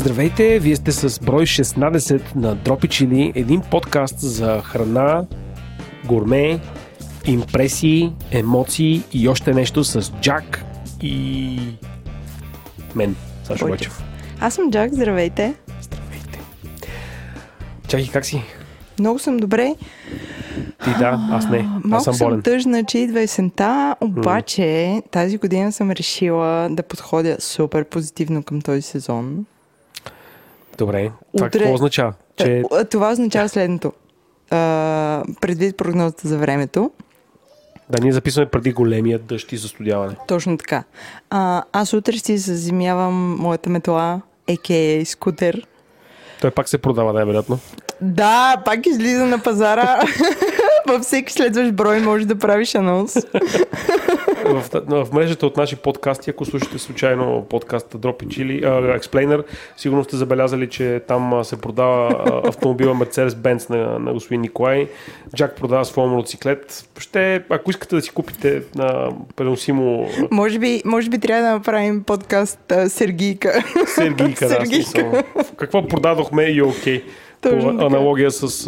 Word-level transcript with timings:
Здравейте, 0.00 0.58
вие 0.58 0.76
сте 0.76 0.92
с 0.92 1.20
брой 1.20 1.42
16 1.42 2.36
на 2.36 2.54
Дропичили, 2.54 3.32
един 3.34 3.60
подкаст 3.70 4.20
за 4.20 4.60
храна, 4.64 5.24
гурме, 6.06 6.60
импресии, 7.26 8.12
емоции 8.30 9.02
и 9.12 9.28
още 9.28 9.54
нещо 9.54 9.84
с 9.84 10.12
Джак 10.20 10.64
и 11.02 11.58
мен, 12.94 13.16
Сашо 13.44 13.66
Бойчев. 13.66 14.02
Аз 14.40 14.54
съм 14.54 14.70
Джак, 14.70 14.92
здравейте. 14.92 15.54
Здравейте. 15.82 16.40
Чаки, 17.88 18.10
как 18.10 18.26
си? 18.26 18.42
Много 18.98 19.18
съм 19.18 19.36
добре. 19.36 19.74
Ти 20.84 20.90
да, 20.98 21.28
аз 21.30 21.48
не. 21.48 21.62
Малко 21.62 21.88
аз 21.92 22.04
съм 22.04 22.14
съм 22.14 22.28
болен. 22.28 22.42
тъжна, 22.42 22.84
че 22.84 22.98
идва 22.98 23.20
есента, 23.20 23.96
обаче 24.00 25.02
тази 25.10 25.38
година 25.38 25.72
съм 25.72 25.90
решила 25.90 26.68
да 26.70 26.82
подходя 26.82 27.36
супер 27.40 27.84
позитивно 27.84 28.42
към 28.42 28.60
този 28.60 28.82
сезон. 28.82 29.46
Добре. 30.80 31.10
Това 31.36 31.46
Утре- 31.46 31.52
какво 31.52 31.74
означава? 31.74 32.12
Че... 32.36 32.62
Е, 32.72 32.84
Това 32.84 33.10
означава 33.10 33.48
следното. 33.48 33.92
А, 34.50 34.56
предвид 35.40 35.76
прогнозата 35.76 36.28
за 36.28 36.38
времето, 36.38 36.90
Да, 37.90 38.02
ние 38.02 38.12
записваме 38.12 38.48
преди 38.48 38.72
големия 38.72 39.18
дъжд 39.18 39.52
и 39.52 39.56
застудяване. 39.56 40.16
точно 40.28 40.58
така. 40.58 40.84
А, 41.30 41.62
аз 41.72 41.92
утре 41.92 42.12
си 42.12 42.38
заземявам 42.38 43.36
моята 43.36 43.70
метла, 43.70 44.20
а.к.а. 44.48 45.04
скутер. 45.06 45.66
Той 46.40 46.50
пак 46.50 46.68
се 46.68 46.78
продава, 46.78 47.12
най-вероятно. 47.12 47.58
Да, 48.00 48.56
пак 48.64 48.86
излиза 48.86 49.26
на 49.26 49.38
пазара. 49.38 50.00
Във 50.88 51.02
всеки 51.02 51.32
следващ 51.32 51.72
брой 51.72 52.00
можеш 52.00 52.26
да 52.26 52.38
правиш 52.38 52.74
анонс. 52.74 53.16
в, 54.54 55.04
в 55.04 55.12
мрежата 55.12 55.46
от 55.46 55.56
наши 55.56 55.76
подкасти, 55.76 56.30
ако 56.30 56.44
слушате 56.44 56.78
случайно 56.78 57.46
подкаста 57.50 57.98
Drop 57.98 58.24
It 58.24 58.26
Chili, 58.26 58.64
uh, 58.64 59.00
Explainer, 59.00 59.44
сигурно 59.76 60.04
сте 60.04 60.16
забелязали, 60.16 60.68
че 60.68 61.02
там 61.08 61.44
се 61.44 61.60
продава 61.60 62.08
а, 62.08 62.48
автомобила 62.48 62.94
Mercedes-Benz 62.94 63.70
на, 63.70 63.98
на 63.98 64.12
господин 64.12 64.40
Николай. 64.40 64.88
Джак 65.36 65.56
продава 65.56 65.84
своя 65.84 66.08
мотоциклет. 66.08 66.88
Ще, 66.98 67.44
ако 67.50 67.70
искате 67.70 67.96
да 67.96 68.02
си 68.02 68.10
купите 68.10 68.62
на 68.74 69.10
преносимо 69.36 70.08
Може 70.30 70.58
би, 70.58 70.82
може 70.84 71.10
би 71.10 71.18
трябва 71.18 71.42
да 71.42 71.52
направим 71.52 72.02
подкаст 72.02 72.72
а, 72.72 72.90
Сергийка. 72.90 73.64
Сергийка, 73.86 74.48
да, 74.48 74.54
Сергийка. 74.54 74.90
смисъл. 74.90 75.12
Какво 75.56 75.88
продадохме 75.88 76.42
и 76.42 76.58
е 76.58 76.62
окей. 76.62 77.04
Точно 77.42 77.60
По 77.62 77.72
така. 77.72 77.84
аналогия 77.86 78.30
с, 78.30 78.48
с, 78.48 78.66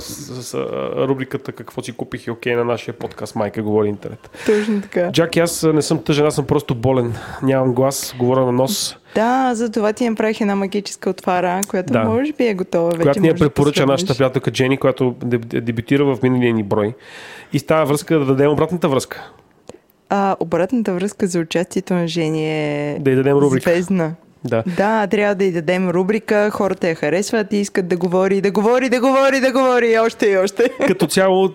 с 0.00 0.54
а, 0.54 0.58
рубриката 0.98 1.52
Какво 1.52 1.82
си 1.82 1.92
купих 1.92 2.26
и 2.26 2.30
окей 2.30 2.54
на 2.54 2.64
нашия 2.64 2.94
подкаст 2.94 3.34
Майка 3.34 3.62
говори 3.62 3.88
интернет. 3.88 4.30
Точно 4.46 4.80
така. 4.82 5.10
Джак, 5.12 5.36
аз 5.36 5.62
не 5.64 5.82
съм 5.82 5.98
тъжен, 5.98 6.26
аз 6.26 6.34
съм 6.34 6.46
просто 6.46 6.74
болен. 6.74 7.14
Нямам 7.42 7.74
глас, 7.74 8.14
говоря 8.18 8.40
на 8.40 8.52
нос. 8.52 8.96
Да, 9.14 9.50
за 9.54 9.70
това 9.70 9.92
ти 9.92 10.10
направих 10.10 10.40
една 10.40 10.56
магическа 10.56 11.10
отвара, 11.10 11.60
която 11.68 11.92
Да. 11.92 12.04
може 12.04 12.32
би 12.32 12.46
е 12.46 12.54
готова 12.54 12.88
вече. 12.88 12.98
която 12.98 13.20
ни 13.20 13.28
да 13.28 13.34
препоръча 13.34 13.54
последваш. 13.72 13.88
нашата 13.92 14.14
приятелка 14.14 14.50
Джени, 14.50 14.76
която 14.76 15.14
деб- 15.14 15.60
дебютира 15.60 16.04
в 16.06 16.18
миналия 16.22 16.54
ни 16.54 16.62
брой. 16.62 16.94
И 17.52 17.58
става 17.58 17.84
връзка 17.84 18.18
да 18.18 18.24
дадем 18.24 18.50
обратната 18.50 18.88
връзка. 18.88 19.30
А, 20.08 20.36
обратната 20.40 20.94
връзка 20.94 21.26
за 21.26 21.38
участието 21.38 21.94
на 21.94 22.08
Жени 22.08 22.46
е 22.46 22.96
Да 23.00 23.10
й 23.10 23.14
дадем 23.14 23.36
рубрика. 23.38 23.70
звездна. 23.70 24.14
Да. 24.44 24.62
Да, 24.76 25.06
трябва 25.06 25.34
да 25.34 25.44
й 25.44 25.52
дадем 25.52 25.90
рубрика, 25.90 26.50
хората 26.50 26.88
я 26.88 26.94
харесват 26.94 27.52
и 27.52 27.56
искат 27.56 27.88
да 27.88 27.96
говори, 27.96 28.40
да 28.40 28.50
говори, 28.50 28.88
да 28.88 29.00
говори, 29.00 29.40
да 29.40 29.52
говори 29.52 29.92
и 29.92 29.98
още 29.98 30.26
и 30.26 30.36
още. 30.36 30.70
Като 30.86 31.06
цяло, 31.06 31.50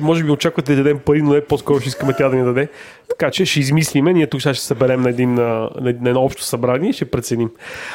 може 0.00 0.24
би 0.24 0.30
очаквате 0.30 0.72
да 0.74 0.82
дадем 0.82 0.98
пари, 0.98 1.22
но 1.22 1.32
не 1.32 1.44
по-скоро 1.44 1.80
ще 1.80 1.88
искаме 1.88 2.12
тя 2.18 2.28
да 2.28 2.36
ни 2.36 2.44
даде. 2.44 2.68
Така 3.08 3.30
че 3.30 3.44
ще 3.44 3.60
измислиме. 3.60 4.12
Ние 4.12 4.26
тук 4.26 4.42
сега 4.42 4.54
ще 4.54 4.64
съберем 4.64 5.00
на, 5.00 5.10
един, 5.10 5.34
на, 5.34 5.70
на 5.80 5.90
едно 5.90 6.20
общо 6.20 6.42
събрание 6.42 6.90
и 6.90 6.92
ще 6.92 7.04
преценим. 7.04 7.50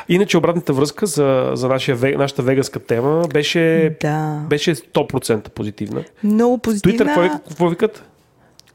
Иначе 0.09 0.37
обратната 0.37 0.73
връзка 0.73 1.05
за, 1.05 1.51
за 1.53 1.67
нашия, 1.67 1.97
нашата 2.17 2.41
веганска 2.41 2.79
тема 2.79 3.27
беше, 3.33 3.95
Да. 4.01 4.45
беше 4.49 4.75
100% 4.75 5.49
позитивна. 5.49 6.03
Много 6.23 6.57
позитивна. 6.57 6.97
Twitter 6.97 7.29
какво, 7.29 7.39
какво 7.49 7.69
викат? 7.69 8.03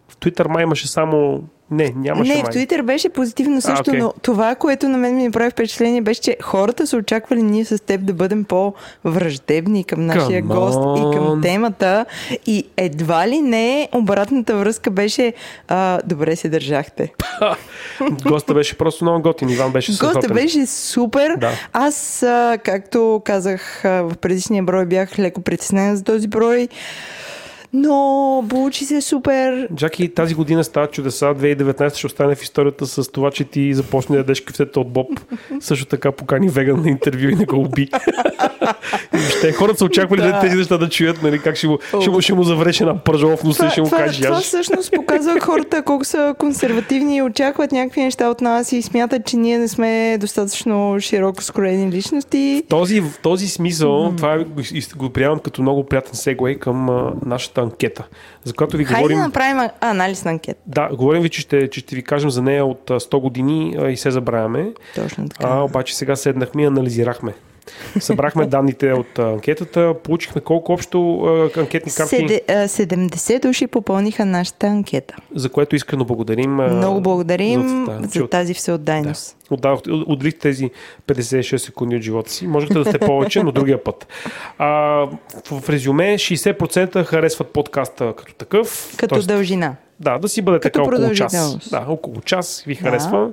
В 0.08 0.16
Twitter 0.16 0.48
май 0.48 0.62
имаше 0.62 0.88
само... 0.88 1.44
Не, 1.70 1.92
нямаше 1.96 2.34
Не, 2.34 2.42
в. 2.42 2.46
Twitter 2.46 2.82
беше 2.82 3.08
позитивно 3.08 3.60
също, 3.60 3.90
окей. 3.90 4.00
но 4.00 4.12
това, 4.22 4.54
което 4.54 4.88
на 4.88 4.98
мен 4.98 5.16
ми 5.16 5.24
направи 5.24 5.50
впечатление, 5.50 6.00
беше, 6.00 6.20
че 6.20 6.36
хората 6.42 6.86
са 6.86 6.96
очаквали 6.96 7.42
ние 7.42 7.64
с 7.64 7.84
теб 7.84 8.04
да 8.04 8.12
бъдем 8.12 8.44
по-враждебни 8.44 9.84
към 9.84 10.06
нашия 10.06 10.42
Come 10.42 10.46
гост 10.46 10.78
и 10.98 11.16
към 11.16 11.26
on. 11.26 11.42
темата. 11.42 12.06
И 12.46 12.64
едва 12.76 13.28
ли 13.28 13.40
не 13.40 13.88
обратната 13.92 14.56
връзка 14.56 14.90
беше 14.90 15.32
а, 15.68 16.00
добре 16.06 16.36
се 16.36 16.48
държахте. 16.48 17.12
Госта 18.26 18.54
беше 18.54 18.78
просто 18.78 19.04
много 19.04 19.22
готин. 19.22 19.48
Иван 19.50 19.72
беше 19.72 19.92
Госта 19.92 20.06
страхотен. 20.06 20.34
беше 20.34 20.66
супер. 20.66 21.36
Да. 21.36 21.50
Аз, 21.72 22.22
а, 22.22 22.58
както 22.64 23.22
казах 23.24 23.84
а, 23.84 24.02
в 24.02 24.16
предишния 24.20 24.62
брой, 24.62 24.86
бях 24.86 25.18
леко 25.18 25.40
притеснена 25.40 25.96
за 25.96 26.04
този 26.04 26.28
брой. 26.28 26.68
Но 27.72 28.44
получи 28.48 28.84
се 28.84 29.00
супер. 29.00 29.68
Джаки, 29.74 30.14
тази 30.14 30.34
година 30.34 30.64
става 30.64 30.86
чудеса. 30.86 31.26
2019 31.26 31.94
ще 31.94 32.06
остане 32.06 32.34
в 32.34 32.42
историята 32.42 32.86
с 32.86 33.12
това, 33.12 33.30
че 33.30 33.44
ти 33.44 33.74
започне 33.74 34.12
да 34.12 34.18
ядеш 34.18 34.40
кафета 34.40 34.80
от 34.80 34.92
Боб. 34.92 35.08
Също 35.60 35.86
така 35.86 36.12
покани 36.12 36.48
веган 36.48 36.82
на 36.82 36.88
интервю 36.88 37.28
и 37.28 37.34
не 37.34 37.44
го 37.44 37.60
уби. 37.60 37.88
Въобще, 39.12 39.52
хората 39.52 39.78
са 39.78 39.84
очаквали 39.84 40.20
да. 40.20 40.40
Тези 40.40 40.56
неща 40.56 40.78
да 40.78 40.88
чуят, 40.88 41.22
нали, 41.22 41.38
как 41.38 41.56
ще 41.56 41.68
му, 41.68 41.78
ще 42.00 42.10
му, 42.10 42.20
ще 42.20 42.34
му 42.34 42.42
завреш 42.42 42.80
една 42.80 42.98
пържола 42.98 43.36
в 43.36 43.44
носа 43.44 43.66
и 43.66 43.70
ще 43.70 43.80
му 43.80 43.86
това, 43.86 43.98
кажеш, 43.98 44.20
това 44.20 44.36
яш. 44.36 44.44
всъщност 44.44 44.92
показва 44.92 45.40
хората 45.42 45.82
колко 45.82 46.04
са 46.04 46.34
консервативни 46.38 47.16
и 47.16 47.22
очакват 47.22 47.72
някакви 47.72 48.00
неща 48.00 48.28
от 48.28 48.40
нас 48.40 48.72
и 48.72 48.82
смятат, 48.82 49.26
че 49.26 49.36
ние 49.36 49.58
не 49.58 49.68
сме 49.68 50.18
достатъчно 50.20 50.96
широко 51.00 51.42
скроени 51.42 51.92
личности. 51.92 52.62
Този, 52.68 53.00
в 53.00 53.10
този 53.22 53.48
смисъл, 53.48 54.12
това 54.16 54.34
е- 54.34 54.38
го, 54.38 54.62
го 54.96 55.10
приемам 55.10 55.38
като 55.38 55.62
много 55.62 55.84
приятен 55.84 56.14
сегвей 56.14 56.54
към 56.54 56.90
а, 56.90 57.12
нашата 57.26 57.57
анкета, 57.60 58.06
за 58.44 58.54
която 58.54 58.76
ви 58.76 58.84
Хайде 58.84 58.98
говорим. 58.98 59.18
да 59.18 59.24
направим 59.24 59.70
анализ 59.80 60.24
на 60.24 60.30
анкет. 60.30 60.58
Да, 60.66 60.88
говорим 60.88 61.22
ви, 61.22 61.28
че 61.28 61.40
ще, 61.40 61.70
че 61.70 61.80
ще 61.80 61.96
ви 61.96 62.02
кажем 62.02 62.30
за 62.30 62.42
нея 62.42 62.64
от 62.64 62.90
а, 62.90 63.00
100 63.00 63.20
години 63.20 63.76
и 63.92 63.96
се 63.96 64.10
забравяме. 64.10 64.72
Точно 64.94 65.28
така. 65.28 65.48
А, 65.48 65.62
обаче 65.62 65.96
сега 65.96 66.16
седнахме 66.16 66.62
и 66.62 66.66
анализирахме. 66.66 67.34
Събрахме 68.00 68.46
данните 68.46 68.92
от 68.92 69.18
анкетата, 69.18 69.94
получихме 70.02 70.40
колко 70.40 70.72
общо 70.72 71.20
анкетни 71.56 71.92
карти, 71.92 72.16
Седе, 72.16 72.42
а, 72.48 72.52
70 72.52 73.42
души 73.42 73.66
попълниха 73.66 74.24
нашата 74.24 74.66
анкета. 74.66 75.16
за 75.34 75.48
което 75.48 75.76
искрено 75.76 76.04
благодарим. 76.04 76.54
Много 76.54 77.00
благодарим 77.00 77.86
за, 78.02 78.28
тази 78.28 78.54
всеотдайност. 78.54 79.36
Отдадохте, 79.50 79.90
отделихте 79.90 80.40
тези 80.40 80.70
56 81.06 81.56
секунди 81.56 81.96
от 81.96 82.02
живота 82.02 82.30
си. 82.30 82.46
Можете 82.46 82.74
да 82.74 82.84
сте 82.84 82.98
повече, 82.98 83.42
но 83.42 83.52
другия 83.52 83.84
път. 83.84 84.06
А, 84.58 84.68
в, 85.50 85.68
резюме 85.68 86.14
60% 86.14 87.04
харесват 87.04 87.48
подкаста 87.48 88.14
като 88.16 88.34
такъв. 88.34 88.94
Като 88.96 89.14
Тоест, 89.14 89.28
дължина. 89.28 89.76
Да, 90.00 90.18
да 90.18 90.28
си 90.28 90.42
бъде 90.42 90.60
Като 90.60 90.78
така 90.78 90.94
около 90.94 91.14
час. 91.14 91.68
Да, 91.70 91.84
около 91.88 92.20
час 92.20 92.64
ви 92.66 92.78
Да. 92.82 93.30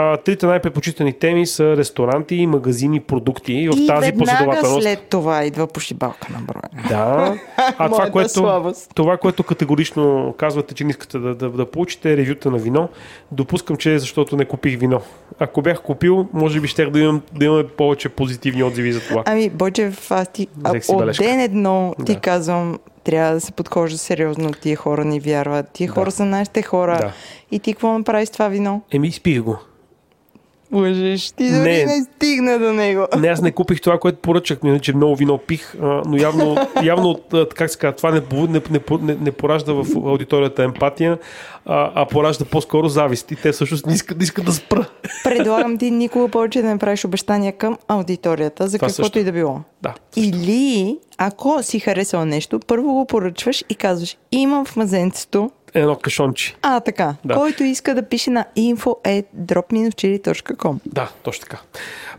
А, 0.00 0.16
трите 0.16 0.46
най-предпочитани 0.46 1.12
теми 1.12 1.46
са 1.46 1.76
ресторанти, 1.76 2.46
магазини, 2.46 3.00
продукти. 3.00 3.52
И 3.52 3.68
в 3.68 3.72
И 3.76 3.86
тази 3.86 4.12
последователност. 4.12 4.82
след 4.82 5.02
това 5.02 5.44
идва 5.44 5.66
пошибалка 5.66 6.28
на 6.32 6.38
броя. 6.38 6.88
Да. 6.88 7.38
А 7.78 7.90
това 7.90 8.10
което, 8.10 8.72
това, 8.94 9.16
което 9.16 9.42
категорично 9.42 10.34
казвате, 10.38 10.74
че 10.74 10.84
не 10.84 10.90
искате 10.90 11.18
да, 11.18 11.34
да, 11.34 11.50
да 11.50 11.66
получите 11.66 12.12
е 12.12 12.16
ревюта 12.16 12.50
на 12.50 12.58
вино, 12.58 12.88
допускам, 13.32 13.76
че 13.76 13.94
е 13.94 13.98
защото 13.98 14.36
не 14.36 14.44
купих 14.44 14.78
вино. 14.78 15.00
Ако 15.38 15.62
бях 15.62 15.82
купил, 15.82 16.28
може 16.32 16.60
би 16.60 16.68
щях 16.68 16.90
да, 16.90 17.00
имам, 17.00 17.22
да 17.32 17.44
имаме 17.44 17.66
повече 17.66 18.08
позитивни 18.08 18.62
отзиви 18.62 18.92
за 18.92 19.00
това. 19.00 19.22
Ами, 19.26 19.50
Бойчев, 19.50 20.10
аз 20.10 20.28
ти 20.28 20.48
от 20.88 21.16
ден 21.18 21.40
едно 21.40 21.94
ти 22.06 22.14
Да. 22.14 22.20
казвам, 22.20 22.78
трябва 23.04 23.34
да 23.34 23.40
се 23.40 23.52
подхожда 23.52 23.98
сериозно. 23.98 24.50
Тия 24.52 24.76
хора 24.76 25.04
ни 25.04 25.20
вярват. 25.20 25.66
Тия 25.72 25.86
Да. 25.86 25.92
хора 25.94 26.10
са 26.10 26.24
нашите 26.24 26.62
хора. 26.62 26.98
Да. 26.98 27.12
И 27.50 27.58
ти 27.58 27.72
какво 27.72 27.98
направи 27.98 28.26
с 28.26 28.30
това 28.30 28.48
вино? 28.48 28.82
Еми, 28.92 29.08
изпих 29.08 29.42
го. 29.42 29.58
Лъжеш. 30.72 31.30
Ти 31.30 31.50
дори 31.50 31.58
Не. 31.58 31.84
не, 31.84 32.06
стигна 32.16 32.58
до 32.58 32.72
него. 32.72 33.06
Не, 33.18 33.28
аз 33.28 33.40
не 33.40 33.52
купих 33.52 33.80
това, 33.80 33.98
което 33.98 34.18
поръчах, 34.18 34.62
ми, 34.62 34.80
че 34.80 34.96
много 34.96 35.16
вино 35.16 35.38
пих, 35.38 35.74
а, 35.82 36.02
но 36.06 36.16
явно, 36.16 36.56
явно 36.82 37.20
как 37.54 37.70
се 37.70 37.78
казва, 37.78 37.96
това 37.96 38.10
не, 38.10 38.20
не, 38.48 38.60
не, 39.00 39.14
не, 39.20 39.32
поражда 39.32 39.72
в 39.72 39.86
аудиторията 39.96 40.62
емпатия, 40.62 41.18
а, 41.66 41.92
а 41.94 42.06
поражда 42.06 42.44
по-скоро 42.44 42.88
завист. 42.88 43.30
И 43.30 43.36
те 43.36 43.52
всъщност 43.52 43.86
не 43.86 43.94
искат, 43.94 44.18
не 44.18 44.24
искат 44.24 44.44
да 44.44 44.52
спра. 44.52 44.86
Предлагам 45.24 45.78
ти 45.78 45.90
никога 45.90 46.28
повече 46.28 46.62
да 46.62 46.68
не 46.68 46.78
правиш 46.78 47.04
обещания 47.04 47.52
към 47.52 47.76
аудиторията 47.88 48.68
за 48.68 48.78
Това 48.78 48.88
каквото 48.88 49.06
също. 49.06 49.18
и 49.18 49.24
да 49.24 49.32
било. 49.32 49.60
Да. 49.82 49.94
Или, 50.16 50.98
ако 51.18 51.62
си 51.62 51.80
харесал 51.80 52.24
нещо, 52.24 52.60
първо 52.66 52.92
го 52.92 53.06
поръчваш 53.06 53.64
и 53.68 53.74
казваш, 53.74 54.16
имам 54.32 54.64
в 54.64 54.76
мазенцето 54.76 55.50
Едно 55.74 55.96
кашонче. 55.96 56.56
А, 56.62 56.80
така. 56.80 57.14
Да. 57.24 57.34
Който 57.34 57.64
иска 57.64 57.94
да 57.94 58.02
пише 58.02 58.30
на 58.30 58.44
info.drop-chili.com 58.56 60.76
Да, 60.86 61.10
точно 61.22 61.42
така. 61.42 61.60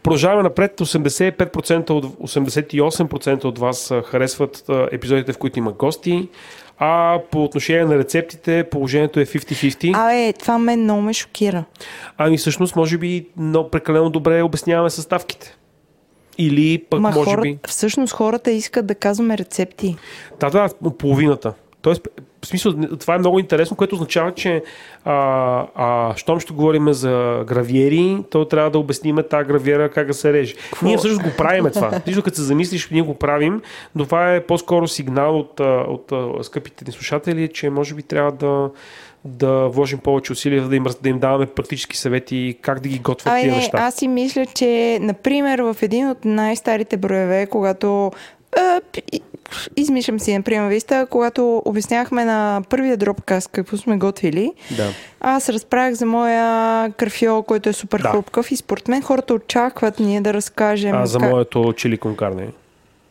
Продължаваме 0.04 0.44
напред. 0.44 0.80
85% 0.80 1.90
от, 1.90 2.06
88% 2.06 3.46
от 3.46 3.60
вас 3.60 3.92
а, 3.92 4.02
харесват 4.02 4.64
а, 4.70 4.88
епизодите, 4.92 5.34
в 5.34 5.38
които 5.38 5.60
има 5.60 5.72
гости. 5.72 6.30
А 6.82 7.20
по 7.32 7.44
отношение 7.44 7.86
на 7.86 7.98
рецептите, 7.98 8.64
положението 8.64 9.20
е 9.20 9.26
50-50. 9.26 9.92
Абе, 9.96 10.34
това 10.34 10.58
мен 10.58 10.84
много 10.84 11.02
ме 11.02 11.14
шокира. 11.14 11.64
Ами 12.18 12.38
всъщност, 12.38 12.76
може 12.76 12.98
би, 12.98 13.28
много 13.38 13.70
прекалено 13.70 14.10
добре 14.10 14.42
обясняваме 14.42 14.90
съставките. 14.90 15.56
Или 16.38 16.84
пък 16.90 17.00
Ма 17.00 17.12
може 17.12 17.30
хора, 17.30 17.42
би... 17.42 17.58
всъщност 17.68 18.14
хората 18.14 18.52
искат 18.52 18.86
да 18.86 18.96
казваме 18.96 19.38
рецепти. 19.38 19.98
Да, 20.40 20.50
да, 20.50 20.70
половината. 20.98 21.54
Тоест, 21.82 22.08
в 22.42 22.48
смисъл, 22.48 22.74
това 23.00 23.16
е 23.16 23.18
много 23.18 23.40
интересно, 23.40 23.78
което 23.78 23.96
означава, 23.96 24.32
че 24.32 24.64
а, 25.06 25.68
а, 25.76 26.16
щом 26.16 26.40
ще 26.40 26.54
говорим 26.54 26.94
за 26.94 27.44
гравиери, 27.48 28.24
то 28.32 28.46
трябва 28.46 28.72
да 28.72 28.80
обясним 28.80 29.18
тази 29.30 29.48
гравиера 29.48 29.92
как 29.92 30.08
да 30.08 30.14
се 30.14 30.34
реже. 30.34 30.56
Какво? 30.56 30.88
Ние 30.88 30.98
всъщност 30.98 31.24
го 31.24 31.30
правим 31.38 31.66
това. 31.74 31.90
Вижда, 32.06 32.22
като 32.22 32.36
се 32.36 32.44
замислиш, 32.44 32.90
ние 32.90 33.02
го 33.02 33.14
правим, 33.14 33.62
но 33.96 34.06
това 34.06 34.36
е 34.36 34.44
по-скоро 34.44 34.88
сигнал 34.88 35.40
от, 35.40 35.60
от, 35.60 36.12
а, 36.12 36.44
скъпите 36.44 36.86
ни 36.88 36.92
слушатели, 36.92 37.48
че 37.48 37.70
може 37.70 37.96
би 37.96 38.04
трябва 38.04 38.32
да 38.32 38.70
да 39.26 39.68
вложим 39.68 40.00
повече 40.00 40.32
усилия, 40.32 40.68
да 40.68 40.76
им, 40.76 40.86
да 41.02 41.10
им 41.10 41.20
даваме 41.20 41.46
практически 41.46 41.98
съвети 41.98 42.58
как 42.62 42.80
да 42.80 42.90
ги 42.90 43.00
готвят 43.00 43.34
тия 43.42 43.52
не, 43.52 43.58
неща. 43.58 43.78
аз 43.78 43.96
си 43.96 44.08
мисля, 44.08 44.46
че, 44.46 44.98
например, 45.02 45.60
в 45.60 45.78
един 45.82 46.10
от 46.10 46.26
най-старите 46.26 46.98
броеве, 46.98 47.46
когато 47.46 48.12
измислям 49.78 50.20
си, 50.20 50.38
например, 50.38 50.70
виста, 50.70 51.08
когато 51.10 51.62
обяснявахме 51.66 52.26
на 52.26 52.62
първия 52.70 52.98
дропкаст 52.98 53.50
какво 53.52 53.78
сме 53.78 53.98
готвили, 53.98 54.52
Да. 54.78 54.88
аз 55.20 55.50
разправях 55.50 55.94
за 55.94 56.06
моя 56.06 56.92
карфиол, 56.92 57.44
който 57.44 57.70
е 57.70 57.74
супер 57.74 58.00
Да. 58.00 58.10
хрупкав 58.10 58.52
и 58.52 58.56
според 58.56 58.88
мен 58.88 59.02
хората 59.02 59.34
очакват 59.34 60.00
ние 60.00 60.22
да 60.22 60.34
разкажем. 60.34 60.96
А 60.96 61.06
за 61.06 61.20
как... 61.20 61.30
моето 61.32 61.74
чили 61.74 61.98
конкарне. 61.98 62.48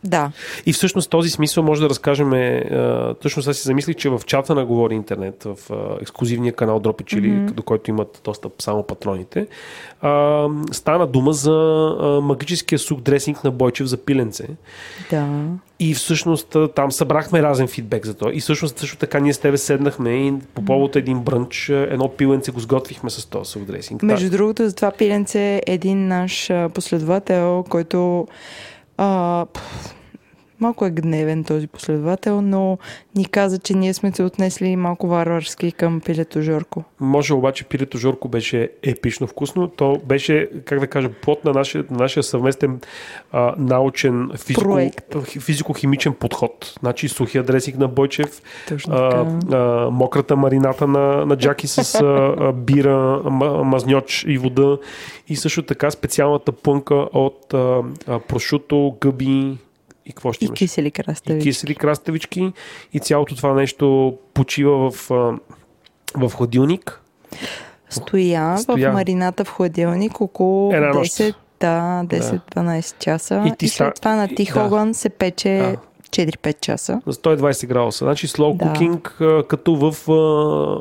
Да. 0.03 0.31
И 0.65 0.73
всъщност 0.73 1.09
този 1.09 1.29
смисъл 1.29 1.63
може 1.63 1.81
да 1.81 1.89
разкажем, 1.89 2.33
а, 2.33 3.13
точно 3.21 3.41
сега 3.41 3.53
си 3.53 3.63
замислих, 3.63 3.95
че 3.95 4.09
в 4.09 4.21
чата 4.25 4.55
на 4.55 4.65
Говори 4.65 4.95
Интернет, 4.95 5.43
в 5.43 5.57
ексклюзивния 6.01 6.53
канал 6.53 6.79
Дропи 6.79 7.03
Чили, 7.03 7.31
mm-hmm. 7.31 7.51
до 7.51 7.63
който 7.63 7.89
имат 7.89 8.21
достъп 8.23 8.61
само 8.61 8.83
патроните, 8.83 9.47
а, 10.01 10.47
стана 10.71 11.07
дума 11.07 11.33
за 11.33 11.51
магическия 12.23 12.79
сук 12.79 13.01
дресинг 13.01 13.43
на 13.43 13.51
Бойчев 13.51 13.87
за 13.87 13.97
пиленце. 13.97 14.47
Да. 15.09 15.27
И 15.79 15.93
всъщност 15.93 16.55
там 16.75 16.91
събрахме 16.91 17.41
разен 17.41 17.67
фидбек 17.67 18.05
за 18.05 18.13
това. 18.13 18.31
И 18.33 18.39
всъщност 18.39 18.79
също 18.79 18.97
така 18.97 19.19
ние 19.19 19.33
с 19.33 19.39
тебе 19.39 19.57
седнахме 19.57 20.27
и 20.27 20.33
по 20.53 20.65
повод 20.65 20.95
един 20.95 21.19
брънч, 21.19 21.69
едно 21.69 22.09
пиленце 22.09 22.51
го 22.51 22.59
сготвихме 22.59 23.09
с 23.09 23.25
този 23.25 23.51
сук 23.51 23.63
дресинг. 23.63 24.03
Между 24.03 24.29
другото, 24.29 24.69
за 24.69 24.75
това 24.75 24.91
пиленце 24.91 25.55
е 25.55 25.61
един 25.65 26.07
наш 26.07 26.51
последовател, 26.73 27.65
който 27.69 28.27
а, 29.01 29.45
пф, 29.45 29.95
малко 30.59 30.85
е 30.85 30.89
гневен 30.89 31.43
този 31.43 31.67
последовател, 31.67 32.41
но 32.41 32.77
ни 33.15 33.25
каза, 33.25 33.59
че 33.59 33.73
ние 33.73 33.93
сме 33.93 34.11
се 34.11 34.23
отнесли 34.23 34.75
малко 34.75 35.07
варварски 35.07 35.71
към 35.71 36.01
пилето 36.01 36.41
Жорко. 36.41 36.83
Може 36.99 37.33
обаче 37.33 37.63
пилето 37.63 37.97
Жорко 37.97 38.27
беше 38.27 38.69
епично 38.83 39.27
вкусно. 39.27 39.67
То 39.67 40.01
беше, 40.05 40.49
как 40.65 40.79
да 40.79 40.87
кажа, 40.87 41.09
плод 41.09 41.45
на 41.45 41.51
нашия, 41.51 41.85
на 41.89 41.97
нашия 41.97 42.23
съвместен 42.23 42.79
а, 43.31 43.55
научен 43.57 44.29
физико, 44.35 44.79
физико-химичен 45.39 46.13
подход. 46.13 46.75
Значи 46.79 47.09
сухия 47.09 47.43
дресик 47.43 47.77
на 47.77 47.87
Бойчев, 47.87 48.41
а, 48.89 49.25
а, 49.51 49.89
мократа 49.91 50.35
марината 50.35 50.87
на, 50.87 51.25
на 51.25 51.37
Джаки 51.37 51.67
с 51.67 51.95
а, 51.95 52.35
а, 52.39 52.53
бира, 52.53 53.21
ма, 53.23 53.63
мазньоч 53.63 54.25
и 54.27 54.37
вода 54.37 54.77
и 55.27 55.35
също 55.35 55.63
така 55.63 55.91
специалната 55.91 56.51
пънка 56.51 56.95
от 56.95 57.53
а, 57.53 57.81
а, 58.07 58.19
прошуто, 58.19 58.97
гъби 59.01 59.57
и 60.09 60.13
какво 60.13 60.33
ще 60.33 60.45
И 60.45 60.47
имаш? 60.47 60.57
кисели 60.57 60.87
и 60.87 60.91
крастави. 60.93 61.41
кисели 61.41 61.75
краставички 61.75 62.53
и 62.93 62.99
цялото 62.99 63.35
това 63.35 63.53
нещо 63.53 64.17
почива 64.33 64.91
в, 64.91 65.09
в 66.15 66.29
хладилник. 66.29 67.01
Стоя, 67.89 68.57
Стоя. 68.57 68.91
в 68.91 68.93
марината 68.93 69.45
в 69.45 69.49
хладилник 69.49 70.21
около 70.21 70.73
Една 70.73 70.89
нощ. 70.89 71.11
10, 71.11 71.35
да, 71.59 72.03
10-12 72.05 72.99
часа. 72.99 73.43
И 73.45 73.49
И, 73.49 73.55
ти 73.57 73.67
след 73.67 73.87
ста- 73.87 73.93
това 73.95 74.15
на 74.15 74.25
и- 74.25 74.35
тих 74.35 74.53
да. 74.53 74.61
огън 74.61 74.93
се 74.93 75.09
пече 75.09 75.49
Да. 75.49 75.77
4-5 76.11 76.59
часа. 76.61 77.01
на 77.05 77.13
120 77.13 77.67
градуса. 77.67 78.05
Значи 78.05 78.27
slow 78.27 78.55
Да. 78.55 78.65
cooking, 78.65 79.01
като 79.43 79.75
в 79.75 80.07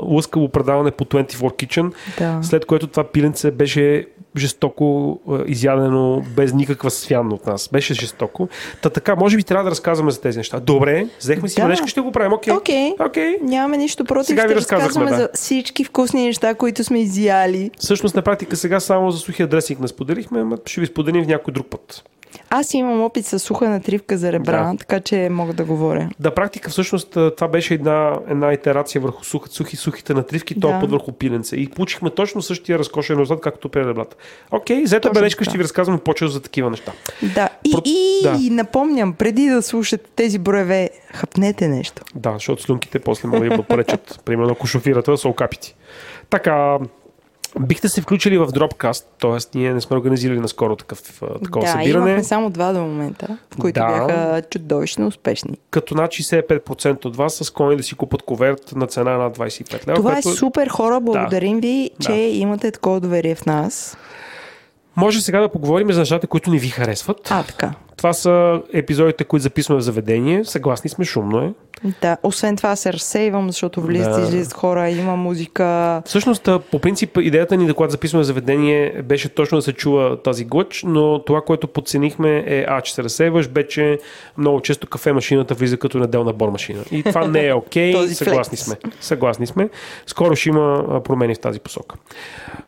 лъскаво 0.05 0.49
предаване 0.49 0.91
по 0.91 1.05
24 1.05 1.27
Kitchen, 1.43 1.93
Да. 2.19 2.39
след 2.43 2.67
което 2.67 2.87
това 2.87 3.05
пиленце 3.05 3.51
беше 3.51 4.07
жестоко 4.39 5.19
а, 5.31 5.39
изядено, 5.47 6.23
без 6.37 6.53
никаква 6.53 6.91
свян 6.91 7.33
от 7.33 7.47
нас. 7.47 7.69
Беше 7.73 7.95
жестоко. 7.95 8.49
Та 8.83 8.91
така, 8.91 9.17
може 9.17 9.37
би 9.37 9.43
трябва 9.43 9.65
да 9.65 9.71
разказваме 9.71 10.11
за 10.11 10.21
тези 10.21 10.39
неща. 10.39 10.61
Добре, 10.61 11.07
взехме 11.21 11.49
си 11.49 11.55
Да. 11.61 11.63
бележка, 11.63 11.89
ще 11.89 12.01
го 12.01 12.13
правим. 12.13 12.33
Окей. 12.33 12.55
Окей. 12.55 12.93
Окей. 13.07 13.39
Нямаме 13.43 13.77
нищо 13.77 14.05
против. 14.05 14.27
Сега 14.27 14.43
ви 14.43 14.49
ще 14.49 14.55
разказахме, 14.57 14.89
разказваме 14.89 15.11
да. 15.11 15.17
за 15.17 15.29
всички 15.35 15.85
вкусни 15.85 16.25
неща, 16.25 16.55
които 16.55 16.85
сме 16.85 17.01
изяли. 17.01 17.71
Всъщност, 17.79 18.15
на 18.15 18.23
практика 18.23 18.57
сега 18.57 18.81
само 18.81 19.11
за 19.11 19.19
сухия 19.19 19.47
дресинг 19.47 19.81
не 19.81 19.89
споделихме, 19.89 20.41
ама 20.41 20.59
ще 20.67 20.81
ви 20.81 20.87
споделим 20.87 21.25
в 21.25 21.29
някой 21.29 21.55
друг 21.55 21.67
път. 21.67 22.05
Аз 22.51 22.75
имам 22.75 23.03
опит 23.03 23.27
с 23.27 23.39
суха 23.39 23.69
натривка 23.69 24.19
за 24.19 24.33
ребра, 24.33 24.71
Да. 24.73 24.79
така 24.79 25.01
че 25.01 25.29
мога 25.31 25.53
да 25.53 25.65
говоря. 25.65 26.09
Да, 26.21 26.35
практика 26.35 26.71
всъщност 26.71 27.11
това 27.11 27.49
беше 27.49 27.75
една, 27.75 28.19
една 28.29 28.53
итерация 28.53 29.01
върху 29.01 29.25
сух, 29.25 29.49
сухи, 29.49 29.77
сухите 29.77 30.15
натривки, 30.15 30.55
Да. 30.55 30.61
този 30.61 30.75
път 30.81 30.91
върху 30.91 31.13
пиленце. 31.13 31.57
И 31.57 31.69
получихме 31.71 32.11
точно 32.11 32.43
същия 32.43 32.79
разкошен 32.79 33.19
резултат, 33.19 33.43
както 33.43 33.69
при 33.69 33.87
ребрата. 33.87 34.17
Окей, 34.51 34.83
взета 34.83 35.01
Точно 35.09 35.21
бележка, 35.21 35.45
ще 35.45 35.59
ви 35.59 35.65
разказвам 35.65 35.99
по 35.99 36.15
за 36.23 36.43
такива 36.43 36.71
неща. 36.71 36.93
Да, 37.35 37.49
и, 37.65 37.73
Про- 37.73 37.83
и, 37.85 38.21
да. 38.23 38.37
и 38.41 38.51
напомням, 38.51 39.13
преди 39.13 39.49
да 39.49 39.63
слушате 39.63 40.05
тези 40.17 40.39
броеве, 40.39 40.91
хапнете 41.15 41.69
нещо. 41.69 42.03
Да, 42.15 42.33
защото 42.33 42.63
слюнките 42.63 42.99
после 42.99 43.29
могат 43.29 43.57
да 43.57 43.63
поречат. 43.63 44.21
Примерно, 44.25 44.53
ако 44.53 44.67
шофирате, 44.67 45.11
да 45.11 45.19
са 45.19 45.29
окапити. 45.29 45.75
Така, 46.31 46.79
бихте 47.61 47.89
се 47.89 48.01
включили 48.01 48.39
в 48.39 48.47
Dropcast, 48.47 49.05
т.е. 49.21 49.59
ние 49.59 49.75
не 49.75 49.81
сме 49.81 49.97
организирали 49.97 50.41
наскоро 50.41 50.77
такъв, 50.77 51.03
такова 51.45 51.67
да, 51.67 51.73
събиране. 51.73 52.07
имахме 52.07 52.25
само 52.25 52.51
два 52.51 52.73
до 52.73 52.81
момента, 52.81 53.39
в 53.51 53.57
които 53.57 53.81
Да. 53.81 53.87
бяха 53.89 54.43
чудовищно 54.43 55.07
успешни. 55.07 55.59
Като 55.71 55.95
над 55.95 56.11
65% 56.11 57.05
от 57.05 57.17
вас 57.17 57.35
са 57.35 57.45
склонни 57.45 57.77
да 57.77 57.83
си 57.83 57.95
купат 57.95 58.23
коверт 58.23 58.73
на 58.77 58.87
цена 58.87 59.19
на 59.19 59.31
25 59.31 59.87
лева. 59.87 59.97
Това 59.97 60.13
което 60.13 60.29
е 60.29 60.33
супер 60.33 60.69
хора, 60.69 61.01
благодарим 61.01 61.61
ви, 61.61 61.91
че 62.01 62.09
Да. 62.09 62.17
имате 62.19 62.71
такова 62.71 63.01
доверие 63.01 63.35
в 63.35 63.47
нас. 63.47 63.97
Може 64.97 65.21
сега 65.21 65.41
да 65.41 65.49
поговорим 65.49 65.93
за 65.93 66.01
нещата, 66.01 66.27
които 66.27 66.51
не 66.51 66.59
ви 66.59 66.69
харесват. 66.69 67.29
А, 67.31 67.43
така. 67.43 67.73
Това 67.99 68.13
са 68.13 68.63
епизодите, 68.73 69.25
които 69.25 69.43
записваме 69.43 69.81
в 69.81 69.85
заведение. 69.85 70.45
Съгласни 70.45 70.91
сме, 70.91 71.05
шумно 71.05 71.39
е. 71.39 71.53
Да, 72.03 72.17
освен 72.23 72.57
това 72.57 72.77
се 72.77 72.93
разсейвам, 72.93 73.47
защото 73.47 73.81
влизат 73.81 74.15
Да. 74.15 74.21
и 74.21 74.25
излизат 74.25 74.53
хора, 74.53 74.91
има 74.91 75.17
музика. 75.17 76.03
Всъщност, 76.07 76.49
по 76.71 76.79
принцип, 76.79 77.19
идеята 77.21 77.57
ни 77.57 77.67
да 77.67 77.75
когато 77.75 77.91
записваме 77.91 78.25
заведение 78.25 79.03
беше 79.03 79.29
точно 79.29 79.59
да 79.59 79.63
се 79.63 79.73
чува 79.73 80.23
тази 80.23 80.45
глъч, 80.45 80.83
но 80.87 81.25
това, 81.25 81.41
което 81.41 81.69
подценихме 81.69 82.45
е 82.47 82.65
А, 82.69 82.81
че 82.81 82.95
се 82.95 83.03
разсейваш, 83.03 83.49
Б, 83.49 83.67
че 83.67 83.99
много 84.39 84.61
често 84.61 84.87
кафе 84.87 85.13
машината 85.13 85.55
влиза 85.55 85.77
като 85.77 85.99
неделна 85.99 86.33
бормашина. 86.33 86.83
И 86.91 87.03
това 87.03 87.27
не 87.27 87.47
е 87.47 87.55
окей. 87.55 87.93
Този 87.95 88.15
Съгласни 88.15 88.57
флекс. 88.57 88.65
сме. 88.65 88.77
Съгласни 89.01 89.47
сме. 89.47 89.69
Скоро 90.07 90.37
ще 90.37 90.49
има 90.49 91.01
промени 91.05 91.35
в 91.35 91.39
тази 91.41 91.61
посока. 91.61 91.97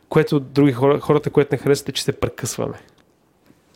Което 0.09 0.39
други 0.39 0.71
хора, 0.71 0.99
хората, 0.99 1.29
което 1.29 1.49
не 1.51 1.57
харесват 1.57 1.89
е, 1.89 1.91
че 1.91 2.03
се 2.03 2.11
прекъсваме. 2.11 2.73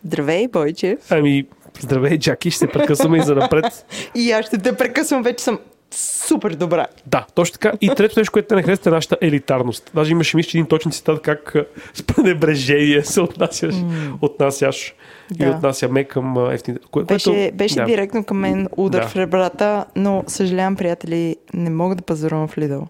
Здравей, 0.06 0.48
Бойчев. 0.48 1.00
Ами, 1.10 1.46
здравей, 1.80 2.18
Джаки, 2.18 2.52
ще 2.52 2.60
се 2.60 2.68
прекъсваме 2.68 3.18
и 3.18 3.22
за 3.22 3.36
напред. 3.36 3.86
И 4.16 4.32
аз 4.32 4.46
ще 4.46 4.58
те 4.58 4.76
прекъсвам, 4.76 5.24
вече 5.24 5.44
съм 5.44 5.60
супер 5.92 6.52
добра. 6.52 6.86
Да, 7.06 7.26
точно 7.36 7.54
така. 7.54 7.72
И 7.82 7.90
трето 7.98 8.20
нещо, 8.20 8.32
което 8.32 8.56
не 8.56 8.64
харесва 8.64 8.90
е 8.92 8.94
нашата 8.94 9.18
елитарност. 9.22 9.92
Даже 9.96 10.12
имаше 10.12 10.38
мисля, 10.38 10.50
че 10.50 10.58
един 10.58 10.68
точен 10.68 10.92
цитат 10.92 11.22
как 11.22 11.56
с 11.94 12.04
пренебрежение 12.04 13.04
се 13.04 13.22
отнасяш, 13.22 13.76
отнасяш 14.22 14.96
и 15.34 15.46
Да. 15.46 15.50
отнасяме 15.52 16.04
към 16.04 16.52
ефтините. 16.52 16.86
Кое, 16.92 17.04
Беше, 17.04 17.30
което, 17.30 17.56
беше 17.56 17.76
да. 17.76 17.86
директно 17.86 18.24
към 18.24 18.38
мен 18.38 18.68
удар 18.78 19.02
Да. 19.02 19.08
в 19.08 19.16
ребрата, 19.16 19.86
но 19.96 20.24
съжалявам, 20.28 20.76
приятели, 20.76 21.36
не 21.54 21.70
мога 21.70 21.96
да 21.96 22.02
пазарувам 22.02 22.48
в 22.48 22.56
Lidl. 22.56 22.82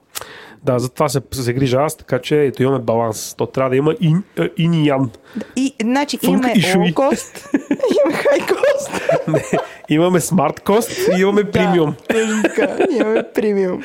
Да, 0.65 0.79
затова 0.79 1.09
се, 1.09 1.21
се 1.31 1.53
грижа 1.53 1.77
аз, 1.77 1.97
така 1.97 2.19
че 2.19 2.43
ето 2.43 2.63
имаме 2.63 2.79
баланс. 2.79 3.35
То 3.37 3.45
трябва 3.45 3.69
да 3.69 3.75
има 3.75 3.95
ин, 3.99 4.23
и 4.57 4.87
ян. 4.87 5.11
И, 5.55 5.75
значи, 5.81 6.17
Функ 6.17 6.45
имаме 6.55 6.93
cost, 6.93 7.53
имаме 8.05 8.47
cost. 8.47 9.27
Не, 9.27 9.59
имаме 9.89 10.19
смарт 10.19 10.59
кост 10.59 10.91
и 11.17 11.21
имаме 11.21 11.43
премиум. 11.43 11.95
Да, 12.09 12.87
имаме 12.91 13.23
премиум. 13.35 13.83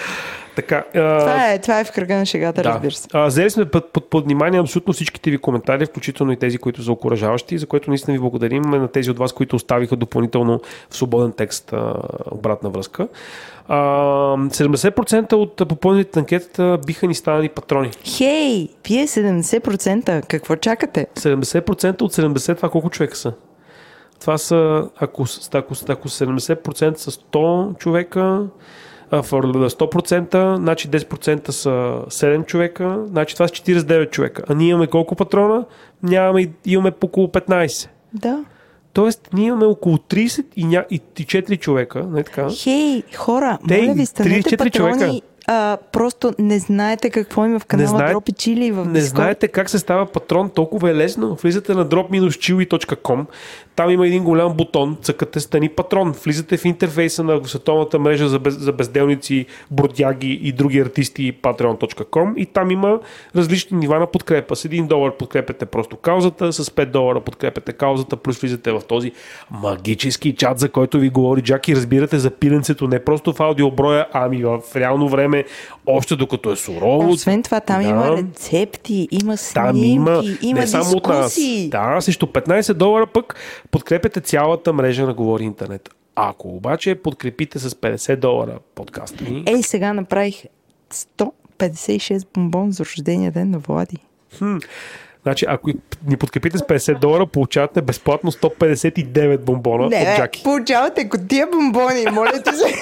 Така, 0.57 0.85
а, 0.95 1.19
Това 1.19 1.53
е, 1.53 1.59
това 1.59 1.81
е 1.81 1.85
в 1.85 1.93
кръга 1.93 2.15
на 2.15 2.27
шегата, 2.27 2.65
разбира 2.65 2.93
се. 2.93 3.09
А, 3.13 3.27
взели 3.27 3.51
сме 3.51 3.65
под, 3.65 3.93
под, 3.93 4.11
под 4.11 4.25
внимание 4.25 4.61
абсолютно 4.61 4.93
всичките 4.93 5.31
ви 5.31 5.39
коментари, 5.39 5.87
включително 5.87 6.33
и 6.33 6.37
тези, 6.37 6.59
които 6.59 6.83
са 6.83 6.93
окоръжаващи, 6.93 7.59
за 7.59 7.67
което 7.67 7.91
наистина 7.91 8.13
ви 8.13 8.21
благодарим 8.21 8.63
на 8.63 8.89
тези 8.89 9.11
от 9.11 9.19
вас, 9.19 9.33
които 9.33 9.57
оставиха 9.57 9.97
допълнително 9.97 10.61
в 10.91 10.97
свободен 10.97 11.33
текст 11.33 11.73
а, 11.73 11.95
обратна 12.31 12.71
връзка. 12.71 13.09
А, 13.69 13.79
70% 14.37 15.33
от 15.33 15.57
попълнените 15.57 16.19
анкетата 16.19 16.79
биха 16.87 17.07
ни 17.07 17.15
станали 17.15 17.49
патрони. 17.49 17.91
Хей, 18.05 18.69
вие 18.89 19.07
70%, 19.07 20.27
какво 20.27 20.57
чакате? 20.57 21.07
70% 21.15 22.03
от 22.03 22.13
70, 22.13 22.57
това 22.57 22.69
колко 22.69 22.91
човека 22.91 23.17
са? 23.17 23.33
Това 24.21 24.39
са, 24.39 24.89
ако, 24.97 25.25
ако, 25.55 25.75
ако 25.89 26.09
70% 26.09 26.97
са 26.97 27.11
100 27.11 27.79
човека, 27.79 28.47
а, 29.11 29.23
в 29.23 29.31
100%, 29.31 30.57
значи 30.57 30.89
10% 30.89 31.51
са 31.51 31.71
7 32.09 32.47
човека, 32.47 32.99
значи 33.07 33.35
това 33.35 33.49
са 33.49 33.55
49 33.55 34.11
човека. 34.11 34.43
А 34.49 34.55
ние 34.55 34.69
имаме 34.69 34.87
колко 34.87 35.15
патрона? 35.15 35.65
Нямаме, 36.03 36.51
имаме 36.67 36.91
по 36.91 37.07
около 37.07 37.27
15. 37.27 37.89
Да. 38.13 38.45
Тоест, 38.93 39.29
ние 39.33 39.47
имаме 39.47 39.65
около 39.65 39.97
30 39.97 40.45
и, 40.57 40.65
ня... 40.65 40.85
и 40.91 41.01
4 41.01 41.59
човека, 41.59 42.05
не 42.05 42.23
така? 42.25 42.49
Хей, 42.63 43.03
хора, 43.17 43.59
Те 43.69 43.83
моля 43.83 43.95
ви, 43.95 44.07
станете 44.07 44.51
34 44.51 44.57
патрони. 44.59 44.73
човека. 44.99 45.27
А, 45.53 45.79
просто 45.93 46.33
не 46.39 46.59
знаете 46.59 47.11
какво 47.11 47.47
има 47.47 47.59
в 47.59 47.65
канала 47.65 47.89
знае- 47.89 48.11
Дропи 48.11 48.33
Чили 48.33 48.73
в 48.73 48.85
Не 48.85 49.01
Discord. 49.01 49.05
знаете 49.05 49.49
как 49.49 49.71
се 49.71 49.79
става 49.79 50.07
патрон, 50.07 50.51
толкова 50.51 50.91
е 50.91 50.95
лесно. 50.95 51.35
Влизате 51.35 51.75
на 51.75 51.87
drop-chili.com, 51.87 53.25
там 53.77 53.91
има 53.91 54.07
един 54.07 54.25
голям 54.25 54.55
бутон, 54.55 54.97
цъкате 55.03 55.41
стани 55.41 55.69
патрон. 55.69 56.15
Влизате 56.25 56.57
в 56.57 56.65
интерфейса 56.65 57.25
на 57.25 57.41
световната 57.45 57.99
мрежа 57.99 58.29
за, 58.29 58.39
без, 58.39 58.55
за 58.55 58.73
безделници, 58.73 59.47
бродяги 59.71 60.41
и 60.43 60.53
други 60.53 60.81
артисти 60.81 61.35
patreon.com 61.35 62.35
и 62.37 62.47
там 62.47 62.71
има 62.71 63.01
различни 63.37 63.79
нива 63.79 63.99
на 63.99 64.07
подкрепа. 64.07 64.57
С 64.57 64.63
1 64.63 64.87
долар 64.87 65.13
подкрепяте 65.13 65.67
просто 65.67 65.97
каузата, 65.97 66.53
с 66.53 66.65
5 66.65 66.87
долара 66.87 67.21
подкрепяте 67.21 67.73
каузата, 67.73 68.17
плюс 68.17 68.39
влизате 68.39 68.73
в 68.73 68.81
този 68.81 69.13
магически 69.53 70.35
чат, 70.35 70.59
за 70.59 70.69
който 70.69 70.99
ви 70.99 71.11
говори 71.11 71.43
Джаки. 71.43 71.77
Разбирате 71.77 72.19
за 72.19 72.31
пиленцето 72.31 72.87
не 72.87 73.05
просто 73.05 73.33
в 73.33 73.41
аудиоброя, 73.41 74.07
ами 74.13 74.45
в 74.45 74.61
реално 74.77 75.09
време, 75.09 75.40
още 75.87 76.17
докато 76.17 76.53
е 76.53 76.57
сурово. 76.57 77.11
Освен 77.11 77.43
това, 77.43 77.61
там 77.61 77.83
Да. 77.83 77.89
има 77.89 78.17
рецепти, 78.17 79.09
има 79.13 79.37
Там 79.55 79.71
снимки, 79.71 79.87
има, 79.87 80.23
има 80.43 80.61
не 80.61 80.67
само 80.67 80.91
от 80.91 81.07
нас. 81.07 81.27
дискусии. 81.27 81.69
Да, 81.69 82.01
срещу 82.01 82.27
15 82.27 82.73
долара 82.73 83.07
пък 83.07 83.35
подкрепяте 83.71 84.21
цялата 84.21 84.73
мрежа 84.73 85.07
на 85.07 85.15
Говори 85.15 85.45
Интернет. 85.45 85.89
Ако 86.17 86.49
обаче 86.49 86.95
подкрепите 86.95 87.59
с 87.59 87.71
50 87.71 88.17
долара 88.17 88.59
подкаста 88.75 89.25
ни, 89.25 89.45
Ей, 89.47 89.63
сега 89.63 89.93
направих 89.93 90.43
156 90.91 92.27
бомбон 92.35 92.73
за 92.73 92.85
рождения 92.85 93.33
ден 93.33 93.51
на 93.51 93.59
Влади. 93.59 93.97
значи 95.23 95.45
ако 95.49 95.71
ни 96.07 96.17
подкрепите 96.17 96.59
с 96.59 96.63
50 96.63 96.99
долара, 96.99 97.27
получавате 97.27 97.83
безплатно 97.83 98.33
159 98.33 99.39
бомбона 99.39 99.85
от 99.87 99.93
Джаки. 100.17 100.43
получавате 100.43 101.09
котия 101.09 101.47
бомбони, 101.47 102.05
моля 102.13 102.33
ти 102.35 102.51
се. 102.51 102.65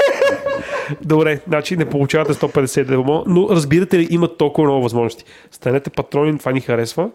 Добре, 1.04 1.40
значи 1.48 1.76
не 1.76 1.84
получавате 1.84 2.34
159 2.34 2.96
бомбона, 2.96 3.22
но 3.26 3.48
разбирате 3.50 3.98
ли, 3.98 4.06
има 4.10 4.36
толкова 4.36 4.68
много 4.68 4.82
възможности. 4.82 5.24
Станете 5.50 5.90
патрони, 5.90 6.38
това 6.38 6.52
ни 6.52 6.60
харесва. 6.60 7.08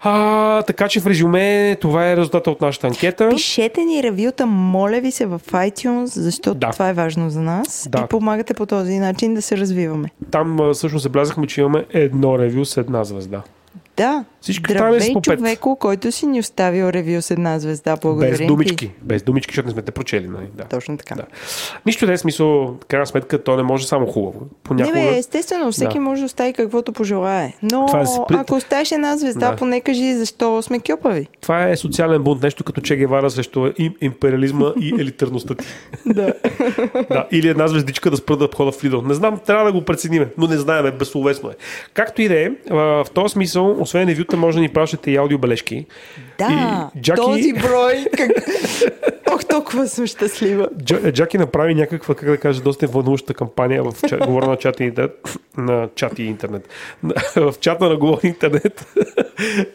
А, 0.00 0.62
така 0.62 0.88
че 0.88 1.00
в 1.00 1.06
резюме, 1.06 1.76
това 1.80 2.10
е 2.10 2.16
резултата 2.16 2.50
от 2.50 2.60
нашата 2.60 2.86
анкета. 2.86 3.28
Пишете 3.28 3.84
ни 3.84 4.02
ревюта, 4.02 4.46
моля 4.46 5.00
ви 5.00 5.10
се, 5.10 5.26
в 5.26 5.40
iTunes, 5.52 6.04
защото 6.04 6.54
Да. 6.58 6.70
това 6.70 6.88
е 6.88 6.92
важно 6.92 7.30
за 7.30 7.40
нас. 7.40 7.88
Да. 7.90 7.98
И 8.04 8.08
помагате 8.08 8.54
по 8.54 8.66
този 8.66 8.98
начин 8.98 9.34
да 9.34 9.42
се 9.42 9.56
развиваме. 9.56 10.08
Там 10.30 10.70
всъщност 10.72 11.02
забелязахме, 11.02 11.46
че 11.46 11.60
имаме 11.60 11.84
едно 11.90 12.38
ревю 12.38 12.64
с 12.64 12.76
една 12.76 13.04
звезда. 13.04 13.42
Да. 13.96 14.24
Всички 14.46 14.72
Здравей, 14.72 15.12
по 15.12 15.20
човеко, 15.20 15.76
който 15.76 16.12
си 16.12 16.26
ни 16.26 16.40
оставил 16.40 16.84
ревю 16.90 17.22
с 17.22 17.30
една 17.30 17.58
звезда. 17.58 17.96
Благодарим 18.02 18.30
Без 18.30 18.38
ти. 18.38 18.46
думички. 18.46 18.90
Без 19.02 19.22
думички, 19.22 19.52
защото 19.52 19.66
не 19.66 19.72
сме 19.72 19.82
те 19.82 19.92
прочели. 19.92 20.28
Нали? 20.28 20.46
Да. 20.54 20.64
Точно 20.64 20.96
така. 20.98 21.14
Да. 21.14 21.22
Нищо 21.86 22.06
не 22.06 22.12
е 22.12 22.18
смисъл, 22.18 22.76
крайна 22.88 23.06
сметка, 23.06 23.42
то 23.42 23.56
не 23.56 23.62
може 23.62 23.86
само 23.86 24.06
хубаво. 24.06 24.40
Не 24.40 24.46
Понякога... 24.62 24.94
бе, 25.00 25.18
естествено, 25.18 25.72
всеки 25.72 25.94
Да. 25.94 26.00
може 26.00 26.20
да 26.20 26.26
остави 26.26 26.52
каквото 26.52 26.92
пожелае. 26.92 27.52
Но 27.62 27.86
Това 27.86 28.00
е 28.00 28.04
ако 28.34 28.54
оставиш 28.54 28.92
една 28.92 29.16
звезда, 29.16 29.50
Да. 29.50 29.56
поне 29.56 29.80
кажи 29.80 30.14
защо 30.14 30.62
сме 30.62 30.80
кьопави. 30.80 31.28
Това 31.40 31.68
е 31.68 31.76
социален 31.76 32.22
бунт, 32.22 32.42
нещо 32.42 32.64
като 32.64 32.80
Че 32.80 32.96
Гевара 32.96 33.30
срещу 33.30 33.70
им, 33.78 33.94
империализма 34.00 34.72
и 34.80 34.88
елитарността 35.00 35.54
ти. 35.54 35.66
Да. 36.06 36.32
да, 37.10 37.26
или 37.32 37.48
една 37.48 37.68
звездичка 37.68 38.10
да 38.10 38.16
спра 38.16 38.36
да 38.36 38.48
хода 38.56 38.72
в 38.72 38.82
Lidl. 38.82 39.06
Не 39.06 39.14
знам, 39.14 39.38
трябва 39.46 39.64
да 39.64 39.72
го 39.72 39.82
прецениме, 39.84 40.28
но 40.38 40.46
не 40.46 40.56
знаем, 40.56 40.94
безсловесно 40.98 41.50
е. 41.50 41.54
Както 41.94 42.22
и 42.22 42.28
да 42.28 42.40
е, 42.40 42.50
в 42.70 43.06
този 43.14 43.32
смисъл, 43.32 43.76
освен 43.80 44.08
ревюта, 44.08 44.35
може 44.36 44.56
да 44.56 44.62
ни 44.62 44.68
пращате 44.68 45.10
и 45.10 45.16
аудиобележки. 45.16 45.86
Да, 46.38 46.90
И 46.96 47.00
Джаки- 47.00 47.16
този 47.16 47.52
брой. 47.52 48.06
Как... 48.16 48.30
Ох, 49.28 49.44
толкова 49.44 49.88
съм 49.88 50.06
щастлива. 50.06 50.68
Джа, 50.78 51.12
Джаки 51.12 51.38
направи 51.38 51.74
някаква, 51.74 52.14
как 52.14 52.28
да 52.28 52.38
кажа, 52.38 52.62
доста 52.62 52.86
вълнуваща 52.86 53.34
кампания 53.34 53.82
в 53.82 53.94
чат, 54.08 54.26
говоря 54.26 54.46
на 54.46 54.56
чата 54.56 54.84
и 54.84 54.86
интернет, 54.86 55.20
на 55.56 55.88
чат 55.94 56.18
и 56.18 56.24
интернет, 56.24 56.68
в 57.36 57.54
чата 57.60 57.88
на 57.88 57.96
говори 57.96 58.28
интернет 58.28 58.86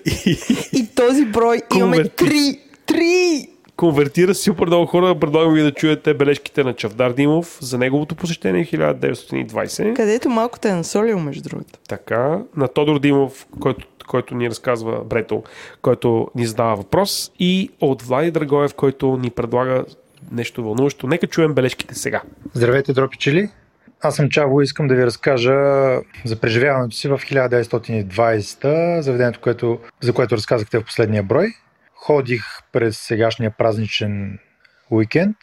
и 0.06 0.38
И 0.74 0.88
този 0.96 1.26
брой 1.26 1.62
имаме 1.76 1.96
Конверти. 1.98 2.16
три. 2.16 2.60
Три! 2.86 3.48
конвертира 3.76 4.36
супер 4.36 4.66
много 4.66 4.86
хора. 4.86 5.16
Предлагам 5.16 5.54
ви 5.54 5.62
да 5.62 5.72
чуете 5.72 6.14
бележките 6.14 6.64
на 6.64 6.74
Чавдар 6.74 7.12
Димов 7.12 7.58
за 7.62 7.78
неговото 7.78 8.16
посещение 8.16 8.66
1920. 8.66 9.94
Където 9.96 10.30
малко 10.30 10.60
те 10.60 10.70
е 10.70 10.74
насолил, 10.74 11.20
между 11.20 11.44
другото. 11.44 11.80
Така, 11.90 12.40
на 12.58 12.68
Тодор 12.68 13.00
Димов, 13.00 13.48
който, 13.60 13.86
който 14.12 14.36
ни 14.36 14.50
разказва 14.50 15.04
Брето, 15.06 15.44
който 15.82 16.28
ни 16.36 16.46
задава 16.46 16.76
въпрос 16.76 17.32
и 17.40 17.70
от 17.82 18.02
Влади 18.02 18.32
Драгоев, 18.32 18.74
който 18.74 19.18
ни 19.18 19.30
предлага 19.30 19.86
нещо 20.32 20.64
вълнуващо. 20.64 21.08
Нека 21.08 21.28
чуем 21.28 21.54
бележките 21.54 21.96
сега. 21.96 22.22
Здравейте, 22.54 22.94
дропичели! 22.94 23.50
Аз 24.02 24.16
съм 24.16 24.30
Чаво 24.30 24.62
и 24.62 24.64
искам 24.64 24.88
да 24.88 24.96
ви 24.96 25.06
разкажа 25.06 25.54
за 26.26 26.40
преживяването 26.42 26.96
си 26.96 27.08
в 27.08 27.18
1920, 27.18 29.00
заведението, 29.00 29.40
което, 29.42 29.80
за 30.02 30.14
което 30.14 30.36
разказахте 30.38 30.80
в 30.80 30.84
последния 30.84 31.24
брой. 31.24 31.48
Ходих 31.96 32.44
през 32.72 32.98
сегашния 32.98 33.52
празничен 33.58 34.40
уикенд. 34.90 35.38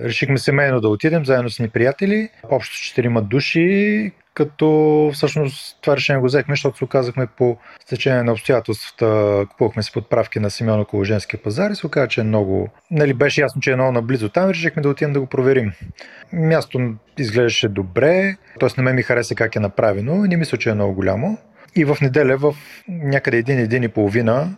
Решихме 0.00 0.38
семейно 0.38 0.80
да 0.80 0.88
отидем 0.88 1.24
заедно 1.24 1.50
с 1.50 1.58
ни 1.58 1.68
приятели, 1.68 2.28
общо 2.50 2.76
четирима 2.76 3.22
души, 3.22 4.12
като 4.34 5.10
всъщност 5.14 5.78
това 5.82 5.96
решение 5.96 6.20
го 6.20 6.26
взехме, 6.26 6.52
защото 6.52 6.78
се 6.78 6.84
оказахме 6.84 7.26
по 7.26 7.56
стечение 7.86 8.22
на 8.22 8.32
обстоятелствата, 8.32 9.46
купувахме 9.50 9.82
си 9.82 9.92
подправки 9.92 10.40
на 10.40 10.50
Симеон 10.50 10.80
около 10.80 11.04
женския 11.04 11.42
пазар 11.42 11.70
и 11.70 11.74
се 11.74 11.86
оказа, 11.86 12.08
че 12.08 12.20
е 12.20 12.24
много, 12.24 12.68
нали 12.90 13.14
беше 13.14 13.40
ясно, 13.40 13.60
че 13.60 13.72
е 13.72 13.74
много 13.74 13.92
наблизо 13.92 14.28
там, 14.28 14.50
решихме 14.50 14.82
да 14.82 14.88
отидем 14.88 15.12
да 15.12 15.20
го 15.20 15.26
проверим. 15.26 15.72
Място 16.32 16.94
изглеждаше 17.18 17.68
добре, 17.68 18.36
т.е. 18.60 18.68
на 18.76 18.82
мен 18.82 18.94
ми 18.94 19.02
хареса 19.02 19.34
как 19.34 19.56
е 19.56 19.60
направено 19.60 20.24
и 20.24 20.28
не 20.28 20.36
мисля, 20.36 20.58
че 20.58 20.70
е 20.70 20.74
много 20.74 20.94
голямо. 20.94 21.38
И 21.76 21.84
в 21.84 21.96
неделя 22.02 22.36
в 22.36 22.54
някъде 22.88 23.36
един, 23.36 23.58
един 23.58 23.82
и 23.82 23.88
половина 23.88 24.56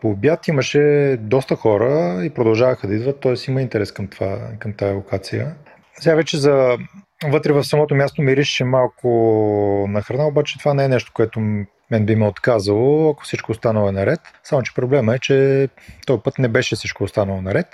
по 0.00 0.10
обяд 0.10 0.48
имаше 0.48 1.16
доста 1.20 1.56
хора 1.56 2.20
и 2.24 2.30
продължаваха 2.30 2.86
да 2.86 2.94
идват, 2.94 3.20
т.е. 3.20 3.34
има 3.48 3.62
интерес 3.62 3.92
към, 3.92 4.06
това, 4.06 4.38
към 4.58 4.72
тази 4.72 4.94
локация. 4.94 5.54
Сега 6.00 6.14
вече 6.14 6.36
за 6.36 6.76
вътре 7.24 7.52
в 7.52 7.64
самото 7.64 7.94
място 7.94 8.22
мирише 8.22 8.64
малко 8.64 9.08
на 9.88 10.02
храна, 10.02 10.26
обаче 10.26 10.58
това 10.58 10.74
не 10.74 10.84
е 10.84 10.88
нещо, 10.88 11.12
което 11.14 11.40
мен 11.90 12.06
би 12.06 12.16
ме 12.16 12.26
отказало, 12.26 13.10
ако 13.10 13.24
всичко 13.24 13.52
останало 13.52 13.88
е 13.88 13.92
наред. 13.92 14.20
Само, 14.44 14.62
че 14.62 14.74
проблема 14.74 15.14
е, 15.14 15.18
че 15.18 15.68
този 16.06 16.22
път 16.22 16.38
не 16.38 16.48
беше 16.48 16.76
всичко 16.76 17.04
останало 17.04 17.42
наред. 17.42 17.66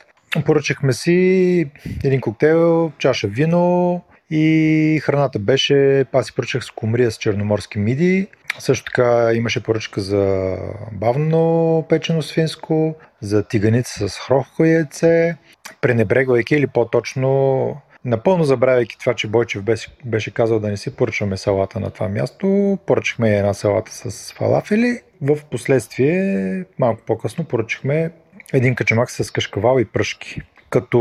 Поръчахме 0.45 0.93
си 0.93 1.71
един 2.05 2.21
коктейл, 2.21 2.93
чаша 2.99 3.29
вино 3.29 4.03
и 4.31 5.01
храната 5.03 5.39
беше, 5.39 6.07
аз 6.13 6.27
си 6.27 6.35
поръчах 6.35 6.65
с 6.65 6.71
комрия 6.71 7.11
с 7.11 7.17
черноморски 7.17 7.79
миди. 7.79 8.27
Също 8.59 8.85
така 8.85 9.31
имаше 9.35 9.63
поръчка 9.63 10.01
за 10.01 10.57
бавно 10.93 11.85
печено 11.89 12.23
свинско, 12.23 12.95
за 13.21 13.43
тиганица 13.49 14.09
с 14.09 14.19
хрохко 14.19 14.65
яйце, 14.65 15.37
пренебрегвайки 15.81 16.55
или 16.55 16.67
по-точно 16.67 17.77
Напълно 18.05 18.45
забравяйки 18.45 18.99
това, 18.99 19.15
че 19.15 19.29
Бойчев 19.29 19.63
беше, 19.63 19.89
беше 20.05 20.31
казал 20.31 20.61
да 20.61 20.69
не 20.69 20.77
си 20.77 20.97
поръчваме 20.97 21.37
салата 21.37 21.81
на 21.81 21.91
това 21.91 22.09
място, 22.09 22.79
поръчахме 22.87 23.37
една 23.37 23.55
салата 23.55 23.93
с 23.93 24.33
фалафели. 24.33 25.01
В 25.23 25.39
последствие, 25.51 26.65
малко 26.79 27.03
по-късно, 27.07 27.45
поръчахме 27.45 28.11
един 28.53 28.75
качамак 28.75 29.11
с 29.11 29.31
кашкавал 29.31 29.79
и 29.81 29.85
пръшки. 29.85 30.41
Като 30.71 30.99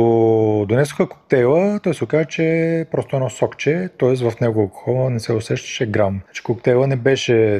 донесоха 0.69 1.09
коктейла, 1.09 1.79
той 1.83 1.93
се 1.93 2.03
оказа, 2.03 2.25
че 2.25 2.43
е 2.79 2.85
просто 2.85 3.15
едно 3.15 3.29
сокче, 3.29 3.89
т.е. 3.99 4.15
в 4.15 4.33
него 4.41 4.61
алкохола 4.61 5.09
не 5.09 5.19
се 5.19 5.33
усещаше 5.33 5.85
грам. 5.85 6.21
Че 6.33 6.43
коктейла 6.43 6.87
не 6.87 6.95
беше, 6.95 7.59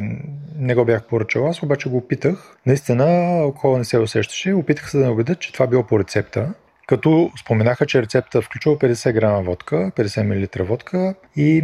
не 0.58 0.76
го 0.76 0.86
бях 0.86 1.04
поръчал 1.04 1.48
аз, 1.48 1.64
обаче 1.64 1.90
го 1.90 1.98
опитах. 1.98 2.58
Наистина 2.66 3.38
алкохола 3.40 3.78
не 3.78 3.84
се 3.84 4.00
усещаше. 4.00 4.54
Опитах 4.54 4.90
се 4.90 4.98
да 4.98 5.04
ме 5.04 5.10
убедят, 5.10 5.40
че 5.40 5.54
това 5.54 5.68
било 5.68 5.84
по 5.84 6.00
рецепта. 6.00 6.54
Като 6.88 7.32
споменаха, 7.40 7.86
че 7.86 8.02
рецепта 8.02 8.42
включва 8.42 8.78
50 8.78 9.14
грама 9.14 9.42
водка, 9.42 9.92
50 9.96 10.58
мл 10.58 10.66
водка 10.66 11.16
и 11.36 11.62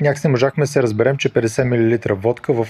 някакси 0.00 0.26
не 0.26 0.30
можахме 0.30 0.62
да 0.62 0.66
се 0.66 0.82
разберем, 0.82 1.16
че 1.16 1.28
50 1.28 2.08
мл 2.08 2.14
водка 2.14 2.52
в, 2.52 2.68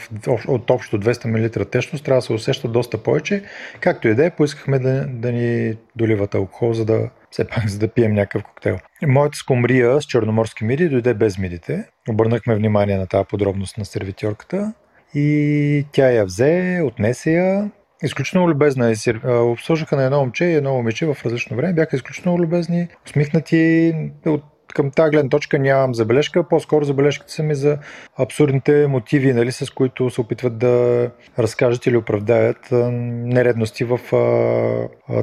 от 0.48 0.70
общо 0.70 1.00
200 1.00 1.26
мл 1.26 1.64
течност 1.64 2.04
трябва 2.04 2.18
да 2.18 2.22
се 2.22 2.32
усеща 2.32 2.68
доста 2.68 3.02
повече. 3.02 3.42
Както 3.80 4.08
и 4.08 4.14
да 4.14 4.26
е, 4.26 4.30
поискахме 4.30 4.78
да, 4.78 5.06
да 5.08 5.32
ни 5.32 5.76
доливат 5.96 6.34
алкохол, 6.34 6.72
за 6.72 6.84
да 6.84 7.10
все 7.30 7.44
пак 7.44 7.68
за 7.68 7.78
да 7.78 7.88
пием 7.88 8.12
някакъв 8.12 8.44
коктейл. 8.44 8.78
Моята 9.06 9.38
скумрия 9.38 10.00
с 10.00 10.04
черноморски 10.04 10.64
миди 10.64 10.88
дойде 10.88 11.14
без 11.14 11.38
мидите. 11.38 11.84
Обърнахме 12.08 12.54
внимание 12.54 12.96
на 12.96 13.06
тази 13.06 13.24
подробност 13.28 13.78
на 13.78 13.84
сервитьорката 13.84 14.72
и 15.14 15.86
тя 15.92 16.10
я 16.10 16.24
взе, 16.24 16.80
отнесе 16.84 17.32
я, 17.32 17.70
Изключително 18.02 18.48
любезна 18.48 18.90
е. 18.90 19.28
Обслужаха 19.28 19.96
на 19.96 20.04
едно 20.04 20.20
момче 20.20 20.44
и 20.44 20.54
едно 20.54 20.74
момиче 20.74 21.06
в 21.06 21.16
различно 21.24 21.56
време. 21.56 21.72
Бяха 21.72 21.96
изключително 21.96 22.38
любезни, 22.38 22.88
усмихнати. 23.06 23.94
От 24.26 24.44
към 24.74 24.90
тази 24.90 25.10
гледна 25.10 25.28
точка 25.28 25.58
нямам 25.58 25.94
забележка, 25.94 26.48
по-скоро 26.48 26.84
забележките 26.84 27.32
са 27.32 27.42
ми 27.42 27.54
за 27.54 27.78
абсурдните 28.18 28.86
мотиви, 28.86 29.32
нали, 29.32 29.52
с 29.52 29.70
които 29.70 30.10
се 30.10 30.20
опитват 30.20 30.58
да 30.58 31.10
разкажат 31.38 31.86
или 31.86 31.96
оправдаят 31.96 32.68
нередности 32.70 33.84
в 33.84 34.00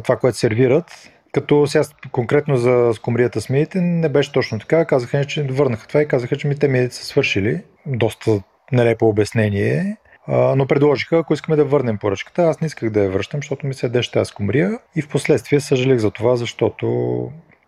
това, 0.03 0.15
което 0.15 0.37
сервират. 0.37 0.85
Като 1.31 1.67
сега 1.67 1.83
конкретно 2.11 2.57
за 2.57 2.91
скумрията 2.93 3.41
с 3.41 3.49
не 3.75 4.09
беше 4.09 4.31
точно 4.31 4.59
така. 4.59 4.85
Казаха, 4.85 5.25
че 5.25 5.43
върнаха 5.43 5.87
това 5.87 6.01
и 6.01 6.07
казаха, 6.07 6.35
че 6.37 6.47
ми 6.47 6.55
те 6.55 6.67
миите 6.67 6.95
са 6.95 7.05
свършили. 7.05 7.61
Доста 7.85 8.31
нелепо 8.71 9.07
обяснение 9.07 9.97
но 10.27 10.67
предложиха, 10.67 11.17
ако 11.17 11.33
искаме 11.33 11.55
да 11.55 11.65
върнем 11.65 11.97
поръчката, 11.97 12.43
аз 12.43 12.61
не 12.61 12.67
исках 12.67 12.89
да 12.89 13.03
я 13.03 13.09
връщам, 13.09 13.37
защото 13.37 13.67
ми 13.67 13.73
се 13.73 13.85
ядеше 13.85 14.11
тази 14.11 14.27
скумрия 14.27 14.79
и 14.95 15.01
в 15.01 15.09
последствие 15.09 15.59
съжалих 15.59 15.97
за 15.97 16.11
това, 16.11 16.35
защото 16.35 16.87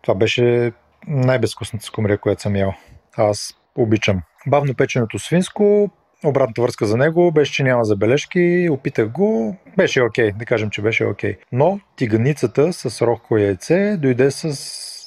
това 0.02 0.16
беше 0.16 0.72
най-безвкусната 1.08 1.86
скумрия, 1.86 2.18
която 2.18 2.42
съм 2.42 2.56
ял. 2.56 2.74
Аз 3.18 3.54
обичам. 3.76 4.22
Бавно 4.48 4.74
печеното 4.74 5.20
свинско, 5.20 5.90
обратната 6.26 6.62
връзка 6.62 6.86
за 6.86 6.98
него 6.98 7.32
беше, 7.32 7.54
че 7.54 7.64
няма 7.64 7.84
забележки, 7.84 8.68
опитах 8.72 9.10
го, 9.10 9.58
беше 9.78 10.02
окей, 10.02 10.30
okay, 10.30 10.38
да 10.38 10.46
кажем, 10.46 10.70
че 10.70 10.82
беше 10.82 11.06
окей. 11.06 11.34
Okay. 11.34 11.38
Но 11.52 11.80
тиганицата 11.96 12.74
с 12.74 13.02
рохко 13.02 13.38
яйце 13.38 13.98
дойде 13.98 14.32
с 14.32 14.56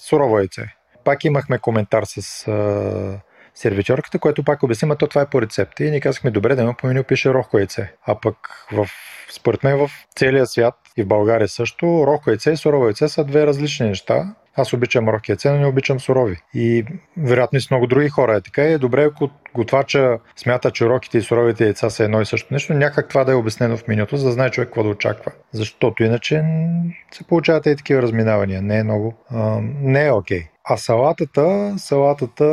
сурово 0.09 0.39
яйце. 0.39 0.63
Пак 1.05 1.25
имахме 1.25 1.59
коментар 1.59 2.05
с 2.07 2.47
сервитьорката, 3.55 4.19
което 4.19 4.43
пак 4.43 4.63
обясни, 4.63 4.91
то 4.99 5.07
това 5.07 5.23
е 5.23 5.31
по 5.31 5.43
рецепта. 5.43 5.85
И 5.85 5.91
ние 5.91 6.01
казахме, 6.01 6.31
добре, 6.31 6.55
да 6.55 6.63
има 6.63 6.75
по 6.75 6.87
меню 6.87 7.05
пише 7.05 7.35
рохко 7.35 7.59
яйце. 7.59 7.93
А 8.07 8.21
пък 8.21 8.37
в, 8.73 8.89
според 9.31 9.65
мен 9.65 9.79
в 9.79 9.91
целия 10.17 10.47
свят 10.47 10.75
и 10.97 11.03
в 11.03 11.07
България 11.07 11.49
също, 11.49 12.05
рохко 12.07 12.31
яйце 12.31 12.51
и 12.51 12.57
сурово 12.57 12.85
яйце 12.85 13.09
са 13.09 13.25
две 13.25 13.47
различни 13.47 13.89
неща. 13.89 14.35
Аз 14.57 14.73
обичам 14.73 15.09
рохки 15.09 15.31
яйце, 15.31 15.51
но 15.51 15.59
не 15.59 15.67
обичам 15.67 16.01
сурови. 16.01 16.37
И 16.55 16.85
вероятно 17.17 17.57
и 17.57 17.61
с 17.61 17.71
много 17.71 17.87
други 17.87 18.09
хора 18.09 18.37
е 18.37 18.41
така. 18.41 18.63
И 18.63 18.73
е 18.73 18.79
добре, 18.79 19.05
ако 19.05 19.31
готвача 19.55 20.19
смята, 20.37 20.71
че 20.71 20.89
роките 20.89 21.19
и 21.19 21.23
суровите 21.23 21.65
яйца 21.65 21.91
са 21.91 22.05
едно 22.05 22.21
и 22.21 22.27
също 22.27 22.55
нещо, 22.55 22.75
някак 22.75 23.09
това 23.09 23.25
да 23.25 23.33
е 23.33 23.35
обяснено 23.35 23.77
в 23.77 23.89
менюто, 23.89 24.17
за 24.17 24.27
да 24.27 24.33
знае 24.33 24.51
човек 24.51 24.69
какво 24.69 24.83
да 24.83 24.89
очаква. 24.89 25.33
Защото 25.53 26.03
иначе 26.03 26.45
се 27.13 27.25
получават 27.25 27.67
и 27.67 27.77
такива 27.77 28.03
разминавания. 28.03 28.63
Не 28.63 28.79
е 28.79 28.85
много. 28.85 29.15
А, 29.31 29.61
не 29.63 30.07
е 30.07 30.13
окей. 30.13 30.41
Okay. 30.41 30.49
А 30.65 30.77
салатата, 30.77 31.75
салатата 31.79 32.45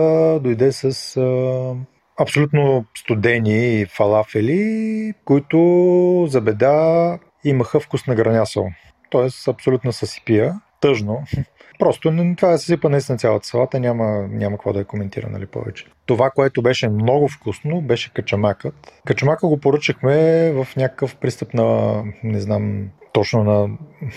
дойде 0.44 0.72
с 0.72 1.18
а, 1.18 1.75
абсолютно 2.20 2.86
студени 2.98 3.86
фалафели, 3.86 5.13
които 5.25 6.27
за 6.29 6.41
беда 6.41 7.18
имаха 7.44 7.79
вкус 7.79 8.08
на 8.08 8.15
гранясъл. 8.15 8.68
Тоест 9.10 9.48
абсолютно 9.48 9.94
съсипия. 9.94 10.56
Тъжно. 10.81 11.24
Просто 11.79 12.36
това 12.38 12.53
е 12.53 12.57
съсипа 12.57 12.89
наистина 12.89 13.17
цялата 13.17 13.48
салата, 13.48 13.79
няма, 13.79 14.27
няма 14.29 14.57
какво 14.57 14.74
да 14.74 14.79
я 14.79 14.86
коментира 14.86 15.29
нали, 15.29 15.45
повече. 15.45 15.86
Това, 16.05 16.29
което 16.29 16.62
беше 16.62 16.89
много 16.89 17.27
вкусно, 17.27 17.81
беше 17.81 18.13
качамакът. 18.13 18.93
Качамака 19.05 19.48
го 19.48 19.59
поръчахме 19.59 20.51
в 20.51 20.67
някакъв 20.77 21.15
пристъп 21.15 21.53
на, 21.53 22.03
не 22.24 22.39
знам, 22.39 22.89
точно 23.13 23.43
на 23.43 23.69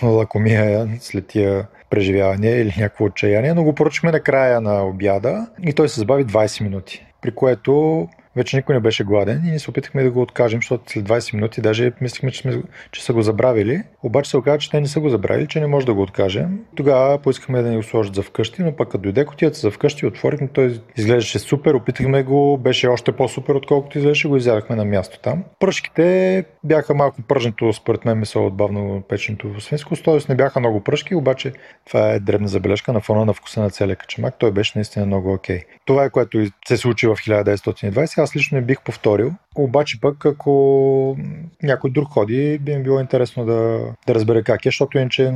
лакомия 0.03 0.89
след 1.01 1.27
тия 1.27 1.67
преживявания 1.91 2.61
или 2.61 2.75
някакво 2.79 3.05
отчаяние, 3.05 3.55
но 3.55 3.65
го 3.65 3.75
поръчахме 3.75 4.13
на 4.13 4.21
края 4.21 4.61
на 4.61 4.83
обяда 4.83 5.47
и 5.67 5.73
той 5.73 5.89
се 5.89 6.01
забави 6.01 6.25
20 6.25 6.63
минути, 6.63 7.07
при 7.23 7.35
което 7.35 8.09
вече 8.37 8.57
никой 8.57 8.75
не 8.75 8.81
беше 8.81 9.05
гладен 9.05 9.43
и 9.45 9.51
ние 9.51 9.59
се 9.59 9.71
опитахме 9.71 10.03
да 10.03 10.11
го 10.11 10.23
откажем, 10.23 10.59
защото 10.59 10.93
след 10.93 11.09
20 11.09 11.35
минути 11.35 11.61
даже 11.61 11.93
мислихме, 12.01 12.31
че, 12.31 12.41
сме, 12.41 12.63
че 12.93 13.05
са 13.05 13.13
го 13.13 13.23
забравили. 13.23 13.83
Обаче 14.03 14.31
се 14.31 14.37
оказа, 14.37 14.59
че 14.59 14.71
те 14.71 14.81
не 14.81 14.89
са 14.89 15.01
го 15.01 15.09
забравили, 15.09 15.47
че 15.47 15.61
не 15.61 15.67
може 15.67 15.87
да 15.87 15.95
го 15.95 16.03
откажем. 16.03 16.59
Тогава 16.75 17.19
поискахме 17.19 17.63
да 17.63 17.69
ни 17.69 17.77
го 17.77 17.83
сложат 17.83 18.15
за 18.15 18.23
вкъщи, 18.23 18.63
но 18.63 18.77
пък 18.77 18.89
като 18.89 19.03
дойде 19.03 19.25
котията 19.25 19.59
за 19.59 19.71
вкъщи, 19.71 20.07
отворихме, 20.07 20.49
той 20.49 20.81
изглеждаше 20.97 21.39
супер, 21.39 21.75
опитахме 21.75 22.23
го, 22.23 22.59
беше 22.59 22.89
още 22.89 23.13
по-супер, 23.13 23.55
отколкото 23.55 23.99
изглеждаше, 23.99 24.29
го 24.29 24.37
изядахме 24.37 24.77
на 24.77 24.85
място 24.85 25.19
там. 25.23 25.45
Пръшките 25.61 26.45
бяха 26.65 26.95
малко 26.95 27.23
пръжното, 27.23 27.73
според 27.73 28.05
мен, 28.05 28.19
месо 28.19 28.47
от 28.47 28.55
бавно 28.55 29.03
печеното 29.09 29.61
свинско, 29.61 29.97
т.е. 29.97 30.19
не 30.29 30.35
бяха 30.35 30.61
много 30.61 30.81
пръшки, 30.81 31.15
обаче 31.15 31.53
това 31.87 32.13
е 32.13 32.21
дребна 32.21 32.49
забележка 32.49 32.93
на 32.93 33.01
фона 33.01 33.25
на 33.25 33.33
вкуса 33.33 33.61
на 33.61 33.71
целия 33.71 33.97
качамак. 33.97 34.35
Той 34.39 34.53
беше 34.53 34.73
наистина 34.75 35.07
много 35.07 35.33
окей. 35.33 35.59
Okay. 35.59 35.65
Това 35.85 36.05
е 36.05 36.11
което 36.11 36.47
се 36.69 36.77
случи 36.77 37.07
в 37.07 37.15
1920 37.15 38.22
аз 38.23 38.37
лично 38.37 38.59
не 38.59 38.65
бих 38.65 38.83
повторил. 38.83 39.33
Обаче 39.55 40.01
пък, 40.01 40.27
ако 40.27 41.17
някой 41.63 41.91
друг 41.91 42.09
ходи, 42.09 42.59
би 42.59 42.77
ми 42.77 42.83
било 42.83 43.01
интересно 43.01 43.45
да, 43.45 43.81
да 44.07 44.15
разбере 44.15 44.43
как 44.43 44.67
е, 44.67 44.69
защото 44.69 44.99
иначе 44.99 45.31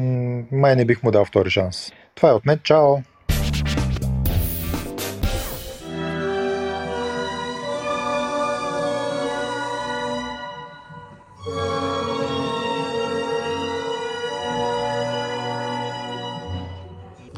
май 0.52 0.76
не 0.76 0.84
бих 0.84 1.02
му 1.02 1.10
дал 1.10 1.24
втори 1.24 1.50
шанс. 1.50 1.92
Това 2.14 2.28
е 2.28 2.32
от 2.32 2.46
мен. 2.46 2.60
Чао! 2.62 2.96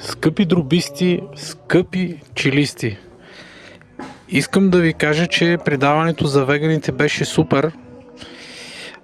Скъпи 0.00 0.44
дробисти, 0.44 1.20
скъпи 1.36 2.20
чилисти. 2.34 2.98
Искам 4.30 4.70
да 4.70 4.80
ви 4.80 4.94
кажа, 4.94 5.26
че 5.26 5.58
предаването 5.64 6.26
за 6.26 6.44
веганите 6.44 6.92
беше 6.92 7.24
супер, 7.24 7.72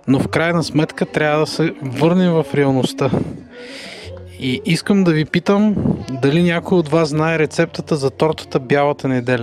но 0.09 0.21
в 0.21 0.29
крайна 0.29 0.65
сметка 0.65 1.07
трябва 1.07 1.41
да 1.41 1.47
се 1.47 1.75
върнем 1.83 2.33
в 2.33 2.47
реалността. 2.55 3.11
И 4.41 4.61
искам 4.65 5.05
да 5.05 5.13
ви 5.13 5.25
питам 5.25 5.75
дали 6.23 6.43
някой 6.43 6.79
от 6.79 6.89
вас 6.89 7.09
знае 7.09 7.39
рецептата 7.39 7.97
за 7.97 8.11
тортата 8.11 8.61
бялата 8.61 9.09
неделя. 9.09 9.43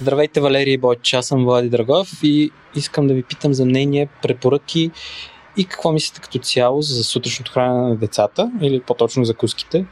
Здравейте, 0.00 0.40
Валерий 0.40 0.78
Бойч, 0.78 1.14
аз 1.14 1.26
съм 1.26 1.44
Влади 1.44 1.68
Драгов 1.68 2.08
и 2.22 2.50
искам 2.76 3.06
да 3.06 3.14
ви 3.14 3.22
питам 3.22 3.54
за 3.54 3.64
мнение, 3.64 4.08
препоръки 4.22 4.90
и 5.56 5.64
какво 5.64 5.92
мислите 5.92 6.20
като 6.20 6.38
цяло 6.38 6.82
за 6.82 7.04
сутрешното 7.04 7.52
хранене 7.52 7.88
на 7.88 7.96
децата 7.96 8.50
или 8.62 8.80
по-точно 8.80 9.24
за 9.24 9.34
куските 9.34 9.86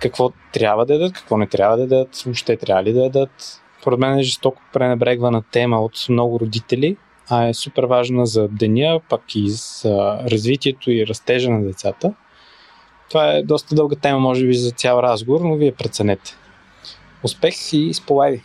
какво 0.00 0.30
трябва 0.52 0.86
да 0.86 0.98
дадат, 0.98 1.12
какво 1.12 1.36
не 1.36 1.46
трябва 1.46 1.76
да 1.76 1.86
дадат, 1.86 2.16
въобще 2.16 2.56
трябва 2.56 2.82
ли 2.82 2.92
да 2.92 3.02
дадат. 3.02 3.62
Поред 3.82 3.98
мен 3.98 4.18
е 4.18 4.22
жестоко 4.22 4.62
пренебрегвана 4.72 5.42
тема 5.50 5.80
от 5.80 6.06
много 6.08 6.40
родители, 6.40 6.96
а 7.30 7.48
е 7.48 7.54
супер 7.54 7.84
важна 7.84 8.26
за 8.26 8.48
деня, 8.48 9.00
пак 9.08 9.22
и 9.34 9.48
за 9.48 10.18
развитието 10.30 10.90
и 10.90 11.06
растежа 11.06 11.50
на 11.50 11.64
децата. 11.64 12.14
Това 13.08 13.32
е 13.32 13.42
доста 13.42 13.74
дълга 13.74 13.96
тема, 13.96 14.18
може 14.18 14.46
би, 14.46 14.54
за 14.54 14.70
цял 14.70 14.98
разговор, 14.98 15.40
но 15.40 15.56
вие 15.56 15.72
преценете. 15.72 16.36
Успех 17.22 17.54
и 17.72 17.94
сполайди! 17.94 18.42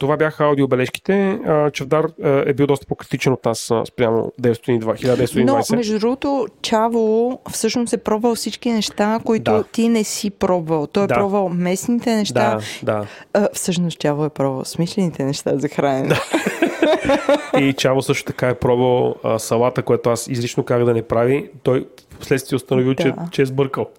Това 0.00 0.16
бяха 0.16 0.44
аудиобележките. 0.44 1.38
Чавдар 1.72 2.06
е 2.46 2.52
бил 2.52 2.66
доста 2.66 2.86
по-критичен 2.86 3.32
от 3.32 3.44
нас 3.44 3.72
спрямо 3.88 4.32
1902, 4.40 4.80
1920. 4.80 5.44
Но, 5.44 5.76
между 5.76 5.98
другото, 5.98 6.46
Чаво 6.62 7.38
всъщност 7.50 7.92
е 7.92 7.96
пробвал 7.96 8.34
всички 8.34 8.72
неща, 8.72 9.20
които 9.24 9.52
да. 9.52 9.64
ти 9.64 9.88
не 9.88 10.04
си 10.04 10.30
пробвал. 10.30 10.86
Той 10.86 11.04
е 11.04 11.06
да. 11.06 11.14
пробвал 11.14 11.48
местните 11.48 12.16
неща. 12.16 12.58
Да, 12.82 13.06
да. 13.32 13.48
всъщност 13.52 13.98
Чаво 13.98 14.24
е 14.24 14.30
пробвал 14.30 14.64
смислените 14.64 15.24
неща 15.24 15.58
за 15.58 15.68
хранене. 15.68 16.08
Да. 16.08 16.22
И 17.58 17.72
Чаво 17.72 18.02
също 18.02 18.24
така 18.24 18.48
е 18.48 18.54
пробвал 18.54 19.14
а, 19.24 19.38
салата, 19.38 19.82
което 19.82 20.10
аз 20.10 20.26
излично 20.28 20.64
как 20.64 20.84
да 20.84 20.94
не 20.94 21.02
прави. 21.02 21.50
Той 21.62 21.86
вследствие 22.20 22.56
установил, 22.56 22.94
да. 22.94 23.02
че, 23.02 23.14
че 23.30 23.42
е 23.42 23.46
сбъркал. 23.46 23.86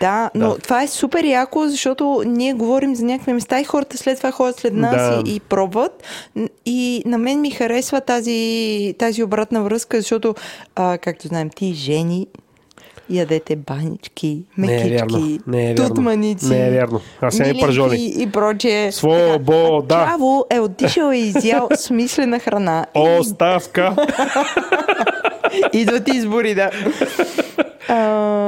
Да, 0.00 0.30
но 0.34 0.48
да. 0.48 0.58
това 0.58 0.82
е 0.82 0.88
супер 0.88 1.24
яко, 1.24 1.68
защото 1.68 2.22
ние 2.26 2.52
говорим 2.52 2.94
за 2.94 3.04
някакви 3.04 3.32
места 3.32 3.60
и 3.60 3.64
хората 3.64 3.98
след 3.98 4.16
това 4.16 4.30
ходят 4.30 4.56
след 4.56 4.74
нас 4.74 4.96
да. 4.96 5.22
и, 5.26 5.34
и 5.34 5.40
пробват. 5.40 6.02
И 6.66 7.02
на 7.06 7.18
мен 7.18 7.40
ми 7.40 7.50
харесва 7.50 8.00
тази, 8.00 8.94
тази 8.98 9.22
обратна 9.22 9.62
връзка, 9.62 9.96
защото, 10.00 10.34
а, 10.74 10.98
както 10.98 11.28
знаем, 11.28 11.50
ти 11.50 11.74
жени 11.74 12.26
ядете 13.10 13.56
банички, 13.56 14.42
мекички, 14.58 15.40
не 15.46 15.70
е 15.70 15.74
тутманици, 15.74 16.48
не 16.48 16.68
е 16.68 16.70
вярно. 16.70 17.00
Аз 17.20 17.34
съм 17.34 17.50
и 17.50 17.60
пържоли. 17.60 18.14
И 18.18 18.30
прочее. 18.30 18.90
Да. 19.82 20.06
Чаво 20.10 20.46
е 20.50 20.60
отишъл 20.60 21.12
и 21.12 21.18
изял 21.18 21.68
смислена 21.76 22.38
храна. 22.38 22.86
Оставка. 22.94 23.96
Идват 25.72 26.08
избори, 26.08 26.54
да. 26.54 26.70
А, 27.88 27.96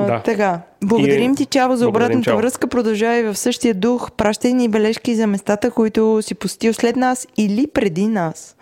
да. 0.06 0.22
Така. 0.24 0.60
Благодарим 0.84 1.32
и... 1.32 1.36
ти, 1.36 1.46
Чаво, 1.46 1.76
за 1.76 1.88
обратната 1.88 2.24
чао. 2.24 2.36
връзка. 2.36 2.66
Продължавай 2.66 3.22
в 3.22 3.36
същия 3.36 3.74
дух. 3.74 4.10
Пращай 4.16 4.52
ни 4.52 4.68
бележки 4.68 5.14
за 5.14 5.26
местата, 5.26 5.70
които 5.70 6.18
си 6.22 6.34
посетил 6.34 6.74
след 6.74 6.96
нас 6.96 7.26
или 7.36 7.66
преди 7.66 8.06
нас. 8.06 8.56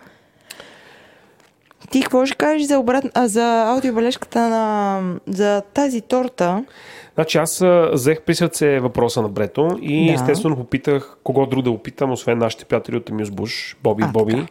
Ти 1.91 2.01
какво 2.01 2.25
ще 2.25 2.35
кажеш 2.35 2.67
за, 2.67 2.79
обрат... 2.79 3.05
а, 3.13 3.27
за 3.27 3.63
аудиобележката 3.67 4.39
на... 4.49 5.01
за 5.27 5.61
тази 5.73 6.01
торта? 6.01 6.65
Значи 7.15 7.37
аз 7.37 7.63
взех 7.93 8.21
при 8.21 8.35
сърце 8.35 8.79
въпроса 8.79 9.21
на 9.21 9.29
Брето 9.29 9.79
и 9.81 10.07
да. 10.07 10.13
естествено 10.13 10.55
попитах 10.55 11.17
кого 11.23 11.45
друг 11.45 11.63
да 11.63 11.71
опитам, 11.71 12.11
освен 12.11 12.37
нашите 12.37 12.65
приятели 12.65 12.97
от 12.97 13.09
Мюзбуш, 13.09 13.77
Боби 13.83 14.03
и 14.03 14.11
Боби. 14.11 14.31
Така 14.33 14.47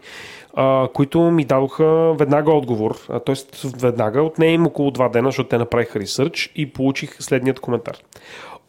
а, 0.54 0.88
които 0.94 1.20
ми 1.20 1.44
дадоха 1.44 1.84
веднага 2.14 2.52
отговор, 2.52 2.96
т.е. 3.26 3.34
веднага, 3.76 4.22
отне 4.22 4.46
им 4.46 4.66
около 4.66 4.90
два 4.90 5.08
дена, 5.08 5.28
защото 5.28 5.48
те 5.48 5.58
направиха 5.58 6.00
ресърч 6.00 6.52
и 6.56 6.72
получих 6.72 7.16
следният 7.22 7.60
коментар. 7.60 7.96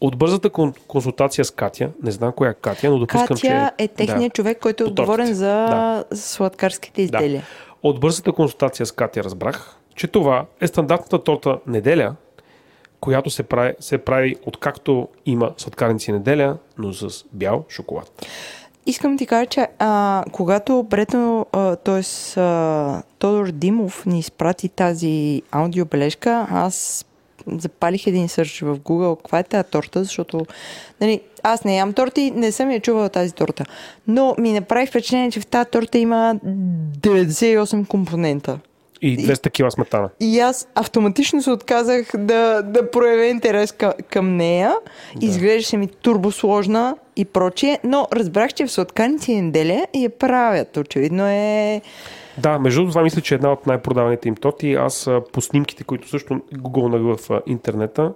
от 0.00 0.16
бързата 0.16 0.50
кон- 0.50 0.76
консултация 0.88 1.44
с 1.44 1.50
Катя, 1.50 1.90
не 2.02 2.10
знам 2.10 2.32
коя 2.32 2.50
е 2.50 2.54
Катя, 2.54 2.90
но 2.90 2.98
допускам, 2.98 3.26
Катя 3.26 3.40
че... 3.76 3.84
е 3.84 3.88
техният 3.88 4.30
да. 4.30 4.34
човек, 4.34 4.58
който 4.58 4.84
е 4.84 4.86
отговорен 4.86 5.34
за 5.34 5.46
Да. 5.46 6.04
сладкарските 6.14 7.02
изделия. 7.02 7.42
От 7.82 8.00
бързата 8.00 8.32
консултация 8.32 8.86
с 8.86 8.92
Катя 8.92 9.24
разбрах, 9.24 9.76
че 9.94 10.06
това 10.06 10.46
е 10.60 10.66
стандартната 10.66 11.24
торта 11.24 11.58
неделя, 11.66 12.14
която 13.00 13.30
се 13.30 13.42
прави, 13.42 13.74
се 13.80 13.98
прави 13.98 14.36
откакто 14.46 15.08
има 15.26 15.52
сладкарници 15.56 16.12
неделя, 16.12 16.56
но 16.78 16.92
с 16.92 17.24
бял 17.32 17.64
шоколад. 17.68 18.26
Искам 18.86 19.18
ти 19.18 19.26
кажа, 19.26 19.46
че 19.46 19.68
а, 19.78 20.24
когато 20.32 20.82
Брето, 20.82 21.46
т.е. 21.84 22.02
Тодор 23.18 23.50
Димов 23.50 24.06
ни 24.06 24.18
изпрати 24.18 24.68
тази 24.68 25.42
аудиобележка, 25.50 26.46
аз 26.50 27.06
запалих 27.46 28.06
един 28.06 28.28
сърч 28.28 28.60
в 28.60 28.78
Google, 28.78 29.16
каква 29.16 29.38
е 29.38 29.42
тази 29.42 29.68
торта, 29.70 30.04
защото 30.04 30.46
нали, 31.00 31.20
аз 31.42 31.64
не 31.64 31.76
ям 31.76 31.92
торти, 31.92 32.30
не 32.30 32.52
съм 32.52 32.70
я 32.70 32.80
чувала 32.80 33.08
тази 33.08 33.34
торта. 33.34 33.64
Но 34.08 34.34
ми 34.38 34.52
направи 34.52 34.86
впечатление, 34.86 35.30
че 35.30 35.40
в 35.40 35.46
тази 35.46 35.70
торта 35.70 35.98
има 35.98 36.34
98 36.44 37.86
компонента. 37.86 38.58
И 39.02 39.18
200 39.18 39.52
кила 39.52 39.70
сметана. 39.70 40.08
И 40.20 40.40
аз 40.40 40.68
автоматично 40.74 41.42
се 41.42 41.50
отказах 41.50 42.10
да, 42.16 42.62
да 42.62 42.90
проявя 42.90 43.24
интерес 43.24 43.72
към, 43.72 43.92
към 44.10 44.36
нея. 44.36 44.74
Да. 45.16 45.26
Изглеждаше 45.26 45.76
ми 45.76 45.86
турбосложна 45.86 46.96
и 47.16 47.24
прочие, 47.24 47.78
но 47.84 48.08
разбрах, 48.12 48.54
че 48.54 48.66
в 48.66 48.72
сладканици 48.72 49.42
неделя 49.42 49.86
я 49.94 50.10
правят. 50.10 50.76
Очевидно 50.76 51.26
е... 51.26 51.80
Да, 52.38 52.58
между 52.58 52.88
това 52.88 53.02
мисля, 53.02 53.20
че 53.20 53.34
е 53.34 53.36
една 53.36 53.52
от 53.52 53.66
най-продаваните 53.66 54.28
им 54.28 54.34
торти. 54.34 54.74
Аз 54.74 55.06
а, 55.06 55.22
по 55.32 55.40
снимките, 55.40 55.84
които 55.84 56.08
също 56.08 56.40
гугълнах 56.52 57.16
в 57.16 57.30
а, 57.30 57.40
интернета, 57.46 58.12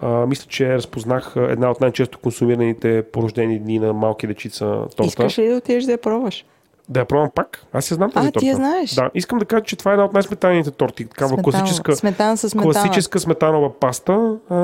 а, 0.00 0.08
мисля, 0.26 0.46
че 0.48 0.74
разпознах 0.74 1.36
а, 1.36 1.40
една 1.42 1.70
от 1.70 1.80
най-често 1.80 2.18
консумираните 2.18 3.02
порождени 3.02 3.58
дни 3.58 3.78
на 3.78 3.92
малки 3.92 4.26
дечица 4.26 4.64
торта. 4.96 5.06
Искаш 5.06 5.38
ли 5.38 5.48
да 5.48 5.56
отидеш 5.56 5.84
да 5.84 5.92
я 5.92 5.98
пробваш? 5.98 6.44
Да 6.88 7.00
я 7.00 7.06
пробвам 7.06 7.30
пак? 7.34 7.64
Аз 7.72 7.90
я 7.90 7.94
знам 7.94 8.10
тази 8.10 8.28
А, 8.28 8.30
торта. 8.30 8.40
ти 8.40 8.48
я 8.48 8.54
знаеш? 8.56 8.94
Да, 8.94 9.10
искам 9.14 9.38
да 9.38 9.44
кажа, 9.44 9.62
че 9.62 9.76
това 9.76 9.90
е 9.90 9.94
една 9.94 10.04
от 10.04 10.12
най-сметаните 10.12 10.70
торти. 10.70 11.04
Такава 11.04 11.28
Сметана- 11.30 11.42
класическа, 11.42 11.96
Сметана 11.96 12.36
с 12.36 12.50
сметана. 12.50 12.72
класическа 12.72 13.20
сметанова 13.20 13.72
паста. 13.72 14.36
А, 14.50 14.56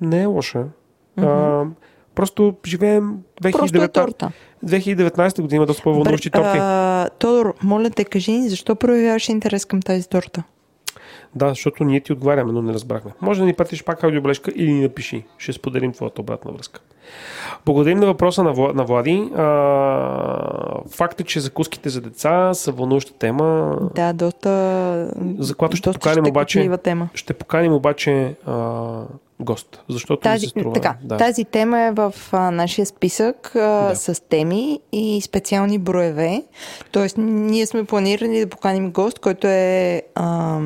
не 0.00 0.22
е 0.22 0.26
лоша. 0.26 0.64
А, 1.16 1.62
просто 2.14 2.54
живеем 2.66 3.16
Просто 3.42 3.64
е 3.66 3.68
2019, 3.68 3.92
торта. 3.94 4.32
2019 4.64 5.40
година 5.40 5.56
има 5.56 5.66
доста 5.66 5.82
по-вълнуващи 5.82 6.30
торти. 6.30 6.58
а, 6.60 7.08
Тодор, 7.10 7.54
моля 7.62 7.90
те, 7.90 8.04
кажи 8.04 8.32
ни, 8.32 8.48
защо 8.48 8.74
проявяваш 8.76 9.28
интерес 9.28 9.64
към 9.64 9.82
тази 9.82 10.08
торта? 10.08 10.42
Да, 11.34 11.48
защото 11.48 11.84
ние 11.84 12.00
ти 12.00 12.12
отговаряме, 12.12 12.52
но 12.52 12.62
не 12.62 12.72
разбрахме. 12.72 13.10
Може 13.20 13.40
да 13.40 13.46
ни 13.46 13.54
пратиш 13.54 13.84
пак 13.84 14.04
аудиоблежка 14.04 14.52
или 14.54 14.72
ни 14.72 14.80
напиши. 14.80 15.24
Ще 15.38 15.52
споделим 15.52 15.92
твоята 15.92 16.20
обратна 16.20 16.52
връзка. 16.52 16.80
Благодарим 17.66 17.98
на 17.98 18.06
въпроса 18.06 18.42
на, 18.42 18.54
Вла- 18.54 18.74
на 18.74 18.84
Влади. 18.84 19.30
А, 19.36 19.44
факт 20.88 21.20
е, 21.20 21.24
че 21.24 21.40
закуските 21.40 21.88
за 21.88 22.00
деца 22.00 22.54
са 22.54 22.72
вълнуваща 22.72 23.12
тема. 23.12 23.76
Да, 23.94 24.12
доста... 24.12 25.10
За 25.38 25.54
която 25.54 25.76
ще 25.76 25.88
доста 25.88 26.00
поканим 26.00 26.26
обаче- 26.26 26.78
тема. 26.78 27.08
Ще 27.14 27.34
поканим 27.34 27.72
обаче 27.72 28.34
а, 28.46 29.02
гост, 29.44 29.82
защото 29.88 30.20
Тази, 30.20 30.46
струва. 30.46 30.72
така, 30.72 30.96
да. 31.02 31.16
тази 31.16 31.44
тема 31.44 31.80
е 31.80 31.90
в 31.90 32.14
а, 32.32 32.50
нашия 32.50 32.86
списък 32.86 33.52
а, 33.56 33.88
Да. 33.88 33.96
с 33.96 34.22
теми 34.28 34.80
и 34.92 35.20
специални 35.20 35.78
броеве. 35.78 36.44
Тоест, 36.92 37.16
ние 37.18 37.66
сме 37.66 37.84
планирали 37.84 38.40
да 38.40 38.46
поканим 38.46 38.90
гост, 38.92 39.18
който 39.18 39.46
е 39.46 40.02
а, 40.14 40.60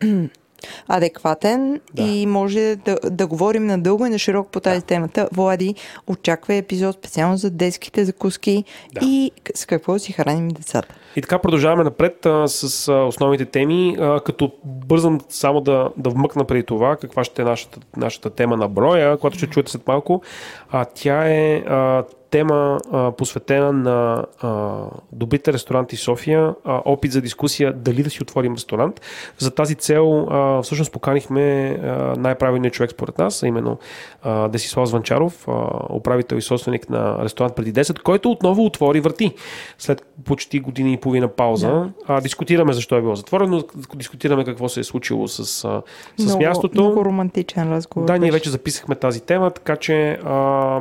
адекватен 0.88 1.80
Да. 1.94 2.02
и 2.02 2.26
може 2.26 2.76
да, 2.76 2.98
да 3.10 3.26
говорим 3.26 3.66
надълго 3.66 4.06
и 4.06 4.10
на 4.10 4.18
широко 4.18 4.50
по 4.50 4.60
тази 4.60 4.82
темата. 4.82 5.28
Влади, 5.32 5.74
очаква 6.06 6.54
епизод 6.54 6.96
специално 6.96 7.36
за 7.36 7.50
детските 7.50 8.04
закуски 8.04 8.64
Да. 8.94 9.00
и 9.06 9.30
с 9.54 9.66
какво 9.66 9.98
си 9.98 10.12
храним 10.12 10.48
децата. 10.48 10.94
И 11.16 11.22
така 11.22 11.38
продължаваме 11.38 11.84
напред 11.84 12.26
а, 12.26 12.48
с 12.48 12.88
а, 12.88 12.94
основните 12.94 13.44
теми, 13.44 13.96
а, 14.00 14.20
като 14.20 14.52
бързам 14.64 15.20
само 15.28 15.60
да, 15.60 15.90
да 15.96 16.10
вмъкна 16.10 16.44
преди 16.44 16.62
това 16.62 16.96
каква 16.96 17.24
ще 17.24 17.42
е 17.42 17.44
нашата, 17.44 17.80
нашата 17.96 18.30
тема 18.30 18.56
на 18.56 18.68
броя, 18.68 19.16
която 19.16 19.38
ще 19.38 19.46
чуете 19.46 19.72
след 19.72 19.86
малко. 19.86 20.22
А, 20.70 20.84
тя 20.84 21.28
е 21.28 21.56
а, 21.56 22.04
тема 22.34 22.80
а, 22.92 23.12
посветена 23.12 23.72
на 23.72 24.24
а, 24.40 24.82
добрите 25.12 25.52
ресторанти 25.52 25.96
София, 25.96 26.54
а, 26.64 26.82
опит 26.84 27.12
за 27.12 27.20
дискусия 27.20 27.72
дали 27.72 28.02
да 28.02 28.10
си 28.10 28.22
отворим 28.22 28.54
ресторант. 28.54 29.00
За 29.38 29.50
тази 29.50 29.74
цел 29.74 30.26
а, 30.30 30.62
всъщност 30.62 30.92
поканихме 30.92 31.76
най-правилният 32.18 32.74
човек 32.74 32.90
според 32.90 33.18
нас, 33.18 33.42
а 33.42 33.46
именно 33.46 33.78
а, 34.22 34.48
Десислав 34.48 34.88
Званчаров, 34.88 35.48
а, 35.48 35.52
управител 35.90 36.36
и 36.36 36.42
собственик 36.42 36.90
на 36.90 37.24
ресторант 37.24 37.54
преди 37.54 37.72
10, 37.72 38.02
който 38.02 38.30
отново 38.30 38.64
отвори 38.64 39.00
врати 39.00 39.34
след 39.78 40.06
почти 40.24 40.60
години 40.60 40.92
и 40.92 40.96
половина 40.96 41.28
пауза. 41.28 41.90
А, 42.06 42.20
дискутираме 42.20 42.72
защо 42.72 42.96
е 42.96 43.00
било 43.00 43.14
затворено, 43.14 43.62
дискутираме 43.94 44.44
какво 44.44 44.68
се 44.68 44.80
е 44.80 44.84
случило 44.84 45.28
с, 45.28 45.38
а, 45.38 45.42
с 45.42 46.24
много, 46.24 46.42
мястото. 46.42 46.82
Много 46.82 47.04
романтичен 47.04 47.72
разговор. 47.72 48.06
Да, 48.06 48.18
ние 48.18 48.30
вече 48.30 48.50
записахме 48.50 48.94
тази 48.94 49.20
тема, 49.20 49.50
така 49.50 49.76
че 49.76 50.18
а, 50.24 50.80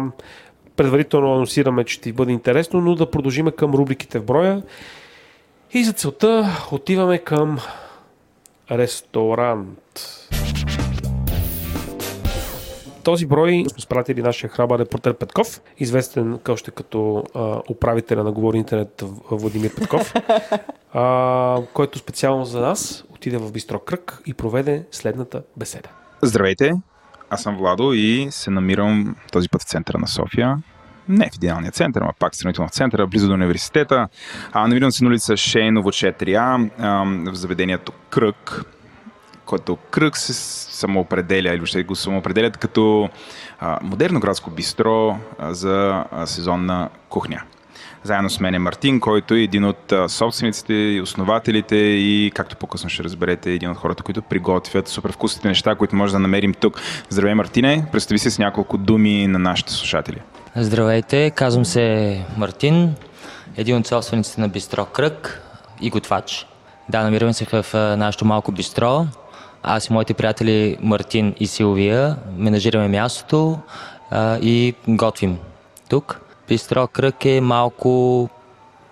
предварително 0.75 1.33
анонсираме, 1.33 1.83
че 1.83 1.93
ще 1.93 2.13
бъде 2.13 2.31
интересно, 2.31 2.81
но 2.81 2.95
да 2.95 3.11
продължиме 3.11 3.51
към 3.51 3.71
рубриките 3.71 4.19
в 4.19 4.25
броя. 4.25 4.63
И 5.73 5.83
за 5.83 5.93
целта 5.93 6.45
отиваме 6.71 7.17
към 7.17 7.59
ресторант. 8.71 9.79
Този 13.03 13.25
брой 13.25 13.65
сме 13.71 13.81
спратили 13.81 14.21
нашия 14.21 14.49
храбър 14.49 14.79
репортер 14.79 15.13
Петков, 15.13 15.61
известен 15.77 16.39
още 16.49 16.71
като 16.71 17.23
а, 17.33 17.61
управителя 17.69 18.23
на 18.23 18.31
Говори 18.31 18.57
Интернет 18.57 19.03
Владимир 19.31 19.75
Петков, 19.75 20.13
а, 20.93 21.61
който 21.73 21.99
специално 21.99 22.45
за 22.45 22.61
нас 22.61 23.03
отиде 23.09 23.37
в 23.37 23.51
Бистро 23.51 23.79
Кръг 23.79 24.21
и 24.25 24.33
проведе 24.33 24.85
следната 24.91 25.43
беседа. 25.57 25.89
Здравейте, 26.21 26.73
аз 27.33 27.41
съм 27.41 27.57
Владо 27.57 27.93
и 27.93 28.27
се 28.31 28.51
намирам 28.51 29.15
този 29.31 29.49
път 29.49 29.61
в 29.61 29.65
центъра 29.65 29.97
на 29.97 30.07
София. 30.07 30.57
Не 31.09 31.29
в 31.29 31.35
идеалния 31.35 31.71
център, 31.71 32.01
а 32.01 32.13
пак 32.19 32.35
сравнително 32.35 32.69
в 32.69 32.71
центъра, 32.71 33.07
близо 33.07 33.27
до 33.27 33.33
университета. 33.33 34.07
А, 34.51 34.67
намирам 34.67 34.91
се 34.91 35.03
на 35.03 35.09
улица 35.09 35.37
Шейново 35.37 35.91
4А, 35.91 36.69
а, 36.79 37.31
в 37.31 37.35
заведението 37.35 37.91
Кръг, 38.09 38.63
който 39.45 39.75
Кръг 39.75 40.17
се 40.17 40.33
самоопределя 40.33 41.49
или 41.49 41.57
въобще 41.57 41.83
го 41.83 41.95
самоопределят 41.95 42.57
като 42.57 43.09
а, 43.59 43.79
модерно 43.81 44.19
градско 44.19 44.49
бистро 44.51 45.19
а, 45.39 45.53
за 45.53 46.03
а, 46.11 46.27
сезонна 46.27 46.89
кухня. 47.09 47.43
Заедно 48.03 48.29
с 48.29 48.39
мен 48.39 48.55
е 48.55 48.59
Мартин, 48.59 48.99
който 48.99 49.33
е 49.33 49.39
един 49.39 49.65
от 49.65 49.93
собствениците 50.07 50.73
и 50.73 51.01
основателите 51.01 51.75
и, 51.75 52.31
както 52.35 52.55
по-късно 52.55 52.89
ще 52.89 53.03
разберете, 53.03 53.51
един 53.51 53.71
от 53.71 53.77
хората, 53.77 54.03
които 54.03 54.21
приготвят 54.21 54.87
супер 54.87 55.11
вкусните 55.11 55.47
неща, 55.47 55.75
които 55.75 55.95
може 55.95 56.13
да 56.13 56.19
намерим 56.19 56.53
тук. 56.53 56.81
Здравей, 57.09 57.33
Мартине! 57.33 57.85
Представи 57.91 58.19
се 58.19 58.29
с 58.29 58.39
няколко 58.39 58.77
думи 58.77 59.27
на 59.27 59.39
нашите 59.39 59.73
слушатели. 59.73 60.21
Здравейте, 60.55 61.31
казвам 61.31 61.65
се 61.65 62.19
Мартин, 62.37 62.95
един 63.57 63.77
от 63.77 63.87
собствениците 63.87 64.41
на 64.41 64.49
Бистро 64.49 64.85
Кръг 64.85 65.41
и 65.81 65.89
готвач. 65.89 66.47
Да, 66.89 67.03
намираме 67.03 67.33
се 67.33 67.45
в 67.45 67.65
нашето 67.97 68.25
малко 68.25 68.51
бистро. 68.51 69.05
Аз 69.63 69.85
и 69.85 69.93
моите 69.93 70.13
приятели 70.13 70.77
Мартин 70.81 71.35
и 71.39 71.47
Силвия 71.47 72.15
менажираме 72.37 72.87
мястото 72.87 73.59
а, 74.11 74.37
и 74.41 74.73
готвим 74.87 75.37
тук. 75.89 76.19
Бистро 76.47 76.87
Кръг 76.87 77.25
е 77.25 77.41
малко 77.41 78.29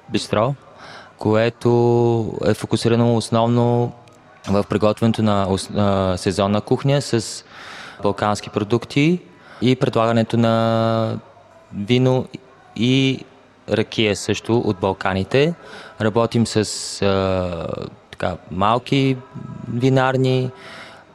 бистро, 0.09 0.53
което 1.17 1.69
е 2.45 2.53
фокусирано 2.53 3.15
основно 3.15 3.93
в 4.49 4.63
приготвянето 4.69 5.23
на 5.23 6.17
сезонна 6.17 6.61
кухня 6.61 7.01
с 7.01 7.43
балкански 8.03 8.49
продукти 8.49 9.19
и 9.61 9.75
предлагането 9.75 10.37
на 10.37 11.19
вино 11.75 12.27
и 12.75 13.25
ракия 13.69 14.15
също 14.15 14.57
от 14.57 14.79
Балканите. 14.79 15.53
Работим 16.01 16.47
с 16.47 16.65
така, 18.11 18.37
малки 18.51 19.17
винарни, 19.73 20.51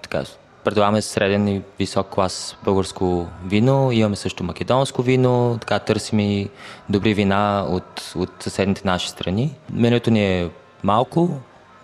така, 0.03 0.23
предлагаме 0.67 1.03
среден 1.03 1.49
и 1.49 1.63
висок 1.79 2.09
клас 2.09 2.57
българско 2.65 3.27
вино, 3.45 3.93
имаме 3.93 4.17
също 4.17 4.45
македонско 4.45 5.03
вино, 5.03 5.59
така 5.61 5.79
търсим 5.79 6.21
и 6.21 6.49
добри 6.89 7.15
вина 7.15 7.67
от, 7.69 8.13
от 8.17 8.31
съседните 8.41 8.83
наши 8.85 9.09
страни. 9.09 9.55
Менюто 9.73 10.11
ни 10.11 10.41
е 10.41 10.51
малко, 10.85 11.31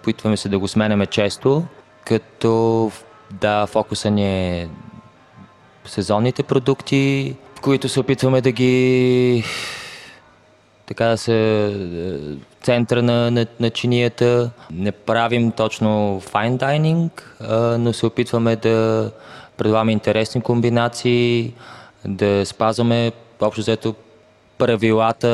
опитваме 0.00 0.36
се 0.36 0.48
да 0.48 0.58
го 0.58 0.68
сменяме 0.68 1.06
често, 1.06 1.64
като 2.04 2.90
да, 3.30 3.66
фокуса 3.66 4.10
ни 4.10 4.50
е 4.50 4.68
сезонните 5.84 6.42
продукти, 6.42 7.36
които 7.60 7.88
се 7.88 8.00
опитваме 8.00 8.40
да 8.40 8.52
ги 8.52 9.44
така 10.92 11.04
да 11.04 11.16
се 11.16 11.66
е, 11.66 11.72
центъра 12.62 13.02
на, 13.02 13.30
на, 13.30 13.46
на 13.60 13.70
чинията. 13.70 14.50
Не 14.70 14.92
правим 14.92 15.52
точно 15.52 16.20
dining, 16.32 17.10
а, 17.40 17.78
но 17.78 17.92
се 17.92 18.06
опитваме 18.06 18.56
да 18.56 19.10
предлагаме 19.56 19.92
интересни 19.92 20.40
комбинации, 20.40 21.54
да 22.04 22.46
спазваме 22.46 23.12
общо 23.40 23.60
взето 23.60 23.94
правилата, 24.58 25.28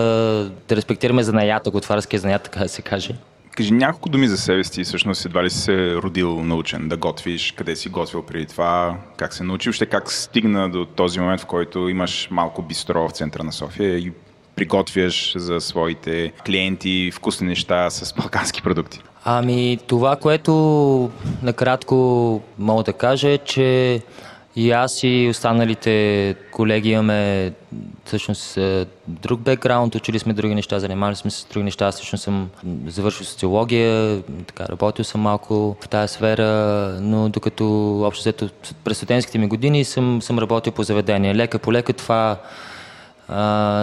да 0.68 0.76
респектираме 0.76 1.22
занаята, 1.22 1.70
готварския 1.70 2.20
занаят, 2.20 2.42
така 2.42 2.60
да 2.60 2.68
се 2.68 2.82
каже. 2.82 3.14
Кажи 3.56 3.70
няколко 3.70 4.08
думи 4.08 4.28
за 4.28 4.36
себе 4.36 4.64
си, 4.64 4.84
всъщност 4.84 5.24
едва 5.24 5.44
ли 5.44 5.50
си 5.50 5.58
се 5.58 5.94
родил 5.94 6.44
научен 6.44 6.88
да 6.88 6.96
готвиш, 6.96 7.52
къде 7.52 7.76
си 7.76 7.88
готвил 7.88 8.22
преди 8.22 8.46
това, 8.46 8.96
как 9.16 9.34
се 9.34 9.44
научил, 9.44 9.72
ще 9.72 9.86
как 9.86 10.12
стигна 10.12 10.70
до 10.70 10.84
този 10.84 11.20
момент, 11.20 11.40
в 11.40 11.46
който 11.46 11.88
имаш 11.88 12.28
малко 12.30 12.62
бистро 12.62 13.08
в 13.08 13.12
центъра 13.12 13.44
на 13.44 13.52
София 13.52 13.98
и 13.98 14.12
приготвяш 14.58 15.32
за 15.36 15.60
своите 15.60 16.32
клиенти 16.46 17.10
вкусни 17.14 17.46
неща 17.46 17.90
с 17.90 18.14
балкански 18.14 18.62
продукти? 18.62 19.00
Ами, 19.24 19.78
това, 19.86 20.16
което 20.16 20.52
накратко 21.42 21.96
мога 22.58 22.82
да 22.82 22.92
кажа 22.92 23.28
е, 23.28 23.38
че 23.38 24.00
и 24.56 24.70
аз 24.70 25.00
и 25.02 25.28
останалите 25.30 26.34
колеги 26.52 26.90
имаме 26.90 27.52
всъщност 28.04 28.56
е, 28.56 28.86
друг 29.08 29.40
бекграунд, 29.40 29.94
учили 29.94 30.18
сме 30.18 30.32
други 30.32 30.54
неща, 30.54 30.78
занимавали 30.78 31.16
сме 31.16 31.30
се 31.30 31.40
с 31.40 31.44
други 31.44 31.64
неща. 31.64 31.86
Аз 31.86 31.94
всъщност 31.94 32.24
съм 32.24 32.50
завършил 32.86 33.26
социология, 33.26 34.22
така, 34.46 34.66
работил 34.68 35.04
съм 35.04 35.20
малко 35.20 35.76
в 35.80 35.88
тази 35.88 36.14
сфера, 36.14 36.46
но 37.00 37.28
докато 37.28 37.64
общо 38.02 38.22
взето 38.22 38.48
през 38.84 38.96
студентските 38.96 39.38
ми 39.38 39.46
години 39.46 39.84
съм, 39.84 40.22
съм 40.22 40.38
работил 40.38 40.72
по 40.72 40.82
заведение. 40.82 41.34
Лека 41.34 41.58
по 41.58 41.72
лека 41.72 41.92
това 41.92 42.36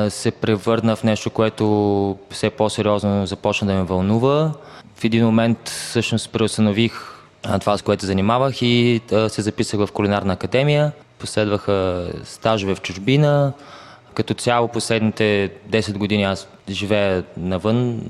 се 0.10 0.32
превърна 0.42 0.96
в 0.96 1.04
нещо, 1.04 1.30
което 1.30 2.18
все 2.30 2.50
по-сериозно 2.50 3.26
започна 3.26 3.68
да 3.68 3.74
ме 3.74 3.84
вълнува. 3.84 4.52
В 4.96 5.04
един 5.04 5.26
момент 5.26 5.70
всъщност 5.70 6.32
преустанових 6.32 7.16
това, 7.60 7.78
с 7.78 7.82
което 7.82 8.06
занимавах 8.06 8.62
и 8.62 9.02
се 9.28 9.42
записах 9.42 9.80
в 9.80 9.92
кулинарна 9.94 10.34
академия. 10.34 10.92
Последваха 11.20 12.08
стажове 12.24 12.76
в 12.76 12.82
чужбина. 12.82 13.54
Като 14.14 14.34
цяло 14.34 14.68
последните 14.68 15.52
10 15.70 15.98
години 15.98 16.24
аз 16.24 16.48
живея 16.70 17.24
навън. 17.38 18.02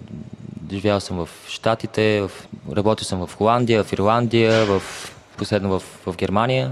Живял 0.71 0.99
съм 0.99 1.25
в 1.25 1.29
Штатите, 1.47 2.21
в... 2.21 2.31
работил 2.75 3.05
съм 3.05 3.27
в 3.27 3.35
Холандия, 3.35 3.83
в 3.83 3.93
Ирландия, 3.93 4.65
в... 4.65 4.81
последно 5.37 5.79
в, 5.79 5.83
в 6.05 6.15
Германия. 6.15 6.71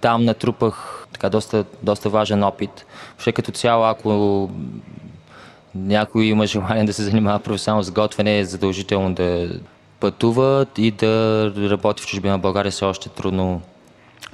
Там 0.00 0.24
натрупах 0.24 0.99
така 1.20 1.30
доста, 1.30 1.64
доста 1.82 2.08
важен 2.08 2.42
опит. 2.42 2.86
Въобще 3.10 3.32
като 3.32 3.52
цяло, 3.52 3.84
ако 3.84 4.50
някой 5.74 6.24
има 6.24 6.46
желание 6.46 6.84
да 6.84 6.92
се 6.92 7.02
занимава 7.02 7.38
професионално 7.38 7.82
с 7.82 7.90
готвене, 7.90 8.38
е 8.38 8.44
задължително 8.44 9.14
да 9.14 9.50
пътува 10.00 10.66
и 10.78 10.90
да 10.90 11.52
работи 11.56 12.02
в 12.02 12.06
чужбина. 12.06 12.38
България 12.38 12.72
все 12.72 12.84
още 12.84 13.08
трудно 13.08 13.62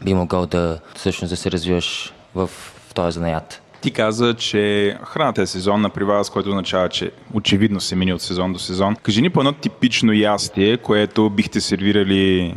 би 0.05 0.15
могъл 0.15 0.47
да 0.47 0.81
всъщност 0.95 1.31
да 1.31 1.37
се 1.37 1.51
развиваш 1.51 2.13
в, 2.35 2.47
в 2.47 2.95
този 2.95 3.15
занаят. 3.15 3.63
Ти 3.81 3.91
каза, 3.91 4.35
че 4.35 4.97
храната 5.05 5.43
е 5.43 5.47
сезонна 5.47 5.91
при 5.91 6.05
вас, 6.05 6.31
което 6.31 6.49
означава, 6.49 6.89
че 6.89 7.11
очевидно 7.35 7.81
се 7.81 7.97
мини 7.97 8.13
от 8.13 8.23
сезон 8.23 8.53
до 8.53 8.59
сезон. 8.59 8.97
Кажи 9.03 9.23
ни 9.23 9.31
по 9.31 9.41
едно 9.41 9.53
типично 9.53 10.13
ястие, 10.13 10.77
което 10.77 11.31
бихте 11.31 11.61
сервирали 11.61 12.55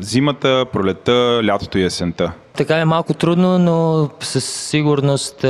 зимата, 0.00 0.66
пролета, 0.72 1.40
лятото 1.44 1.78
и 1.78 1.84
есента. 1.84 2.32
Така 2.56 2.76
е 2.76 2.84
малко 2.84 3.14
трудно, 3.14 3.58
но 3.58 4.08
със 4.20 4.44
сигурност 4.44 5.44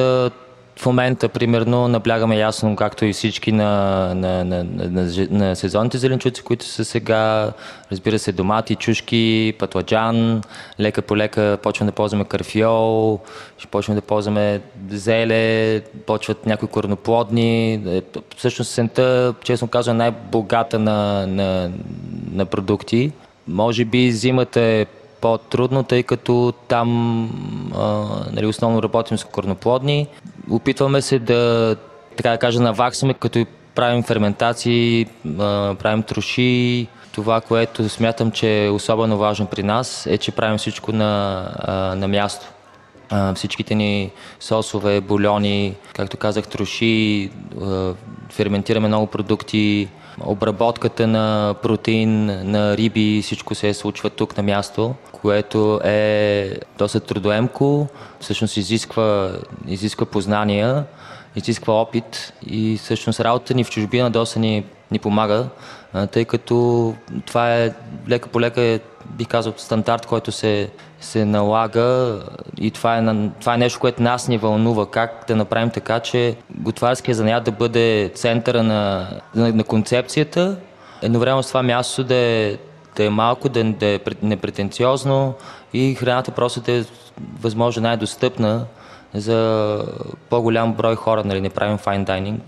в 0.80 0.86
момента, 0.86 1.28
примерно, 1.28 1.88
наблягаме 1.88 2.36
ясно, 2.36 2.76
както 2.76 3.04
и 3.04 3.12
всички 3.12 3.52
на, 3.52 4.12
на, 4.14 4.44
на, 4.44 4.64
на, 4.64 5.08
на 5.30 5.56
сезонните 5.56 5.98
зеленчуци, 5.98 6.42
които 6.42 6.64
са 6.64 6.84
сега. 6.84 7.52
Разбира 7.92 8.18
се, 8.18 8.32
домати, 8.32 8.74
чушки, 8.74 9.54
патладжан. 9.58 10.42
Лека 10.80 11.02
по 11.02 11.16
лека 11.16 11.58
почваме 11.62 11.90
да 11.90 11.94
ползваме 11.94 12.24
карфиол, 12.24 13.20
ще 13.58 13.68
почваме 13.68 14.00
да 14.00 14.06
ползваме 14.06 14.60
зеле, 14.90 15.80
почват 15.80 16.46
някои 16.46 16.68
корноплодни. 16.68 17.72
Е, 17.74 18.02
всъщност 18.36 18.70
сента, 18.70 19.34
честно 19.42 19.68
казвам, 19.68 19.96
е 19.96 19.98
най-богата 19.98 20.78
на, 20.78 21.26
на, 21.26 21.70
на 22.32 22.46
продукти. 22.46 23.12
Може 23.48 23.84
би 23.84 24.12
зимата 24.12 24.60
е 24.60 24.86
по-трудно, 25.20 25.82
тъй 25.82 26.02
като 26.02 26.52
там 26.68 27.30
а, 27.76 28.06
нали, 28.32 28.46
основно 28.46 28.82
работим 28.82 29.18
с 29.18 29.24
корноплодни. 29.24 30.06
Опитваме 30.50 31.02
се 31.02 31.18
да, 31.18 31.76
така 32.16 32.30
да 32.30 32.38
кажа, 32.38 32.60
наваксаме, 32.60 33.14
като 33.14 33.46
правим 33.74 34.02
ферментации, 34.02 35.06
а, 35.38 35.74
правим 35.74 36.02
троши. 36.02 36.86
Това, 37.12 37.40
което 37.40 37.88
смятам, 37.88 38.30
че 38.30 38.64
е 38.64 38.70
особено 38.70 39.18
важно 39.18 39.46
при 39.46 39.62
нас, 39.62 40.06
е, 40.06 40.18
че 40.18 40.32
правим 40.32 40.58
всичко 40.58 40.92
на, 40.92 41.44
а, 41.58 41.72
на 41.94 42.08
място. 42.08 42.46
Всичките 43.34 43.74
ни 43.74 44.10
сосове, 44.40 45.00
бульони, 45.00 45.74
както 45.94 46.16
казах, 46.16 46.48
троши, 46.48 47.30
ферментираме 48.30 48.88
много 48.88 49.06
продукти, 49.06 49.88
обработката 50.20 51.06
на 51.06 51.54
протеин, 51.62 52.26
на 52.50 52.76
риби, 52.76 53.20
всичко 53.22 53.54
се 53.54 53.74
случва 53.74 54.10
тук 54.10 54.36
на 54.36 54.42
място, 54.42 54.94
което 55.12 55.80
е 55.84 56.50
доста 56.78 57.00
трудоемко, 57.00 57.88
всъщност 58.20 58.56
изисква, 58.56 59.32
изисква 59.66 60.06
познания, 60.06 60.84
изисква 61.36 61.74
опит 61.74 62.32
и 62.46 62.76
всъщност 62.76 63.20
работата 63.20 63.54
ни 63.54 63.64
в 63.64 63.70
чужбина 63.70 64.10
доста 64.10 64.38
ни, 64.38 64.64
ни 64.90 64.98
помага, 64.98 65.48
тъй 66.10 66.24
като 66.24 66.94
това 67.26 67.56
е 67.56 67.72
лека 68.08 68.28
по 68.28 68.40
лека 68.40 68.62
е, 68.62 68.80
бих 69.04 69.28
казал, 69.28 69.52
стандарт, 69.56 70.06
който 70.06 70.32
се, 70.32 70.70
се 71.00 71.24
налага 71.24 72.18
и 72.58 72.70
това 72.70 72.98
е, 72.98 73.30
това 73.40 73.54
е 73.54 73.58
нещо, 73.58 73.80
което 73.80 74.02
нас 74.02 74.28
ни 74.28 74.38
вълнува. 74.38 74.90
Как 74.90 75.24
да 75.28 75.36
направим 75.36 75.70
така, 75.70 76.00
че 76.00 76.36
готварския 76.54 77.14
занаят 77.14 77.44
да 77.44 77.50
бъде 77.50 78.12
центъра 78.14 78.62
на, 78.62 79.08
на, 79.34 79.52
на 79.52 79.64
концепцията, 79.64 80.56
едновременно 81.02 81.42
с 81.42 81.48
това 81.48 81.62
място 81.62 82.04
да 82.04 82.14
е, 82.14 82.56
да 82.96 83.04
е 83.04 83.10
малко, 83.10 83.48
да, 83.48 83.64
да 83.64 83.86
е 83.86 84.00
непретенциозно 84.22 85.34
и 85.72 85.94
храната 85.94 86.30
просто 86.30 86.60
да 86.60 86.72
е 86.72 86.84
възможно 87.40 87.82
най-достъпна 87.82 88.66
за 89.14 89.78
по-голям 90.28 90.72
брой 90.74 90.96
хора. 90.96 91.24
Нали, 91.24 91.40
не 91.40 91.50
правим 91.50 91.78
dining. 91.78 92.38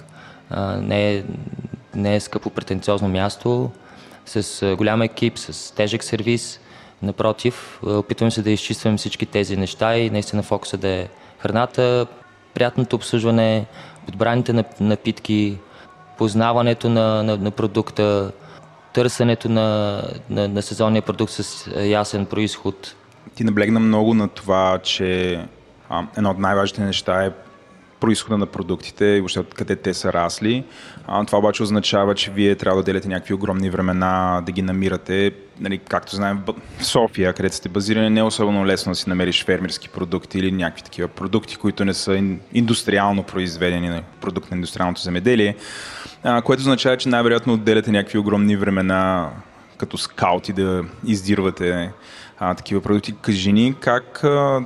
А, 0.51 0.77
не, 0.77 1.15
е, 1.15 1.23
не 1.95 2.17
е 2.17 2.21
скъпо 2.21 2.51
претенциозно 2.51 3.09
място 3.09 3.71
с 4.27 4.77
голям 4.77 5.03
екип, 5.03 5.39
с 5.39 5.75
тежък 5.75 6.05
сервис. 6.05 6.61
Напротив, 7.03 7.81
опитваме 7.83 8.31
се 8.31 8.43
да 8.43 8.51
изчистваме 8.51 8.97
всички 8.97 9.27
тези 9.27 9.57
неща 9.57 9.97
и 9.97 10.11
наистина 10.11 10.43
фокуса 10.43 10.77
да 10.77 10.89
е 10.89 11.09
храната, 11.39 12.07
приятното 12.55 12.97
обслужване, 12.97 13.67
подбраните 14.07 14.65
напитки, 14.81 15.59
познаването 16.19 16.89
на, 16.89 17.23
на, 17.23 17.37
на 17.37 17.51
продукта, 17.51 18.33
търсенето 18.93 19.49
на, 19.49 20.03
на, 20.31 20.49
на 20.49 20.63
сезонния 20.63 21.03
продукт 21.03 21.33
с 21.33 21.71
ясен 21.83 22.27
происход. 22.27 22.95
Ти 23.35 23.45
наблегна 23.45 23.81
много 23.81 24.15
на 24.15 24.29
това, 24.29 24.79
че 24.83 25.41
а, 25.89 26.05
едно 26.17 26.31
от 26.31 26.39
най-важните 26.39 26.83
неща 26.83 27.25
е 27.25 27.31
происхода 28.03 28.39
на 28.39 28.47
продуктите 28.47 29.05
и 29.05 29.21
въобще 29.21 29.45
къде 29.55 29.77
те 29.77 29.95
са 29.95 30.13
расли. 30.13 30.65
А, 31.07 31.25
това 31.25 31.39
обаче 31.39 31.63
означава, 31.63 32.15
че 32.15 32.31
вие 32.31 32.55
трябва 32.55 32.83
да 32.83 32.85
делите 32.85 33.09
някакви 33.09 33.35
огромни 33.35 33.71
времена 33.71 34.43
да 34.47 34.53
ги 34.53 34.63
намирате. 34.63 35.33
Нали, 35.61 35.79
както 35.79 36.17
знаем, 36.17 36.43
в 36.79 36.85
София, 36.85 37.33
където 37.33 37.57
сте 37.57 37.69
базирани, 37.69 38.11
не 38.11 38.21
е 38.21 38.23
особено 38.23 38.67
лесно 38.67 38.93
да 38.93 38.97
си 38.97 39.09
намериш 39.09 39.45
фермерски 39.45 39.89
продукти 39.89 40.39
или 40.39 40.53
някакви 40.53 40.83
такива 40.83 41.09
продукти, 41.09 41.57
които 41.57 41.85
не 41.85 41.95
са 41.95 42.37
индустриално 42.55 43.23
произведени, 43.23 43.89
на 43.89 44.03
продукт 44.21 44.51
на 44.51 44.55
индустриалното 44.55 45.01
земеделие, 45.01 45.57
а, 46.23 46.43
което 46.43 46.61
означава, 46.61 46.97
че 46.97 47.09
най-вероятно 47.09 47.53
отделяте 47.53 47.91
някакви 47.91 48.19
огромни 48.19 48.57
времена 48.57 49.31
като 49.77 49.99
скаути 49.99 50.53
да 50.53 50.85
издирвате 51.07 51.93
а, 52.39 52.55
такива 52.55 52.81
продукти. 52.81 53.15
Кажи 53.23 53.53
ни 53.53 53.75
как 53.81 54.25
а, 54.25 54.61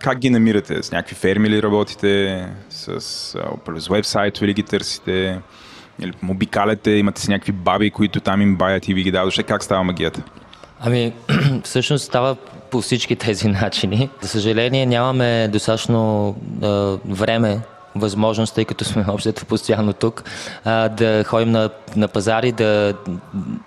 как 0.00 0.18
ги 0.18 0.30
намирате? 0.30 0.82
С 0.82 0.92
някакви 0.92 1.14
ферми 1.14 1.50
ли 1.50 1.62
работите? 1.62 2.44
С, 2.70 3.00
с 3.76 3.88
вебсайт 3.88 4.40
или 4.40 4.54
ги 4.54 4.62
търсите? 4.62 5.40
Или 5.98 6.12
обикаляте? 6.28 6.90
Имате 6.90 7.20
си 7.20 7.30
някакви 7.30 7.52
баби, 7.52 7.90
които 7.90 8.20
там 8.20 8.40
им 8.40 8.56
баят 8.56 8.88
и 8.88 8.94
ви 8.94 9.02
ги 9.02 9.10
дадоше? 9.10 9.42
Как 9.42 9.64
става 9.64 9.84
магията? 9.84 10.22
Ами, 10.80 11.12
всъщност 11.64 12.04
става 12.04 12.36
по 12.70 12.80
всички 12.80 13.16
тези 13.26 13.48
начини. 13.48 14.10
За 14.20 14.28
съжаление 14.28 14.86
нямаме 14.86 15.48
достатъчно 15.48 16.34
а, 16.62 16.98
време 17.04 17.60
възможност, 17.98 18.54
тъй 18.54 18.64
като 18.64 18.84
сме 18.84 19.04
общото 19.08 19.46
постоянно 19.46 19.92
тук, 19.92 20.24
а, 20.64 20.88
да 20.88 21.24
ходим 21.24 21.50
на, 21.50 21.70
на 21.96 22.08
пазари, 22.08 22.52
да, 22.52 22.94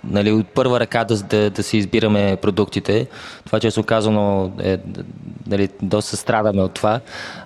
нали, 0.03 0.31
от 0.31 0.47
първа 0.47 0.79
ръка 0.79 1.03
да, 1.03 1.15
да, 1.15 1.49
да 1.49 1.63
си 1.63 1.77
избираме 1.77 2.37
продуктите. 2.41 3.07
Това, 3.45 3.59
често 3.59 3.83
казано, 3.83 4.51
е 4.63 4.77
нали, 5.47 5.69
доста 5.81 6.17
страдаме 6.17 6.61
от 6.61 6.73
това. 6.73 6.99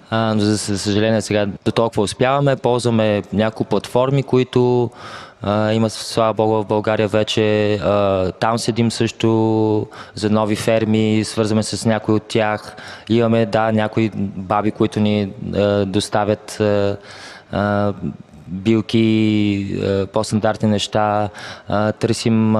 А, 0.09 0.33
но 0.33 0.41
за 0.41 0.57
съжаление 0.57 1.21
сега 1.21 1.45
до 1.65 1.71
толкова 1.71 2.03
успяваме. 2.03 2.55
Ползваме 2.55 3.23
няколко 3.33 3.69
платформи, 3.69 4.23
които 4.23 4.89
има, 5.73 5.89
слава 5.89 6.33
богу, 6.33 6.53
в 6.53 6.65
България 6.65 7.07
вече. 7.07 7.79
Там 8.39 8.57
седим 8.57 8.91
също 8.91 9.87
за 10.13 10.29
нови 10.29 10.55
ферми, 10.55 11.23
свързваме 11.23 11.63
с 11.63 11.85
някои 11.85 12.15
от 12.15 12.23
тях. 12.23 12.75
Имаме, 13.09 13.45
да, 13.45 13.71
някои 13.71 14.11
баби, 14.15 14.71
които 14.71 14.99
ни 14.99 15.31
доставят 15.85 16.61
билки, 18.47 19.81
по-стандартни 20.13 20.69
неща. 20.69 21.29
Търсим 21.99 22.55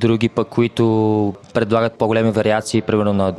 други 0.00 0.28
пък, 0.28 0.48
които 0.48 1.34
предлагат 1.54 1.92
по-големи 1.92 2.30
вариации, 2.30 2.82
примерно 2.82 3.12
на 3.12 3.34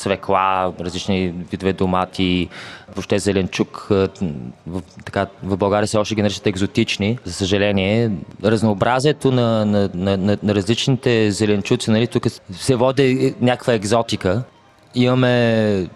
цвекла, 0.00 0.72
различни 0.80 1.34
видове 1.50 1.72
домати, 1.72 2.48
въобще 2.94 3.18
зеленчук. 3.18 3.86
В, 3.90 4.82
така, 5.04 5.26
в 5.42 5.56
България 5.56 5.86
се 5.86 5.98
още 5.98 6.14
ги 6.14 6.22
наричат 6.22 6.46
екзотични, 6.46 7.18
за 7.24 7.32
съжаление. 7.32 8.10
Разнообразието 8.44 9.32
на, 9.32 9.66
на, 9.66 9.90
на, 9.94 10.16
на, 10.16 10.38
на 10.42 10.54
различните 10.54 11.30
зеленчуци, 11.30 11.90
нали, 11.90 12.06
тук 12.06 12.26
се 12.52 12.76
води 12.76 13.34
някаква 13.40 13.72
екзотика. 13.72 14.42
Имаме 14.94 15.88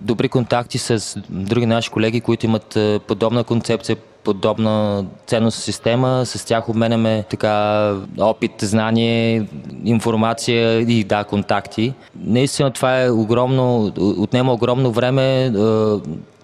добри 0.00 0.28
контакти 0.28 0.78
с 0.78 1.20
други 1.28 1.66
наши 1.66 1.90
колеги, 1.90 2.20
които 2.20 2.46
имат 2.46 2.78
подобна 3.06 3.44
концепция, 3.44 3.96
подобна 4.24 5.04
ценност 5.26 5.58
система. 5.62 6.26
С 6.26 6.44
тях 6.44 6.68
обменяме 6.68 7.24
така 7.30 7.94
опит, 8.18 8.52
знание, 8.60 9.46
информация 9.84 10.80
и 10.80 11.04
да, 11.04 11.24
контакти. 11.24 11.94
Наистина 12.24 12.70
това 12.70 13.02
е 13.02 13.10
огромно, 13.10 13.92
отнема 13.98 14.52
огромно 14.52 14.92
време. 14.92 15.44
Е, 15.44 15.50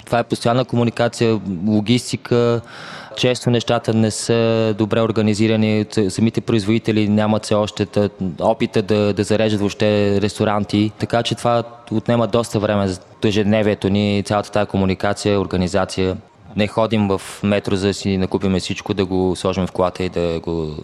това 0.04 0.18
е 0.18 0.24
постоянна 0.24 0.64
комуникация, 0.64 1.40
логистика. 1.68 2.60
Често 3.16 3.50
нещата 3.50 3.94
не 3.94 4.10
са 4.10 4.74
добре 4.78 5.00
организирани. 5.00 5.86
Самите 6.08 6.40
производители 6.40 7.08
нямат 7.08 7.44
все 7.44 7.54
още 7.54 7.86
опита 8.40 8.82
да, 8.82 9.12
да 9.12 9.24
зарежат 9.24 9.60
въобще 9.60 10.20
ресторанти. 10.20 10.92
Така 10.98 11.22
че 11.22 11.34
това 11.34 11.62
отнема 11.92 12.26
доста 12.26 12.58
време 12.58 12.88
за 12.88 13.00
ежедневието 13.24 13.88
ни, 13.88 14.22
цялата 14.26 14.50
тази 14.50 14.66
комуникация, 14.66 15.40
организация 15.40 16.16
не 16.56 16.66
ходим 16.66 17.08
в 17.08 17.20
метро, 17.42 17.76
за 17.76 17.86
да 17.86 17.94
си 17.94 18.16
накупиме 18.16 18.60
всичко, 18.60 18.94
да 18.94 19.04
го 19.06 19.36
сложим 19.36 19.66
в 19.66 19.72
колата 19.72 20.04
и 20.04 20.08
да 20.08 20.40
го 20.40 20.76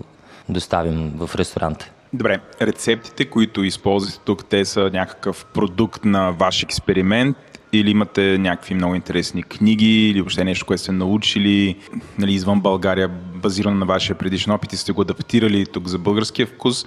доставим 0.49 1.13
в 1.17 1.31
ресторанта. 1.35 1.91
Добре, 2.13 2.41
рецептите, 2.63 3.25
които 3.25 3.65
използвате 3.65 4.19
тук, 4.25 4.45
те 4.45 4.65
са 4.65 4.91
някакъв 4.93 5.45
продукт 5.45 6.05
на 6.05 6.31
ваш 6.31 6.63
експеримент 6.63 7.37
или 7.73 7.91
имате 7.91 8.39
някакви 8.39 8.75
много 8.75 8.95
интересни 8.95 9.43
книги 9.43 10.11
или 10.11 10.21
въобще 10.21 10.45
нещо, 10.45 10.67
което 10.67 10.83
сте 10.83 10.93
научили 10.93 11.77
нали, 12.19 12.33
извън 12.33 12.61
България, 12.61 13.09
базирано 13.35 13.77
на 13.77 13.87
вашия 13.87 14.19
предишен 14.19 14.53
опит 14.53 14.73
и 14.73 14.77
сте 14.77 14.93
го 14.93 15.03
адаптирали 15.03 15.67
тук 15.67 15.89
за 15.89 15.99
българския 15.99 16.47
вкус. 16.47 16.87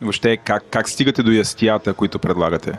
Въобще, 0.00 0.36
как, 0.36 0.64
как 0.70 0.88
стигате 0.88 1.22
до 1.22 1.30
ястията, 1.30 1.94
които 1.94 2.18
предлагате? 2.18 2.78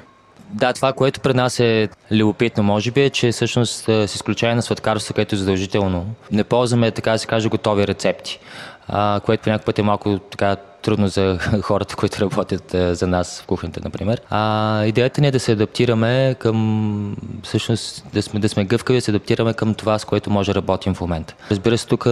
Да, 0.50 0.74
това, 0.74 0.94
което 0.94 1.20
пред 1.20 1.36
нас 1.36 1.60
е 1.60 1.90
любопитно, 2.12 2.64
може 2.64 2.92
би, 2.92 3.02
е, 3.02 3.10
че 3.10 3.32
всъщност 3.32 3.84
с 3.86 4.16
изключение 4.16 4.56
на 4.56 4.62
сладкарството, 4.62 5.16
което 5.16 5.36
е 5.36 5.38
задължително, 5.38 6.06
не 6.32 6.44
ползваме, 6.44 6.92
така 6.92 7.12
да 7.12 7.20
се 7.20 7.28
каже, 7.28 7.50
готови 7.50 7.88
рецепти, 7.88 8.40
а, 8.88 9.22
което 9.26 9.44
по 9.44 9.50
някакъв 9.50 9.66
път 9.66 9.80
е 9.80 9.84
малко 9.84 10.20
така 10.20 10.56
трудно 10.82 11.08
за 11.08 11.40
хората, 11.62 11.96
които 11.96 12.22
работят 12.22 12.74
е, 12.74 12.96
за 12.96 13.08
нас 13.08 13.42
в 13.42 13.46
кухнята, 13.46 13.80
например. 13.84 14.22
А, 14.30 14.86
идеята 14.86 15.22
ни 15.22 15.28
е 15.28 15.32
да 15.32 15.40
се 15.40 15.52
адаптираме 15.52 16.36
към, 16.40 17.16
всъщност, 17.44 18.06
да 18.14 18.22
сме, 18.22 18.40
да 18.40 18.50
сме 18.50 18.66
гъвкави, 18.66 18.98
да 18.98 19.02
се 19.02 19.12
адаптираме 19.12 19.54
към 19.54 19.74
това, 19.74 20.00
с 20.00 20.06
което 20.06 20.30
може 20.30 20.54
да 20.54 20.56
работим 20.56 20.94
в 20.94 21.02
момента. 21.02 21.36
Разбира 21.52 21.78
се, 21.78 21.88
тук 21.88 22.08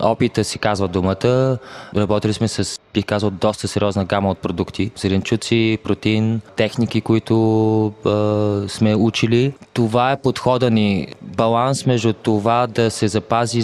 опита 0.00 0.44
си 0.44 0.58
казва 0.58 0.88
думата. 0.88 1.58
Работили 1.96 2.32
сме 2.32 2.48
с, 2.48 2.80
бих 2.94 3.04
казал, 3.04 3.30
доста 3.30 3.68
сериозна 3.68 4.04
гама 4.04 4.30
от 4.30 4.38
продукти. 4.38 4.90
Зеленчуци, 4.96 5.78
протеин, 5.84 6.40
техники, 6.56 7.00
които 7.00 7.86
а, 7.86 8.68
сме 8.68 8.94
учили. 8.94 9.54
Това 9.72 10.12
е 10.12 10.20
подхода 10.20 10.70
ни. 10.70 11.08
Баланс 11.22 11.86
между 11.86 12.12
това 12.12 12.66
да 12.66 12.90
се 12.90 13.08
запази 13.08 13.62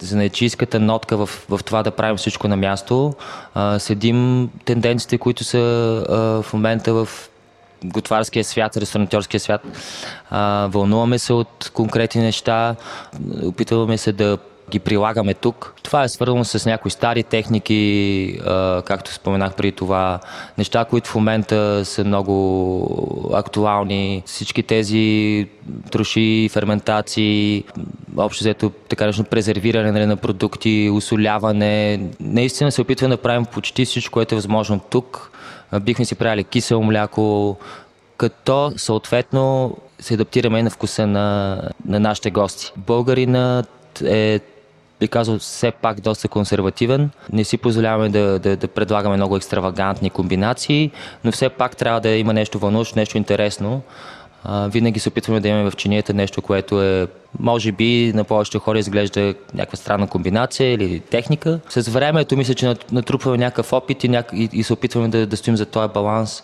занечийската 0.00 0.80
нотка 0.80 1.16
в, 1.16 1.26
в 1.26 1.60
това 1.64 1.82
да 1.82 1.90
правим 1.90 2.16
всичко 2.16 2.48
на 2.48 2.56
място, 2.56 3.14
а, 3.54 3.78
следим 3.78 4.50
тенденциите, 4.64 5.18
които 5.18 5.44
са 5.44 5.58
в 6.44 6.52
момента 6.52 6.94
в 6.94 7.08
готварския 7.84 8.44
свят, 8.44 8.76
ресторантьорския 8.76 9.40
свят. 9.40 9.62
Вълнуваме 10.72 11.18
се 11.18 11.32
от 11.32 11.70
конкретни 11.74 12.22
неща, 12.22 12.76
опитваме 13.44 13.98
се 13.98 14.12
да 14.12 14.38
ги 14.70 14.78
прилагаме 14.78 15.34
тук. 15.34 15.74
Това 15.82 16.02
е 16.04 16.08
свързано 16.08 16.44
с 16.44 16.66
някои 16.66 16.90
стари 16.90 17.22
техники, 17.22 18.40
както 18.84 19.12
споменах 19.12 19.54
преди 19.54 19.72
това, 19.72 20.20
неща, 20.58 20.84
които 20.84 21.10
в 21.10 21.14
момента 21.14 21.84
са 21.84 22.04
много 22.04 23.30
актуални. 23.34 24.22
Всички 24.26 24.62
тези 24.62 25.46
троши, 25.90 26.48
ферментации, 26.52 27.64
общо 28.16 28.42
взето 28.44 28.70
така 28.88 29.06
нещо 29.06 29.24
презервиране 29.24 29.92
нали, 29.92 30.06
на 30.06 30.16
продукти, 30.16 30.90
усоляване. 30.94 32.00
Наистина 32.20 32.72
се 32.72 32.82
опитваме 32.82 33.16
да 33.16 33.22
правим 33.22 33.44
почти 33.44 33.84
всичко, 33.84 34.12
което 34.12 34.34
е 34.34 34.36
възможно 34.36 34.80
тук. 34.90 35.32
Бихме 35.80 36.04
си 36.04 36.14
правили 36.14 36.44
кисело 36.44 36.82
мляко, 36.82 37.56
като 38.16 38.72
съответно 38.76 39.76
се 39.98 40.14
адаптираме 40.14 40.62
на 40.62 40.70
вкуса 40.70 41.06
на, 41.06 41.60
на 41.86 42.00
нашите 42.00 42.30
гости. 42.30 42.72
Българинът 42.76 44.02
е 44.04 44.40
би 45.00 45.08
казал, 45.08 45.38
все 45.38 45.70
пак 45.70 46.00
доста 46.00 46.28
консервативен. 46.28 47.10
Не 47.32 47.44
си 47.44 47.58
позволяваме 47.58 48.08
да, 48.08 48.38
да, 48.38 48.56
да 48.56 48.68
предлагаме 48.68 49.16
много 49.16 49.36
екстравагантни 49.36 50.10
комбинации, 50.10 50.90
но 51.24 51.32
все 51.32 51.48
пак 51.48 51.76
трябва 51.76 52.00
да 52.00 52.08
има 52.08 52.32
нещо 52.32 52.58
вълнуващо, 52.58 52.98
нещо 52.98 53.18
интересно. 53.18 53.82
А, 54.44 54.68
винаги 54.68 55.00
се 55.00 55.08
опитваме 55.08 55.40
да 55.40 55.48
имаме 55.48 55.70
в 55.70 55.76
чинията 55.76 56.14
нещо, 56.14 56.42
което 56.42 56.82
е, 56.82 57.06
може 57.38 57.72
би, 57.72 58.12
на 58.14 58.24
повечето 58.24 58.58
хора 58.58 58.78
изглежда 58.78 59.34
някаква 59.54 59.76
странна 59.76 60.06
комбинация 60.06 60.72
или 60.72 61.00
техника. 61.00 61.60
С 61.68 61.90
времето 61.90 62.36
мисля, 62.36 62.54
че 62.54 62.74
натрупваме 62.92 63.38
някакъв 63.38 63.72
опит 63.72 64.04
и, 64.04 64.22
и 64.52 64.62
се 64.62 64.72
опитваме 64.72 65.08
да, 65.08 65.26
да 65.26 65.36
стоим 65.36 65.56
за 65.56 65.66
този 65.66 65.92
баланс 65.92 66.42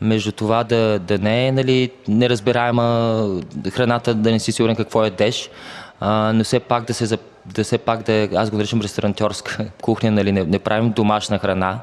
между 0.00 0.32
това 0.32 0.64
да, 0.64 0.98
да 0.98 1.18
не 1.18 1.46
е 1.46 1.52
нали, 1.52 1.90
неразбираема 2.08 3.28
храната, 3.70 4.14
да 4.14 4.30
не 4.30 4.40
си 4.40 4.52
сигурен 4.52 4.76
какво 4.76 5.04
е 5.04 5.10
деш, 5.10 5.50
а, 6.00 6.32
но 6.34 6.44
все 6.44 6.60
пак 6.60 6.84
да 6.84 6.94
се, 6.94 7.18
да 7.46 7.64
все 7.64 7.78
пак 7.78 8.02
да, 8.02 8.28
аз 8.34 8.50
го 8.50 8.56
наричам 8.56 8.80
ресторантьорска 8.80 9.66
кухня, 9.82 10.10
нали, 10.10 10.32
не, 10.32 10.44
не 10.44 10.58
правим 10.58 10.92
домашна 10.92 11.38
храна, 11.38 11.80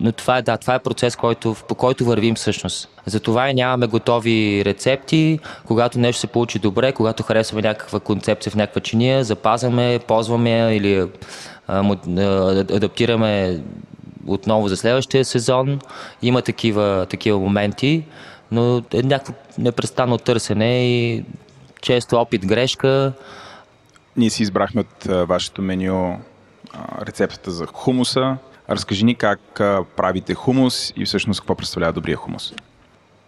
но 0.00 0.12
това 0.12 0.38
е, 0.38 0.42
да, 0.42 0.56
това 0.56 0.74
е 0.74 0.78
процес, 0.78 1.16
който, 1.16 1.56
по 1.68 1.74
който 1.74 2.04
вървим 2.04 2.34
всъщност. 2.34 2.88
Затова 3.06 3.50
и 3.50 3.54
нямаме 3.54 3.86
готови 3.86 4.62
рецепти. 4.64 5.38
Когато 5.66 5.98
нещо 5.98 6.20
се 6.20 6.26
получи 6.26 6.58
добре, 6.58 6.92
когато 6.92 7.22
харесваме 7.22 7.62
някаква 7.62 8.00
концепция 8.00 8.50
в 8.50 8.54
някаква 8.54 8.80
чиния, 8.80 9.24
запазваме, 9.24 9.98
ползваме 10.06 10.76
или 10.76 11.08
а, 11.66 11.96
адаптираме 12.72 13.60
отново 14.26 14.68
за 14.68 14.76
следващия 14.76 15.24
сезон. 15.24 15.80
Има 16.22 16.42
такива, 16.42 17.06
такива 17.10 17.38
моменти, 17.38 18.04
но 18.52 18.82
е 18.94 19.02
някакво 19.02 19.32
непрестанно 19.58 20.18
търсене 20.18 20.88
и 20.88 21.24
често 21.82 22.16
опит-грешка. 22.16 23.12
Ние 24.16 24.30
си 24.30 24.42
избрахме 24.42 24.80
от 24.80 25.28
вашето 25.28 25.62
меню 25.62 26.20
рецептата 27.06 27.50
за 27.50 27.66
хумуса. 27.66 28.36
Разкажи 28.70 29.04
ни 29.04 29.14
как 29.14 29.40
правите 29.96 30.34
хумус 30.34 30.92
и 30.96 31.04
всъщност 31.04 31.40
какво 31.40 31.54
представлява 31.54 31.92
добрия 31.92 32.16
хумус. 32.16 32.52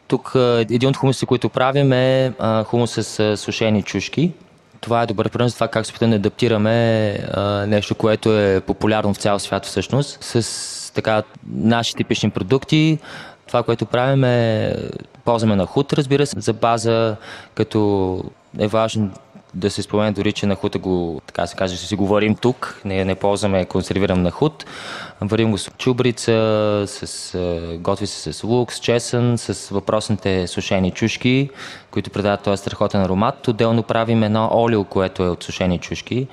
Тук 0.07 0.33
един 0.69 0.89
от 0.89 0.97
хумусите, 0.97 1.27
които 1.27 1.49
правим 1.49 1.93
е 1.93 2.33
хумус 2.65 2.93
с 2.93 3.37
сушени 3.37 3.83
чушки. 3.83 4.33
Това 4.81 5.03
е 5.03 5.07
добър 5.07 5.31
пример 5.31 5.49
за 5.49 5.55
това 5.55 5.69
как 5.69 5.87
се 5.87 5.91
опитаме 5.91 6.11
да 6.11 6.17
адаптираме 6.17 7.13
нещо, 7.67 7.95
което 7.95 8.39
е 8.39 8.61
популярно 8.61 9.15
в 9.15 9.17
цял 9.17 9.39
свят 9.39 9.67
всъщност, 9.67 10.25
с 10.25 10.93
така 10.95 11.23
наши 11.53 11.95
типични 11.95 12.31
продукти. 12.31 12.99
Това, 13.47 13.63
което 13.63 13.87
правим 13.87 14.25
е 14.25 14.75
ползваме 15.25 15.57
на 15.57 15.67
худ, 15.67 15.93
разбира 15.93 16.27
се, 16.27 16.41
за 16.41 16.53
база, 16.53 17.17
като 17.55 18.23
е 18.59 18.67
важно 18.67 19.11
да 19.55 19.71
се 19.71 19.83
спомене 19.83 20.13
дори, 20.13 20.33
че 20.33 20.47
на 20.47 20.55
хута 20.55 20.79
го, 20.79 21.21
така 21.27 21.47
се 21.47 21.57
каже, 21.57 21.77
си 21.77 21.97
говорим 21.97 22.35
тук, 22.35 22.81
не, 22.85 23.05
не 23.05 23.15
ползваме 23.15 23.65
консервиран 23.65 24.23
на 24.23 24.31
худ. 24.31 24.65
Варим 25.21 25.51
го 25.51 25.59
с 25.59 25.71
чубрица, 25.79 26.85
с, 26.87 27.39
готви 27.81 28.07
се 28.07 28.33
с 28.33 28.45
лук, 28.45 28.73
с 28.73 28.79
чесън, 28.79 29.39
с 29.39 29.69
въпросните 29.69 30.47
сушени 30.47 30.91
чушки, 30.91 31.51
които 31.91 32.11
предават 32.11 32.43
този 32.43 32.61
страхотен 32.61 33.01
аромат. 33.01 33.49
Отделно 33.49 33.83
правим 33.83 34.23
едно 34.23 34.51
олио, 34.53 34.85
което 34.85 35.23
е 35.23 35.29
от 35.29 35.45
сушени 35.45 35.79
чушки. 35.79 36.29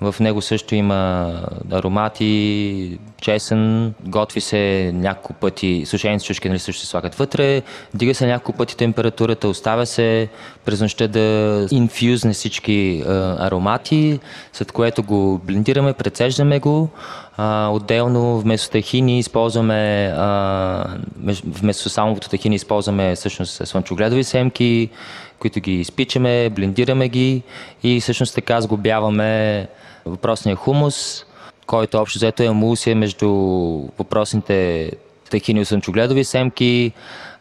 В 0.00 0.14
него 0.20 0.42
също 0.42 0.74
има 0.74 1.32
аромати, 1.72 2.98
чесън, 3.20 3.94
готви 4.06 4.40
се 4.40 4.92
няколко 4.94 5.32
пъти, 5.32 5.82
сушените 5.86 6.24
чушки 6.24 6.48
нали, 6.48 6.58
също 6.58 6.80
се 6.80 6.86
слагат 6.86 7.14
вътре, 7.14 7.62
дига 7.94 8.14
се 8.14 8.26
няколко 8.26 8.58
пъти 8.58 8.76
температурата, 8.76 9.48
оставя 9.48 9.86
се 9.86 10.28
през 10.64 10.80
нощта 10.80 11.08
да 11.08 11.66
инфюзне 11.70 12.32
всички 12.32 13.02
а, 13.06 13.36
аромати, 13.46 14.20
след 14.52 14.72
което 14.72 15.02
го 15.02 15.40
блендираме, 15.44 15.92
прецеждаме 15.92 16.58
го. 16.58 16.88
А, 17.36 17.68
отделно 17.68 18.40
вместо 18.40 18.70
тахини 18.70 19.18
използваме, 19.18 20.12
а, 20.16 20.96
вместо 21.44 21.88
самовото 21.88 22.28
тахини 22.28 22.54
използваме 22.54 23.14
всъщност 23.14 23.68
слънчогледови 23.68 24.24
семки, 24.24 24.90
които 25.38 25.60
ги 25.60 25.72
изпичаме, 25.72 26.50
блендираме 26.50 27.08
ги 27.08 27.42
и 27.82 28.00
всъщност 28.00 28.34
така 28.34 28.60
сглобяваме 28.60 29.68
въпросния 30.06 30.56
хумус, 30.56 31.24
който 31.66 31.98
общо 31.98 32.18
взето 32.18 32.42
е 32.42 32.46
емулсия 32.46 32.96
между 32.96 33.28
въпросните 33.98 34.90
тахини 35.30 35.64
слънчогледови 35.64 36.24
семки, 36.24 36.92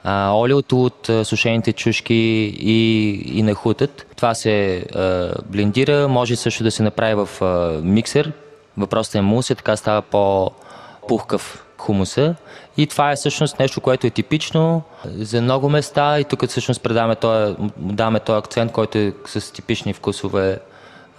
а, 0.03 0.32
олиото 0.34 0.84
от 0.84 1.10
а, 1.10 1.26
сушените 1.26 1.74
чушки 1.74 2.14
и, 2.60 3.12
и 3.38 3.43
нахутът. 3.43 4.07
Това 4.16 4.34
се 4.34 4.78
а, 4.95 5.32
блендира, 5.45 6.07
може 6.07 6.36
също 6.36 6.64
да 6.64 6.72
се 6.72 6.84
направи 6.84 7.14
в 7.14 7.41
а, 7.41 7.82
миксер. 7.84 8.32
Въпросът 8.78 9.16
е 9.16 9.18
емулсия, 9.18 9.55
така 9.55 9.76
става 9.76 10.01
по-пухкав 10.01 11.66
хумуса. 11.78 12.36
И 12.78 12.88
това 12.88 13.12
е 13.12 13.16
всъщност 13.16 13.60
нещо, 13.60 13.82
което 13.82 14.07
е 14.07 14.10
типично 14.10 14.82
за 15.05 15.41
много 15.41 15.70
места 15.70 16.20
и 16.20 16.24
тук 16.24 16.47
всъщност 16.47 16.84
предаваме 16.84 17.16
този, 17.16 17.55
даваме 17.78 18.20
този 18.20 18.38
акцент, 18.38 18.72
който 18.72 18.97
е 18.97 19.14
с 19.26 19.53
типични 19.53 19.93
вкусове 19.93 20.60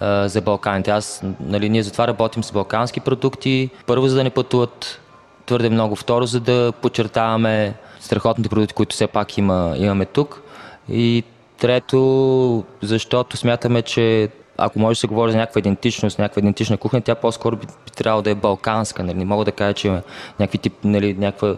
за 0.03 0.41
Балканите. 0.41 0.91
Аз, 0.91 1.23
нали, 1.41 1.69
ние 1.69 1.83
затова 1.83 2.09
работим 2.09 2.45
с 2.45 2.53
балкански 2.53 3.01
продукти. 3.01 3.71
Първо, 3.87 4.09
за 4.09 4.17
да 4.17 4.25
не 4.25 4.31
пътуват 4.31 5.01
твърде 5.47 5.71
много. 5.71 5.97
Второ, 5.97 6.27
за 6.27 6.41
да 6.41 6.73
подчертаваме 6.83 7.75
страхотните 8.01 8.49
продукти, 8.49 8.75
които 8.75 8.95
все 8.95 9.07
пак 9.07 9.39
има, 9.39 9.75
имаме 9.77 10.05
тук. 10.05 10.43
И 10.89 11.25
трето, 11.59 12.65
защото 12.83 13.37
смятаме, 13.37 13.83
че 13.83 14.29
ако 14.57 14.79
може 14.79 14.97
да 14.97 15.01
се 15.01 15.07
говори 15.07 15.33
за 15.33 15.39
някаква 15.39 15.59
идентичност, 15.59 16.19
някаква 16.19 16.41
идентична 16.41 16.77
кухня, 16.77 17.01
тя 17.01 17.15
по-скоро 17.15 17.57
би, 17.57 17.67
би 17.67 17.91
трябвало 17.97 18.23
да 18.23 18.31
е 18.31 18.35
балканска. 18.35 19.03
Нали? 19.03 19.19
Не 19.19 19.25
мога 19.25 19.45
да 19.45 19.53
кажа, 19.53 19.75
че 19.75 19.89
има 19.89 20.03
някакви 20.41 20.59
тип, 20.59 20.75
нали, 20.85 21.15
някаква 21.15 21.57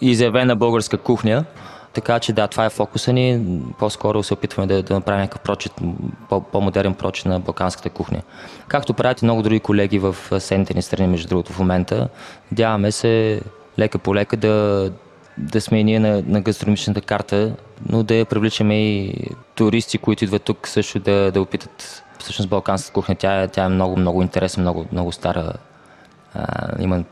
изявена 0.00 0.56
българска 0.56 0.98
кухня. 0.98 1.44
Така 1.92 2.18
че 2.18 2.32
да, 2.32 2.48
това 2.48 2.64
е 2.64 2.70
фокуса 2.70 3.12
ни. 3.12 3.46
По-скоро 3.78 4.22
се 4.22 4.34
опитваме 4.34 4.66
да, 4.66 4.82
да 4.82 4.94
направим 4.94 5.20
някакъв 5.20 5.40
прочит, 5.40 5.72
по-модерен 6.52 6.94
прочит 6.94 7.26
на 7.26 7.40
балканската 7.40 7.90
кухня. 7.90 8.22
Както 8.68 8.94
правят 8.94 9.22
и 9.22 9.24
много 9.24 9.42
други 9.42 9.60
колеги 9.60 9.98
в 9.98 10.16
съседните 10.28 10.74
ни 10.74 10.82
страни, 10.82 11.08
между 11.08 11.28
другото, 11.28 11.52
в 11.52 11.58
момента. 11.58 12.08
Надяваме 12.52 12.92
се 12.92 13.42
лека 13.78 13.98
по 13.98 14.14
лека 14.14 14.36
да, 14.36 14.92
да 15.38 15.60
сме 15.60 15.80
и 15.80 15.84
ние 15.84 15.98
на, 15.98 16.22
на 16.26 16.40
гастрономичната 16.40 17.00
карта, 17.00 17.56
но 17.88 18.02
да 18.02 18.24
привличаме 18.24 18.74
и 18.74 19.14
туристи, 19.54 19.98
които 19.98 20.24
идват 20.24 20.42
тук 20.42 20.68
също 20.68 20.98
да, 20.98 21.32
да 21.32 21.40
опитат 21.40 22.04
всъщност 22.18 22.48
балканската 22.48 22.94
кухня. 22.94 23.14
Тя, 23.14 23.48
тя 23.48 23.64
е 23.64 23.68
много, 23.68 23.96
много 23.96 24.22
интересна, 24.22 24.60
много, 24.60 24.86
много 24.92 25.12
стара. 25.12 25.52
А, 26.34 26.82
има 26.82 27.04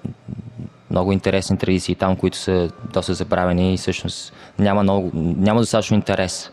много 0.90 1.12
интересни 1.12 1.58
традиции 1.58 1.94
там, 1.94 2.16
които 2.16 2.36
са 2.36 2.70
доста 2.92 3.14
забравени 3.14 3.74
и 3.74 3.76
всъщност 3.76 4.32
няма, 4.58 4.82
много, 4.82 5.10
няма 5.14 5.60
достатъчно 5.60 5.94
интерес. 5.94 6.50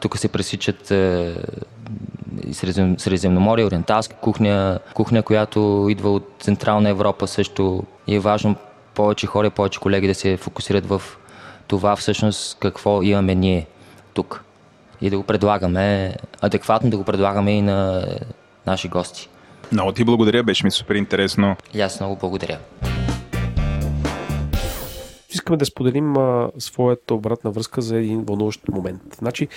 Тук 0.00 0.18
се 0.18 0.28
пресичат 0.28 0.90
е, 0.90 1.34
Средизем, 2.52 2.98
Средиземноморие, 2.98 3.64
ориенталска 3.64 4.16
кухня, 4.16 4.78
кухня, 4.94 5.22
която 5.22 5.86
идва 5.90 6.10
от 6.10 6.34
Централна 6.40 6.88
Европа 6.88 7.26
също 7.26 7.82
и 8.06 8.14
е 8.14 8.20
важно 8.20 8.56
повече 8.94 9.26
хора, 9.26 9.50
повече 9.50 9.80
колеги 9.80 10.06
да 10.06 10.14
се 10.14 10.36
фокусират 10.36 10.86
в 10.86 11.02
това 11.66 11.96
всъщност 11.96 12.58
какво 12.58 13.02
имаме 13.02 13.34
ние 13.34 13.66
тук 14.14 14.44
и 15.00 15.10
да 15.10 15.16
го 15.16 15.22
предлагаме, 15.22 16.16
адекватно 16.40 16.90
да 16.90 16.96
го 16.96 17.04
предлагаме 17.04 17.52
и 17.52 17.62
на 17.62 18.06
наши 18.66 18.88
гости. 18.88 19.28
Много 19.72 19.92
ти 19.92 20.04
благодаря, 20.04 20.42
беше 20.42 20.64
ми 20.64 20.70
супер 20.70 20.94
интересно. 20.94 21.56
И 21.74 21.80
аз 21.80 22.00
много 22.00 22.16
благодаря 22.16 22.58
искаме 25.46 25.56
да 25.56 25.66
споделим 25.66 26.16
а, 26.16 26.50
своята 26.58 27.14
обратна 27.14 27.50
връзка 27.50 27.82
за 27.82 27.96
един 27.96 28.24
вълнуващ 28.24 28.68
момент. 28.68 29.02
Значи, 29.18 29.48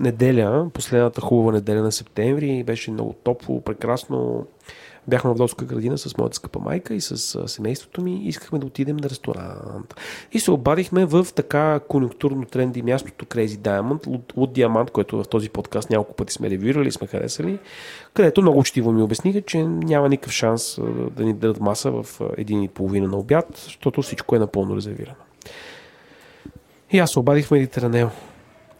неделя, 0.00 0.70
последната 0.74 1.20
хубава 1.20 1.52
неделя 1.52 1.82
на 1.82 1.92
септември, 1.92 2.64
беше 2.64 2.90
много 2.90 3.12
топло, 3.24 3.60
прекрасно. 3.60 4.46
Бяхме 5.08 5.30
в 5.30 5.34
Долска 5.34 5.64
градина 5.64 5.98
с 5.98 6.18
моята 6.18 6.36
скъпа 6.36 6.58
майка 6.58 6.94
и 6.94 7.00
с 7.00 7.48
семейството 7.48 8.02
ми 8.02 8.24
и 8.24 8.28
искахме 8.28 8.58
да 8.58 8.66
отидем 8.66 8.96
на 8.96 9.10
ресторант. 9.10 9.94
И 10.32 10.40
се 10.40 10.50
обадихме 10.50 11.06
в 11.06 11.26
така 11.34 11.80
конюнктурно 11.88 12.44
тренди 12.44 12.82
мястото 12.82 13.24
Crazy 13.24 13.56
Diamond, 13.56 14.20
от 14.36 14.52
Диамант, 14.52 14.90
което 14.90 15.22
в 15.22 15.28
този 15.28 15.48
подкаст 15.48 15.90
няколко 15.90 16.14
пъти 16.14 16.32
сме 16.32 16.50
ревюирали, 16.50 16.92
сме 16.92 17.06
харесали, 17.06 17.58
където 18.14 18.42
много 18.42 18.58
учтиво 18.58 18.92
ми 18.92 19.02
обясниха, 19.02 19.42
че 19.42 19.64
няма 19.64 20.08
никакъв 20.08 20.32
шанс 20.32 20.78
да 21.16 21.24
ни 21.24 21.32
дадат 21.32 21.60
маса 21.60 21.90
в 21.90 22.20
един 22.36 22.62
и 22.62 22.68
половина 22.68 23.08
на 23.08 23.16
обяд, 23.16 23.46
защото 23.64 24.02
всичко 24.02 24.36
е 24.36 24.38
напълно 24.38 24.76
резервирано. 24.76 25.16
И 26.90 26.98
аз 26.98 27.10
се 27.10 27.18
обадих 27.18 27.46
в 27.46 27.50
Медитеранео. 27.50 28.08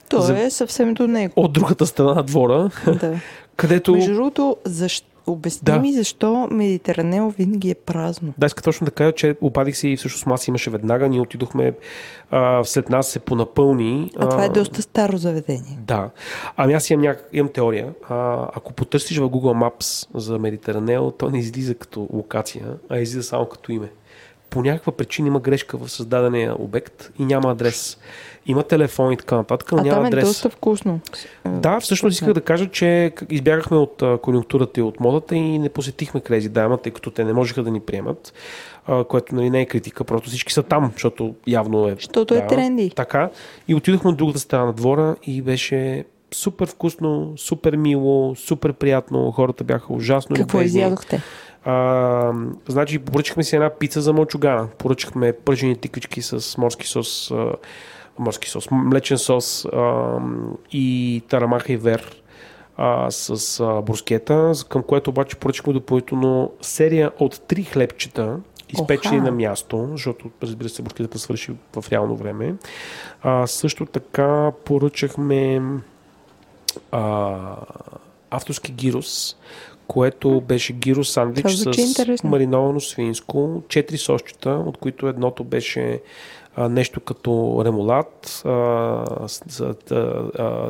То 0.08 0.20
за... 0.20 0.38
е 0.38 0.50
съвсем 0.50 0.94
до 0.94 1.06
него. 1.06 1.32
От 1.36 1.52
другата 1.52 1.86
страна 1.86 2.14
на 2.14 2.22
двора. 2.22 2.70
Да. 2.86 3.20
където... 3.56 3.92
Между 3.92 4.14
другото, 4.14 4.56
защо 4.64 5.15
Обясни 5.26 5.64
да. 5.64 5.78
ми 5.78 5.92
защо 5.92 6.48
Медитеранео 6.50 7.30
винаги 7.30 7.70
е 7.70 7.74
празно. 7.74 8.34
Да, 8.38 8.46
иска 8.46 8.62
точно 8.62 8.84
да 8.84 8.90
кажа, 8.90 9.12
че 9.12 9.36
обадих 9.40 9.76
се 9.76 9.88
и 9.88 9.96
всъщност 9.96 10.26
маса 10.26 10.50
имаше 10.50 10.70
веднага. 10.70 11.08
Ние 11.08 11.20
отидохме, 11.20 11.72
а, 12.30 12.64
след 12.64 12.90
нас 12.90 13.08
се 13.08 13.18
понапълни. 13.18 14.10
А, 14.16 14.24
а 14.24 14.28
това 14.28 14.44
е 14.44 14.48
доста 14.48 14.82
старо 14.82 15.16
заведение. 15.16 15.78
Да. 15.80 16.10
Ами 16.56 16.72
аз 16.74 16.90
имам, 16.90 17.02
няк... 17.02 17.28
имам 17.32 17.52
теория. 17.52 17.94
А, 18.08 18.48
ако 18.54 18.72
потърсиш 18.72 19.18
в 19.18 19.28
Google 19.28 19.70
Maps 19.70 20.08
за 20.14 20.38
Медитеранео, 20.38 21.10
то 21.10 21.30
не 21.30 21.38
излиза 21.38 21.74
като 21.74 22.08
локация, 22.12 22.66
а 22.88 22.98
излиза 22.98 23.22
само 23.22 23.46
като 23.46 23.72
име 23.72 23.90
по 24.50 24.62
някаква 24.62 24.92
причина 24.92 25.28
има 25.28 25.40
грешка 25.40 25.78
в 25.78 25.88
създадения 25.88 26.62
обект 26.62 27.10
и 27.18 27.24
няма 27.24 27.50
адрес. 27.50 27.98
Има 28.46 28.62
телефон 28.62 29.12
и 29.12 29.16
така 29.16 29.36
нататък, 29.36 29.72
но 29.72 29.78
а 29.78 29.82
няма 29.82 29.94
там 29.94 30.04
е 30.04 30.08
адрес. 30.08 30.24
доста 30.24 30.50
вкусно. 30.50 31.00
Да, 31.44 31.80
всъщност 31.80 32.14
исках 32.14 32.32
да 32.32 32.40
кажа, 32.40 32.66
че 32.66 33.12
избягахме 33.30 33.76
от 33.76 34.02
конюнктурата 34.22 34.80
и 34.80 34.82
от 34.82 35.00
модата 35.00 35.36
и 35.36 35.58
не 35.58 35.68
посетихме 35.68 36.20
Crazy 36.20 36.48
Diamond, 36.48 36.82
тъй 36.82 36.92
като 36.92 37.10
те 37.10 37.24
не 37.24 37.32
можеха 37.32 37.62
да 37.62 37.70
ни 37.70 37.80
приемат, 37.80 38.32
което 39.08 39.34
нали, 39.34 39.50
не 39.50 39.60
е 39.60 39.66
критика, 39.66 40.04
просто 40.04 40.28
всички 40.28 40.52
са 40.52 40.62
там, 40.62 40.90
защото 40.92 41.34
явно 41.46 41.88
е... 41.88 41.94
Защото 41.94 42.34
е 42.34 42.38
да, 42.38 42.44
е 42.44 42.46
тренди. 42.46 42.90
Така. 42.90 43.30
И 43.68 43.74
отидохме 43.74 44.10
от 44.10 44.16
другата 44.16 44.38
страна 44.38 44.64
на 44.64 44.72
двора 44.72 45.16
и 45.22 45.42
беше 45.42 46.04
супер 46.34 46.66
вкусно, 46.66 47.32
супер 47.36 47.76
мило, 47.76 48.34
супер 48.34 48.72
приятно. 48.72 49.32
Хората 49.32 49.64
бяха 49.64 49.92
ужасно 49.92 50.36
Какво 50.36 50.58
любезни. 50.58 50.80
изядохте? 50.80 51.22
А, 51.64 52.32
значи, 52.68 52.98
поръчахме 52.98 53.44
си 53.44 53.56
една 53.56 53.70
пица 53.70 54.00
за 54.00 54.12
мълчугана. 54.12 54.68
Поръчахме 54.78 55.32
пържени 55.32 55.76
тиквички 55.76 56.22
с 56.22 56.58
морски 56.58 56.86
сос, 56.86 57.30
а, 57.30 57.52
морски 58.18 58.48
сос, 58.50 58.70
млечен 58.70 59.18
сос 59.18 59.64
а, 59.64 60.18
и 60.72 61.22
тарамаха 61.28 61.72
и 61.72 61.76
вер 61.76 62.22
а, 62.76 63.10
с 63.10 63.60
а, 63.60 63.82
брускета, 63.82 64.52
към 64.68 64.82
което 64.82 65.10
обаче 65.10 65.36
поръчахме 65.36 65.72
допълнително 65.72 66.52
серия 66.60 67.10
от 67.18 67.40
три 67.48 67.64
хлебчета, 67.64 68.36
изпечени 68.68 69.16
Оха. 69.16 69.24
на 69.24 69.32
място, 69.32 69.88
защото, 69.92 70.30
разбира 70.42 70.68
се, 70.68 70.82
брускетата 70.82 71.18
свърши 71.18 71.52
в 71.76 71.92
реално 71.92 72.16
време. 72.16 72.54
А, 73.22 73.46
също 73.46 73.86
така 73.86 74.52
поръчахме 74.64 75.62
а, 76.92 77.56
авторски 78.30 78.72
гирос, 78.72 79.36
което 79.88 80.40
беше 80.40 80.72
гиро 80.72 81.04
сандвич 81.04 81.50
с 81.50 81.64
интересно. 81.78 82.30
мариновано 82.30 82.80
свинско, 82.80 83.62
четири 83.68 83.98
сосчета, 83.98 84.50
от 84.50 84.76
които 84.76 85.08
едното 85.08 85.44
беше 85.44 86.00
а, 86.56 86.68
нещо 86.68 87.00
като 87.00 87.62
ремолад, 87.64 88.42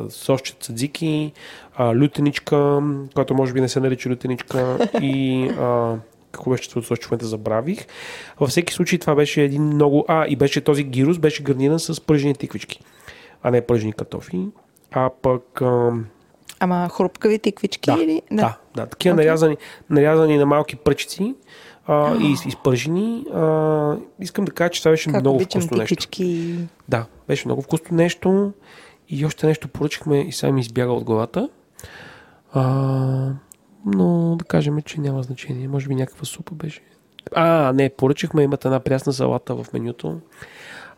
сосче 0.09 0.53
цадзики, 0.59 1.31
а, 1.75 1.95
лютеничка, 1.95 2.81
която 3.13 3.33
може 3.33 3.53
би 3.53 3.61
не 3.61 3.69
се 3.69 3.79
нарича 3.79 4.09
лютеничка 4.09 4.89
и 5.01 5.43
а, 5.59 5.95
какво 6.31 6.51
беше 6.51 6.69
това 6.69 6.81
сосче, 6.81 7.07
в 7.07 7.11
момента 7.11 7.25
забравих. 7.25 7.85
Във 8.39 8.49
всеки 8.49 8.73
случай 8.73 8.99
това 8.99 9.15
беше 9.15 9.43
един 9.43 9.63
много... 9.63 10.05
А, 10.07 10.25
и 10.27 10.35
беше 10.35 10.61
този 10.61 10.83
гирус, 10.83 11.17
беше 11.17 11.43
гарниран 11.43 11.79
с 11.79 12.01
пръжени 12.01 12.35
тиквички, 12.35 12.79
а 13.43 13.51
не 13.51 13.61
пръжени 13.61 13.93
картофи. 13.93 14.47
А 14.91 15.09
пък... 15.21 15.61
А, 15.61 15.91
Ама 16.59 16.89
хрупкави 16.89 17.39
тиквички 17.39 17.91
да, 17.91 18.03
или? 18.03 18.21
Да, 18.31 18.35
да, 18.35 18.57
да 18.75 18.89
такива 18.89 19.15
okay. 19.15 19.17
нарязани, 19.17 19.57
нарязани 19.89 20.37
на 20.37 20.45
малки 20.45 20.75
пръчици, 20.75 21.35
а, 21.87 22.15
и 22.21 22.35
изпържени. 22.47 23.25
А, 23.33 23.97
искам 24.19 24.45
да 24.45 24.51
кажа, 24.51 24.69
че 24.69 24.81
това 24.81 24.91
беше 24.91 25.11
Как 25.11 25.21
много 25.21 25.39
вкусно 25.39 25.59
нещо. 25.59 25.77
тиквички. 25.77 26.57
Да, 26.89 27.05
беше 27.27 27.47
много 27.47 27.61
вкусно 27.61 27.97
нещо. 27.97 28.53
И 29.09 29.25
още 29.25 29.47
нещо 29.47 29.67
поръчахме 29.67 30.19
и 30.21 30.31
сега 30.31 30.51
ми 30.51 30.61
избяга 30.61 30.91
от 30.91 31.03
главата. 31.03 31.49
А, 32.53 32.63
но 33.85 34.35
да 34.35 34.45
кажем, 34.45 34.81
че 34.81 35.01
няма 35.01 35.23
значение. 35.23 35.67
Може 35.67 35.87
би 35.87 35.95
някаква 35.95 36.25
супа 36.25 36.55
беше. 36.55 36.81
А, 37.35 37.73
не, 37.73 37.89
поръчахме, 37.89 38.43
имате 38.43 38.67
една 38.67 38.79
прясна 38.79 39.13
салата 39.13 39.55
в 39.55 39.65
менюто. 39.73 40.19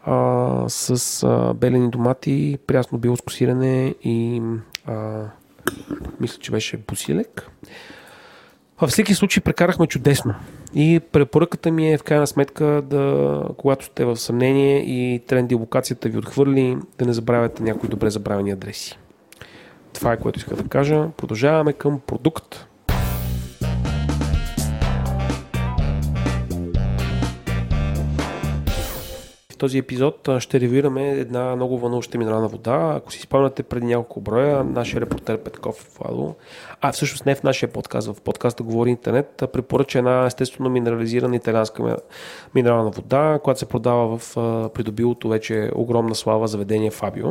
А, 0.04 0.66
с 0.68 1.24
а, 1.24 1.54
белени 1.54 1.90
домати, 1.90 2.58
прясно 2.68 2.98
билско 2.98 3.32
сирене 3.32 3.96
и 4.04 4.42
а, 4.86 5.26
мисля, 6.20 6.40
че 6.40 6.52
беше 6.52 6.78
бусилек. 6.78 7.50
Във 8.82 8.90
всеки 8.90 9.14
случай 9.14 9.44
прекарахме 9.44 9.88
чудесно. 9.88 10.34
И 10.74 11.00
препоръката 11.12 11.72
ми 11.72 11.94
е 11.94 11.98
в 11.98 12.04
крайна 12.04 12.28
сметка 12.28 12.66
да, 12.66 13.44
когато 13.58 13.86
сте 13.86 14.06
в 14.06 14.18
съмнение 14.18 14.80
и 14.80 15.20
тренди 15.20 15.56
локацията 15.56 16.10
ви 16.10 16.18
отхвърли, 16.18 16.78
да 17.00 17.06
не 17.06 17.14
забравяте 17.14 17.64
някои 17.64 17.90
добре 17.90 18.10
забравени 18.10 18.52
адреси. 18.52 19.00
Това 19.94 20.14
е 20.14 20.20
което 20.20 20.40
иска 20.40 20.56
да 20.56 20.64
кажа. 20.64 21.08
Продължаваме 21.18 21.74
към 21.74 22.00
продукт. 22.00 22.69
Този 29.60 29.78
епизод 29.78 30.30
ще 30.40 30.60
ревюираме 30.60 31.10
една 31.10 31.56
много 31.56 31.80
вълнуваща 31.80 32.18
минерална 32.18 32.48
вода. 32.48 32.94
Ако 32.96 33.12
си 33.12 33.20
спомняте 33.20 33.64
преди 33.64 33.86
няколко 33.86 34.22
броя, 34.22 34.64
нашия 34.64 35.02
репортер 35.02 35.38
Петков 35.38 35.98
Владо, 36.00 36.36
а 36.82 36.92
всъщност 36.92 37.26
не 37.26 37.36
в 37.36 37.44
нашия 37.44 37.70
подкаст, 37.70 38.08
в 38.08 38.22
подкаста 38.22 38.64
Говори 38.64 38.90
интернет, 38.90 39.44
препоръча 39.54 39.98
една 40.00 40.26
естествено 40.26 40.70
минерализирана 40.70 41.36
италианска 41.36 41.84
ми- 41.84 41.94
минерална 42.56 42.90
вода, 42.90 43.40
която 43.44 43.60
се 43.60 43.66
продава 43.66 44.18
в 44.18 44.34
придобилото 44.70 45.30
вече 45.30 45.72
огромна 45.76 46.16
слава 46.16 46.48
заведение 46.48 46.92
Фабио. 46.92 47.28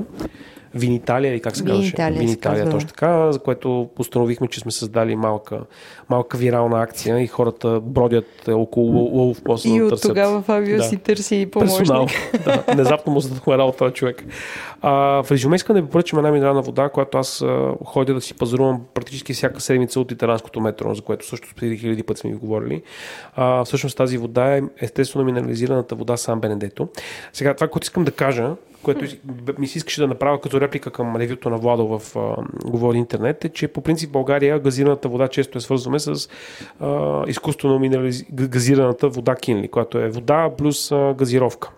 Виниталия 0.74 1.32
или 1.32 1.40
как 1.40 1.56
се 1.56 1.64
казваше? 1.64 1.80
Виниталия 1.80 2.18
Виниталия, 2.18 2.70
точно 2.70 2.88
така, 2.88 3.32
за 3.32 3.38
което 3.38 3.88
постановихме, 3.96 4.48
че 4.48 4.60
сме 4.60 4.70
създали 4.70 5.16
малка, 5.16 5.60
малка 6.08 6.36
вирална 6.38 6.82
акция 6.82 7.20
и 7.20 7.26
хората 7.26 7.80
бродят 7.80 8.26
около 8.48 9.18
Лъв 9.18 9.42
после 9.44 9.68
И 9.68 9.78
да 9.78 9.84
от 9.84 9.90
търсят 9.90 10.08
тогава 10.08 10.42
Фабио 10.42 10.76
Да. 10.76 10.82
си 10.82 10.96
търси 10.96 11.48
помощник. 11.52 11.78
персонал. 11.78 12.06
да, 12.44 12.64
внезапно 12.74 13.12
му 13.12 13.20
зададохме 13.20 13.58
работа 13.58 13.84
на 13.84 13.90
човек. 13.90 14.24
А, 14.82 15.22
в 15.22 15.30
резюме 15.30 15.56
искам 15.56 15.76
да 15.76 15.82
ви 15.82 15.88
поръчам 15.88 16.18
една 16.18 16.30
минерална 16.30 16.62
вода, 16.62 16.88
която 16.88 17.18
аз 17.18 17.42
а, 17.42 17.74
ходя 17.84 18.14
да 18.14 18.20
си 18.20 18.34
пазарувам 18.34 18.80
практически 18.94 19.32
всяка 19.32 19.60
седмица 19.60 20.00
от 20.00 20.12
италянското 20.12 20.60
метро, 20.60 20.94
за 20.94 21.02
което 21.02 21.26
също 21.26 21.48
преди 21.56 21.76
хиляди 21.76 22.02
пъти 22.02 22.20
сме 22.20 22.30
ви 22.30 22.36
говорили. 22.36 22.82
А, 23.36 23.64
всъщност 23.64 23.96
тази 23.96 24.18
вода 24.18 24.56
е 24.56 24.62
естествено 24.80 25.24
минерализираната 25.24 25.94
вода 25.94 26.16
Сан 26.16 26.40
Бенедето. 26.40 26.88
Сега 27.32 27.54
това, 27.54 27.68
което 27.68 27.84
искам 27.84 28.04
да 28.04 28.10
кажа, 28.10 28.54
което 28.82 29.16
ми 29.58 29.66
се 29.66 29.78
искаше 29.78 30.00
да 30.00 30.06
направя 30.06 30.40
като 30.40 30.60
реплика 30.60 30.90
към 30.90 31.16
ревюто 31.16 31.50
на 31.50 31.58
Владо 31.58 31.98
в 31.98 32.16
а, 32.16 32.36
Говори 32.64 32.98
интернет, 32.98 33.44
е, 33.44 33.48
че 33.48 33.68
по 33.68 33.80
принцип 33.80 34.08
в 34.08 34.12
България 34.12 34.58
газираната 34.58 35.08
вода 35.08 35.28
често 35.28 35.58
е 35.58 35.60
свързваме 35.60 35.98
с 35.98 36.28
а, 36.80 37.24
изкуствено 37.26 37.78
минерализ... 37.78 38.24
газираната 38.32 39.08
вода 39.08 39.34
Кинли, 39.34 39.68
която 39.68 39.98
е 39.98 40.08
вода 40.08 40.50
плюс 40.58 40.92
а, 40.92 41.14
газировка. 41.18 41.70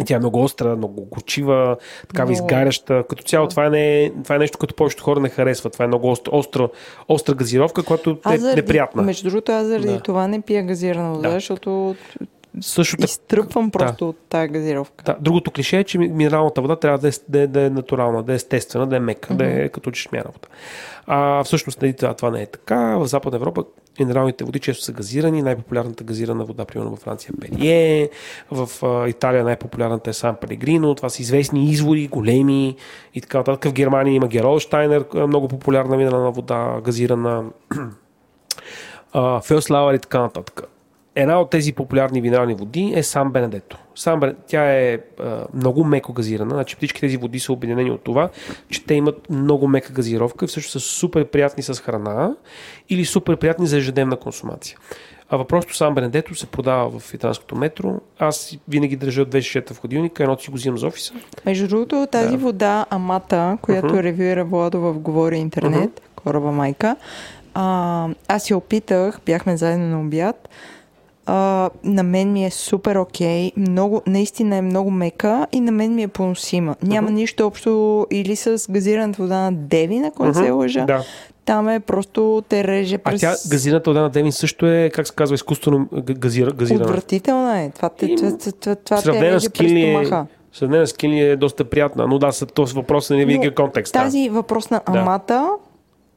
И 0.00 0.04
тя 0.04 0.14
е 0.14 0.18
много 0.18 0.42
остра, 0.42 0.76
много 0.76 1.04
горчива, 1.04 1.76
такава 2.08 2.30
Много. 2.30 2.44
изгаряща. 2.44 3.04
Като 3.08 3.22
цяло 3.22 3.48
това, 3.48 3.68
не 3.68 4.04
е, 4.04 4.12
това 4.22 4.34
е 4.34 4.38
нещо, 4.38 4.58
което 4.58 4.74
повечето 4.74 5.04
хора 5.04 5.20
не 5.20 5.28
харесват. 5.28 5.72
Това 5.72 5.84
е 5.84 5.88
много 5.88 6.10
остра, 6.10 6.30
остра, 6.34 6.68
остра 7.08 7.34
газировка, 7.34 7.82
която 7.82 8.10
е 8.26 8.38
заради, 8.38 8.56
неприятна. 8.56 9.02
между 9.02 9.28
другото, 9.30 9.52
аз 9.52 9.66
заради 9.66 9.88
Да. 9.88 10.00
това 10.00 10.28
не 10.28 10.40
пия 10.40 10.62
газирана 10.62 11.12
вода, 11.12 11.28
Да. 11.28 11.34
защото 11.34 11.96
Също 12.60 12.96
така, 12.96 13.04
изтръпвам 13.04 13.70
просто 13.70 14.08
от 14.08 14.16
тази 14.28 14.48
газировка. 14.48 15.04
Да, 15.04 15.16
другото 15.20 15.50
клише 15.50 15.78
е, 15.78 15.84
че 15.84 15.98
ми- 15.98 16.08
минералната 16.08 16.60
вода 16.60 16.76
трябва 16.76 16.98
да 16.98 17.08
е, 17.08 17.12
да 17.28 17.40
е, 17.40 17.46
да 17.46 17.60
е 17.60 17.70
натурална, 17.70 18.22
да 18.22 18.32
е 18.32 18.36
естествена, 18.36 18.86
да 18.86 18.96
е 18.96 19.00
мека, 19.00 19.34
да 19.34 19.62
е 19.62 19.68
като 19.68 19.90
чешмяна 19.90 20.24
вода. 20.26 20.48
А 21.06 21.44
всъщност 21.44 21.82
нали, 21.82 21.92
това, 21.92 22.14
това 22.14 22.30
не 22.30 22.42
е 22.42 22.46
така. 22.46 22.76
В 22.96 23.06
Западна 23.06 23.36
Европа 23.36 23.64
минералните 24.00 24.44
води 24.44 24.58
често 24.58 24.84
са 24.84 24.92
газирани. 24.92 25.42
Най-популярната 25.42 26.04
газирана 26.04 26.44
вода, 26.44 26.64
примерно 26.64 26.90
във 26.90 26.98
Франция 26.98 27.32
е 27.36 27.40
Перие, 27.40 28.10
в 28.50 28.68
Италия 29.08 29.44
най-популярната 29.44 30.10
е 30.10 30.12
Сан 30.12 30.36
Пелегрино. 30.40 30.94
Това 30.94 31.08
са 31.08 31.22
известни 31.22 31.70
извори, 31.70 32.06
големи 32.06 32.76
и 33.14 33.20
така 33.20 33.38
нататък. 33.38 33.70
В 33.70 33.74
Германия 33.74 34.14
има 34.14 34.28
Геролштайнер, 34.28 35.04
много 35.14 35.48
популярна 35.48 35.96
минерална 35.96 36.30
вода, 36.30 36.80
газирана. 36.84 37.44
Фелслауър 39.42 39.94
и 39.94 39.98
така 39.98 40.20
нататък. 40.20 40.62
Една 41.14 41.40
от 41.40 41.50
тези 41.50 41.72
популярни 41.72 42.20
минерални 42.20 42.54
води 42.54 42.92
е 42.96 43.02
Сан 43.02 43.32
Бенедето. 43.32 43.78
Сан 43.98 44.20
Бен... 44.20 44.36
Тя 44.46 44.72
е 44.72 44.98
а, 45.20 45.46
много 45.54 45.84
меко 45.84 46.12
газирана. 46.12 46.50
Значи 46.54 46.76
всички 46.76 47.00
тези 47.00 47.16
води 47.16 47.40
са 47.40 47.52
обединени 47.52 47.90
от 47.90 48.04
това, 48.04 48.28
че 48.70 48.84
те 48.84 48.94
имат 48.94 49.30
много 49.30 49.68
мека 49.68 49.92
газировка 49.92 50.44
и 50.44 50.48
всъщност 50.48 50.72
са 50.72 50.80
супер 50.80 51.24
приятни 51.24 51.62
с 51.62 51.74
храна 51.74 52.34
или 52.88 53.04
супер 53.04 53.36
приятни 53.36 53.66
за 53.66 53.76
ежедневна 53.76 54.16
консумация. 54.16 54.78
А 55.30 55.36
въпросто 55.36 55.76
Сан 55.76 55.94
Бенедето 55.94 56.34
се 56.34 56.46
продава 56.46 56.98
в 56.98 57.14
италянското 57.14 57.56
метро. 57.56 57.94
Аз 58.18 58.56
винаги 58.68 58.96
държа 58.96 59.24
две 59.24 59.42
шишета 59.42 59.74
в 59.74 59.78
ходилника, 59.80 60.22
едното 60.22 60.42
си 60.42 60.50
го 60.50 60.56
взимам 60.56 60.78
за 60.78 60.86
офиса. 60.86 61.12
Между 61.46 61.68
другото, 61.68 62.06
тази 62.12 62.32
Да. 62.32 62.38
вода 62.38 62.86
Амата, 62.90 63.58
която 63.62 63.86
Мгм. 63.86 63.98
ревюира 63.98 64.44
Владо 64.44 64.80
в 64.80 64.98
Говори 64.98 65.36
интернет, 65.36 66.00
кораба 66.16 66.52
майка, 66.52 66.96
а, 67.54 68.08
аз 68.28 68.50
я 68.50 68.56
опитах, 68.56 69.20
бяхме 69.26 69.56
заедно 69.56 69.86
на 69.86 70.00
обяд. 70.00 70.48
А, 71.30 71.70
на 71.84 72.02
мен 72.02 72.32
ми 72.32 72.44
е 72.44 72.50
супер 72.50 72.96
окей, 72.96 73.52
много, 73.58 74.02
наистина 74.06 74.56
е 74.56 74.62
много 74.62 74.90
мека 74.90 75.46
и 75.52 75.60
на 75.60 75.72
мен 75.72 75.94
ми 75.94 76.02
е 76.02 76.08
поносима. 76.08 76.76
Няма 76.82 77.10
нищо 77.10 77.46
общо 77.46 77.70
или 78.10 78.36
с 78.36 78.66
газираната 78.70 79.22
вода 79.22 79.36
на 79.36 79.52
Девин, 79.52 80.04
ако 80.04 80.24
не 80.24 80.34
се 80.34 80.42
Мгм. 80.42 80.54
лъжа. 80.54 80.84
Да. 80.84 81.02
Там 81.44 81.68
е 81.68 81.80
просто 81.80 82.42
те 82.48 82.64
реже 82.64 82.94
А 82.94 82.98
през... 83.00 83.20
тя 83.20 83.34
газираната 83.48 83.90
вода 83.90 84.00
на 84.00 84.10
Девин 84.10 84.32
също 84.32 84.66
е, 84.66 84.90
как 84.90 85.06
се 85.06 85.14
казва, 85.14 85.34
изкуствено 85.34 85.86
газира, 85.92 86.52
газирана. 86.52 86.84
Отвратителна 86.84 87.60
е. 87.60 87.70
Това, 87.70 87.88
те, 87.88 88.06
И- 88.06 88.16
това, 88.16 88.30
това, 88.60 88.76
това, 88.76 89.12
те 89.12 89.20
реже 89.22 89.40
с 89.40 89.50
през 89.50 89.72
е, 89.72 89.80
стомаха. 89.82 90.26
сравнена 90.52 90.86
с 90.86 90.92
Кинли 90.92 91.20
е 91.20 91.36
доста 91.36 91.64
приятна, 91.64 92.06
но 92.06 92.18
да, 92.18 92.32
са- 92.32 92.46
този 92.46 92.74
въпрос 92.74 93.10
не 93.10 93.24
винаги 93.24 93.46
е 93.46 93.54
контекст. 93.54 93.94
Тази 93.94 94.28
въпрос 94.28 94.70
на 94.70 94.80
амата 94.86 95.50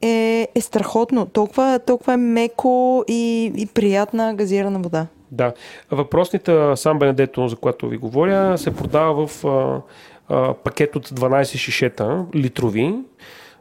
е, 0.02 0.48
е 0.54 0.60
страхотно. 0.60 1.26
Толкова, 1.26 1.80
толкова 1.86 2.12
е 2.12 2.16
меко 2.16 3.04
и, 3.08 3.52
и 3.56 3.66
приятна 3.66 4.34
газирана 4.34 4.78
вода. 4.78 5.06
Да. 5.30 5.52
Въпросната 5.90 6.76
Сан 6.76 6.98
Бенедето, 6.98 7.48
за 7.48 7.56
която 7.56 7.88
ви 7.88 7.96
говоря, 7.96 8.58
се 8.58 8.76
продава 8.76 9.26
в 9.26 9.44
а, 9.44 9.80
а, 10.28 10.54
пакет 10.54 10.96
от 10.96 11.08
12 11.08 11.56
шишета, 11.56 12.24
литрови, 12.34 12.94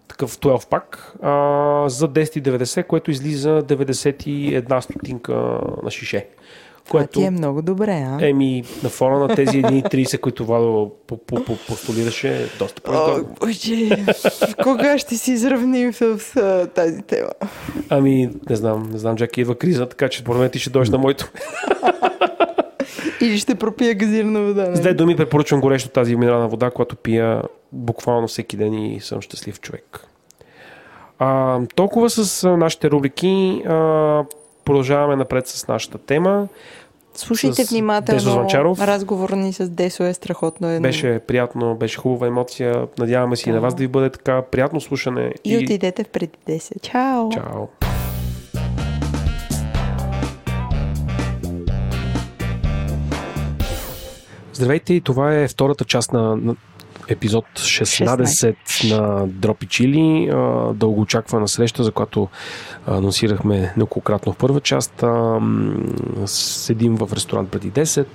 такъв 0.08 0.38
12 0.38 0.70
пак, 0.70 1.14
за 1.90 2.10
10,90, 2.10 2.88
което 2.88 3.12
излиза 3.12 3.64
91 3.64 4.80
стотинка 4.80 5.34
на 5.84 5.92
шише. 5.92 6.28
Което 6.90 7.20
ти 7.20 7.26
е 7.26 7.32
много 7.32 7.62
добре, 7.62 7.92
а? 7.92 8.18
еми 8.22 8.64
на 8.84 8.90
фона 8.90 9.20
на 9.20 9.36
тези 9.36 9.62
1,30, 9.62 10.20
които 10.20 10.46
Владо 10.46 10.92
по- 11.08 11.18
по- 11.18 11.44
по- 11.44 11.58
постулираше, 11.68 12.30
е 12.30 12.46
доста 12.60 12.82
по-изгодно. 12.82 13.36
кога 14.64 14.98
ще 14.98 15.18
си 15.18 15.32
изравним 15.32 15.94
с, 15.94 16.18
тази 16.76 17.02
тема? 17.02 17.30
Ами, 17.90 18.30
не 18.50 18.56
знам, 18.56 18.90
не 18.92 18.98
знам, 18.98 19.16
Джаки, 19.16 19.42
идва 19.42 19.56
криза, 19.56 19.90
така 19.90 20.10
че 20.10 20.20
според 20.20 20.40
мен 20.42 20.50
ти 20.50 20.60
ще 20.60 20.70
дойдеш 20.70 20.90
на 20.90 20.98
моето. 20.98 21.32
Или 23.22 23.38
ще 23.38 23.56
пропия 23.56 23.96
газирана 23.96 24.42
вода. 24.42 24.76
С 24.76 24.80
две 24.80 24.94
думи 24.94 25.16
препоръчвам 25.16 25.62
горещо 25.62 25.90
тази 25.90 26.16
минерална 26.16 26.48
вода, 26.48 26.72
която 26.72 26.96
пия 26.96 27.42
буквално 27.72 28.28
всеки 28.28 28.58
ден 28.58 28.74
и 28.74 29.00
съм 29.02 29.22
щастлив 29.22 29.60
човек. 29.62 30.08
А, 31.20 31.60
толкова 31.76 32.10
с 32.10 32.44
а, 32.44 32.58
нашите 32.58 32.92
рубрики. 32.92 33.62
А, 33.68 34.24
продължаваме 34.72 35.16
напред 35.16 35.48
с 35.48 35.68
нашата 35.68 35.98
тема. 35.98 36.48
Слушайте 37.14 37.64
внимателно. 37.64 38.48
Разговор 38.80 39.30
ни 39.30 39.54
с 39.54 39.70
Десо 39.70 40.04
е 40.04 40.14
страхотно. 40.14 40.70
Е 40.70 40.80
Беше 40.80 41.20
приятно, 41.20 41.76
беше 41.76 41.98
хубава 41.98 42.28
емоция. 42.28 42.88
Надяваме 43.00 43.36
се 43.36 43.50
и 43.50 43.54
на 43.54 43.60
вас 43.60 43.76
да 43.76 43.80
ви 43.80 43.88
бъде 43.88 44.10
така. 44.10 44.42
Приятно 44.42 44.82
слушане. 44.82 45.34
И 45.44 45.58
отидете 45.58 46.04
в 46.04 46.08
преди 46.08 46.38
10. 46.50 46.82
Чао! 46.82 47.30
Чао! 47.30 47.68
Здравейте 54.54 54.94
и 54.94 55.02
това 55.02 55.34
е 55.34 55.48
втората 55.48 55.86
част 55.86 56.14
на, 56.14 56.36
на 56.36 56.56
епизод 57.12 57.46
16 57.56 58.56
на 58.96 59.28
Дропи 59.28 59.66
Чили. 59.66 60.30
А, 60.34 60.74
Дълго 60.74 61.02
очаквана 61.02 61.48
среща, 61.48 61.84
за 61.84 61.92
която 61.92 62.28
анонсирахме 62.88 63.74
неколкократно 63.78 64.34
в 64.34 64.38
първа 64.38 64.62
част. 64.62 65.04
Седим 66.26 66.96
в 66.96 67.10
ресторант 67.14 67.50
преди 67.50 67.72
10 67.72 68.06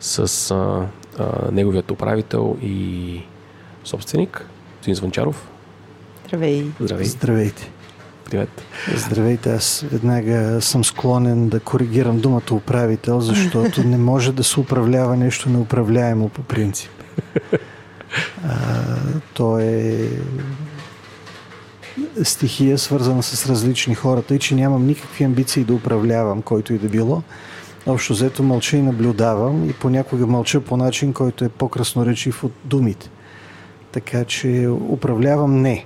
с 0.00 0.50
а, 0.50 0.86
а, 1.18 1.52
неговият 1.52 1.90
управител 1.90 2.56
и 2.62 3.20
собственик, 3.84 4.46
господин 4.76 4.94
Звънчаров. 4.94 5.48
Здравей! 6.26 6.64
Здравей! 6.80 7.06
Здравейте. 7.06 7.70
Привет. 8.24 8.62
Здравейте, 8.96 9.54
аз 9.54 9.84
веднага 9.92 10.60
съм 10.60 10.84
склонен 10.84 11.48
да 11.48 11.60
коригирам 11.60 12.20
думата 12.20 12.52
управител, 12.52 13.20
защото 13.20 13.84
не 13.84 13.98
може 13.98 14.32
да 14.32 14.44
се 14.44 14.60
управлява 14.60 15.16
нещо 15.16 15.48
неуправляемо 15.48 16.28
по 16.28 16.42
принцип. 16.42 16.90
А, 18.44 18.76
то 19.34 19.58
е 19.58 20.08
стихия, 22.24 22.78
свързана 22.78 23.22
с 23.22 23.46
различни 23.46 23.94
хора, 23.94 24.22
тъй 24.22 24.38
че 24.38 24.54
нямам 24.54 24.86
никакви 24.86 25.24
амбиции 25.24 25.64
да 25.64 25.74
управлявам, 25.74 26.42
който 26.42 26.72
и 26.72 26.78
да 26.78 26.88
било. 26.88 27.22
Общо 27.86 28.12
взето 28.12 28.42
мълча 28.42 28.76
и 28.76 28.82
наблюдавам 28.82 29.70
и 29.70 29.72
понякога 29.72 30.26
мълча 30.26 30.60
по 30.60 30.76
начин, 30.76 31.12
който 31.12 31.44
е 31.44 31.48
по-красноречив 31.48 32.44
от 32.44 32.52
думите. 32.64 33.10
Така 33.92 34.24
че 34.24 34.68
управлявам 34.90 35.62
не. 35.62 35.84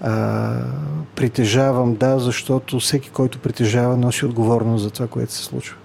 А, 0.00 0.54
притежавам 1.16 1.94
да, 1.94 2.18
защото 2.18 2.80
всеки, 2.80 3.10
който 3.10 3.38
притежава, 3.38 3.96
носи 3.96 4.26
отговорност 4.26 4.82
за 4.82 4.90
това, 4.90 5.06
което 5.06 5.32
се 5.32 5.44
случва. 5.44 5.76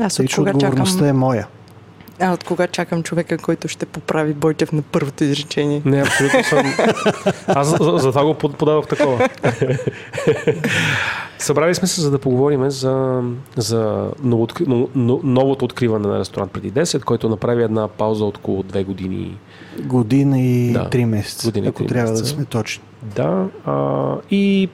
Аз 0.00 0.14
Тъй, 0.14 0.26
че 0.26 0.40
отговорността 0.40 0.98
чакам, 0.98 1.08
е 1.08 1.12
моя. 1.12 1.46
А, 2.22 2.32
от 2.32 2.44
кога 2.44 2.66
чакам 2.66 3.02
човека, 3.02 3.38
който 3.38 3.68
ще 3.68 3.86
поправи 3.86 4.34
Бойчев 4.34 4.72
на 4.72 4.82
първото 4.82 5.24
изречение? 5.24 5.82
Не, 5.84 6.00
абсолютно 6.02 6.44
съм. 6.44 6.74
Аз 7.46 7.68
за, 7.68 7.76
за, 7.80 7.90
за 7.92 8.08
това 8.08 8.24
го 8.24 8.34
под- 8.34 8.56
подадох 8.56 8.86
такова. 8.86 9.28
Събрали 11.38 11.74
сме 11.74 11.88
се, 11.88 12.00
за 12.00 12.10
да 12.10 12.18
поговорим 12.18 12.70
за, 12.70 13.22
за 13.56 14.10
новооткри, 14.22 14.64
но, 14.68 14.88
но, 14.94 15.20
новото 15.24 15.64
откриване 15.64 16.08
на 16.08 16.18
ресторант 16.18 16.52
преди 16.52 16.72
10, 16.72 17.02
който 17.02 17.28
направи 17.28 17.62
една 17.62 17.88
пауза 17.88 18.24
от 18.24 18.36
около 18.38 18.62
две 18.62 18.84
години. 18.84 19.38
Година 19.78 20.40
и 20.40 20.72
Да. 20.72 20.88
три 20.88 21.04
месеца, 21.04 21.46
Година 21.48 21.68
ако 21.68 21.78
три 21.78 21.86
трябва 21.88 22.10
месеца. 22.10 22.22
да 22.24 22.28
сме 22.30 22.44
точни. 22.44 22.84
Да, 23.04 23.46
а, 23.66 23.96
и 24.30 24.68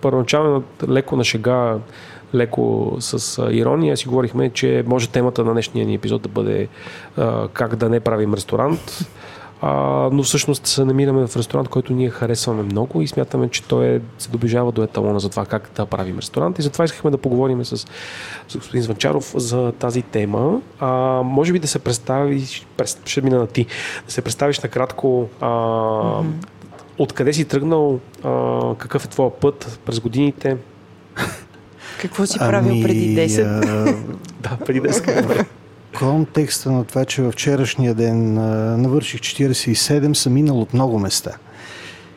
първоначално 0.00 0.62
леко 0.88 1.16
на 1.16 1.24
шега, 1.24 1.76
леко 2.34 2.96
с 3.00 3.42
ирония 3.50 3.96
си 3.96 4.08
говорихме, 4.08 4.50
че 4.50 4.84
може 4.86 5.08
темата 5.08 5.44
на 5.44 5.52
днешния 5.52 5.86
ни 5.86 5.94
епизод 5.94 6.22
да 6.22 6.28
бъде 6.28 6.68
а, 7.16 7.48
как 7.48 7.76
да 7.76 7.88
не 7.88 8.00
правим 8.00 8.34
ресторант. 8.34 9.08
А, 9.60 9.72
но 10.12 10.22
всъщност 10.22 10.66
се 10.66 10.84
намираме 10.84 11.26
в 11.26 11.36
ресторант, 11.36 11.68
който 11.68 11.92
ние 11.92 12.10
харесваме 12.10 12.62
много 12.62 13.02
и 13.02 13.08
смятаме, 13.08 13.48
че 13.48 13.62
той 13.62 13.86
е, 13.86 14.00
се 14.18 14.30
доближава 14.30 14.72
до 14.72 14.82
еталона 14.82 15.20
за 15.20 15.28
това 15.28 15.46
как 15.46 15.70
да 15.76 15.86
правим 15.86 16.18
ресторант. 16.18 16.58
И 16.58 16.62
затова 16.62 16.84
искахме 16.84 17.10
да 17.10 17.18
поговорим 17.18 17.64
с, 17.64 17.76
с 18.48 18.56
господин 18.56 18.82
Звънчаров 18.82 19.32
за 19.36 19.72
тази 19.72 20.02
тема. 20.02 20.60
А, 20.80 20.88
може 21.24 21.52
би 21.52 21.58
да 21.58 21.68
се 21.68 21.78
представиш, 21.78 22.66
през- 22.76 23.00
ще 23.04 23.20
мина 23.20 23.38
на 23.38 23.46
ти, 23.46 23.66
да 24.06 24.12
се 24.12 24.22
представиш 24.22 24.60
накратко 24.60 25.28
а, 25.40 26.22
Откъде 26.98 27.32
си 27.32 27.44
тръгнал? 27.44 28.00
А, 28.24 28.74
какъв 28.74 29.04
е 29.04 29.08
твоя 29.08 29.30
път 29.40 29.80
през 29.84 30.00
годините? 30.00 30.56
Какво 32.00 32.26
си 32.26 32.38
правил 32.38 32.82
преди 32.82 33.16
10? 33.16 33.42
а, 33.44 33.94
Да, 34.40 34.64
преди 34.66 34.80
10 34.80 35.26
години. 35.26 35.44
контекста 35.98 36.72
на 36.72 36.84
това, 36.84 37.04
че 37.04 37.22
във 37.22 37.32
вчерашния 37.32 37.94
ден 37.94 38.34
навърших 38.82 39.20
47, 39.20 40.12
съм 40.12 40.32
минал 40.32 40.60
от 40.60 40.74
много 40.74 40.98
места. 40.98 41.30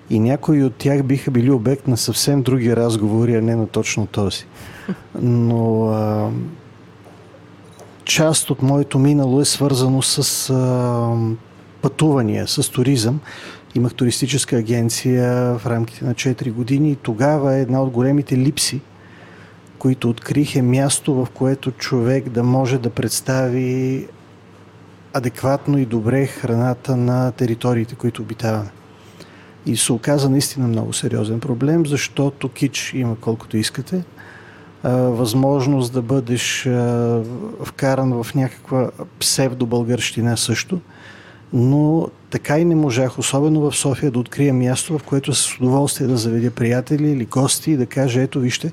И 0.09 0.19
някои 0.19 0.63
от 0.63 0.75
тях 0.75 1.03
биха 1.03 1.32
били 1.32 1.51
обект 1.51 1.88
на 1.88 1.97
съвсем 1.97 2.41
други 2.41 2.75
разговори, 2.75 3.36
а 3.36 3.41
не 3.41 3.55
на 3.55 3.67
точно 3.67 4.05
този. 4.05 4.45
Но 5.21 5.88
а, 5.88 6.29
част 8.05 8.49
от 8.49 8.61
моето 8.61 8.99
минало 8.99 9.41
е 9.41 9.45
свързано 9.45 10.01
с 10.01 10.49
а, 10.49 11.15
пътувания, 11.82 12.47
с 12.47 12.71
туризъм. 12.71 13.19
Имах 13.75 13.93
туристическа 13.93 14.55
агенция 14.55 15.57
в 15.57 15.65
рамките 15.65 16.05
на 16.05 16.13
4 16.13 16.51
години 16.51 16.91
и 16.91 16.95
тогава 16.95 17.53
една 17.53 17.84
от 17.84 17.89
големите 17.89 18.38
липси, 18.38 18.82
които 19.82 20.09
открих 20.09 20.55
е 20.55 20.61
място, 20.61 21.13
в 21.13 21.27
което 21.34 21.71
човек 21.71 22.29
да 22.29 22.43
може 22.43 22.77
да 22.77 22.89
представи 22.89 24.07
адекватно 25.13 25.77
и 25.77 25.86
добре 25.86 26.25
храната 26.25 26.95
на 26.95 27.32
териториите, 27.32 27.95
които 27.95 28.21
обитаваме. 28.21 28.69
И 29.65 29.77
се 29.77 29.93
оказа 29.93 30.29
наистина 30.29 30.67
много 30.67 30.93
сериозен 30.93 31.39
проблем, 31.39 31.86
защото 31.86 32.49
кич 32.49 32.93
има 32.93 33.15
колкото 33.15 33.57
искате. 33.57 34.03
Възможност 34.84 35.93
да 35.93 36.01
бъдеш 36.01 36.69
вкаран 37.63 38.23
в 38.23 38.36
някаква 38.36 38.91
псевдобългарщина 39.19 40.38
също. 40.38 40.79
Но 41.53 42.07
така 42.29 42.59
и 42.59 42.65
не 42.65 42.75
можах, 42.75 43.19
особено 43.19 43.61
в 43.61 43.75
София, 43.75 44.11
да 44.11 44.19
открия 44.19 44.53
място, 44.53 44.97
в 44.97 45.03
което 45.03 45.34
с 45.34 45.57
удоволствие 45.59 46.07
да 46.07 46.17
заведя 46.17 46.51
приятели 46.51 47.09
или 47.09 47.25
гости 47.25 47.71
и 47.71 47.77
да 47.77 47.86
кажа, 47.86 48.21
ето 48.21 48.39
вижте, 48.39 48.71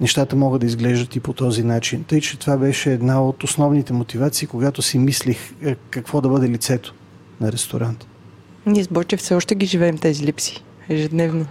нещата 0.00 0.36
могат 0.36 0.60
да 0.60 0.66
изглеждат 0.66 1.16
и 1.16 1.20
по 1.20 1.32
този 1.32 1.64
начин. 1.64 2.04
Тъй, 2.04 2.20
че 2.20 2.38
това 2.38 2.56
беше 2.56 2.92
една 2.92 3.24
от 3.24 3.44
основните 3.44 3.92
мотивации, 3.92 4.48
когато 4.48 4.82
си 4.82 4.98
мислих 4.98 5.52
е, 5.62 5.76
какво 5.90 6.20
да 6.20 6.28
бъде 6.28 6.48
лицето 6.48 6.94
на 7.40 7.52
ресторант. 7.52 8.06
Ние 8.66 8.84
с 8.84 8.88
Бойчев 8.88 9.20
все 9.20 9.34
още 9.34 9.54
ги 9.54 9.66
живеем 9.66 9.98
тези 9.98 10.24
липси. 10.24 10.64
Ежедневно. 10.88 11.46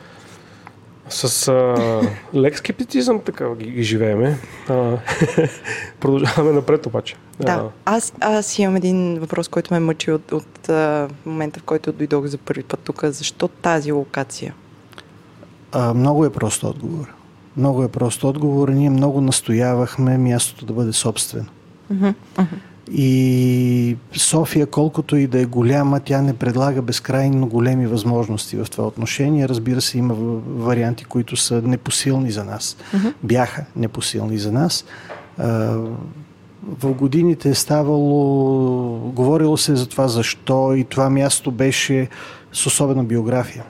С 1.09 1.47
а, 1.47 2.01
лек 2.35 2.57
скептицизъм 2.57 3.21
така 3.25 3.55
ги, 3.55 3.71
ги 3.71 3.83
живееме. 3.83 4.37
А, 4.69 4.97
продължаваме 5.99 6.51
напред 6.51 6.85
обаче. 6.85 7.15
Да, 7.39 7.69
аз, 7.85 8.13
аз 8.19 8.59
имам 8.59 8.75
един 8.75 9.19
въпрос, 9.19 9.47
който 9.47 9.73
ме 9.73 9.79
мъчи 9.79 10.11
от, 10.11 10.31
от 10.31 10.69
а, 10.69 11.07
момента, 11.25 11.59
в 11.59 11.63
който 11.63 11.91
дойдох 11.91 12.25
за 12.25 12.37
първи 12.37 12.63
път 12.63 12.79
тук. 12.79 13.05
Защо 13.05 13.47
тази 13.47 13.91
локация? 13.91 14.53
А, 15.71 15.93
много 15.93 16.25
е 16.25 16.29
прост 16.29 16.63
отговор. 16.63 17.18
Много 17.59 17.83
е 17.83 17.87
прост 17.87 18.23
отговор. 18.23 18.69
Ние 18.69 18.89
много 18.89 19.21
настоявахме 19.21 20.17
мястото 20.17 20.65
да 20.65 20.73
бъде 20.73 20.93
собствено. 20.93 21.45
И 22.91 23.97
София, 24.13 24.65
колкото 24.65 25.15
и 25.15 25.27
да 25.27 25.41
е 25.41 25.45
голяма, 25.45 25.99
тя 25.99 26.21
не 26.21 26.33
предлага 26.33 26.81
безкрайно 26.81 27.47
големи 27.47 27.87
възможности 27.87 28.57
в 28.57 28.65
това 28.71 28.87
отношение. 28.87 29.49
Разбира 29.49 29.81
се, 29.81 29.97
има 29.97 30.13
варианти, 30.47 31.05
които 31.05 31.35
са 31.35 31.61
непосилни 31.61 32.31
за 32.31 32.43
нас. 32.43 32.77
Бяха 33.23 33.65
непосилни 33.75 34.37
за 34.37 34.51
нас. 34.51 34.85
В 36.79 36.93
годините 36.93 37.49
е 37.49 37.55
ставало, 37.55 39.11
говорило 39.11 39.57
се 39.57 39.75
за 39.75 39.87
това 39.87 40.07
защо 40.07 40.73
и 40.75 40.83
това 40.83 41.09
място 41.09 41.51
беше 41.51 42.07
с 42.53 42.65
особена 42.65 43.03
биография. 43.03 43.63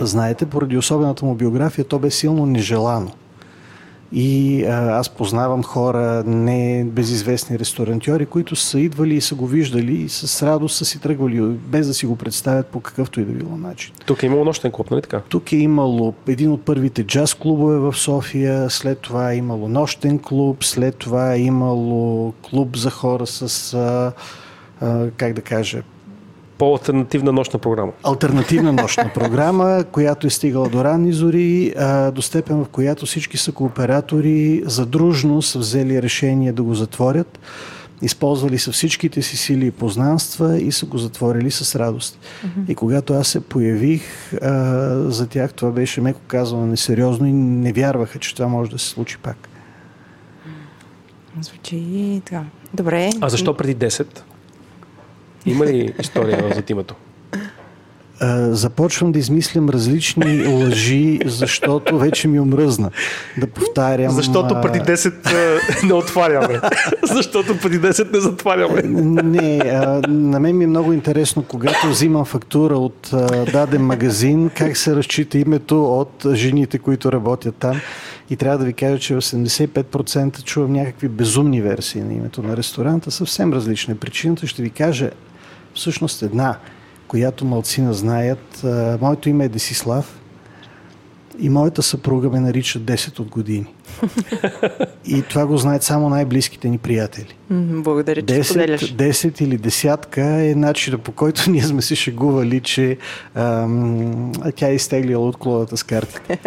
Знаете, 0.00 0.46
поради 0.46 0.76
особената 0.78 1.24
му 1.24 1.34
биография, 1.34 1.84
то 1.84 1.98
бе 1.98 2.10
силно 2.10 2.46
нежелано. 2.46 3.10
И 4.12 4.64
а, 4.64 4.98
аз 4.98 5.08
познавам 5.08 5.62
хора, 5.62 6.22
не 6.26 6.84
безизвестни 6.84 7.58
ресторантьори, 7.58 8.26
които 8.26 8.56
са 8.56 8.80
идвали 8.80 9.14
и 9.14 9.20
са 9.20 9.34
го 9.34 9.46
виждали 9.46 9.94
и 9.94 10.08
с 10.08 10.46
радост 10.46 10.76
са 10.76 10.84
си 10.84 11.00
тръгвали, 11.00 11.40
без 11.40 11.86
да 11.86 11.94
си 11.94 12.06
го 12.06 12.16
представят 12.16 12.66
по 12.66 12.80
какъвто 12.80 13.20
и 13.20 13.24
да 13.24 13.32
било 13.32 13.56
начин. 13.56 13.94
Тук 14.06 14.22
е 14.22 14.26
имало 14.26 14.44
нощен 14.44 14.70
клуб, 14.70 14.90
нали 14.90 15.02
така? 15.02 15.20
Тук 15.28 15.52
е 15.52 15.56
имало 15.56 16.14
един 16.28 16.52
от 16.52 16.62
първите 16.62 17.04
джаз 17.04 17.34
клубове 17.34 17.78
в 17.78 17.94
София, 17.96 18.70
след 18.70 18.98
това 18.98 19.32
е 19.32 19.36
имало 19.36 19.68
нощен 19.68 20.18
клуб, 20.18 20.64
след 20.64 20.96
това 20.96 21.34
е 21.34 21.40
имало 21.40 22.32
клуб 22.32 22.76
за 22.76 22.90
хора 22.90 23.26
с, 23.26 23.74
а, 23.74 24.12
а, 24.80 25.10
как 25.16 25.32
да 25.32 25.40
кажа, 25.40 25.82
По-алтернативна 26.58 27.32
нощна 27.32 27.58
програма. 27.58 27.92
альтернативна 28.02 28.72
нощна 28.72 29.10
програма, 29.14 29.84
която 29.92 30.26
е 30.26 30.30
стигала 30.30 30.68
до 30.68 30.84
ранни 30.84 31.12
зори, 31.12 31.74
до 32.12 32.22
степен 32.22 32.64
в 32.64 32.68
която 32.68 33.06
всички 33.06 33.36
са 33.36 33.52
кооператори 33.52 34.62
задружно 34.66 35.42
са 35.42 35.58
взели 35.58 36.02
решение 36.02 36.52
да 36.52 36.62
го 36.62 36.74
затворят. 36.74 37.38
Използвали 38.02 38.58
са 38.58 38.72
всичките 38.72 39.22
си 39.22 39.36
сили 39.36 39.66
и 39.66 39.70
познанства 39.70 40.60
и 40.60 40.72
са 40.72 40.86
го 40.86 40.98
затворили 40.98 41.50
с 41.50 41.78
радост. 41.78 42.18
И 42.68 42.74
когато 42.74 43.14
аз 43.14 43.28
се 43.28 43.40
появих, 43.40 44.02
а, 44.32 44.48
за 45.10 45.26
тях 45.26 45.52
това 45.52 45.70
беше 45.70 46.00
меко 46.00 46.20
казано 46.26 46.66
несериозно 46.66 47.26
и 47.26 47.32
не 47.32 47.72
вярваха, 47.72 48.18
че 48.18 48.34
това 48.34 48.48
може 48.48 48.70
да 48.70 48.78
се 48.78 48.88
случи 48.88 49.18
пак. 49.18 49.48
Звучи 51.40 52.22
така. 52.24 52.42
Добре. 52.74 53.10
А 53.20 53.28
защо 53.28 53.56
преди 53.56 53.86
10? 53.86 54.06
Има 55.50 55.66
ли 55.66 55.94
история 56.00 56.54
за 56.54 56.62
името? 56.68 56.94
А, 58.20 58.54
започвам 58.54 59.12
да 59.12 59.18
измислям 59.18 59.68
различни 59.68 60.46
лъжи, 60.46 61.20
защото 61.26 61.98
вече 61.98 62.28
ми 62.28 62.40
омръзна 62.40 62.90
да 63.38 63.46
повтарям. 63.46 64.12
Защото 64.12 64.60
преди 64.60 64.80
10 64.80 65.12
а, 65.26 65.86
не 65.86 65.92
отваряме. 65.92 66.60
Защото 67.02 67.58
преди 67.58 67.80
10 67.80 68.12
не 68.12 68.20
затваряме. 68.20 68.82
Не, 69.22 69.58
на 70.08 70.40
мен 70.40 70.56
ми 70.56 70.64
е 70.64 70.66
много 70.66 70.92
интересно, 70.92 71.42
когато 71.42 71.88
взимам 71.88 72.24
фактура 72.24 72.74
от 72.74 73.14
даден 73.52 73.86
магазин, 73.86 74.50
как 74.56 74.76
се 74.76 74.96
разчита 74.96 75.38
името 75.38 75.84
от 75.84 76.26
жените, 76.34 76.78
които 76.78 77.12
работят 77.12 77.54
там. 77.54 77.80
И 78.30 78.36
трябва 78.36 78.58
да 78.58 78.64
ви 78.64 78.72
кажа, 78.72 78.98
че 78.98 79.14
в 79.14 79.20
85% 79.20 80.42
чувам 80.42 80.72
някакви 80.72 81.08
безумни 81.08 81.62
версии 81.62 82.00
на 82.00 82.12
името 82.12 82.42
на 82.42 82.56
ресторанта. 82.56 83.10
Съвсем 83.10 83.52
различна 83.52 83.94
е 83.94 83.96
причината. 83.96 84.46
Ще 84.46 84.62
ви 84.62 84.70
кажа 84.70 85.10
всъщност 85.78 86.22
една, 86.22 86.58
която 87.08 87.44
малцина 87.44 87.94
знаят. 87.94 88.64
Моето 89.00 89.28
име 89.28 89.44
е 89.44 89.48
Десислав. 89.48 90.20
И 91.40 91.48
моята 91.48 91.82
съпруга 91.82 92.30
ме 92.30 92.40
нарича 92.40 92.80
10 92.80 93.20
от 93.20 93.28
години. 93.28 93.66
И 95.06 95.22
това 95.22 95.46
го 95.46 95.56
знаят 95.56 95.82
само 95.82 96.08
най-близките 96.08 96.68
ни 96.68 96.78
приятели. 96.78 97.36
Благодаря, 97.50 98.22
че 98.22 98.34
10, 98.34 98.42
споделяш. 98.42 98.94
10 98.94 99.42
или 99.42 99.58
десятка 99.58 100.22
е 100.22 100.54
начинът 100.54 101.02
по 101.02 101.12
който 101.12 101.50
ние 101.50 101.62
сме 101.62 101.82
се 101.82 101.94
шегували, 101.94 102.60
че 102.60 102.96
ам, 103.34 104.32
тя 104.56 104.68
е 104.68 104.74
изтеглила 104.74 105.26
от 105.26 105.36
колодата 105.36 105.76
с 105.76 105.82
карти. 105.82 106.16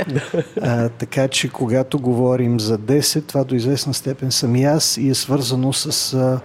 а, 0.61 0.89
така 0.89 1.27
че 1.27 1.49
когато 1.49 1.99
говорим 1.99 2.59
за 2.59 2.77
10, 2.77 3.27
това 3.27 3.43
до 3.43 3.55
известна 3.55 3.93
степен 3.93 4.31
съм 4.31 4.55
и 4.55 4.63
аз 4.63 4.97
и 4.97 5.09
е 5.09 5.15
свързано 5.15 5.73
с 5.73 6.13
а, 6.13 6.39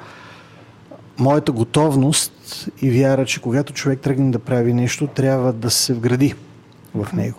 моята 1.19 1.53
готовност 1.53 2.69
и 2.83 2.91
вяра, 2.91 3.27
че 3.27 3.41
когато 3.41 3.73
човек 3.73 4.01
тръгне 4.01 4.31
да 4.31 4.39
прави 4.39 4.73
нещо, 4.73 5.07
трябва 5.07 5.53
да 5.53 5.71
се 5.71 5.95
вгради 5.95 6.35
в 6.95 7.13
него, 7.13 7.39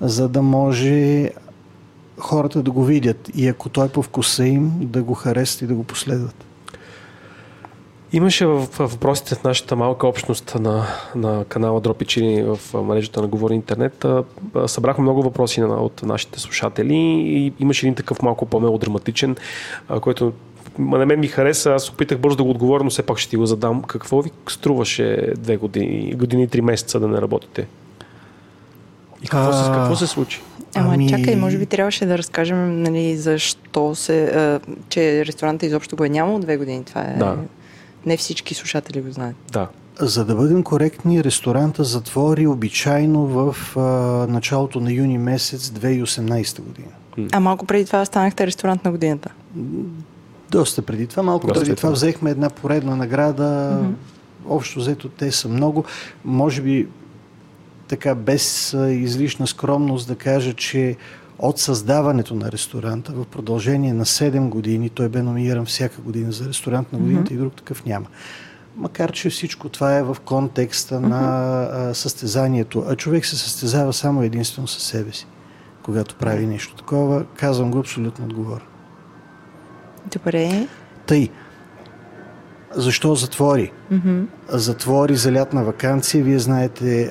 за 0.00 0.28
да 0.28 0.42
може 0.42 1.30
хората 2.18 2.62
да 2.62 2.70
го 2.70 2.84
видят 2.84 3.30
и 3.34 3.48
ако 3.48 3.68
той 3.68 3.88
по 3.88 4.02
вкуса 4.02 4.46
им, 4.46 4.72
да 4.80 5.02
го 5.02 5.14
харесат 5.14 5.62
и 5.62 5.66
да 5.66 5.74
го 5.74 5.84
последват. 5.84 6.44
Имаше 8.12 8.46
в, 8.46 8.68
въпросите 8.78 9.34
в 9.34 9.44
нашата 9.44 9.76
малка 9.76 10.06
общност 10.06 10.54
на, 10.60 10.86
на 11.14 11.44
канала 11.44 11.80
Дропи 11.80 12.04
Чили 12.04 12.42
в 12.42 12.82
мрежата 12.82 13.22
на 13.22 13.26
Говори 13.26 13.54
Интернет. 13.54 14.06
Събрахме 14.66 15.02
много 15.02 15.22
въпроси 15.22 15.62
от 15.62 16.02
нашите 16.02 16.40
слушатели 16.40 16.94
и 16.94 17.52
имаше 17.60 17.86
един 17.86 17.94
такъв 17.94 18.22
малко 18.22 18.46
по-мелодраматичен, 18.46 19.36
който 20.00 20.32
на 20.78 21.06
мен 21.06 21.20
ми 21.20 21.28
хареса. 21.28 21.70
Аз 21.72 21.90
опитах 21.90 22.18
бързо 22.18 22.36
да 22.36 22.42
го 22.44 22.50
отговоря, 22.50 22.84
но 22.84 22.90
все 22.90 23.02
пак 23.02 23.18
ще 23.18 23.30
ти 23.30 23.36
го 23.36 23.46
задам. 23.46 23.82
Какво 23.82 24.22
ви 24.22 24.30
струваше 24.48 25.32
две 25.38 25.56
години, 25.56 26.14
години 26.14 26.42
и 26.42 26.48
три 26.48 26.60
месеца 26.60 27.00
да 27.00 27.08
не 27.08 27.20
работите? 27.20 27.66
И 29.22 29.28
какво, 29.28 29.52
се, 29.52 29.70
А, 29.70 29.72
какво 29.74 29.96
се 29.96 30.06
случи? 30.06 30.40
Ама 30.74 30.94
Ами- 30.94 31.08
чакай, 31.08 31.36
може 31.36 31.58
би 31.58 31.66
трябваше 31.66 32.06
да 32.06 32.18
разкажем 32.18 32.82
нали, 32.82 33.16
защо 33.16 33.94
се, 33.94 34.24
а, 34.24 34.60
че 34.88 35.26
ресторанта 35.26 35.66
изобщо 35.66 35.96
го 35.96 36.04
е 36.04 36.08
нямало 36.08 36.38
две 36.38 36.56
години. 36.56 36.84
Това 36.84 37.00
е... 37.00 37.16
Да. 37.18 37.36
Не 38.06 38.16
всички 38.16 38.54
слушатели 38.54 39.00
го 39.00 39.10
знаят. 39.12 39.36
Да. 39.52 39.68
За 40.00 40.24
да 40.24 40.34
бъдем 40.34 40.62
коректни, 40.62 41.24
ресторанта 41.24 41.84
затвори 41.84 42.46
обичайно 42.46 43.26
в 43.26 43.56
а, 43.76 43.80
началото 44.32 44.80
на 44.80 44.92
юни 44.92 45.18
месец 45.18 45.68
2018 45.68 46.60
година. 46.60 46.88
А 47.32 47.40
малко 47.40 47.66
преди 47.66 47.84
това 47.84 48.04
станахте 48.04 48.46
ресторант 48.46 48.84
на 48.84 48.90
годината. 48.90 49.30
Доста 50.50 50.82
преди 50.82 51.06
това, 51.06 51.22
малко 51.22 51.46
Доста 51.46 51.60
преди 51.60 51.76
това 51.76 51.80
това. 51.80 51.90
взехме 51.90 52.30
една 52.30 52.50
поредна 52.50 52.96
награда. 52.96 53.80
Общо 54.48 54.78
взето 54.78 55.08
те 55.08 55.32
са 55.32 55.48
много. 55.48 55.84
Може 56.24 56.62
би 56.62 56.88
така 57.88 58.14
без 58.14 58.72
излишна 58.88 59.46
скромност 59.46 60.08
да 60.08 60.16
кажа, 60.16 60.54
че 60.54 60.96
от 61.38 61.58
създаването 61.58 62.34
на 62.34 62.52
ресторанта 62.52 63.12
в 63.12 63.24
продължение 63.24 63.92
на 63.92 64.04
7 64.04 64.48
години, 64.48 64.90
той 64.90 65.08
бе 65.08 65.22
номиниран 65.22 65.66
всяка 65.66 66.02
година 66.02 66.32
за 66.32 66.48
ресторант 66.48 66.92
на 66.92 66.98
годината 66.98 67.34
и 67.34 67.36
друг 67.36 67.54
такъв 67.54 67.86
няма. 67.86 68.06
Макар, 68.76 69.12
че 69.12 69.30
всичко 69.30 69.68
това 69.68 69.96
е 69.96 70.02
в 70.02 70.16
контекста 70.24 71.00
на 71.00 71.62
а, 71.62 71.94
състезанието. 71.94 72.84
А 72.88 72.96
човек 72.96 73.26
се 73.26 73.36
състезава 73.36 73.92
само 73.92 74.22
единствено 74.22 74.68
със 74.68 74.82
себе 74.82 75.12
си, 75.12 75.26
когато 75.82 76.14
прави 76.14 76.46
нещо 76.46 76.74
такова. 76.74 77.24
Казвам 77.36 77.70
го 77.70 77.78
абсолютно 77.78 78.24
отговорно. 78.24 78.73
Добре. 80.12 80.68
Тъй. 81.06 81.28
Защо 82.76 83.14
затвори? 83.14 83.72
Затвори 84.48 85.16
за 85.16 85.32
лятна 85.32 85.64
вакансия. 85.64 86.24
Вие 86.24 86.38
знаете, 86.38 87.10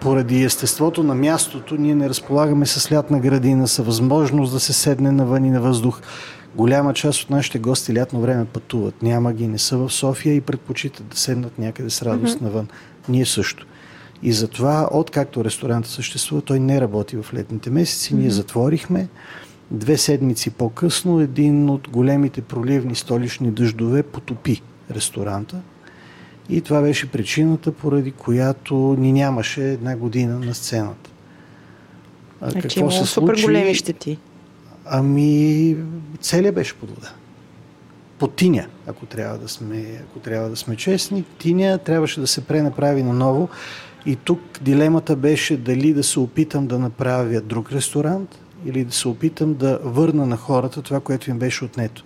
поради 0.00 0.44
естеството 0.44 1.02
на 1.02 1.14
мястото, 1.14 1.74
ние 1.74 1.94
не 1.94 2.08
разполагаме 2.08 2.66
с 2.66 2.92
лятна 2.92 3.20
градина, 3.20 3.68
с 3.68 3.82
възможност 3.82 4.52
да 4.52 4.60
се 4.60 4.72
седне 4.72 5.12
навън 5.12 5.44
и 5.44 5.50
на 5.50 5.60
въздух. 5.60 6.00
Голяма 6.54 6.94
част 6.94 7.22
от 7.22 7.30
нашите 7.30 7.58
гости 7.58 7.94
лятно 7.94 8.20
време 8.20 8.44
пътуват. 8.44 9.02
Няма 9.02 9.32
ги, 9.32 9.46
не 9.46 9.58
са 9.58 9.76
в 9.76 9.90
София 9.90 10.34
и 10.34 10.40
предпочитат 10.40 11.06
да 11.08 11.16
седнат 11.16 11.58
някъде 11.58 11.90
с 11.90 12.02
радост 12.02 12.40
навън. 12.40 12.68
Ние 13.08 13.26
също. 13.26 13.66
И 14.22 14.32
затова, 14.32 14.88
откакто 14.92 15.44
ресторанта 15.44 15.88
съществува, 15.88 16.42
той 16.42 16.60
не 16.60 16.80
работи 16.80 17.16
в 17.16 17.34
летните 17.34 17.70
месеци. 17.70 18.14
Ние 18.14 18.30
затворихме. 18.30 19.08
Две 19.70 19.96
седмици 19.96 20.50
по-късно 20.50 21.20
един 21.20 21.70
от 21.70 21.88
големите 21.88 22.42
проливни 22.42 22.94
столични 22.94 23.50
дъждове 23.50 24.02
потопи 24.02 24.62
ресторанта. 24.90 25.60
И 26.48 26.60
това 26.60 26.82
беше 26.82 27.10
причината, 27.10 27.72
поради 27.72 28.12
която 28.12 28.96
ни 28.98 29.12
нямаше 29.12 29.72
една 29.72 29.96
година 29.96 30.38
на 30.38 30.54
сцената. 30.54 31.10
А 32.40 32.50
Значи 32.50 32.78
имало 32.78 33.06
супер 33.06 33.42
големи 33.42 33.74
щети. 33.74 34.18
Ами, 34.84 35.76
целият 36.20 36.54
беше 36.54 36.74
под 36.74 36.90
вода. 36.90 37.10
По 38.18 38.28
тиня, 38.28 38.66
ако 38.86 39.06
трябва 39.06 39.38
да 39.38 39.48
сме, 39.48 40.02
ако 40.10 40.18
трябва 40.18 40.48
да 40.48 40.56
сме 40.56 40.76
честни. 40.76 41.24
Тиня 41.38 41.78
трябваше 41.78 42.20
да 42.20 42.26
се 42.26 42.40
пренаправи 42.40 43.02
наново. 43.02 43.48
И 44.06 44.16
тук 44.16 44.40
дилемата 44.60 45.16
беше 45.16 45.56
дали 45.56 45.92
да 45.92 46.02
се 46.02 46.20
опитам 46.20 46.66
да 46.66 46.78
направя 46.78 47.40
друг 47.40 47.72
ресторант 47.72 48.38
или 48.66 48.84
да 48.84 48.92
се 48.92 49.08
опитам 49.08 49.54
да 49.54 49.78
върна 49.82 50.26
на 50.26 50.36
хората 50.36 50.82
това, 50.82 51.00
което 51.00 51.30
им 51.30 51.38
беше 51.38 51.64
отнето. 51.64 52.04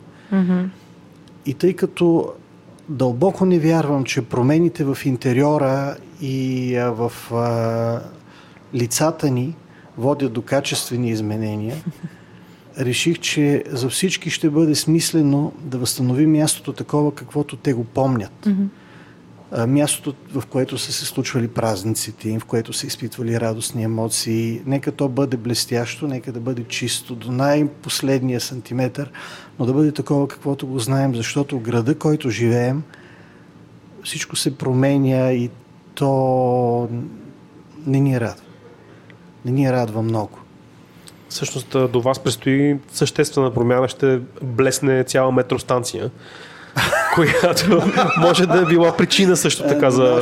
И 1.46 1.54
тъй 1.54 1.72
като 1.72 2.32
дълбоко 2.88 3.46
не 3.46 3.58
вярвам, 3.58 4.04
че 4.04 4.22
промените 4.22 4.84
в 4.84 4.98
интериора 5.04 5.96
и 6.20 6.76
а, 6.76 6.90
в 6.90 7.12
а, 7.32 8.00
лицата 8.74 9.30
ни 9.30 9.56
водят 9.98 10.32
до 10.32 10.42
качествени 10.42 11.10
изменения, 11.10 11.76
реших, 12.78 13.18
че 13.18 13.64
за 13.70 13.88
всички 13.88 14.30
ще 14.30 14.50
бъде 14.50 14.74
смислено 14.74 15.52
да 15.60 15.78
възстановим 15.78 16.32
мястото 16.32 16.72
такова, 16.72 17.14
каквото 17.14 17.56
те 17.56 17.72
го 17.72 17.84
помнят. 17.84 18.46
А, 18.46 18.50
Мястото, 19.58 20.14
в 20.40 20.46
което 20.46 20.78
са 20.78 20.92
се 20.92 21.04
случвали 21.04 21.48
празниците 21.48 22.28
им, 22.28 22.40
в 22.40 22.44
което 22.44 22.72
са 22.72 22.86
изпитвали 22.86 23.40
радостни 23.40 23.82
емоции. 23.82 24.62
Нека 24.66 24.92
то 24.92 25.08
бъде 25.08 25.36
блестящо, 25.36 26.08
нека 26.08 26.32
да 26.32 26.40
бъде 26.40 26.64
чисто 26.64 27.14
до 27.14 27.32
най-последния 27.32 28.40
сантиметър, 28.40 29.10
но 29.58 29.66
да 29.66 29.72
бъде 29.72 29.92
такова, 29.92 30.28
каквото 30.28 30.66
го 30.66 30.78
знаем, 30.78 31.14
защото 31.14 31.60
града, 31.60 31.98
който 31.98 32.30
живеем, 32.30 32.82
всичко 34.04 34.36
се 34.36 34.58
променя 34.58 35.32
и 35.32 35.50
то 35.94 36.88
не 37.86 38.00
ни 38.00 38.20
радва. 38.20 38.44
Не 39.44 39.52
ни 39.52 39.72
радва 39.72 40.02
много. 40.02 40.38
Всъщност 41.28 41.76
до 41.92 42.00
вас 42.00 42.18
предстои 42.18 42.78
съществена 42.92 43.54
промяна. 43.54 43.88
Ще 43.88 44.20
блесне 44.42 45.04
цяла 45.04 45.32
метростанция, 45.32 46.10
която 47.14 47.82
може 48.20 48.46
да 48.46 48.58
е 48.58 48.64
била 48.64 48.96
причина 48.96 49.36
също 49.36 49.62
така 49.62 49.90
за 49.90 50.20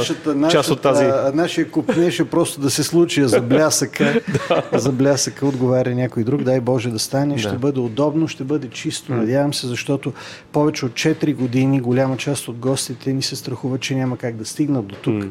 част 0.50 0.70
от 0.70 0.80
тази... 0.80 1.04
Нашия 1.34 1.70
купнеж 1.70 2.20
е 2.20 2.24
просто 2.24 2.60
да 2.60 2.70
се 2.70 2.82
случи 2.82 3.28
за 3.28 3.40
блясъка. 3.40 4.20
За 4.72 4.92
блясъка 4.92 5.46
отговаря 5.46 5.94
някой 5.94 6.24
друг. 6.24 6.42
Дай 6.42 6.60
Боже 6.60 6.90
да 6.90 6.98
стане. 6.98 7.38
Ще 7.38 7.48
Да. 7.48 7.54
бъде 7.58 7.80
удобно, 7.80 8.28
ще 8.28 8.44
бъде 8.44 8.68
чисто. 8.68 9.12
Надявам 9.12 9.54
се, 9.54 9.66
защото 9.66 10.12
повече 10.52 10.86
от 10.86 10.92
4 10.92 11.34
години 11.34 11.80
голяма 11.80 12.16
част 12.16 12.48
от 12.48 12.56
гостите 12.56 13.12
ни 13.12 13.22
се 13.22 13.36
страхуват, 13.36 13.80
че 13.80 13.94
няма 13.94 14.16
как 14.16 14.36
да 14.36 14.44
стигнат 14.44 14.86
до 14.86 14.94
тук. 14.94 15.24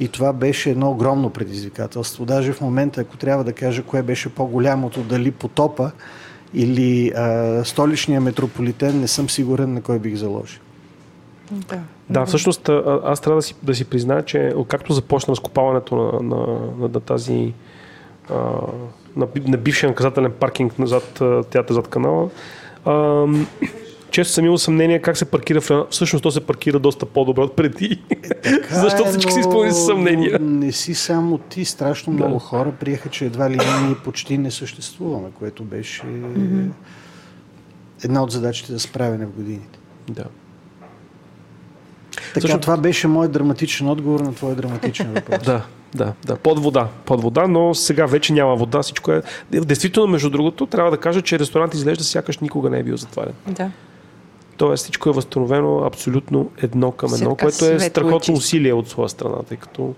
И 0.00 0.08
това 0.08 0.32
беше 0.32 0.70
едно 0.70 0.90
огромно 0.90 1.30
предизвикателство. 1.30 2.24
Даже 2.24 2.52
в 2.52 2.60
момента, 2.60 3.00
ако 3.00 3.16
трябва 3.16 3.44
да 3.44 3.52
кажа 3.52 3.82
кое 3.82 4.02
беше 4.02 4.28
по-голямото, 4.28 5.00
дали 5.00 5.30
потопа 5.30 5.90
или 6.54 7.12
а, 7.16 7.64
столичния 7.64 8.20
метрополитен, 8.20 9.00
не 9.00 9.08
съм 9.08 9.30
сигурен 9.30 9.74
на 9.74 9.82
кой 9.82 9.98
бих 9.98 10.14
заложил. 10.14 10.60
Да. 11.50 11.78
Да, 12.10 12.26
всъщност 12.26 12.68
а- 12.68 13.00
аз 13.04 13.20
трябва 13.20 13.38
да 13.38 13.42
си, 13.42 13.54
да 13.62 13.74
си 13.74 13.84
призная, 13.84 14.24
че 14.24 14.54
както 14.68 14.92
започна 14.92 15.30
разкопаването 15.30 15.96
на, 15.96 16.12
на, 16.12 16.46
на, 16.78 16.88
на 16.88 17.00
тази 17.00 17.52
а, 18.30 18.34
на, 19.16 19.28
на 19.36 19.56
бившия 19.56 19.90
наказателен 19.90 20.32
паркинг 20.32 20.78
назад 20.78 21.22
театър 21.50 21.74
зад 21.74 21.88
канала, 21.88 22.28
а, 22.84 23.26
често 24.10 24.32
съм 24.34 24.44
имал 24.44 24.58
съмнение 24.58 24.98
как 24.98 25.16
се 25.16 25.24
паркира 25.24 25.60
в 25.60 25.70
района. 25.70 25.86
Всъщност 25.90 26.22
то 26.22 26.30
се 26.30 26.40
паркира 26.40 26.78
доста 26.78 27.06
по-добре 27.06 27.42
от 27.42 27.56
преди. 27.56 28.02
Защо 28.70 28.96
Така 28.96 29.08
е, 29.08 29.12
всички 29.12 29.32
си 29.32 29.40
изпълни 29.40 29.70
с 29.72 29.86
съмнения? 29.86 30.38
Не 30.40 30.72
си 30.72 30.94
само 30.94 31.38
ти, 31.38 31.64
страшно 31.64 32.12
много 32.12 32.38
хора 32.38 32.72
приеха, 32.80 33.08
че 33.08 33.24
едва 33.24 33.50
ли 33.50 33.56
ние 33.82 33.94
почти 34.04 34.38
не 34.38 34.50
съществуваме, 34.50 35.28
което 35.38 35.64
беше 35.64 36.02
една 38.04 38.22
от 38.22 38.30
задачите 38.30 38.72
за 38.72 38.80
справяне 38.80 39.26
в 39.26 39.30
годините. 39.30 39.78
Да. 40.08 40.24
Така, 42.34 42.40
Също- 42.40 42.60
това 42.60 42.76
беше 42.76 43.08
моят 43.08 43.32
драматичен 43.32 43.88
отговор 43.88 44.20
на 44.20 44.34
твой 44.34 44.54
драматичен 44.54 45.12
въпрос. 45.14 45.42
Да, 45.44 45.62
да, 45.94 46.12
да. 46.26 46.36
Под 46.36 46.58
вода. 46.58 46.88
Под 47.04 47.22
вода, 47.22 47.46
но 47.48 47.74
сега 47.74 48.06
вече 48.06 48.32
няма 48.32 48.56
вода. 48.56 48.82
Всичко 48.82 49.12
е. 49.12 49.22
Действително, 49.50 50.08
между 50.08 50.30
другото, 50.30 50.66
трябва 50.66 50.90
да 50.90 50.96
кажа, 50.96 51.22
че 51.22 51.38
ресторант 51.38 51.74
изглежда 51.74 52.04
сякаш 52.04 52.38
никога 52.38 52.70
не 52.70 52.78
е 52.78 52.82
бил 52.82 52.96
затворен. 52.96 53.32
да. 53.46 53.70
Тоест 54.60 54.82
всичко 54.82 55.08
е 55.08 55.12
възстановено 55.12 55.78
абсолютно 55.84 56.50
едно 56.62 56.92
към 56.92 57.14
едно, 57.14 57.36
което 57.36 57.64
е 57.64 57.80
страхотно 57.80 58.34
усилие 58.34 58.72
от 58.72 58.88
своя 58.88 59.08
страна, 59.08 59.36
тъй 59.48 59.56
като 59.56 59.94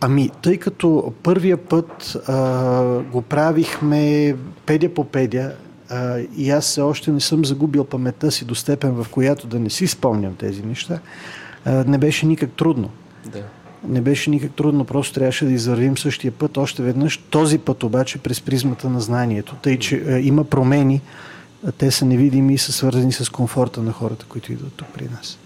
Ами, 0.00 0.30
тъй 0.42 0.56
като 0.56 1.12
първия 1.22 1.56
път 1.56 2.16
а, 2.28 3.02
го 3.12 3.22
правихме 3.22 4.36
педя 4.66 4.94
по 4.94 5.04
педя 5.04 5.52
а, 5.90 6.18
и 6.36 6.50
аз 6.50 6.64
все 6.64 6.80
още 6.80 7.10
не 7.10 7.20
съм 7.20 7.44
загубил 7.44 7.84
паметта 7.84 8.30
си 8.30 8.44
до 8.44 8.54
степен, 8.54 8.92
в 9.02 9.06
която 9.10 9.46
да 9.46 9.58
не 9.58 9.70
си 9.70 9.86
спомням 9.86 10.34
тези 10.34 10.62
неща, 10.62 10.98
а, 11.64 11.84
не 11.84 11.98
беше 11.98 12.26
никак 12.26 12.50
трудно. 12.50 12.90
Да. 13.32 13.42
Не 13.88 14.00
беше 14.00 14.30
никак 14.30 14.52
трудно, 14.52 14.84
просто 14.84 15.14
трябваше 15.14 15.44
да 15.44 15.52
извървим 15.52 15.98
същия 15.98 16.32
път 16.32 16.56
още 16.56 16.82
веднъж. 16.82 17.16
Този 17.30 17.58
път 17.58 17.82
обаче 17.82 18.18
през 18.18 18.40
призмата 18.40 18.90
на 18.90 19.00
знанието. 19.00 19.54
Тъй, 19.62 19.78
че 19.78 20.02
а, 20.08 20.18
има 20.18 20.44
промени, 20.44 21.00
а, 21.66 21.72
те 21.72 21.90
са 21.90 22.04
невидими 22.04 22.54
и 22.54 22.58
са 22.58 22.72
свързани 22.72 23.12
с 23.12 23.32
комфорта 23.32 23.82
на 23.82 23.92
хората, 23.92 24.26
които 24.28 24.52
идват 24.52 24.72
тук 24.72 24.88
при 24.94 25.04
нас. 25.04 25.38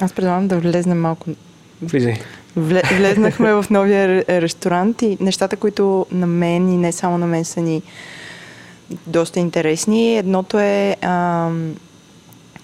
Аз 0.00 0.12
предлагам 0.12 0.48
да 0.48 0.58
влезнем 0.58 1.00
малко 1.00 1.30
Влизай. 1.82 2.16
Вле, 2.56 2.82
влезнахме 2.98 3.52
в 3.52 3.64
новия 3.70 4.08
ре- 4.08 4.40
ресторант 4.40 5.02
и 5.02 5.16
нещата, 5.20 5.56
които 5.56 6.06
на 6.12 6.26
мен 6.26 6.72
и 6.72 6.76
не 6.76 6.92
само 6.92 7.18
на 7.18 7.26
мен 7.26 7.44
са 7.44 7.60
ни 7.60 7.82
доста 9.06 9.40
интересни. 9.40 10.16
Едното 10.16 10.58
е 10.58 10.96
а, 11.02 11.50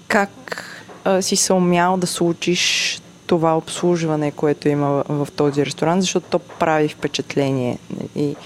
как 0.08 0.62
а, 1.04 1.22
си 1.22 1.36
се 1.36 1.52
умял 1.52 1.96
да 1.96 2.06
случиш 2.06 2.98
това 3.26 3.56
обслужване, 3.56 4.30
което 4.30 4.68
има 4.68 4.88
в, 4.88 5.04
в 5.08 5.30
този 5.32 5.66
ресторант, 5.66 6.02
защото 6.02 6.26
то 6.30 6.38
прави 6.38 6.88
впечатление. 6.88 7.78
И 8.16 8.36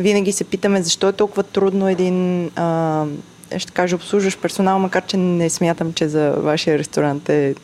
винаги 0.00 0.32
се 0.32 0.44
питаме 0.44 0.82
защо 0.82 1.08
е 1.08 1.12
толкова 1.12 1.42
трудно 1.42 1.88
един, 1.88 2.46
а, 2.56 3.04
ще 3.56 3.72
кажа, 3.72 3.96
обслужващ 3.96 4.40
персонал, 4.40 4.78
макар 4.78 5.06
че 5.06 5.16
не 5.16 5.50
смятам, 5.50 5.92
че 5.92 6.08
за 6.08 6.30
вашия 6.30 6.78
ресторант 6.78 7.28
е 7.28 7.54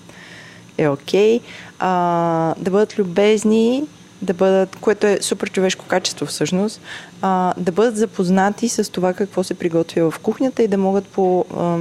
е 0.79 0.89
окей. 0.89 1.41
А, 1.79 2.55
да 2.59 2.71
бъдат 2.71 2.99
любезни, 2.99 3.85
да 4.23 4.35
бъдат, 4.35 4.77
което 4.81 5.07
е 5.07 5.19
супер 5.21 5.51
човешко 5.51 5.85
качество 5.85 6.27
всъщност, 6.27 6.81
а, 7.23 7.55
да 7.57 7.73
бъдат 7.73 7.97
запознати 7.97 8.69
с 8.69 8.93
това 8.93 9.13
какво 9.13 9.45
се 9.45 9.55
приготвя 9.55 10.11
в 10.11 10.19
кухнята 10.19 10.63
и 10.63 10.69
да 10.69 10.79
могат 10.79 11.09
по 11.09 11.45
а, 11.57 11.79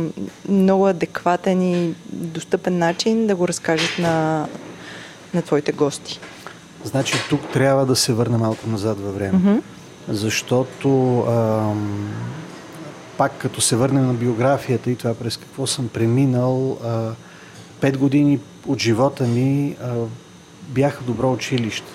много 0.50 0.88
адекватен 0.88 1.62
и 1.62 1.94
достъпен 2.10 2.78
начин 2.78 3.28
да 3.28 3.36
го 3.36 3.48
разкажат 3.48 4.00
на, 4.00 4.48
на 5.34 5.42
твоите 5.42 5.72
гости. 5.72 6.20
Значи 6.84 7.18
тук 7.30 7.42
трябва 7.54 7.86
да 7.86 7.96
се 7.96 8.14
върне 8.14 8.38
малко 8.38 8.70
назад 8.70 9.00
във 9.00 9.16
време. 9.16 9.38
Мгм. 9.38 9.58
Защото 10.10 11.20
ам, 11.20 12.14
пак 13.18 13.38
като 13.38 13.62
се 13.62 13.76
върнем 13.76 14.08
на 14.08 14.14
биографията 14.14 14.92
и 14.92 14.96
това 14.96 15.14
през 15.14 15.38
какво 15.38 15.68
съм 15.68 15.88
преминал, 15.88 16.78
а, 16.84 17.12
пет 17.82 17.98
години 17.98 18.40
от 18.68 18.80
живота 18.80 19.24
ми 19.24 19.76
а, 19.84 19.94
бяха 20.68 21.04
добро 21.04 21.32
училище. 21.32 21.92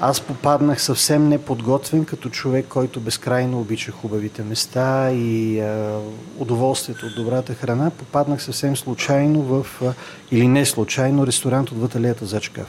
Аз 0.00 0.20
попаднах 0.20 0.82
съвсем 0.82 1.28
неподготвен 1.28 2.04
като 2.04 2.28
човек, 2.30 2.66
който 2.68 3.00
безкрайно 3.00 3.60
обича 3.60 3.92
хубавите 3.92 4.42
места 4.42 5.10
и 5.12 5.60
а, 5.60 5.98
удоволствието 6.38 7.06
от 7.06 7.14
добрата 7.14 7.54
храна. 7.54 7.90
Попаднах 7.90 8.42
съвсем 8.42 8.76
случайно 8.76 9.42
в, 9.42 9.66
а, 9.82 9.92
или 10.30 10.48
не 10.48 10.66
случайно, 10.66 11.26
ресторант 11.26 11.70
от 11.70 11.80
Ваталията 11.80 12.26
за 12.26 12.40
Чкав. 12.40 12.66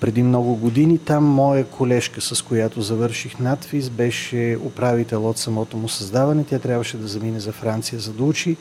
Преди 0.00 0.22
много 0.22 0.56
години 0.56 0.98
там 0.98 1.24
моя 1.24 1.64
колежка, 1.64 2.20
с 2.20 2.42
която 2.42 2.82
завърших 2.82 3.38
надвис, 3.38 3.90
беше 3.90 4.58
управител 4.64 5.28
от 5.28 5.38
самото 5.38 5.76
му 5.76 5.88
създаване. 5.88 6.44
Тя 6.44 6.58
трябваше 6.58 6.96
да 6.96 7.08
замине 7.08 7.40
за 7.40 7.52
Франция, 7.52 8.00
за 8.00 8.12
да 8.12 8.24
учи. 8.24 8.56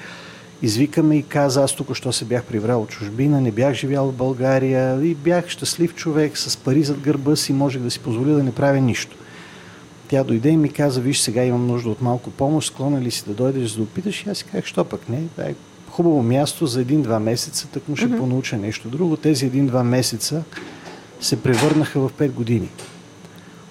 Извикаме 0.62 1.16
и 1.16 1.24
каза, 1.24 1.64
аз 1.64 1.76
тук 1.76 1.96
що 1.96 2.14
се 2.14 2.26
бях 2.26 2.44
приврал 2.44 2.82
от 2.82 2.90
чужбина, 2.90 3.42
не 3.42 3.52
бях 3.52 3.74
живял 3.74 4.12
в 4.12 4.16
България 4.16 5.02
и 5.04 5.16
бях 5.16 5.50
щастлив 5.50 5.96
човек 5.96 6.38
с 6.38 6.58
пари 6.58 6.84
зад 6.84 7.00
гърба 7.00 7.36
си, 7.36 7.54
можех 7.54 7.82
да 7.82 7.92
си 7.92 8.00
позволя 8.00 8.32
да 8.32 8.44
не 8.44 8.52
правя 8.52 8.82
нищо. 8.82 9.18
Тя 10.08 10.24
дойде 10.24 10.50
и 10.50 10.58
ми 10.58 10.70
каза, 10.70 11.02
виж, 11.02 11.20
сега 11.20 11.44
имам 11.44 11.68
нужда 11.68 11.90
от 11.90 12.02
малко 12.02 12.32
помощ, 12.32 12.68
склонен 12.68 13.04
ли 13.04 13.12
си 13.12 13.24
да 13.28 13.34
дойдеш 13.34 13.70
за 13.70 13.78
да 13.78 13.84
опиташ? 13.84 14.26
И 14.26 14.30
аз 14.30 14.38
си 14.38 14.44
казах, 14.44 14.66
що 14.66 14.86
пък 14.86 15.10
не, 15.10 15.22
това 15.36 15.44
е 15.44 15.56
хубаво 15.90 16.24
място 16.24 16.68
за 16.68 16.82
един-два 16.82 17.20
месеца, 17.20 17.68
так 17.74 17.88
му 17.88 17.96
ще 17.96 18.08
mm-hmm. 18.08 18.18
понауча 18.18 18.58
нещо 18.58 18.88
друго. 18.88 19.18
Тези 19.18 19.46
един-два 19.46 19.84
месеца 19.84 20.44
се 21.20 21.44
превърнаха 21.44 22.00
в 22.00 22.14
5 22.14 22.32
години 22.32 22.70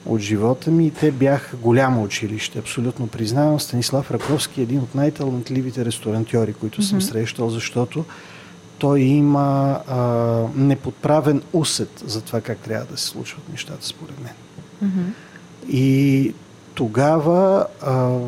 от 0.06 0.20
живота 0.20 0.70
ми 0.70 0.86
и 0.86 0.90
те 0.90 1.10
бяха 1.10 1.56
голямо 1.56 2.02
училище. 2.02 2.58
Абсолютно 2.58 3.06
признавам. 3.06 3.60
Станислав 3.60 4.10
Раковски 4.10 4.60
е 4.60 4.62
един 4.62 4.80
от 4.80 4.94
най-талантливите 4.94 5.84
ресторантьори, 5.84 6.52
които 6.52 6.82
съм 6.82 7.02
срещал, 7.02 7.50
защото 7.50 8.04
той 8.78 9.00
има 9.00 9.80
а, 9.88 9.98
неподправен 10.56 11.42
усет 11.52 12.02
за 12.06 12.20
това 12.20 12.40
как 12.40 12.58
трябва 12.58 12.86
да 12.86 12.96
се 12.96 13.06
случват 13.06 13.48
нещата, 13.48 13.86
според 13.86 14.14
мен. 14.22 14.32
И 15.68 16.34
тогава 16.74 17.66
а, 17.82 18.18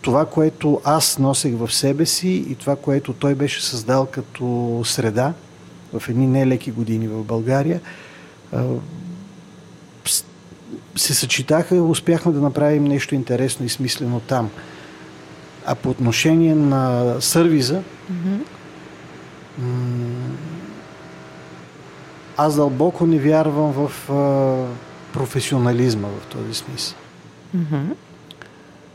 това, 0.00 0.26
което 0.26 0.80
аз 0.84 1.18
носех 1.18 1.54
в 1.56 1.72
себе 1.74 2.06
си 2.06 2.28
и 2.28 2.54
това, 2.54 2.76
което 2.76 3.12
той 3.12 3.34
беше 3.34 3.64
създал 3.64 4.06
като 4.06 4.80
среда 4.84 5.32
в 5.92 6.08
едни 6.08 6.26
нелеки 6.26 6.70
години 6.70 7.08
в 7.08 7.24
България, 7.24 7.80
се 10.96 11.14
съчетаха 11.14 11.76
и 11.76 11.80
успяхме 11.80 12.32
да 12.32 12.40
направим 12.40 12.84
нещо 12.84 13.14
интересно 13.14 13.66
и 13.66 13.68
смислено 13.68 14.20
там. 14.20 14.50
А 15.66 15.74
по 15.74 15.90
отношение 15.90 16.54
на 16.54 17.14
сервиза, 17.20 17.82
м- 19.58 20.34
аз 22.36 22.56
дълбоко 22.56 23.06
не 23.06 23.18
вярвам 23.18 23.72
в 23.72 24.10
а, 24.10 24.66
професионализма 25.12 26.08
в 26.08 26.26
този 26.26 26.54
смисъл. 26.54 26.96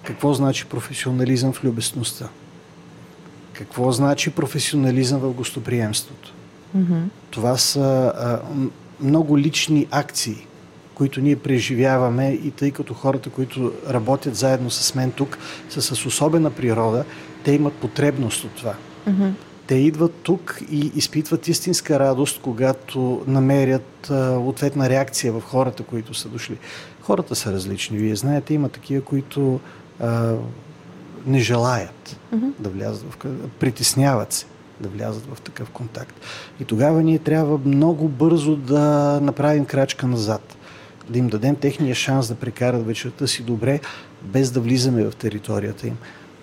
Какво 0.03 0.33
значи 0.33 0.65
професионализъм 0.65 1.53
в 1.53 1.63
любезността? 1.63 2.29
Какво 3.53 3.91
значи 3.91 4.29
професионализъм 4.31 5.19
в 5.19 5.33
гостоприемството? 5.33 6.33
Това 7.31 7.57
са 7.57 8.13
а, 8.15 8.39
много 9.01 9.37
лични 9.37 9.87
акции, 9.91 10.47
които 10.95 11.21
ние 11.21 11.35
преживяваме 11.35 12.29
и 12.29 12.51
тъй 12.51 12.71
като 12.71 12.93
хората, 12.93 13.29
които 13.29 13.73
работят 13.89 14.35
заедно 14.35 14.69
с 14.69 14.95
мен 14.95 15.11
тук, 15.11 15.37
са 15.69 15.81
с 15.81 16.05
особена 16.05 16.51
природа, 16.51 17.05
те 17.43 17.51
имат 17.51 17.73
потребност 17.73 18.43
от 18.43 18.51
това. 18.51 18.73
Те 19.67 19.75
идват 19.75 20.13
тук 20.23 20.61
и 20.71 20.91
изпитват 20.95 21.47
истинска 21.47 21.99
радост, 21.99 22.39
когато 22.41 23.23
намерят 23.27 24.09
а, 24.09 24.37
ответна 24.37 24.89
реакция 24.89 25.33
в 25.33 25.41
хората, 25.41 25.83
които 25.83 26.13
са 26.13 26.29
дошли. 26.29 26.57
Хората 27.01 27.35
са 27.35 27.53
различни. 27.53 27.97
Вие 27.97 28.15
знаете, 28.15 28.53
има 28.53 28.69
такива, 28.69 29.01
които 29.01 29.59
а, 29.99 30.33
не 31.25 31.39
желаят 31.39 32.19
да 32.59 32.69
влязат 32.69 33.13
в... 33.13 33.17
Притесняват 33.59 34.33
се 34.33 34.45
да 34.81 34.89
влязат 34.89 35.25
в 35.35 35.41
такъв 35.41 35.69
контакт. 35.69 36.15
И 36.59 36.65
тогава 36.65 37.03
ние 37.03 37.19
трябва 37.19 37.59
много 37.65 38.07
бързо 38.07 38.55
да 38.55 39.19
направим 39.21 39.65
крачка 39.65 40.07
назад. 40.07 40.57
Да 41.09 41.19
им 41.19 41.27
дадем 41.27 41.55
техния 41.55 41.95
шанс 41.95 42.27
да 42.27 42.35
прекарат 42.35 42.85
вечерта 42.85 43.27
си 43.27 43.43
добре, 43.43 43.79
без 44.21 44.51
да 44.51 44.59
влизаме 44.59 45.03
в 45.03 45.15
територията 45.15 45.87
им. 45.87 45.97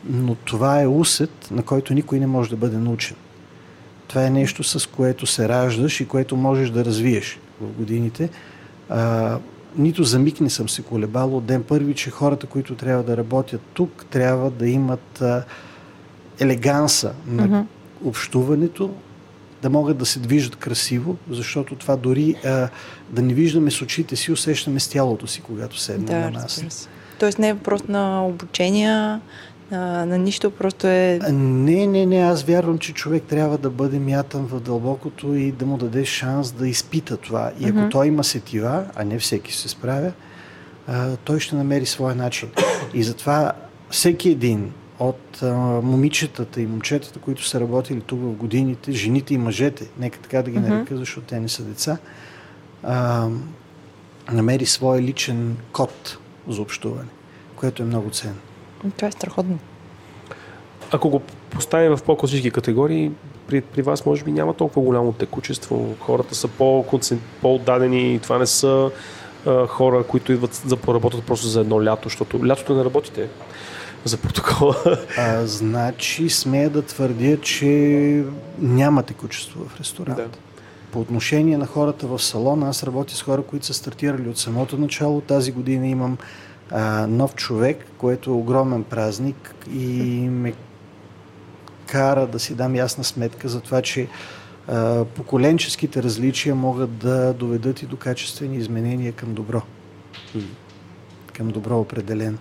Но 0.08 0.34
това 0.34 0.82
е 0.82 0.86
усет, 0.86 1.48
на 1.50 1.62
който 1.62 1.94
никой 1.94 2.20
не 2.20 2.26
може 2.26 2.50
да 2.50 2.56
бъде 2.56 2.76
научен. 2.76 3.16
Това 4.08 4.26
е 4.26 4.30
нещо, 4.30 4.64
с 4.64 4.86
което 4.86 5.26
се 5.26 5.48
раждаш 5.48 6.00
и 6.00 6.08
което 6.08 6.36
можеш 6.36 6.70
да 6.70 6.84
развиеш 6.84 7.38
в 7.60 7.66
годините. 7.72 8.30
А, 8.88 9.38
нито 9.76 10.04
за 10.04 10.18
миг 10.18 10.40
не 10.40 10.50
съм 10.50 10.68
се 10.68 10.82
колебал 10.82 11.36
от 11.36 11.44
ден 11.44 11.62
първи, 11.62 11.94
че 11.94 12.10
хората, 12.10 12.46
които 12.46 12.74
трябва 12.74 13.02
да 13.02 13.16
работят 13.16 13.60
тук, 13.74 14.06
трябва 14.10 14.50
да 14.50 14.68
имат 14.68 15.22
а, 15.22 15.44
елеганса 16.40 17.12
на 17.26 17.66
общуването, 18.04 18.90
да 19.62 19.70
могат 19.70 19.98
да 19.98 20.06
се 20.06 20.18
движат 20.18 20.56
красиво, 20.56 21.16
защото 21.30 21.74
това 21.74 21.96
дори 21.96 22.34
а, 22.44 22.68
да 23.10 23.22
не 23.22 23.34
виждаме 23.34 23.70
с 23.70 23.82
очите 23.82 24.16
си, 24.16 24.32
усещаме 24.32 24.80
с 24.80 24.88
тялото 24.88 25.26
си, 25.26 25.40
когато 25.40 25.78
седнем 25.78 26.06
Да, 26.06 26.18
на 26.18 26.30
нас. 26.30 26.88
Тоест 27.18 27.38
не 27.38 27.48
е 27.48 27.52
въпрос 27.54 27.82
на 27.88 28.26
обучения, 28.26 29.20
на, 29.70 30.06
на 30.06 30.18
нищо, 30.18 30.50
просто 30.50 30.86
е... 30.86 31.18
Не, 31.32 31.86
не, 31.86 32.06
не, 32.06 32.18
аз 32.18 32.42
вярвам, 32.42 32.78
че 32.78 32.92
човек 32.92 33.22
трябва 33.22 33.58
да 33.58 33.70
бъде 33.70 33.98
мятан 33.98 34.46
в 34.46 34.60
дълбокото 34.60 35.34
и 35.34 35.52
да 35.52 35.66
му 35.66 35.76
даде 35.76 36.04
шанс 36.04 36.52
да 36.52 36.68
изпита 36.68 37.16
това. 37.16 37.52
И 37.60 37.68
ако 37.68 37.88
той 37.88 38.06
има 38.06 38.24
сетива, 38.24 38.84
а 38.94 39.04
не 39.04 39.18
всеки 39.18 39.54
се 39.54 39.68
справя, 39.68 40.12
а, 40.86 41.16
той 41.16 41.40
ще 41.40 41.56
намери 41.56 41.86
своя 41.86 42.14
начин. 42.14 42.48
И 42.94 43.02
затова 43.02 43.52
всеки 43.90 44.30
един 44.30 44.72
от 44.98 45.42
а, 45.42 45.54
момичетата 45.82 46.60
и 46.60 46.66
момчетата, 46.66 47.18
които 47.18 47.46
са 47.46 47.60
работили 47.60 48.00
тук 48.00 48.20
в 48.20 48.32
годините, 48.32 48.92
жените 48.92 49.34
и 49.34 49.38
мъжете, 49.38 49.88
нека 49.98 50.18
така 50.18 50.42
да 50.42 50.50
ги 50.50 50.58
нарека, 50.58 50.96
защото 50.96 51.26
те 51.26 51.40
не 51.40 51.48
са 51.48 51.62
деца, 51.62 51.98
а, 52.82 53.28
намери 54.32 54.66
своя 54.66 55.02
личен 55.02 55.56
код 55.72 56.18
за 56.48 56.62
общуване, 56.62 57.08
което 57.56 57.82
е 57.82 57.86
много 57.86 58.10
ценно. 58.10 58.38
Това 58.96 59.08
е 59.08 59.12
страхотно. 59.12 59.58
Ако 60.92 61.08
го 61.08 61.22
поставим 61.50 61.96
в 61.96 62.02
по-класически 62.02 62.50
категории, 62.50 63.10
при, 63.46 63.60
при 63.60 63.82
вас 63.82 64.06
може 64.06 64.24
би 64.24 64.32
няма 64.32 64.54
толкова 64.54 64.82
голямо 64.82 65.12
текучество. 65.12 65.94
Хората 66.00 66.34
са 66.34 66.48
по, 66.48 66.84
по-отдадени. 67.42 68.20
Това 68.22 68.38
не 68.38 68.46
са 68.46 68.90
а, 69.46 69.66
хора, 69.66 70.04
които 70.04 70.32
идват 70.32 70.54
за 70.54 70.76
поработят 70.76 71.24
просто 71.24 71.46
за 71.46 71.60
едно 71.60 71.84
лято, 71.84 72.08
защото 72.08 72.46
лятото 72.46 72.74
не 72.74 72.84
работите 72.84 73.28
за 74.04 74.16
протокола. 74.16 74.76
А, 75.18 75.46
значи, 75.46 76.30
смея 76.30 76.70
да 76.70 76.82
твърдя, 76.82 77.36
че 77.40 78.24
няма 78.58 79.02
текучество 79.02 79.64
в 79.68 79.80
ресторанта. 79.80 80.22
Да. 80.22 80.38
По 80.92 81.00
отношение 81.00 81.58
на 81.58 81.66
хората 81.66 82.06
в 82.06 82.22
салона, 82.22 82.68
аз 82.68 82.82
работя 82.82 83.14
с 83.14 83.22
хора, 83.22 83.42
които 83.42 83.66
са 83.66 83.74
стартирали 83.74 84.28
от 84.28 84.38
самото 84.38 84.78
начало. 84.78 85.20
Тази 85.20 85.52
година 85.52 85.86
имам 85.86 86.18
а, 86.70 87.06
нов 87.06 87.34
човек, 87.34 87.86
което 87.98 88.30
е 88.30 88.34
огромен 88.34 88.84
празник 88.84 89.54
и 89.72 89.88
ме 90.30 90.54
кара 91.86 92.26
да 92.26 92.38
си 92.38 92.54
дам 92.54 92.74
ясна 92.74 93.04
сметка 93.04 93.48
за 93.48 93.60
това, 93.60 93.82
че 93.82 94.08
а, 94.68 95.04
поколенческите 95.04 96.02
различия 96.02 96.54
могат 96.54 96.98
да 96.98 97.32
доведат 97.32 97.82
и 97.82 97.86
до 97.86 97.96
качествени 97.96 98.56
изменения 98.56 99.12
към 99.12 99.34
добро. 99.34 99.62
Към 101.32 101.48
добро 101.48 101.78
определено. 101.80 102.38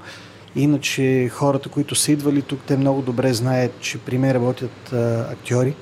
Иначе 0.55 1.29
хората, 1.29 1.69
които 1.69 1.95
са 1.95 2.11
идвали 2.11 2.41
тук, 2.41 2.59
те 2.67 2.77
много 2.77 3.01
добре 3.01 3.33
знаят, 3.33 3.71
че 3.79 3.97
при 3.97 4.17
мен 4.17 4.31
работят 4.31 4.93
а, 4.93 5.27
актьори. 5.31 5.75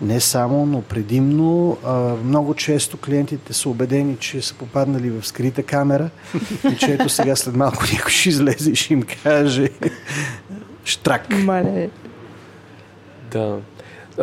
Не 0.00 0.20
само, 0.20 0.66
но 0.66 0.82
предимно. 0.82 1.78
А, 1.84 2.14
много 2.24 2.54
често 2.54 2.96
клиентите 2.96 3.52
са 3.52 3.68
убедени, 3.68 4.16
че 4.16 4.42
са 4.42 4.54
попаднали 4.54 5.10
в 5.10 5.26
скрита 5.26 5.62
камера 5.62 6.10
и 6.72 6.76
че 6.76 6.92
ето 6.92 7.08
сега 7.08 7.36
след 7.36 7.56
малко 7.56 7.84
някой 7.92 8.10
ще 8.10 8.28
излезе 8.28 8.70
и 8.70 8.74
ще 8.74 8.92
им 8.92 9.02
каже 9.22 9.68
штрак. 10.84 11.30
Мале. 11.30 11.90
Да. 13.30 13.58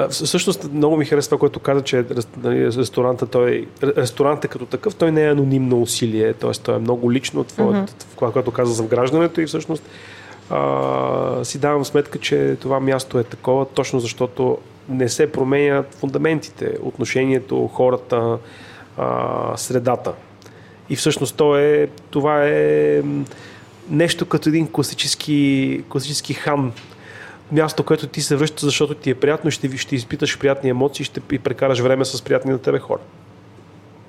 Всъщност 0.10 0.74
много 0.74 0.98
ми 0.98 1.06
харесва 1.06 1.30
това, 1.30 1.40
което 1.40 1.60
каза, 1.60 1.82
че 1.82 2.06
нали, 2.44 2.66
ресторанта, 2.66 3.26
той, 3.26 3.68
ресторанта 3.84 4.48
като 4.48 4.66
такъв, 4.66 4.96
той 4.96 5.12
не 5.12 5.24
е 5.24 5.32
анонимно 5.32 5.82
усилие, 5.82 6.34
т.е. 6.34 6.52
той 6.52 6.76
е 6.76 6.80
много 6.80 7.12
лично, 7.12 7.44
това, 7.44 7.66
mm-hmm. 7.66 8.32
което 8.32 8.52
каза 8.52 8.74
за 8.74 8.84
вграждането 8.84 9.42
и 9.42 9.46
всъщност 9.46 9.84
а, 10.50 11.40
си 11.44 11.60
давам 11.60 11.86
сметка, 11.86 12.20
че 12.20 12.58
това 12.62 12.80
място 12.80 13.20
е 13.20 13.24
такова, 13.24 13.66
точно 13.66 14.00
защото 14.00 14.58
не 14.90 15.10
се 15.10 15.32
променят 15.32 15.96
фундаментите, 15.96 16.78
отношението, 16.82 17.68
хората, 17.68 18.38
а, 18.98 19.58
средата. 19.58 20.14
И 20.90 20.96
всъщност 20.96 21.36
то 21.36 21.58
е, 21.58 21.90
това 22.10 22.46
е 22.46 23.02
нещо 23.90 24.26
като 24.26 24.50
един 24.50 24.68
класически, 24.72 25.82
класически 25.90 26.34
хан, 26.34 26.72
място, 27.52 27.84
което 27.84 28.08
ти 28.08 28.22
се 28.22 28.36
връща, 28.36 28.66
защото 28.66 28.94
ти 28.94 29.10
е 29.10 29.16
приятно, 29.16 29.52
ще, 29.52 29.78
ще 29.78 29.96
изпиташ 29.96 30.40
приятни 30.40 30.70
емоции, 30.70 31.06
ще 31.06 31.20
прекараш 31.20 31.80
време 31.80 32.06
с 32.06 32.22
приятни 32.22 32.52
на 32.52 32.58
тебе 32.58 32.80
хора. 32.80 33.02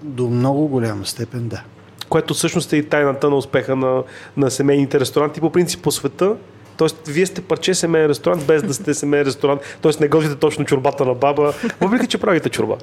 До 0.03 0.29
много 0.29 0.69
голяма 0.69 1.07
степен, 1.07 1.49
да. 1.49 1.63
Което 2.09 2.35
всъщност 2.35 2.73
е 2.73 2.77
и 2.77 2.89
тайната 2.89 3.31
на 3.31 3.37
успеха 3.37 3.77
на, 3.77 4.03
на 4.37 4.51
семейните 4.51 5.01
ресторанти. 5.01 5.41
По 5.41 5.51
принцип 5.51 5.83
по 5.83 5.91
света 5.91 6.37
Тоест, 6.77 6.97
вие 7.07 7.27
сте 7.27 7.41
парче 7.41 7.75
семейен 7.75 8.11
ресторант, 8.11 8.45
без 8.45 8.63
да 8.63 8.75
сте 8.75 8.95
семейен 8.95 9.27
ресторант. 9.27 9.61
Тоест, 9.81 10.01
не 10.01 10.09
готвите 10.09 10.35
точно 10.35 10.65
чорбата 10.65 11.05
на 11.05 11.15
баба, 11.15 11.53
въпреки 11.81 12.07
че 12.07 12.19
правите 12.19 12.49
чорба. 12.49 12.77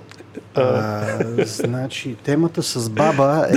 А, 0.56 1.02
значи, 1.46 2.16
темата 2.24 2.64
с 2.64 2.90
баба 2.90 3.46
е 3.50 3.54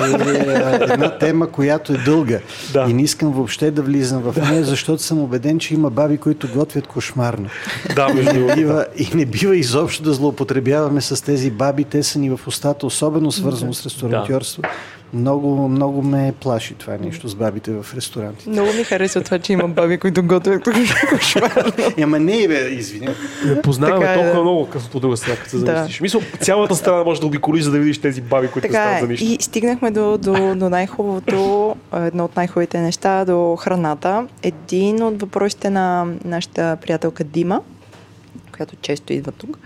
една 0.92 1.18
тема, 1.18 1.50
която 1.50 1.92
е 1.92 1.96
дълга. 1.96 2.38
Да. 2.72 2.86
И 2.88 2.92
не 2.92 3.02
искам 3.02 3.32
въобще 3.32 3.70
да 3.70 3.82
влизам 3.82 4.22
в 4.22 4.50
нея, 4.50 4.64
защото 4.64 5.02
съм 5.02 5.18
убеден, 5.18 5.58
че 5.58 5.74
има 5.74 5.90
баби, 5.90 6.18
които 6.18 6.48
готвят 6.54 6.86
кошмарно. 6.86 7.48
Да, 7.94 8.08
между 8.08 8.40
и, 8.40 8.42
не 8.42 8.54
бива, 8.54 8.86
и 8.96 9.10
не 9.14 9.26
бива 9.26 9.56
изобщо 9.56 10.02
да 10.02 10.12
злоупотребяваме 10.12 11.00
с 11.00 11.24
тези 11.24 11.50
баби. 11.50 11.84
Те 11.84 12.02
са 12.02 12.18
ни 12.18 12.30
в 12.30 12.40
устата, 12.46 12.86
особено 12.86 13.32
свързано 13.32 13.74
с 13.74 13.84
ресторантьорство. 13.84 14.62
Да. 14.62 14.68
Много, 15.14 15.68
много 15.68 16.02
ме 16.02 16.34
плаши 16.40 16.74
това 16.74 16.96
нещо 17.00 17.28
с 17.28 17.34
бабите 17.34 17.70
в 17.70 17.86
ресторанти. 17.96 18.48
Много 18.48 18.72
ми 18.72 18.84
харесва 18.84 19.20
това, 19.20 19.38
че 19.38 19.52
има 19.52 19.68
баби, 19.68 19.98
които 19.98 20.22
готвят 20.22 20.64
кошмарно. 21.08 21.72
Ама 22.02 22.18
не, 22.18 22.48
бе, 22.48 22.68
извиня. 22.68 23.14
Не 23.46 23.62
познаваме 23.62 24.00
така, 24.00 24.12
е, 24.12 24.14
толкова 24.14 24.34
да. 24.34 24.42
много, 24.42 24.68
като 24.70 24.96
от 24.96 25.00
друга 25.00 25.16
страна, 25.16 25.36
като 25.36 25.50
се 25.50 25.58
замислиш. 25.58 25.98
Да. 25.98 26.02
Мисля, 26.02 26.20
цялата 26.40 26.74
страна 26.74 27.04
може 27.04 27.20
да 27.20 27.26
обиколиш, 27.26 27.64
за 27.64 27.70
да 27.70 27.78
видиш 27.78 27.98
тези 27.98 28.20
баби, 28.20 28.48
които 28.48 28.68
така, 28.68 28.82
стават 28.82 29.00
за 29.00 29.08
нищо. 29.08 29.26
И 29.26 29.36
стигнахме 29.40 29.90
до, 29.90 30.18
до, 30.18 30.54
до 30.54 30.68
най-хубавото, 30.68 31.76
едно 31.94 32.24
от 32.24 32.36
най-хубавите 32.36 32.80
неща, 32.80 33.24
до 33.24 33.56
храната. 33.56 34.26
Един 34.42 35.02
от 35.02 35.20
въпросите 35.20 35.70
на 35.70 36.06
нашата 36.24 36.76
приятелка 36.82 37.24
Дима, 37.24 37.60
която 38.56 38.76
често 38.76 39.12
идва 39.12 39.32
тук, 39.32 39.58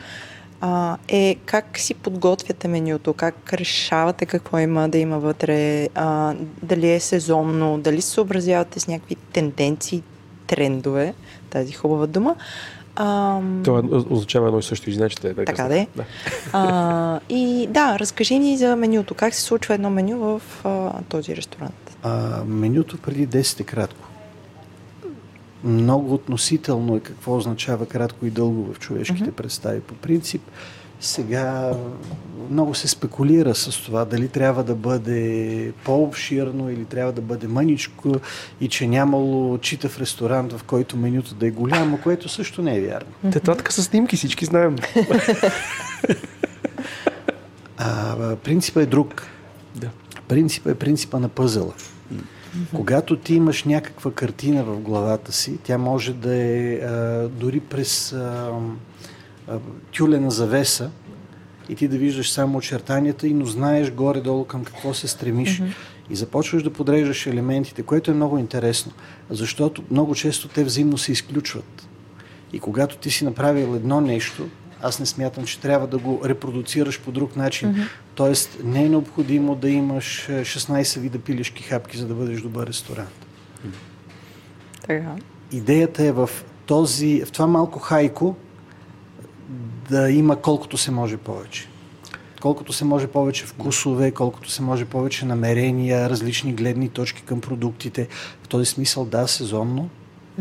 а, 0.61 0.97
е 1.09 1.37
как 1.47 1.79
си 1.79 1.95
подготвяте 1.95 2.69
менюто, 2.69 3.15
как 3.15 3.53
решавате 3.53 4.27
какво 4.27 4.59
има 4.59 4.89
да 4.89 4.99
има 4.99 5.19
вътре, 5.19 5.89
а, 5.95 6.35
дали 6.63 6.93
е 6.93 7.01
сезонно, 7.01 7.79
дали 7.79 8.03
се 8.03 8.11
съобразявате 8.11 8.81
с 8.81 8.89
някакви 8.89 9.17
тенденции, 9.17 10.03
трендове, 10.47 11.15
тази 11.51 11.73
хубава 11.73 12.07
дума. 12.07 12.37
А, 12.97 13.39
Това 13.65 13.83
означава 14.11 14.47
едно 14.47 14.59
и 14.59 14.63
също, 14.63 14.91
извинете, 14.91 15.29
е 15.29 15.35
Така 15.35 15.65
да 15.65 15.79
е. 15.79 15.87
Да. 15.97 16.05
А, 16.53 17.21
и 17.29 17.69
да, 17.71 17.99
разкажи 17.99 18.39
ни 18.39 18.57
за 18.57 18.77
менюто. 18.77 19.15
Как 19.15 19.35
се 19.35 19.41
случва 19.41 19.75
едно 19.75 19.91
меню 19.91 20.19
в 20.19 20.43
а, 20.65 21.03
този 21.09 21.37
ресторант? 21.37 21.97
А, 22.03 22.45
менюто 22.45 22.99
преди 22.99 23.29
10 23.29 23.61
е 23.61 23.63
кратко 23.63 24.10
много 25.65 26.15
относително 26.15 26.97
е 26.97 27.01
какво 27.01 27.37
означава 27.37 27.87
кратко 27.87 28.27
и 28.27 28.31
дълго 28.31 28.73
в 28.73 28.79
човешките 28.79 29.25
mm-hmm. 29.25 29.35
представи. 29.35 29.81
По 29.81 29.95
принцип, 29.95 30.43
сега 31.01 31.73
много 32.51 32.75
се 32.75 32.89
спекулира 32.89 33.55
с 33.55 33.85
това 33.85 34.05
дали 34.05 34.29
трябва 34.29 34.65
да 34.65 34.75
бъде 34.75 35.73
по-обширно 35.85 36.71
или 36.71 36.85
трябва 36.85 37.13
да 37.13 37.21
бъде 37.21 37.49
мъничко 37.49 38.15
и 38.61 38.69
че 38.69 38.87
нямало 38.87 39.59
читав 39.59 40.01
ресторант, 40.01 40.53
в 40.53 40.65
който 40.65 40.97
менюто 40.97 41.35
да 41.35 41.47
е 41.47 41.51
голямо, 41.51 41.99
което 42.03 42.29
също 42.29 42.63
не 42.63 42.77
е 42.77 42.81
вярно. 42.81 43.33
Тетрадка 43.33 43.73
с 43.73 43.83
снимки, 43.83 44.17
всички 44.17 44.45
знаем. 44.45 44.77
а, 47.79 48.37
принципът 48.37 48.83
е 48.83 48.87
друг. 48.87 49.27
Да. 49.77 49.89
Принципът 50.29 50.73
е 50.73 50.79
принципа 50.79 51.19
на 51.19 51.29
пъзела. 51.29 51.73
Когато 52.75 53.17
ти 53.17 53.35
имаш 53.35 53.65
някаква 53.65 54.13
картина 54.13 54.65
в 54.65 54.81
главата 54.81 55.33
си, 55.33 55.59
тя 55.63 55.79
може 55.79 56.13
да 56.13 56.35
е 56.37 56.75
а, 56.75 57.29
дори 57.29 57.61
през 57.61 58.13
а, 58.13 58.53
а, 59.49 59.59
тюлена 59.97 60.31
завеса 60.31 60.91
и 61.69 61.75
ти 61.75 61.89
да 61.89 61.99
виждаш 61.99 62.31
само 62.31 62.59
очертанията 62.59 63.27
и 63.27 63.35
но 63.35 63.47
знаеш 63.47 63.93
горе-долу 63.93 64.45
към 64.45 64.65
какво 64.65 64.95
се 64.95 65.09
стремиш. 65.09 65.61
Mm-hmm. 65.61 65.75
И 66.11 66.17
започваш 66.17 66.63
да 66.63 66.73
подреждаш 66.73 67.27
елементите, 67.27 67.83
което 67.83 68.11
е 68.11 68.15
много 68.15 68.39
интересно, 68.39 68.93
защото 69.31 69.83
много 69.91 70.15
често 70.15 70.49
те 70.49 70.65
взаимно 70.65 70.99
се 70.99 71.13
изключват. 71.13 71.89
И 72.53 72.61
когато 72.61 72.97
ти 72.97 73.11
си 73.11 73.25
направил 73.25 73.75
едно 73.77 74.01
нещо, 74.01 74.49
аз 74.83 75.01
не 75.01 75.07
смятам, 75.07 75.45
че 75.45 75.61
трябва 75.61 75.87
да 75.87 75.99
го 75.99 76.21
репродуцираш 76.25 77.01
по 77.01 77.13
друг 77.13 77.37
начин. 77.37 77.75
Mm-hmm. 77.75 77.89
Тоест, 78.15 78.59
не 78.65 78.85
е 78.85 78.89
необходимо 78.89 79.55
да 79.55 79.71
имаш 79.71 80.29
16 80.31 80.97
е, 80.97 81.01
вида 81.01 81.19
пилешки 81.19 81.63
хапки, 81.63 81.99
за 81.99 82.07
да 82.07 82.15
бъдеш 82.15 82.41
добър 82.41 82.67
ресторант. 82.67 83.27
Така. 84.81 85.15
Идеята 85.53 86.05
е 86.05 86.13
в, 86.13 86.31
този, 86.67 87.23
в 87.25 87.33
това 87.33 87.47
малко 87.47 87.79
хайко 87.79 88.37
да 89.91 90.11
има 90.11 90.37
колкото 90.37 90.79
се 90.79 90.91
може 90.91 91.17
повече. 91.17 91.69
Колкото 92.41 92.73
се 92.73 92.85
може 92.85 93.07
повече 93.07 93.47
вкусове, 93.47 94.11
колкото 94.11 94.51
се 94.51 94.63
може 94.63 94.85
повече 94.85 95.27
намерения, 95.27 96.11
различни 96.11 96.53
гледни 96.53 96.89
точки 96.89 97.23
към 97.23 97.41
продуктите. 97.41 98.09
В 98.43 98.49
този 98.49 98.65
смисъл, 98.67 99.05
да, 99.05 99.29
сезонно, 99.29 99.89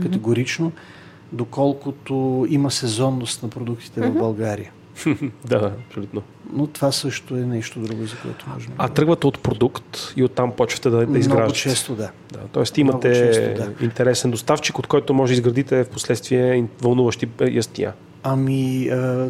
категорично. 0.01 0.71
Mm-hmm 0.71 0.98
доколкото 1.31 2.47
има 2.49 2.71
сезонност 2.71 3.43
на 3.43 3.49
продуктите 3.49 4.01
mm-hmm. 4.01 4.09
в 4.09 4.19
България. 4.19 4.71
да, 5.45 5.73
абсолютно. 5.87 6.21
Но 6.53 6.67
това 6.67 6.91
също 6.91 7.35
е 7.35 7.39
нещо 7.39 7.79
друго, 7.79 8.05
за 8.05 8.15
което 8.21 8.45
можем. 8.53 8.71
А 8.77 8.89
тръгвате 8.89 9.27
от 9.27 9.39
продукт 9.39 10.13
и 10.15 10.23
оттам 10.23 10.51
почвате 10.51 10.89
да, 10.89 11.05
да 11.05 11.19
изграждате? 11.19 11.33
Много 11.33 11.53
често, 11.53 11.95
да. 11.95 12.11
да 12.33 12.39
тоест 12.51 12.77
имате 12.77 13.13
често, 13.13 13.63
да. 13.63 13.85
интересен 13.85 14.31
доставчик, 14.31 14.79
от 14.79 14.87
който 14.87 15.13
може 15.13 15.31
да 15.31 15.33
изградите 15.33 15.83
в 15.83 15.89
последствие 15.89 16.67
вълнуващи 16.81 17.29
ястия. 17.51 17.93
Ами, 18.23 18.89
а, 18.89 19.29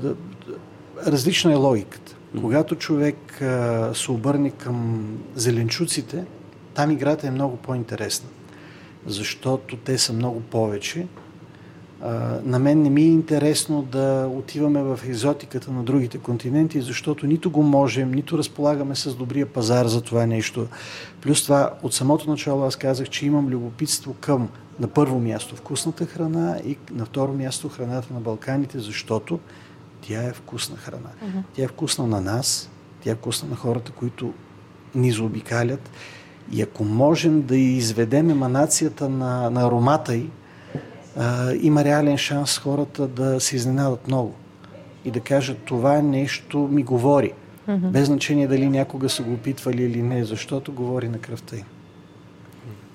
различна 1.08 1.52
е 1.52 1.56
логиката. 1.56 2.16
Когато 2.42 2.76
човек 2.76 3.42
а, 3.42 3.92
се 3.94 4.12
обърне 4.12 4.50
към 4.50 5.08
зеленчуците, 5.36 6.26
там 6.74 6.92
играта 6.92 7.28
е 7.28 7.32
много 7.32 7.58
по-интересна. 7.58 8.30
Защото 9.06 9.78
те 9.78 9.98
са 9.98 10.14
много 10.14 10.42
повече 10.42 11.08
на 12.44 12.60
мен 12.60 12.82
не 12.82 12.90
ми 12.90 13.02
е 13.02 13.06
интересно 13.06 13.82
да 13.82 14.30
отиваме 14.36 14.84
в 14.84 15.00
екзотиката 15.08 15.72
на 15.72 15.84
другите 15.84 16.18
континенти, 16.18 16.82
защото 16.82 17.28
нито 17.28 17.52
го 17.52 17.64
можем, 17.64 18.12
нито 18.12 18.38
разполагаме 18.38 18.96
с 18.96 19.16
добрия 19.16 19.46
пазар 19.46 19.86
за 19.86 20.02
това 20.02 20.26
нещо. 20.26 20.68
Плюс 21.22 21.44
това, 21.44 21.74
от 21.84 21.94
самото 21.94 22.30
начало 22.30 22.64
аз 22.64 22.76
казах, 22.76 23.10
че 23.10 23.26
имам 23.26 23.48
любопитство 23.48 24.16
към 24.20 24.50
на 24.80 24.88
първо 24.88 25.20
място 25.20 25.56
вкусната 25.56 26.06
храна 26.06 26.58
и 26.66 26.78
на 26.92 27.06
второ 27.06 27.34
място 27.34 27.70
храната 27.70 28.14
на 28.14 28.20
Балканите, 28.20 28.80
защото 28.80 29.40
Тя 30.02 30.24
е 30.24 30.34
вкусна 30.34 30.78
храна. 30.78 31.10
Uh-huh. 31.24 31.44
Тя 31.54 31.64
е 31.64 31.68
вкусна 31.68 32.08
на 32.08 32.22
нас, 32.22 32.70
тя 33.04 33.12
е 33.12 33.16
вкусна 33.16 33.50
на 33.50 33.56
хората, 33.56 33.92
които 33.92 34.34
ни 34.96 35.12
заобикалят. 35.12 35.90
И 36.52 36.62
ако 36.62 36.84
можем 36.84 37.42
да 37.42 37.58
изведем 37.58 38.30
еманацията 38.30 39.10
на, 39.10 39.50
на 39.50 39.68
аромата 39.68 40.16
й, 40.16 40.30
а, 41.18 41.54
има 41.62 41.84
реален 41.84 42.18
шанс 42.18 42.58
хората 42.58 43.08
да 43.08 43.40
се 43.40 43.56
изненадат 43.56 44.08
много 44.08 44.34
и 45.06 45.12
да 45.12 45.20
кажат 45.20 45.58
това 45.58 46.02
нещо 46.02 46.60
ми 46.60 46.84
говори. 46.84 47.34
Mm-hmm. 47.70 47.90
Без 47.90 48.06
значение 48.06 48.48
дали 48.48 48.70
някога 48.70 49.10
са 49.10 49.24
го 49.24 49.34
опитвали 49.34 49.84
или 49.84 50.02
не, 50.02 50.26
защото 50.26 50.72
говори 50.72 51.10
на 51.10 51.18
кръвта 51.18 51.56
им. 51.56 51.66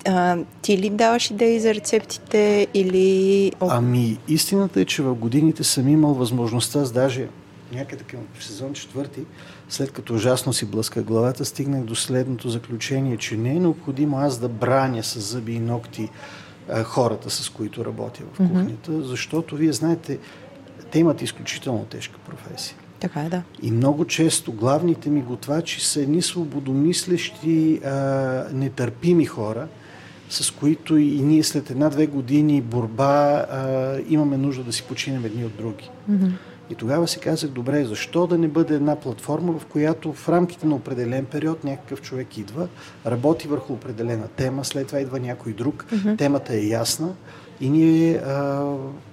А, 0.07 0.37
ти 0.61 0.77
ли 0.77 0.89
даваш 0.89 1.31
идеи 1.31 1.59
за 1.59 1.73
рецептите 1.73 2.67
или... 2.73 3.51
Ами, 3.59 4.17
истината 4.27 4.81
е, 4.81 4.85
че 4.85 5.03
в 5.03 5.15
годините 5.15 5.63
съм 5.63 5.87
имал 5.87 6.13
възможността, 6.13 6.85
с 6.85 6.91
даже 6.91 7.27
някъде 7.73 8.03
към 8.03 8.19
сезон 8.39 8.73
четвърти, 8.73 9.21
след 9.69 9.91
като 9.91 10.13
ужасно 10.13 10.53
си 10.53 10.65
блъска 10.65 11.03
главата, 11.03 11.45
стигнах 11.45 11.83
до 11.83 11.95
следното 11.95 12.49
заключение, 12.49 13.17
че 13.17 13.37
не 13.37 13.49
е 13.49 13.59
необходимо 13.59 14.17
аз 14.17 14.39
да 14.39 14.49
браня 14.49 15.03
с 15.03 15.19
зъби 15.19 15.53
и 15.53 15.59
ногти 15.59 16.09
а, 16.69 16.83
хората, 16.83 17.29
с 17.29 17.49
които 17.49 17.85
работя 17.85 18.23
в 18.33 18.37
кухнята, 18.37 18.91
mm-hmm. 18.91 19.01
защото 19.01 19.55
вие 19.55 19.73
знаете, 19.73 20.19
те 20.91 20.99
имат 20.99 21.21
изключително 21.21 21.85
тежка 21.85 22.17
професия. 22.29 22.77
Така 22.99 23.21
е, 23.21 23.29
да. 23.29 23.43
И 23.61 23.71
много 23.71 24.05
често 24.05 24.51
главните 24.51 25.09
ми 25.09 25.21
готвачи 25.21 25.81
са 25.81 26.01
едни 26.01 26.21
свободомислещи, 26.21 27.81
а, 27.85 27.91
нетърпими 28.53 29.25
хора, 29.25 29.67
с 30.29 30.51
които 30.51 30.97
и 30.97 31.21
ние 31.21 31.43
след 31.43 31.69
една-две 31.69 32.07
години 32.07 32.61
борба 32.61 33.45
а, 33.49 33.97
имаме 34.09 34.37
нужда 34.37 34.63
да 34.63 34.73
си 34.73 34.83
починем 34.83 35.25
едни 35.25 35.45
от 35.45 35.55
други. 35.57 35.89
Mm-hmm. 36.11 36.31
И 36.69 36.75
тогава 36.75 37.07
си 37.07 37.19
казах, 37.19 37.49
добре, 37.49 37.85
защо 37.85 38.27
да 38.27 38.37
не 38.37 38.47
бъде 38.47 38.75
една 38.75 38.95
платформа, 38.95 39.59
в 39.59 39.65
която 39.65 40.13
в 40.13 40.29
рамките 40.29 40.67
на 40.67 40.75
определен 40.75 41.25
период 41.25 41.63
някакъв 41.63 42.01
човек 42.01 42.37
идва, 42.37 42.67
работи 43.05 43.47
върху 43.47 43.73
определена 43.73 44.27
тема, 44.27 44.65
след 44.65 44.87
това 44.87 44.99
идва 44.99 45.19
някой 45.19 45.53
друг, 45.53 45.85
mm-hmm. 45.89 46.17
темата 46.17 46.55
е 46.55 46.67
ясна 46.67 47.13
и 47.61 47.69
ние 47.69 48.15
а, 48.15 48.63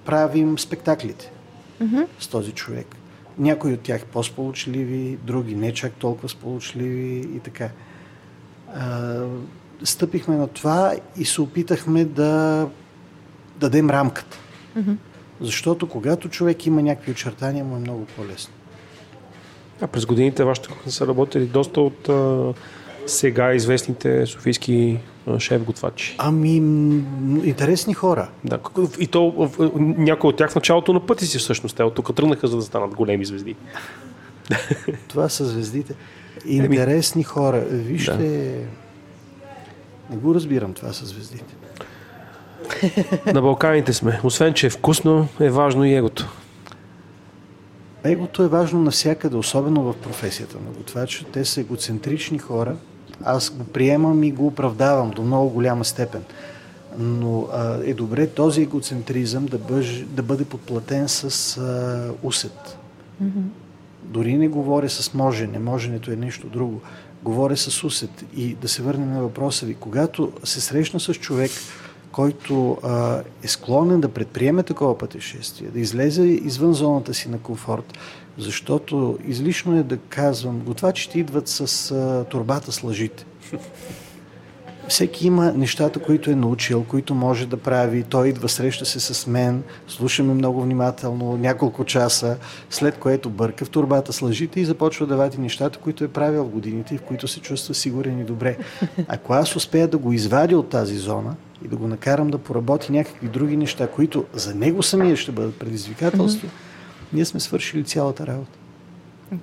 правим 0.05 0.59
спектаклите 0.59 1.31
mm-hmm. 1.81 2.07
с 2.19 2.27
този 2.27 2.51
човек. 2.51 2.95
Някои 3.37 3.73
от 3.73 3.81
тях 3.81 4.05
по-сполучливи, 4.05 5.17
други 5.23 5.55
не 5.55 5.73
чак 5.73 5.93
толкова 5.93 6.29
сполучливи 6.29 7.29
и 7.35 7.39
така. 7.39 7.69
А, 8.75 9.21
стъпихме 9.83 10.35
на 10.35 10.47
това 10.47 10.93
и 11.17 11.25
се 11.25 11.41
опитахме 11.41 12.05
да 12.05 12.67
дадем 13.59 13.89
рамката. 13.89 14.37
Mm-hmm. 14.77 14.95
Защото 15.43 15.89
когато 15.89 16.29
човек 16.29 16.65
има 16.65 16.81
някакви 16.81 17.11
очертания, 17.11 17.65
му 17.65 17.75
е 17.75 17.79
много 17.79 18.05
по-лесно. 18.05 18.53
А 19.81 19.87
през 19.87 20.05
годините 20.05 20.43
вашите 20.43 20.67
кухни 20.67 20.91
са 20.91 21.07
работили 21.07 21.45
доста 21.45 21.81
от 21.81 22.09
а, 22.09 22.53
сега 23.07 23.53
известните 23.53 24.25
софийски 24.25 24.99
шеф-готвачи. 25.39 26.15
Ами, 26.17 26.55
интересни 27.43 27.93
хора. 27.93 28.29
Да, 28.43 28.59
и 28.99 29.07
то 29.07 29.49
някои 29.79 30.29
от 30.29 30.37
тях 30.37 30.51
в 30.51 30.55
началото 30.55 30.93
на 30.93 31.05
пъти 31.05 31.25
си 31.25 31.37
всъщност. 31.37 31.75
Те 31.77 31.83
от 31.83 31.95
тук 31.95 32.15
тръгнаха, 32.15 32.47
за 32.47 32.55
да 32.55 32.61
станат 32.61 32.95
големи 32.95 33.25
звезди. 33.25 33.55
Това 35.07 35.29
са 35.29 35.45
звездите. 35.45 35.95
Интересни 36.45 37.23
хора. 37.23 37.59
Вижте, 37.69 38.17
да. 38.17 40.15
не 40.15 40.21
го 40.21 40.35
разбирам 40.35 40.73
това 40.73 40.93
са 40.93 41.05
звездите. 41.05 41.55
На 43.33 43.41
Балканите 43.41 43.93
сме. 43.93 44.19
Освен, 44.23 44.53
че 44.53 44.67
е 44.67 44.69
вкусно, 44.69 45.27
е 45.39 45.49
важно 45.49 45.85
и 45.85 45.93
егото. 45.93 46.29
Егото 48.03 48.43
е 48.43 48.47
важно 48.47 48.81
навсякъде, 48.81 49.35
особено 49.35 49.83
в 49.83 49.93
професията 49.93 50.57
на 50.57 50.71
готвача. 50.77 51.25
Те 51.33 51.45
са 51.45 51.61
егоцентрични 51.61 52.37
хора. 52.37 52.75
Аз 53.23 53.49
го 53.49 53.63
приемам 53.63 54.23
и 54.23 54.31
го 54.31 54.47
оправдавам 54.47 55.11
до 55.11 55.21
много 55.21 55.49
голяма 55.49 55.85
степен. 55.85 56.23
Но 56.99 57.47
а, 57.53 57.79
е 57.85 57.93
добре 57.93 58.27
този 58.27 58.61
егоцентризъм 58.61 59.45
да, 59.45 59.57
бъж, 59.57 60.03
да 60.07 60.23
бъде 60.23 60.45
подплатен 60.45 61.09
с 61.09 61.57
а, 61.57 62.11
усет. 62.23 62.77
Mm-hmm. 63.23 63.43
Дори 64.03 64.37
не 64.37 64.47
говоря 64.47 64.89
с 64.89 65.13
можене. 65.13 65.59
Моженето 65.59 66.11
е 66.11 66.15
нещо 66.15 66.47
друго. 66.47 66.81
Говоря 67.23 67.57
с 67.57 67.83
усет. 67.83 68.25
И 68.35 68.55
да 68.55 68.67
се 68.67 68.81
върнем 68.81 69.13
на 69.13 69.21
въпроса 69.21 69.65
ви. 69.65 69.73
Когато 69.73 70.31
се 70.43 70.61
срещна 70.61 70.99
с 70.99 71.13
човек, 71.13 71.51
който 72.13 72.77
а, 72.83 73.21
е 73.43 73.47
склонен 73.47 74.01
да 74.01 74.09
предприеме 74.09 74.63
такова 74.63 74.97
пътешествие, 74.97 75.69
да 75.69 75.79
излезе 75.79 76.23
извън 76.23 76.73
зоната 76.73 77.13
си 77.13 77.29
на 77.29 77.39
комфорт, 77.39 77.93
защото 78.37 79.19
излишно 79.27 79.79
е 79.79 79.83
да 79.83 79.97
казвам, 79.97 80.59
готвачите 80.59 81.19
идват 81.19 81.47
с 81.47 81.91
а, 81.91 82.25
турбата 82.29 82.71
с 82.71 82.83
лъжите. 82.83 83.25
Всеки 84.87 85.27
има 85.27 85.51
нещата, 85.51 85.99
които 85.99 86.31
е 86.31 86.35
научил, 86.35 86.83
които 86.83 87.15
може 87.15 87.45
да 87.45 87.57
прави. 87.57 88.03
Той 88.03 88.27
идва, 88.27 88.49
среща 88.49 88.85
се 88.85 88.99
с 88.99 89.27
мен, 89.27 89.63
слушаме 89.87 90.33
много 90.33 90.61
внимателно, 90.61 91.37
няколко 91.37 91.85
часа, 91.85 92.37
след 92.69 92.97
което 92.97 93.29
бърка 93.29 93.65
в 93.65 93.69
турбата 93.69 94.13
с 94.13 94.21
лъжите 94.21 94.59
и 94.59 94.65
започва 94.65 95.07
да 95.07 95.17
вади 95.17 95.37
нещата, 95.37 95.79
които 95.79 96.03
е 96.03 96.07
правил 96.07 96.43
в 96.43 96.49
годините 96.49 96.95
и 96.95 96.97
в 96.97 97.01
които 97.01 97.27
се 97.27 97.39
чувства 97.39 97.73
сигурен 97.73 98.19
и 98.19 98.23
добре. 98.23 98.57
Ако 99.07 99.33
аз 99.33 99.55
успея 99.55 99.87
да 99.87 99.97
го 99.97 100.13
извадя 100.13 100.57
от 100.57 100.69
тази 100.69 100.97
зона, 100.97 101.35
и 101.65 101.67
да 101.67 101.75
го 101.75 101.87
накарам 101.87 102.29
да 102.29 102.37
поработи 102.37 102.91
някакви 102.91 103.27
други 103.27 103.57
неща, 103.57 103.87
които 103.87 104.25
за 104.33 104.55
него 104.55 104.83
самия 104.83 105.15
ще 105.15 105.31
бъдат 105.31 105.59
предизвикателство, 105.59 106.47
mm-hmm. 106.47 107.13
ние 107.13 107.25
сме 107.25 107.39
свършили 107.39 107.83
цялата 107.83 108.27
работа. 108.27 108.57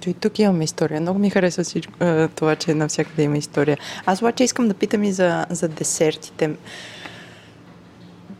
И 0.06 0.14
тук 0.14 0.38
имаме 0.38 0.64
история. 0.64 1.00
Много 1.00 1.18
ми 1.18 1.30
харесва 1.30 1.64
всичко, 1.64 1.92
това, 2.34 2.56
че 2.56 2.74
навсякъде 2.74 3.22
има 3.22 3.38
история. 3.38 3.78
Аз 4.06 4.22
обаче 4.22 4.44
искам 4.44 4.68
да 4.68 4.74
питам 4.74 5.04
и 5.04 5.12
за, 5.12 5.46
за 5.50 5.68
десертите. 5.68 6.50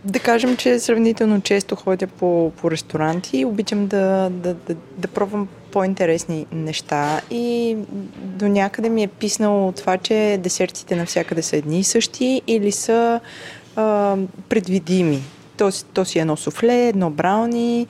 Да 0.04 0.18
кажем, 0.18 0.56
че 0.56 0.78
сравнително 0.78 1.40
често 1.40 1.76
ходя 1.76 2.06
по, 2.06 2.52
по 2.56 2.70
ресторанти 2.70 3.38
и 3.38 3.44
обичам 3.44 3.86
да, 3.86 4.30
да, 4.30 4.54
да, 4.54 4.74
да 4.98 5.08
пробвам 5.08 5.48
по-интересни 5.72 6.46
неща 6.52 7.20
и 7.30 7.76
до 8.16 8.48
някъде 8.48 8.88
ми 8.88 9.02
е 9.02 9.08
писнало 9.08 9.72
това, 9.72 9.98
че 9.98 10.38
десертите 10.42 10.96
навсякъде 10.96 11.42
са 11.42 11.56
едни 11.56 11.80
и 11.80 11.84
същи 11.84 12.42
или 12.46 12.72
са 12.72 13.20
а, 13.80 14.16
предвидими. 14.48 15.22
То, 15.56 15.70
то 15.92 16.04
си 16.04 16.18
едно 16.18 16.36
суфле, 16.36 16.88
едно 16.88 17.10
брауни, 17.10 17.86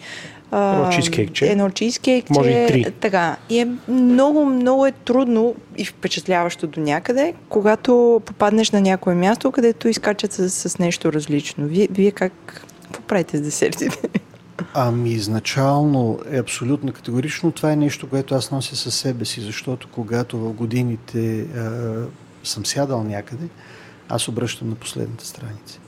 едно 0.53 0.89
чизкейкче. 0.93 1.47
Едно 1.47 1.71
чизкейкче. 1.71 2.33
Може 2.33 2.51
и 2.51 2.67
три. 2.67 2.93
Така. 3.01 3.37
И 3.51 3.59
е 3.59 3.69
много, 3.89 4.45
много 4.45 4.87
е 4.87 4.93
трудно 4.93 5.55
и 5.77 5.85
впечатляващо 5.85 6.67
до 6.67 6.81
някъде, 6.81 7.35
когато 7.49 8.23
попаднеш 8.27 8.71
на 8.71 8.81
някое 8.81 9.15
място, 9.15 9.53
където 9.53 9.89
изкачат 9.89 10.33
с, 10.33 10.51
с 10.51 10.79
нещо 10.79 11.13
различно. 11.13 11.67
Вие, 11.67 11.89
вие 11.91 12.11
как, 12.11 12.67
какво 12.83 13.03
правите 13.03 13.39
с 13.39 13.41
десертите? 13.41 14.09
Ами, 14.75 15.11
изначално 15.11 16.19
е 16.31 16.39
абсолютно 16.39 16.93
категорично. 16.93 17.53
Това 17.53 17.73
е 17.73 17.77
нещо, 17.77 18.09
което 18.09 18.35
аз 18.35 18.51
нося 18.51 18.77
със 18.77 18.95
себе 18.95 19.25
си, 19.25 19.41
защото 19.41 19.89
когато 19.93 20.39
в 20.39 20.53
годините 20.53 21.41
а, 21.41 21.71
съм 22.45 22.67
сядал 22.67 23.05
някъде, 23.05 23.45
аз 24.11 24.29
обръщам 24.29 24.69
на 24.69 24.75
последната 24.75 25.27
страница. 25.27 25.79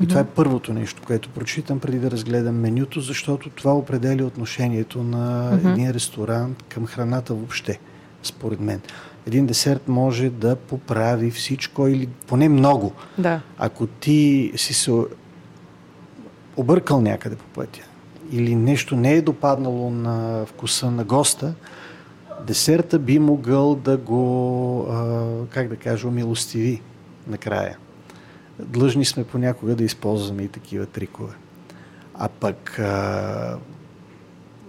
И 0.00 0.04
mm-hmm. 0.04 0.08
това 0.08 0.20
е 0.20 0.24
първото 0.24 0.72
нещо, 0.72 1.02
което 1.06 1.28
прочитам 1.28 1.80
преди 1.80 1.98
да 1.98 2.10
разгледам 2.10 2.60
менюто, 2.60 3.00
защото 3.00 3.50
това 3.50 3.74
определя 3.74 4.24
отношението 4.24 5.02
на 5.02 5.52
mm-hmm. 5.52 5.72
един 5.72 5.90
ресторант 5.90 6.62
към 6.68 6.86
храната 6.86 7.34
въобще, 7.34 7.78
според 8.22 8.60
мен. 8.60 8.80
Един 9.26 9.46
десерт 9.46 9.88
може 9.88 10.30
да 10.30 10.56
поправи 10.56 11.30
всичко 11.30 11.88
или 11.88 12.06
поне 12.06 12.48
много. 12.48 12.92
Да. 13.18 13.40
Ако 13.58 13.86
ти 13.86 14.52
си 14.56 14.74
се 14.74 14.92
объркал 16.56 17.00
някъде 17.00 17.36
по 17.36 17.44
пътя 17.44 17.80
или 18.32 18.54
нещо 18.54 18.96
не 18.96 19.12
е 19.12 19.22
допаднало 19.22 19.90
на 19.90 20.44
вкуса 20.46 20.90
на 20.90 21.04
госта, 21.04 21.54
десерта 22.46 22.98
би 22.98 23.18
могъл 23.18 23.74
да 23.74 23.96
го, 23.96 25.46
как 25.50 25.68
да 25.68 25.76
кажа, 25.76 26.08
умилостиви 26.08 26.82
накрая. 27.26 27.78
Длъжни 28.58 29.04
сме 29.04 29.24
понякога 29.24 29.76
да 29.76 29.84
използваме 29.84 30.42
и 30.42 30.48
такива 30.48 30.86
трикове. 30.86 31.34
А 32.14 32.28
пък 32.28 32.78
а, 32.78 33.58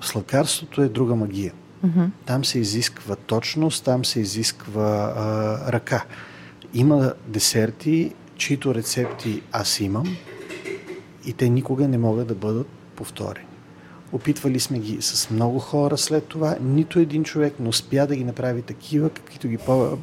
сладкарството 0.01 0.81
е 0.81 0.89
друга 0.89 1.15
магия. 1.15 1.53
Mm-hmm. 1.85 2.09
Там 2.25 2.45
се 2.45 2.59
изисква 2.59 3.15
точност, 3.15 3.83
там 3.83 4.05
се 4.05 4.19
изисква 4.19 5.13
а, 5.17 5.71
ръка. 5.71 6.05
Има 6.73 7.13
десерти, 7.27 8.13
чието 8.35 8.75
рецепти 8.75 9.41
аз 9.51 9.79
имам 9.79 10.17
и 11.25 11.33
те 11.33 11.49
никога 11.49 11.87
не 11.87 11.97
могат 11.97 12.27
да 12.27 12.35
бъдат 12.35 12.67
повторени. 12.95 13.45
Опитвали 14.11 14.59
сме 14.59 14.79
ги 14.79 14.97
с 15.01 15.29
много 15.29 15.59
хора 15.59 15.97
след 15.97 16.23
това. 16.23 16.55
Нито 16.61 16.99
един 16.99 17.23
човек 17.23 17.59
не 17.59 17.69
успя 17.69 18.07
да 18.07 18.15
ги 18.15 18.23
направи 18.23 18.61
такива, 18.61 19.09
каквито 19.09 19.47
ги 19.47 19.57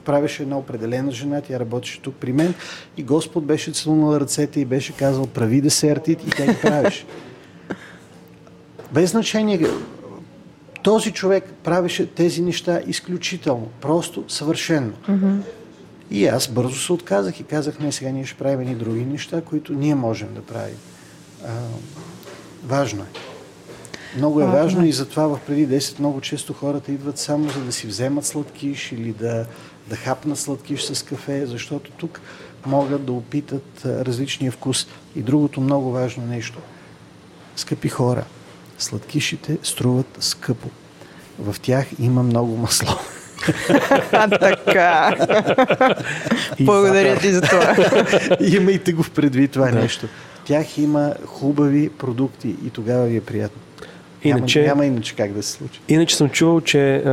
правеше 0.05 0.43
една 0.43 0.59
определена 0.59 1.13
жена. 1.13 1.41
Тя 1.41 1.61
работеше 1.61 2.01
тук 2.01 2.15
при 2.15 2.33
мен 2.33 2.55
и 2.97 3.03
Господ 3.03 3.45
беше 3.45 3.73
целунал 3.73 4.17
ръцете 4.17 4.61
и 4.61 4.65
беше 4.65 4.93
казал 4.93 5.27
прави 5.27 5.61
десерти 5.61 6.13
и 6.13 6.31
тя 6.31 6.47
ги 6.47 6.61
правеше. 6.63 7.07
Без 8.93 9.11
значение 9.11 9.67
този 10.83 11.13
човек 11.13 11.45
правеше 11.65 12.07
тези 12.07 12.43
неща 12.43 12.81
изключително, 12.87 13.69
просто 13.81 14.25
съвършенно. 14.29 14.93
И 16.11 16.27
аз 16.27 16.49
бързо 16.49 16.81
се 16.81 16.93
отказах 16.93 17.41
и 17.41 17.45
казах, 17.45 17.79
не, 17.79 17.93
сега 17.93 18.11
ние 18.11 18.27
ще 18.27 18.39
правим 18.39 18.73
и 18.73 18.75
други 18.75 19.05
неща, 19.05 19.41
които 19.41 19.73
ние 19.73 19.95
можем 19.95 20.35
да 20.35 20.43
правим. 20.43 20.77
А, 21.45 21.49
важно 22.65 23.03
е. 23.03 23.34
Много 24.17 24.41
е 24.41 24.47
важно 24.47 24.85
и 24.85 24.93
затова 24.93 25.27
в 25.27 25.39
преди 25.47 25.69
10 25.69 25.99
много 25.99 26.21
често 26.21 26.53
хората 26.53 26.93
идват 26.93 27.19
само 27.19 27.49
за 27.49 27.61
да 27.61 27.73
си 27.73 27.87
вземат 27.87 28.25
сладкиш 28.25 28.93
или 28.93 29.13
да, 29.13 29.47
да 29.89 29.97
хапнат 29.97 30.39
сладкиш 30.39 30.83
с 30.83 31.05
кафе, 31.05 31.47
защото 31.47 31.91
тук 31.91 32.21
могат 32.67 33.05
да 33.05 33.13
опитат 33.13 33.85
а, 33.85 34.05
различния 34.05 34.53
вкус. 34.53 34.87
И 35.17 35.23
другото 35.23 35.61
много 35.61 35.91
важно 35.91 36.27
нещо. 36.27 36.59
Скъпи 37.57 37.89
хора, 37.89 38.25
сладкишите 38.79 39.59
струват 39.63 40.17
скъпо. 40.21 40.69
В 41.39 41.57
тях 41.61 41.87
има 41.99 42.23
много 42.23 42.57
масло. 42.57 42.95
А, 44.13 44.29
така. 44.39 45.17
Благодаря 46.61 47.19
ти 47.19 47.33
за 47.33 47.41
това. 47.41 47.77
Имайте 48.41 48.93
го 48.93 49.03
в 49.03 49.11
предвид 49.11 49.53
това 49.53 49.71
нещо. 49.71 50.07
В 50.35 50.47
тях 50.47 50.79
има 50.79 51.15
хубави 51.27 51.89
продукти 51.89 52.57
и 52.67 52.71
тогава 52.71 53.07
ви 53.07 53.17
е 53.17 53.21
приятно. 53.21 53.63
Иначе- 54.25 54.59
Няма, 54.59 54.69
няма 54.69 54.87
иначе 54.87 55.15
как 55.15 55.33
да 55.33 55.43
се 55.43 55.53
случи. 55.53 55.81
Иначе 55.89 56.17
съм 56.17 56.29
чувал, 56.29 56.61
че 56.61 56.97
а, 56.97 57.11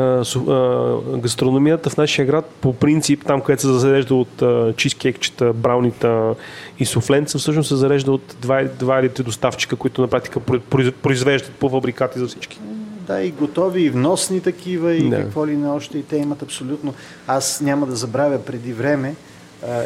а, 0.47 0.97
гастрономията 1.17 1.89
в 1.89 1.97
нашия 1.97 2.25
град 2.25 2.49
по 2.61 2.73
принцип, 2.73 3.23
там 3.25 3.41
където 3.41 3.61
се 3.61 3.73
зарежда 3.73 4.15
от 4.15 4.41
а, 4.41 4.73
чизкекчета, 4.77 5.53
браунита 5.53 6.35
и 6.79 6.85
суфленца, 6.85 7.37
всъщност 7.37 7.67
се 7.67 7.75
зарежда 7.75 8.11
от 8.11 8.35
два, 8.41 8.63
два 8.69 8.99
или 8.99 9.09
три 9.09 9.23
доставчика, 9.23 9.75
които 9.75 10.01
на 10.01 10.07
практика 10.07 10.39
произ- 10.39 10.91
произвеждат 10.93 11.51
по 11.51 11.69
фабрикати 11.69 12.19
за 12.19 12.27
всички. 12.27 12.59
Да, 13.07 13.21
и 13.21 13.31
готови, 13.31 13.81
и 13.81 13.89
вносни 13.89 14.41
такива, 14.41 14.93
и 14.93 15.09
Да. 15.09 15.15
какво 15.15 15.47
ли 15.47 15.57
не 15.57 15.69
още. 15.69 15.97
И 15.97 16.03
те 16.03 16.17
имат 16.17 16.41
абсолютно... 16.41 16.93
Аз 17.27 17.61
няма 17.61 17.85
да 17.85 17.95
забравя 17.95 18.39
преди 18.39 18.73
време 18.73 19.15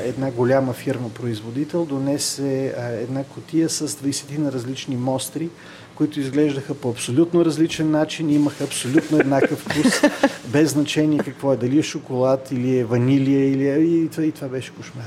една 0.04 0.32
голяма 0.32 0.74
фирма-производител 0.74 1.86
донесе 1.86 2.76
а, 2.80 2.86
една 2.86 3.24
котия 3.24 3.70
с 3.70 3.88
20 3.88 4.38
на 4.38 4.52
различни 4.52 4.96
мостри, 4.96 5.50
които 5.96 6.20
изглеждаха 6.20 6.74
по 6.74 6.90
абсолютно 6.90 7.46
различен 7.46 7.92
начин, 7.92 8.30
имаха 8.30 8.64
абсолютно 8.64 9.20
еднакъв 9.20 9.60
вкус, 9.60 10.02
без 10.48 10.70
значение 10.70 11.20
какво 11.20 11.54
е, 11.54 11.58
дали 11.58 11.80
е 11.80 11.84
шоколад 11.84 12.52
или 12.52 12.80
е 12.80 12.86
ванилия, 12.86 13.52
или 13.52 13.68
е... 13.68 13.76
И, 13.76 14.10
това, 14.10 14.24
и 14.24 14.32
това 14.32 14.48
беше 14.48 14.72
кошмар. 14.72 15.06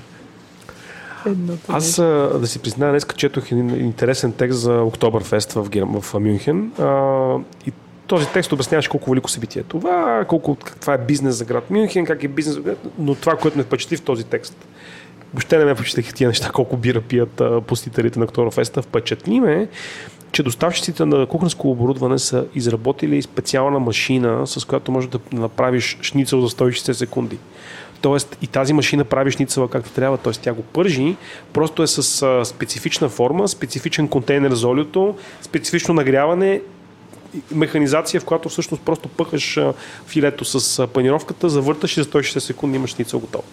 Едното 1.27 1.73
Аз, 1.73 1.98
а, 1.98 2.39
да 2.40 2.47
си 2.47 2.59
призная, 2.59 2.90
днес 2.90 3.06
четох 3.16 3.52
един 3.52 3.85
интересен 3.85 4.32
текст 4.32 4.59
за 4.59 4.82
Октоберфест 4.82 5.52
в, 5.52 5.69
Гер... 5.70 5.85
в 6.01 6.20
Мюнхен. 6.20 6.73
А, 6.78 7.36
и 7.66 7.73
този 8.06 8.27
текст 8.28 8.52
обясняваше 8.52 8.89
колко 8.89 9.10
велико 9.10 9.31
събитие 9.31 9.60
е 9.60 9.65
това, 9.65 10.24
колко, 10.28 10.55
каква 10.55 10.94
е 10.94 10.98
бизнес 10.98 11.35
за 11.35 11.44
град 11.44 11.70
Мюнхен, 11.70 12.06
как 12.06 12.24
е 12.24 12.28
бизнес 12.28 12.55
за 12.55 12.60
град, 12.60 12.78
но 12.98 13.15
това, 13.15 13.36
което 13.36 13.59
ме 13.59 13.65
впечатли 13.65 13.97
в 13.97 14.02
този 14.02 14.24
текст, 14.24 14.66
въобще 15.35 15.59
не 15.59 15.65
ме 15.65 15.74
впечатлиха 15.74 16.12
тия 16.12 16.28
неща, 16.28 16.51
колко 16.55 16.77
бира 16.77 17.01
пият 17.01 17.40
а, 17.40 17.60
посетителите 17.60 18.19
на 18.19 18.24
Октоберфеста. 18.24 18.82
Впечатли 18.82 19.40
ме, 19.40 19.69
че 20.32 20.42
доставчиците 20.42 21.05
на 21.05 21.26
кухненско 21.26 21.70
оборудване 21.70 22.18
са 22.18 22.46
изработили 22.55 23.22
специална 23.22 23.78
машина, 23.78 24.46
с 24.46 24.64
която 24.64 24.92
можеш 24.92 25.10
да 25.10 25.18
направиш 25.32 25.98
шницел 26.02 26.40
за 26.40 26.48
160 26.48 26.92
секунди. 26.92 27.38
Тоест 28.00 28.38
и 28.42 28.46
тази 28.46 28.72
машина 28.72 29.05
прави 29.05 29.30
шницела 29.30 29.70
както 29.70 29.90
трябва, 29.90 30.18
т.е. 30.18 30.32
тя 30.32 30.52
го 30.52 30.62
пържи, 30.62 31.16
просто 31.52 31.82
е 31.82 31.86
с 31.86 32.44
специфична 32.44 33.09
форма, 33.09 33.48
специфичен 33.48 34.09
контейнер 34.09 34.52
за 34.52 34.68
олиото, 34.68 35.14
специфично 35.42 35.94
нагряване, 35.94 36.60
механизация, 37.55 38.20
в 38.20 38.24
която 38.24 38.48
всъщност 38.48 38.82
просто 38.82 39.09
пъхаш 39.09 39.59
филето 40.06 40.44
с 40.44 40.86
панировката, 40.86 41.48
завърташ 41.48 41.96
и 41.96 42.02
за 42.02 42.10
160 42.10 42.38
секунди 42.38 42.76
имаш 42.76 42.90
шницел 42.90 43.18
готов. 43.18 43.44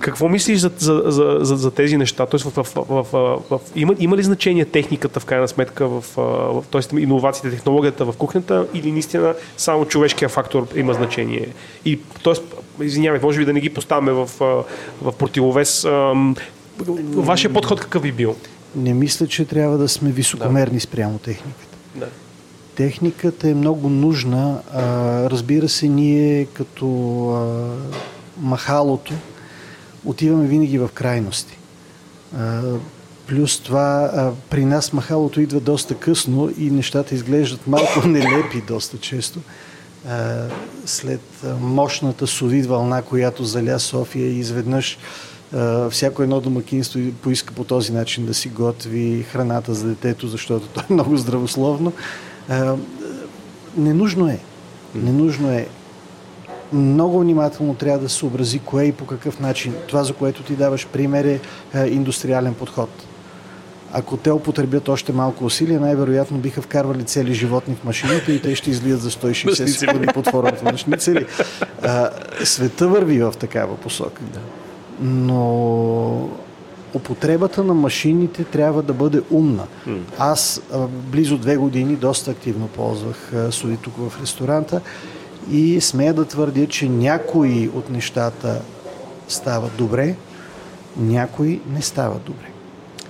Какво 0.00 0.28
мислиш 0.28 0.58
за, 0.58 0.70
за, 0.78 1.02
за, 1.06 1.38
за, 1.40 1.56
за 1.56 1.70
тези 1.70 1.96
неща? 1.96 2.26
Тоест, 2.26 2.44
в, 2.44 2.64
в, 2.64 2.74
в, 2.74 3.06
в, 3.12 3.38
в, 3.50 3.60
има, 3.76 3.94
има 3.98 4.16
ли 4.16 4.22
значение 4.22 4.64
техниката 4.64 5.20
в 5.20 5.24
крайна 5.24 5.48
сметка, 5.48 5.88
в, 5.88 6.04
в, 6.16 6.64
тоест 6.70 6.92
иновациите, 6.92 7.50
технологията 7.50 8.04
в 8.04 8.16
кухнята 8.16 8.66
или 8.74 8.92
наистина 8.92 9.34
само 9.56 9.84
човешкия 9.84 10.28
фактор 10.28 10.66
има 10.76 10.94
значение? 10.94 11.48
И, 11.84 12.00
тоест, 12.22 12.42
извинявай, 12.82 13.20
може 13.22 13.38
би 13.38 13.44
да 13.44 13.52
не 13.52 13.60
ги 13.60 13.70
поставяме 13.70 14.12
в, 14.12 14.30
в 15.02 15.12
противовес. 15.18 15.86
Вашия 17.14 17.52
подход 17.52 17.80
какъв 17.80 18.02
би 18.02 18.12
бил? 18.12 18.36
Не 18.76 18.94
мисля, 18.94 19.26
че 19.26 19.44
трябва 19.44 19.78
да 19.78 19.88
сме 19.88 20.10
високомерни 20.10 20.80
спрямо 20.80 21.18
техниката. 21.18 21.76
Да. 21.94 22.06
Техниката 22.74 23.48
е 23.48 23.54
много 23.54 23.88
нужна. 23.88 24.60
А, 24.74 24.82
разбира 25.30 25.68
се, 25.68 25.88
ние 25.88 26.44
като 26.44 26.86
а, 27.30 27.70
махалото 28.40 29.14
отиваме 30.04 30.46
винаги 30.46 30.78
в 30.78 30.88
крайности. 30.94 31.58
Плюс 33.26 33.60
това, 33.60 34.32
при 34.50 34.64
нас 34.64 34.92
махалото 34.92 35.40
идва 35.40 35.60
доста 35.60 35.94
късно 35.94 36.50
и 36.58 36.70
нещата 36.70 37.14
изглеждат 37.14 37.66
малко 37.66 38.00
нелепи 38.08 38.62
доста 38.68 38.98
често. 38.98 39.40
След 40.86 41.20
мощната 41.60 42.26
совид 42.26 42.66
вълна, 42.66 43.02
която 43.02 43.44
заля 43.44 43.78
София 43.78 44.26
и 44.26 44.38
изведнъж 44.38 44.98
всяко 45.90 46.22
едно 46.22 46.40
домакинство 46.40 47.00
поиска 47.22 47.54
по 47.54 47.64
този 47.64 47.92
начин 47.92 48.26
да 48.26 48.34
си 48.34 48.48
готви 48.48 49.22
храната 49.22 49.74
за 49.74 49.88
детето, 49.88 50.28
защото 50.28 50.66
то 50.66 50.80
е 50.80 50.92
много 50.92 51.16
здравословно. 51.16 51.92
Ненужно 53.76 54.28
е. 54.28 54.38
Ненужно 54.94 55.52
е. 55.52 55.68
Много 56.72 57.20
внимателно 57.20 57.74
трябва 57.74 57.98
да 57.98 58.08
се 58.08 58.16
съобрази 58.16 58.58
кое 58.58 58.84
и 58.84 58.92
по 58.92 59.06
какъв 59.06 59.40
начин. 59.40 59.74
Това, 59.88 60.04
за 60.04 60.12
което 60.12 60.42
ти 60.42 60.56
даваш 60.56 60.86
пример 60.86 61.24
е, 61.24 61.40
е 61.74 61.86
индустриален 61.86 62.54
подход. 62.54 62.88
Ако 63.92 64.16
те 64.16 64.30
употребят 64.32 64.88
още 64.88 65.12
малко 65.12 65.44
усилия, 65.44 65.80
най-вероятно 65.80 66.38
биха 66.38 66.62
вкарвали 66.62 67.04
цели 67.04 67.34
животни 67.34 67.74
в 67.74 67.84
машините 67.84 68.32
и 68.32 68.42
те 68.42 68.54
ще 68.54 68.70
излият 68.70 69.00
за 69.00 69.10
160 69.10 69.66
секунди 69.66 70.06
под 70.06 70.30
формата 70.30 70.64
на 70.64 70.78
шницели. 70.78 71.26
А, 71.82 72.10
света 72.44 72.88
върви 72.88 73.22
в 73.22 73.34
такава 73.38 73.76
посока. 73.76 74.22
Но 75.00 76.28
употребата 76.94 77.64
на 77.64 77.74
машините 77.74 78.44
трябва 78.44 78.82
да 78.82 78.92
бъде 78.92 79.22
умна. 79.30 79.66
Аз 80.18 80.62
а, 80.72 80.78
близо 80.86 81.38
две 81.38 81.56
години 81.56 81.96
доста 81.96 82.30
активно 82.30 82.68
ползвах 82.68 83.32
а, 83.34 83.52
соди 83.52 83.76
тук 83.76 83.94
в 83.96 84.22
ресторанта 84.22 84.80
и 85.50 85.80
смея 85.80 86.14
да 86.14 86.24
твърдя, 86.24 86.66
че 86.66 86.88
някои 86.88 87.68
от 87.68 87.90
нещата 87.90 88.62
стават 89.28 89.76
добре, 89.76 90.14
някои 90.96 91.60
не 91.68 91.82
стават 91.82 92.22
добре. 92.22 92.46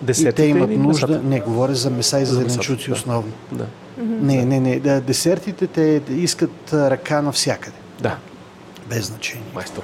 И 0.03 0.05
Десетите 0.05 0.33
те 0.33 0.45
имат 0.45 0.71
или 0.71 0.77
нужда. 0.79 1.07
месата? 1.07 1.29
Не, 1.29 1.41
говоря 1.41 1.75
за 1.75 1.91
меса 1.91 2.21
и 2.21 2.25
за 2.25 2.35
За 2.35 2.41
зеленчуци 2.41 2.89
да. 2.89 2.95
основно. 2.95 3.33
Да. 3.53 3.67
Не, 3.99 4.45
не, 4.45 4.61
не. 4.61 4.81
Да, 4.81 5.01
десертите 5.01 5.67
те 5.67 6.03
искат 6.11 6.73
ръка 6.73 7.23
навсякъде. 7.23 7.77
да, 8.01 8.17
Без 8.89 9.07
значение. 9.07 9.45
майстор. 9.55 9.83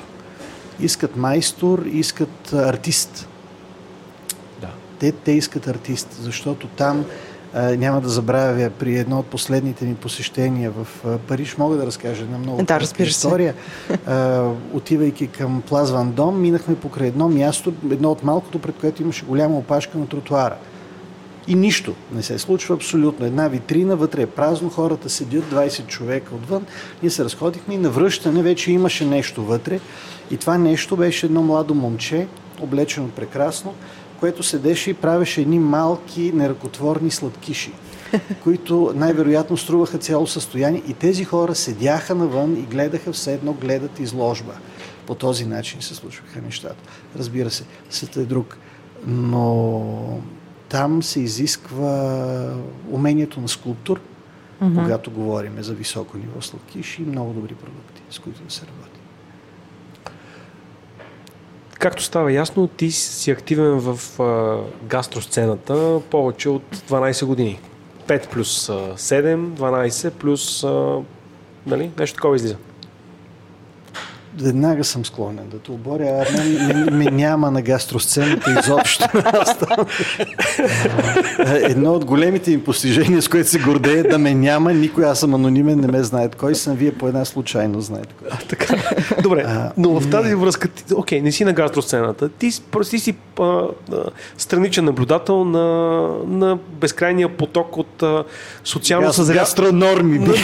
Искат 0.80 1.16
майстор, 1.16 1.84
искат 1.86 2.52
артист. 2.52 3.28
Да. 4.60 4.68
Те, 4.98 5.12
те 5.12 5.32
искат 5.32 5.66
артист, 5.68 6.08
защото 6.20 6.66
там 6.66 7.04
няма 7.56 8.00
да 8.00 8.08
забравя 8.08 8.70
при 8.78 8.98
едно 8.98 9.18
от 9.18 9.26
последните 9.26 9.84
ми 9.84 9.94
посещения 9.94 10.70
в 10.70 10.86
Париж, 11.18 11.56
мога 11.58 11.76
да 11.76 11.86
разкажа 11.86 12.22
една 12.22 12.38
много 12.38 12.62
Да, 12.62 12.80
история. 12.98 13.54
Отивайки 14.72 15.26
към 15.26 15.62
Плаз 15.68 15.90
Ван 15.90 16.12
Дом, 16.12 16.40
минахме 16.40 16.74
покрай 16.74 17.08
едно 17.08 17.28
място, 17.28 17.72
едно 17.90 18.10
от 18.10 18.24
малкото, 18.24 18.58
пред 18.58 18.74
което 18.80 19.02
имаше 19.02 19.24
голяма 19.24 19.58
опашка 19.58 19.98
на 19.98 20.06
тротуара. 20.06 20.56
И 21.48 21.54
нищо 21.54 21.94
не 22.12 22.22
се 22.22 22.38
случва 22.38 22.74
абсолютно. 22.74 23.26
Една 23.26 23.48
витрина, 23.48 23.96
вътре 23.96 24.22
е 24.22 24.26
празно, 24.26 24.70
хората 24.70 25.08
седят, 25.08 25.44
20 25.44 25.86
човека 25.86 26.34
отвън. 26.34 26.66
Ние 27.02 27.10
се 27.10 27.24
разходихме 27.24 27.74
и 27.74 27.78
на 27.78 27.90
връщане 27.90 28.42
вече 28.42 28.72
имаше 28.72 29.04
нещо 29.04 29.44
вътре. 29.44 29.80
И 30.30 30.36
това 30.36 30.58
нещо 30.58 30.96
беше 30.96 31.26
едно 31.26 31.42
младо 31.42 31.74
момче, 31.74 32.26
облечено 32.60 33.08
прекрасно, 33.08 33.74
което 34.20 34.43
седеше 34.43 34.90
и 34.90 34.94
правеше 34.94 35.40
едни 35.40 35.59
малки 35.59 36.32
неръкотворни 36.34 37.10
сладкиши, 37.10 37.72
които 38.44 38.93
най-вероятно 38.94 39.56
струваха 39.56 39.98
цяло 39.98 40.26
състояние. 40.26 40.82
И 40.88 40.94
тези 40.94 41.24
хора 41.24 41.55
седяха 41.55 42.14
навън 42.14 42.56
и 42.56 42.62
гледаха 42.62 43.12
все 43.12 43.34
едно 43.34 43.52
гледат 43.52 44.01
изложба. 44.01 44.52
По 45.06 45.14
този 45.14 45.47
начин 45.47 45.82
се 45.82 45.94
случваха 45.94 46.43
нещата. 46.43 46.82
Разбира 47.18 47.51
се, 47.51 47.64
светът 47.90 48.16
е 48.16 48.26
друг. 48.26 48.59
Но 49.06 50.20
там 50.68 51.02
се 51.02 51.20
изисква 51.20 52.55
умението 52.90 53.40
на 53.40 53.48
скулптур, 53.48 54.01
mm-hmm. 54.01 54.82
когато 54.82 55.10
говорим 55.10 55.62
за 55.62 55.74
високо 55.74 56.18
ниво 56.18 56.40
сладкиши 56.40 57.02
и 57.02 57.06
много 57.06 57.32
добри 57.32 57.55
продукти, 57.55 58.02
с 58.10 58.18
които 58.18 58.43
да 58.43 58.52
се 58.52 58.66
работи. 58.66 58.95
Както 61.78 62.03
става 62.03 62.32
ясно, 62.32 62.66
ти 62.69 62.90
си 62.90 63.31
активен 63.31 63.78
в 63.78 64.20
а, 64.20 64.59
гастросцената 64.82 66.01
повече 66.11 66.48
от 66.48 66.77
12 66.77 67.24
години. 67.24 67.61
5 68.07 68.28
плюс 68.28 68.66
7, 68.66 69.36
12 69.48 70.11
плюс 70.11 70.65
а, 70.65 70.98
нали, 71.66 71.90
нещо 71.98 72.15
такова 72.15 72.36
излиза. 72.36 72.57
Веднага 74.42 74.84
съм 74.84 75.04
склонен 75.04 75.48
да 75.48 75.58
те 75.58 75.70
оборя, 75.70 76.24
а 76.28 76.38
мен, 76.38 76.66
мен, 76.66 76.96
мен 76.96 77.16
няма 77.16 77.50
на 77.50 77.62
гастросцената 77.62 78.60
изобщо. 78.60 79.04
Едно 81.46 81.92
от 81.92 82.04
големите 82.04 82.52
им 82.52 82.64
постижения, 82.64 83.22
с 83.22 83.28
което 83.28 83.50
се 83.50 83.58
гордее, 83.58 84.02
да 84.02 84.18
ме 84.18 84.34
няма, 84.34 84.72
никой, 84.72 85.04
аз 85.04 85.20
съм 85.20 85.34
анонимен, 85.34 85.80
не 85.80 85.86
ме 85.86 86.02
знаят 86.02 86.36
кой 86.36 86.54
съм, 86.54 86.76
вие 86.76 86.92
по 86.92 87.08
една 87.08 87.24
случайно 87.24 87.80
знаете 87.80 88.14
кой. 88.18 88.28
А, 88.30 88.36
така. 88.48 88.74
Добре, 89.22 89.44
а, 89.46 89.72
но 89.76 90.00
в 90.00 90.10
тази 90.10 90.34
връзка, 90.34 90.68
ти, 90.68 90.94
окей, 90.94 91.20
не 91.20 91.32
си 91.32 91.44
на 91.44 91.52
гастросцената, 91.52 92.28
ти, 92.28 92.50
ти 92.90 92.98
си 92.98 93.14
а, 93.40 93.42
а, 93.42 94.04
страничен 94.38 94.84
наблюдател 94.84 95.44
на, 95.44 96.08
на 96.26 96.58
безкрайния 96.80 97.28
поток 97.28 97.76
от 97.76 98.02
а, 98.02 98.24
социално 98.64 99.12
съзряване. 99.12 99.40
Гастронорми, 99.40 100.18
на, 100.18 100.34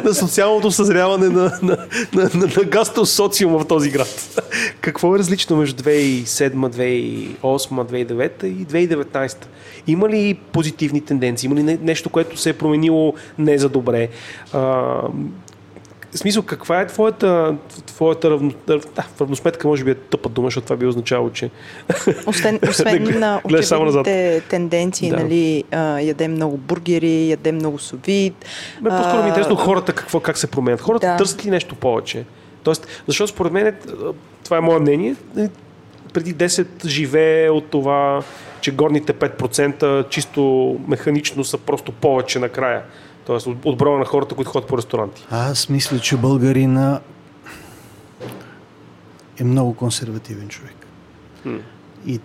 на 0.04 0.14
социалното 0.14 0.70
съзряване 0.70 1.28
на, 1.28 1.58
на, 1.62 1.76
на, 2.12 2.30
на, 2.34 2.46
на 2.56 2.64
гастросоциума 2.80 3.58
в 3.58 3.66
този 3.66 3.90
град. 3.90 4.42
Какво 4.80 5.16
е 5.16 5.18
различно 5.18 5.56
между 5.56 5.82
2007, 5.82 6.54
2008, 7.42 7.42
2009 7.42 8.44
и 8.44 8.66
2019? 8.66 9.36
Има 9.86 10.08
ли 10.08 10.34
позитивни 10.52 11.00
тенденции? 11.00 11.46
Има 11.46 11.56
ли 11.56 11.78
нещо, 11.82 12.10
което 12.10 12.36
се 12.36 12.50
е 12.50 12.52
променило 12.52 13.14
не 13.38 13.58
за 13.58 13.68
добре? 13.68 14.08
А, 14.52 14.60
в 16.12 16.18
смисъл, 16.18 16.42
каква 16.42 16.80
е 16.80 16.86
твоята, 16.86 17.54
твоята 17.86 18.30
равно, 18.30 18.52
да, 18.66 18.80
равносметка, 19.20 19.68
може 19.68 19.84
би 19.84 19.90
е 19.90 19.94
тъпа 19.94 20.28
дума, 20.28 20.46
защото 20.46 20.64
това 20.64 20.76
би 20.76 20.86
означало, 20.86 21.30
че... 21.30 21.50
Освен, 22.26 22.60
освен 22.70 23.02
на 23.20 23.40
очевидните 23.44 24.42
тенденции, 24.50 25.10
да. 25.10 25.16
нали, 25.16 25.64
а, 25.70 26.00
ядем 26.00 26.32
много 26.32 26.56
бургери, 26.56 27.28
ядем 27.28 27.54
много 27.54 27.78
совид. 27.78 28.34
Бе, 28.80 28.88
по-скоро 28.88 29.18
ми 29.18 29.24
е 29.24 29.28
интересно 29.28 29.56
хората 29.56 29.92
какво, 29.92 30.20
как 30.20 30.38
се 30.38 30.46
променят. 30.46 30.80
Хората 30.80 31.06
да. 31.06 31.16
търсят 31.16 31.46
ли 31.46 31.50
нещо 31.50 31.74
повече? 31.74 32.24
Тоест, 32.62 32.86
защото 33.06 33.32
според 33.32 33.52
мен, 33.52 33.76
това 34.44 34.56
е 34.56 34.60
мое 34.60 34.78
мнение, 34.78 35.16
преди 36.12 36.34
10 36.34 36.86
живее 36.86 37.50
от 37.50 37.70
това, 37.70 38.22
че 38.60 38.70
горните 38.70 39.12
5% 39.12 40.08
чисто 40.08 40.76
механично 40.88 41.44
са 41.44 41.58
просто 41.58 41.92
повече 41.92 42.38
накрая. 42.38 42.82
Тоест 43.26 43.46
от, 43.46 43.56
от 43.64 43.78
броя 43.78 43.98
на 43.98 44.04
хората, 44.04 44.34
които 44.34 44.50
ходят 44.50 44.68
по 44.68 44.78
ресторанти. 44.78 45.26
Аз 45.30 45.68
мисля, 45.68 45.98
че 45.98 46.16
българина 46.16 47.00
е 49.40 49.44
много 49.44 49.74
консервативен 49.74 50.48
човек. 50.48 50.86
Хм. 51.42 51.56
И 52.06 52.20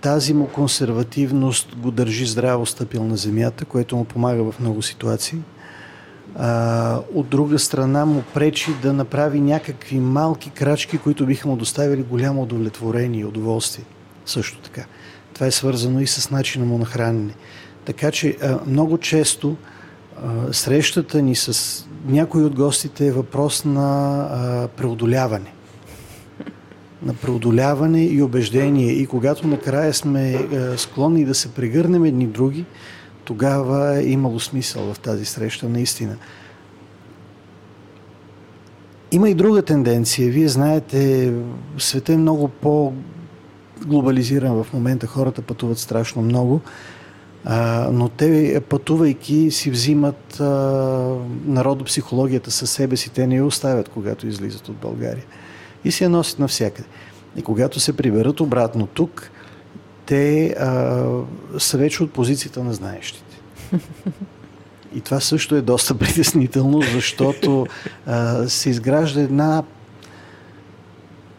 тази 0.00 0.34
му 0.34 0.48
консервативност 0.48 1.76
го 1.76 1.90
държи 1.90 2.26
здраво 2.26 2.66
стъпил 2.66 3.04
на 3.04 3.16
земята, 3.16 3.64
което 3.64 3.96
му 3.96 4.04
помага 4.04 4.52
в 4.52 4.60
много 4.60 4.82
ситуации. 4.82 5.38
А, 6.40 7.00
от 7.14 7.28
друга 7.28 7.58
страна 7.58 8.04
му 8.04 8.22
пречи 8.34 8.70
да 8.82 8.92
направи 8.92 9.40
някакви 9.40 10.00
малки 10.00 10.50
крачки, 10.50 10.98
които 10.98 11.26
биха 11.26 11.48
му 11.48 11.56
доставили 11.56 12.02
голямо 12.02 12.42
удовлетворение 12.42 13.20
и 13.20 13.24
удоволствие. 13.24 13.84
Също 14.26 14.58
така. 14.58 14.84
Това 15.34 15.46
е 15.46 15.50
свързано 15.50 16.00
и 16.00 16.06
с 16.06 16.30
начина 16.30 16.64
му 16.64 16.78
на 16.78 16.84
хранене. 16.84 17.34
Така 17.84 18.10
че 18.10 18.36
а, 18.42 18.58
много 18.66 18.98
често 18.98 19.56
а, 20.16 20.52
срещата 20.52 21.22
ни 21.22 21.36
с 21.36 21.84
някои 22.06 22.44
от 22.44 22.54
гостите 22.54 23.06
е 23.06 23.12
въпрос 23.12 23.64
на 23.64 24.20
а, 24.30 24.68
преодоляване. 24.68 25.52
На 27.02 27.14
преодоляване 27.14 28.04
и 28.04 28.22
убеждение. 28.22 28.92
И 28.92 29.06
когато 29.06 29.46
накрая 29.46 29.94
сме 29.94 30.32
а, 30.32 30.78
склонни 30.78 31.24
да 31.24 31.34
се 31.34 31.48
прегърнем 31.48 32.04
едни 32.04 32.26
други, 32.26 32.64
тогава 33.28 33.98
е 33.98 34.08
имало 34.08 34.40
смисъл 34.40 34.94
в 34.94 34.98
тази 34.98 35.24
среща, 35.24 35.68
наистина. 35.68 36.16
Има 39.12 39.30
и 39.30 39.34
друга 39.34 39.62
тенденция. 39.62 40.30
Вие 40.30 40.48
знаете, 40.48 41.32
света 41.78 42.12
е 42.12 42.16
много 42.16 42.48
по-глобализиран 42.48 44.62
в 44.62 44.72
момента. 44.72 45.06
Хората 45.06 45.42
пътуват 45.42 45.78
страшно 45.78 46.22
много. 46.22 46.60
А, 47.44 47.88
но 47.92 48.08
те, 48.08 48.60
пътувайки, 48.68 49.50
си 49.50 49.70
взимат 49.70 50.40
народопсихологията 51.44 52.50
със 52.50 52.70
себе 52.70 52.96
си. 52.96 53.10
Те 53.10 53.26
не 53.26 53.36
я 53.36 53.44
оставят, 53.44 53.88
когато 53.88 54.26
излизат 54.26 54.68
от 54.68 54.76
България. 54.76 55.24
И 55.84 55.92
си 55.92 56.04
я 56.04 56.10
носят 56.10 56.38
навсякъде. 56.38 56.88
И 57.36 57.42
когато 57.42 57.80
се 57.80 57.96
приберат 57.96 58.40
обратно 58.40 58.86
тук, 58.86 59.30
те 60.08 60.54
а, 60.58 61.04
са 61.58 61.78
вече 61.78 62.02
от 62.02 62.12
позицията 62.12 62.64
на 62.64 62.72
знаещите. 62.72 63.40
И 64.94 65.00
това 65.00 65.20
също 65.20 65.54
е 65.54 65.60
доста 65.60 65.98
притеснително, 65.98 66.82
защото 66.82 67.66
а, 68.06 68.48
се 68.48 68.70
изгражда 68.70 69.20
една 69.20 69.62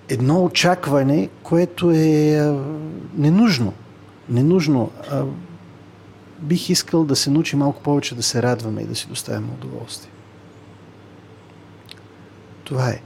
едно 0.09 0.43
очакване, 0.43 1.29
което 1.43 1.91
е 1.91 2.37
а, 2.37 2.63
ненужно. 3.17 3.73
Ненужно. 4.29 4.91
А, 5.11 5.23
бих 6.39 6.69
искал 6.69 7.03
да 7.05 7.15
се 7.15 7.29
научи 7.29 7.55
малко 7.55 7.83
повече 7.83 8.15
да 8.15 8.23
се 8.23 8.43
радваме 8.43 8.81
и 8.81 8.85
да 8.85 8.95
си 8.95 9.07
доставяме 9.07 9.47
удоволствие. 9.53 10.11
Това 12.63 12.89
е. 12.89 13.01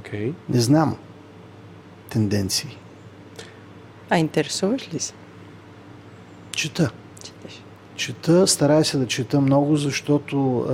Okay. 0.00 0.32
Не 0.48 0.60
знам 0.60 0.96
тенденции. 2.10 2.79
А 4.10 4.18
интересуваш 4.18 4.94
ли 4.94 5.00
се? 5.00 5.12
Чета. 6.52 6.90
Четеш. 7.24 7.62
Чета, 7.94 8.46
старая 8.46 8.84
се 8.84 8.98
да 8.98 9.06
чета 9.06 9.40
много, 9.40 9.76
защото 9.76 10.58
а, 10.58 10.72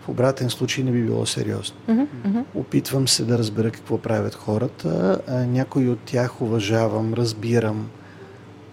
в 0.00 0.08
обратен 0.08 0.50
случай 0.50 0.84
не 0.84 0.90
би 0.90 1.02
било 1.02 1.26
сериозно. 1.26 1.76
Uh-huh, 1.88 2.44
Опитвам 2.54 3.08
се 3.08 3.24
да 3.24 3.38
разбера 3.38 3.70
какво 3.70 3.98
правят 3.98 4.34
хората. 4.34 5.20
А, 5.28 5.34
някои 5.34 5.88
от 5.88 6.00
тях 6.00 6.42
уважавам, 6.42 7.14
разбирам, 7.14 7.90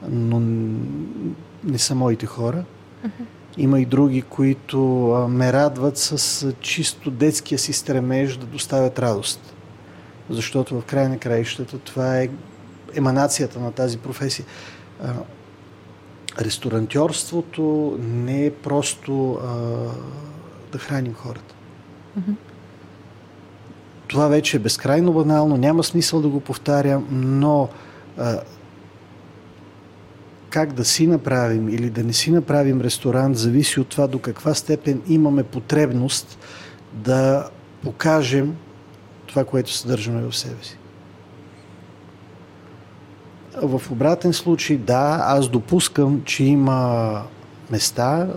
но 0.09 0.39
не 1.63 1.77
са 1.77 1.95
моите 1.95 2.25
хора. 2.25 2.63
Uh-huh. 3.05 3.25
Има 3.57 3.79
и 3.79 3.85
други, 3.85 4.21
които 4.21 5.11
а, 5.11 5.27
ме 5.27 5.53
радват 5.53 5.97
с 5.97 6.43
а, 6.43 6.53
чисто 6.53 7.11
детския 7.11 7.59
си 7.59 7.73
стремеж 7.73 8.37
да 8.37 8.45
доставят 8.45 8.99
радост. 8.99 9.55
Защото 10.29 10.81
в 10.81 10.85
край 10.85 11.09
на 11.09 11.17
краищата 11.17 11.77
това 11.77 12.19
е 12.19 12.29
еманацията 12.95 13.59
на 13.59 13.71
тази 13.71 13.97
професия. 13.97 14.45
Ресторантьорството 16.41 17.97
не 17.99 18.45
е 18.45 18.53
просто 18.53 19.31
а, 19.33 19.47
да 20.71 20.77
храним 20.77 21.13
хората. 21.13 21.55
Mm-hmm. 22.19 22.35
Това 24.07 24.27
вече 24.27 24.57
е 24.57 24.59
безкрайно 24.59 25.13
банално, 25.13 25.57
няма 25.57 25.83
смисъл 25.83 26.21
да 26.21 26.27
го 26.27 26.39
повтарям, 26.39 27.07
но 27.11 27.69
а, 28.17 28.39
как 30.49 30.73
да 30.73 30.85
си 30.85 31.07
направим 31.07 31.69
или 31.69 31.89
да 31.89 32.03
не 32.03 32.13
си 32.13 32.31
направим 32.31 32.81
ресторант, 32.81 33.37
зависи 33.37 33.79
от 33.79 33.87
това 33.87 34.07
до 34.07 34.19
каква 34.19 34.53
степен 34.53 35.01
имаме 35.07 35.43
потребност 35.43 36.37
да 36.93 37.49
покажем 37.83 38.55
това, 39.25 39.45
което 39.45 39.73
съдържаме 39.73 40.21
в 40.21 40.35
себе 40.35 40.63
си. 40.63 40.77
В 43.61 43.81
обратен 43.91 44.33
случай, 44.33 44.77
да, 44.77 45.19
аз 45.23 45.49
допускам, 45.49 46.21
че 46.25 46.43
има 46.43 47.21
места, 47.71 48.27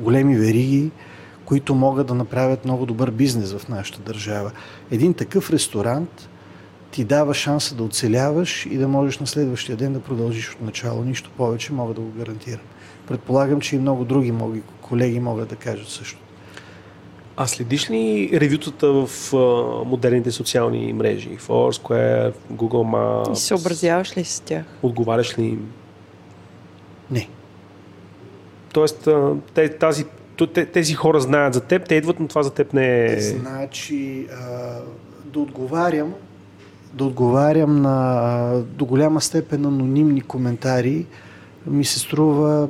големи 0.00 0.36
вериги, 0.36 0.90
които 1.44 1.74
могат 1.74 2.06
да 2.06 2.14
направят 2.14 2.64
много 2.64 2.86
добър 2.86 3.10
бизнес 3.10 3.52
в 3.52 3.68
нашата 3.68 4.00
държава. 4.00 4.50
Един 4.90 5.14
такъв 5.14 5.50
ресторант 5.50 6.28
ти 6.90 7.04
дава 7.04 7.34
шанса 7.34 7.74
да 7.74 7.82
оцеляваш 7.82 8.66
и 8.66 8.78
да 8.78 8.88
можеш 8.88 9.18
на 9.18 9.26
следващия 9.26 9.76
ден 9.76 9.92
да 9.92 10.00
продължиш 10.00 10.50
от 10.50 10.60
начало. 10.60 11.04
Нищо 11.04 11.30
повече 11.36 11.72
мога 11.72 11.94
да 11.94 12.00
го 12.00 12.10
гарантирам. 12.10 12.64
Предполагам, 13.06 13.60
че 13.60 13.76
и 13.76 13.78
много 13.78 14.04
други 14.04 14.34
колеги 14.82 15.20
могат 15.20 15.48
да 15.48 15.56
кажат 15.56 15.88
също. 15.88 16.19
А 17.42 17.46
следиш 17.46 17.90
ли 17.90 18.30
ревютата 18.32 18.92
в 18.92 19.34
а, 19.34 19.36
модерните 19.84 20.30
социални 20.30 20.92
мрежи? 20.92 21.38
Foursquare, 21.38 22.34
Google 22.52 22.84
Maps? 22.94 23.32
И 23.32 23.36
съобразяваш 23.36 24.16
ли 24.16 24.24
с 24.24 24.40
тях? 24.40 24.64
Отговаряш 24.82 25.38
ли 25.38 25.42
им? 25.42 25.72
Не. 27.10 27.28
Тоест, 28.72 29.08
те, 29.54 29.68
тази, 29.68 30.04
тези 30.72 30.94
хора 30.94 31.20
знаят 31.20 31.54
за 31.54 31.60
теб, 31.60 31.88
те 31.88 31.94
идват, 31.94 32.20
но 32.20 32.28
това 32.28 32.42
за 32.42 32.50
теб 32.50 32.72
не 32.72 33.04
е... 33.04 33.20
Значи, 33.20 34.26
а, 34.32 34.78
да 35.24 35.40
отговарям, 35.40 36.14
да 36.94 37.04
отговарям 37.04 37.82
на 37.82 38.62
до 38.66 38.84
голяма 38.84 39.20
степен 39.20 39.66
анонимни 39.66 40.20
коментари 40.20 41.06
ми 41.66 41.84
се 41.84 41.98
струва 41.98 42.68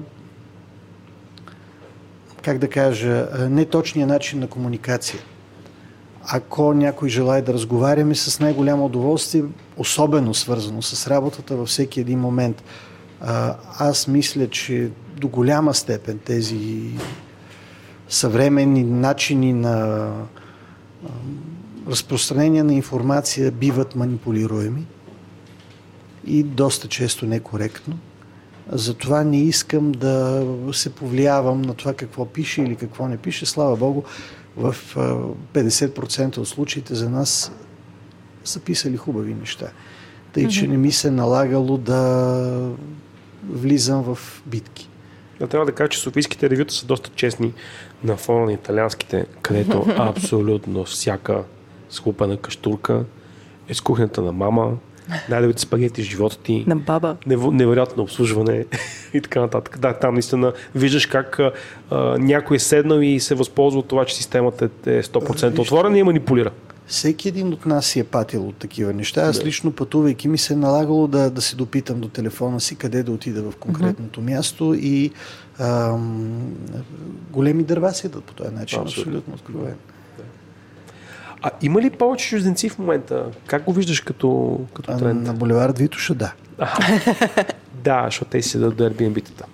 как 2.43 2.59
да 2.59 2.69
кажа, 2.69 3.29
неточния 3.51 4.07
начин 4.07 4.41
на 4.41 4.47
комуникация. 4.47 5.21
Ако 6.25 6.75
някой 6.75 7.09
желая 7.09 7.43
да 7.43 7.53
разговаряме 7.53 8.15
с 8.15 8.41
най-голямо 8.41 8.85
удоволствие, 8.85 9.45
особено 9.77 10.35
свързано 10.35 10.83
с 10.83 11.07
работата 11.07 11.57
във 11.57 11.69
всеки 11.69 12.01
един 12.01 12.19
момент, 12.19 12.63
аз 13.79 14.07
мисля, 14.07 14.49
че 14.49 14.91
до 15.17 15.29
голяма 15.29 15.75
степен 15.75 16.19
тези 16.19 16.81
съвременни 18.09 18.85
начини 18.85 19.53
на 19.53 20.09
разпространение 21.89 22.63
на 22.63 22.75
информация 22.75 23.51
биват 23.51 23.97
манипулируеми 23.97 24.87
и 26.27 26.43
доста 26.43 26.89
често 26.89 27.27
некоректно. 27.27 27.99
Затова 28.73 29.25
не 29.25 29.43
искам 29.43 29.93
да 29.93 30.47
се 30.73 30.95
повлиявам 30.95 31.63
на 31.63 31.75
това 31.75 31.95
какво 31.95 32.27
пише 32.27 32.63
или 32.63 32.77
какво 32.77 33.09
не 33.09 33.17
пише. 33.17 33.47
Слава 33.47 33.77
Богу, 33.77 34.03
в 34.57 34.77
50% 35.55 36.39
от 36.39 36.49
случаите 36.49 36.95
за 36.95 37.11
нас 37.11 37.53
са 38.45 38.61
писали 38.61 38.97
хубави 38.97 39.35
неща. 39.35 39.71
Тъй, 40.33 40.49
че 40.49 40.69
не 40.69 40.77
ми 40.77 40.93
се 40.93 41.11
налагало 41.11 41.79
да 41.79 42.71
влизам 43.51 44.03
в 44.03 44.43
битки. 44.47 44.89
Да, 45.41 45.47
трябва 45.47 45.67
да 45.67 45.73
кажа, 45.73 45.89
че 45.89 45.99
софийските 45.99 46.51
ревюта 46.51 46.75
са 46.75 46.87
доста 46.87 47.11
честни 47.15 47.53
на 48.05 48.17
фона 48.17 48.45
на 48.45 48.53
италианските, 48.53 49.27
където 49.43 49.87
абсолютно 49.99 50.85
всяка 50.85 51.45
схлупена 51.91 52.37
каштурка 52.37 53.05
е 53.69 53.75
с 53.75 53.81
кухнята 53.81 54.23
на 54.23 54.33
мама, 54.33 54.77
най-добрите 55.29 55.63
спагети 55.63 56.03
в 56.03 56.07
живота 56.07 56.39
ти, 56.39 56.65
На 56.67 56.77
баба. 56.77 57.17
нев- 57.27 57.53
невероятно 57.53 58.03
обслужване 58.03 58.65
и 59.15 59.21
така 59.21 59.41
нататък. 59.41 59.79
Да, 59.79 59.93
там 59.93 60.15
наистина 60.15 60.53
виждаш 60.75 61.07
как 61.07 61.39
а, 61.39 61.53
някой 62.19 62.57
е 62.57 62.61
седнал 62.61 62.99
и 63.01 63.21
се 63.21 63.35
възползва 63.35 63.79
от 63.81 63.89
това, 63.89 64.05
че 64.05 64.17
системата 64.17 64.69
е 64.87 65.03
100% 65.03 65.59
отворена 65.59 65.97
и 65.97 65.99
я 65.99 66.05
манипулира. 66.05 66.51
Всеки 66.87 67.29
един 67.29 67.53
от 67.53 67.67
нас 67.67 67.87
си 67.87 68.01
е 68.01 68.05
патил 68.05 68.49
от 68.49 68.57
такива 68.57 68.93
неща. 68.93 69.23
Аз 69.23 69.45
лично 69.45 69.73
пътувайки 69.73 70.29
ми 70.29 70.39
се 70.39 70.53
е 70.53 70.57
налагало 70.57 71.07
да, 71.07 71.31
да 71.31 71.43
се 71.43 71.57
допитам 71.57 72.01
до 72.01 72.09
телефона 72.09 72.61
си 72.61 72.77
къде 72.77 73.03
да 73.03 73.13
отида 73.13 73.43
в 73.43 73.57
конкретното 73.57 74.21
място 74.21 74.75
и 74.79 75.11
ам, 75.59 76.53
големи 77.31 77.63
дърва 77.63 77.93
си 77.93 78.09
по 78.11 78.35
този 78.35 78.55
начин. 78.55 78.79
Абсолютно. 78.81 79.03
Абсолютно 79.03 79.35
откровен. 79.35 79.75
А 81.43 81.51
има 81.63 81.83
ли 81.83 81.91
повече 81.91 82.29
чужденци 82.29 82.69
в 82.69 82.79
момента? 82.79 83.27
Как 83.47 83.65
го 83.65 83.73
виждаш 83.73 84.01
като, 84.01 84.61
като 84.75 84.99
тренд? 84.99 85.27
на 85.27 85.35
булевард 85.35 85.79
Витоша, 85.79 86.15
да. 86.15 86.33
Да, 87.85 88.03
защото 88.05 88.31
те 88.31 88.43
си 88.43 88.49
седат 88.49 88.77
до 88.77 88.85
Airbnb-тата. 88.85 89.45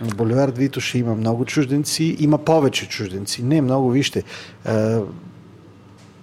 На 0.00 0.14
булевард 0.16 0.58
Витоша 0.58 0.98
има 0.98 1.14
много 1.14 1.44
чужденци, 1.44 2.16
има 2.18 2.38
повече 2.38 2.88
чужденци. 2.88 3.42
Не 3.42 3.60
много, 3.62 3.90
вижте. 3.90 4.22
А, 4.64 5.00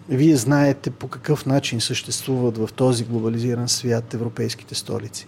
вие 0.09 0.35
знаете 0.35 0.89
по 0.89 1.07
какъв 1.07 1.45
начин 1.45 1.81
съществуват 1.81 2.57
в 2.57 2.69
този 2.75 3.05
глобализиран 3.05 3.69
свят 3.69 4.13
европейските 4.13 4.75
столици. 4.75 5.27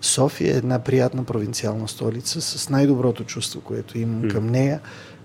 София 0.00 0.54
е 0.54 0.58
една 0.58 0.78
приятна 0.78 1.24
провинциална 1.24 1.88
столица 1.88 2.40
с 2.40 2.70
най-доброто 2.70 3.24
чувство, 3.24 3.60
което 3.60 3.98
имам 3.98 4.30
към 4.30 4.46
нея. 4.46 4.80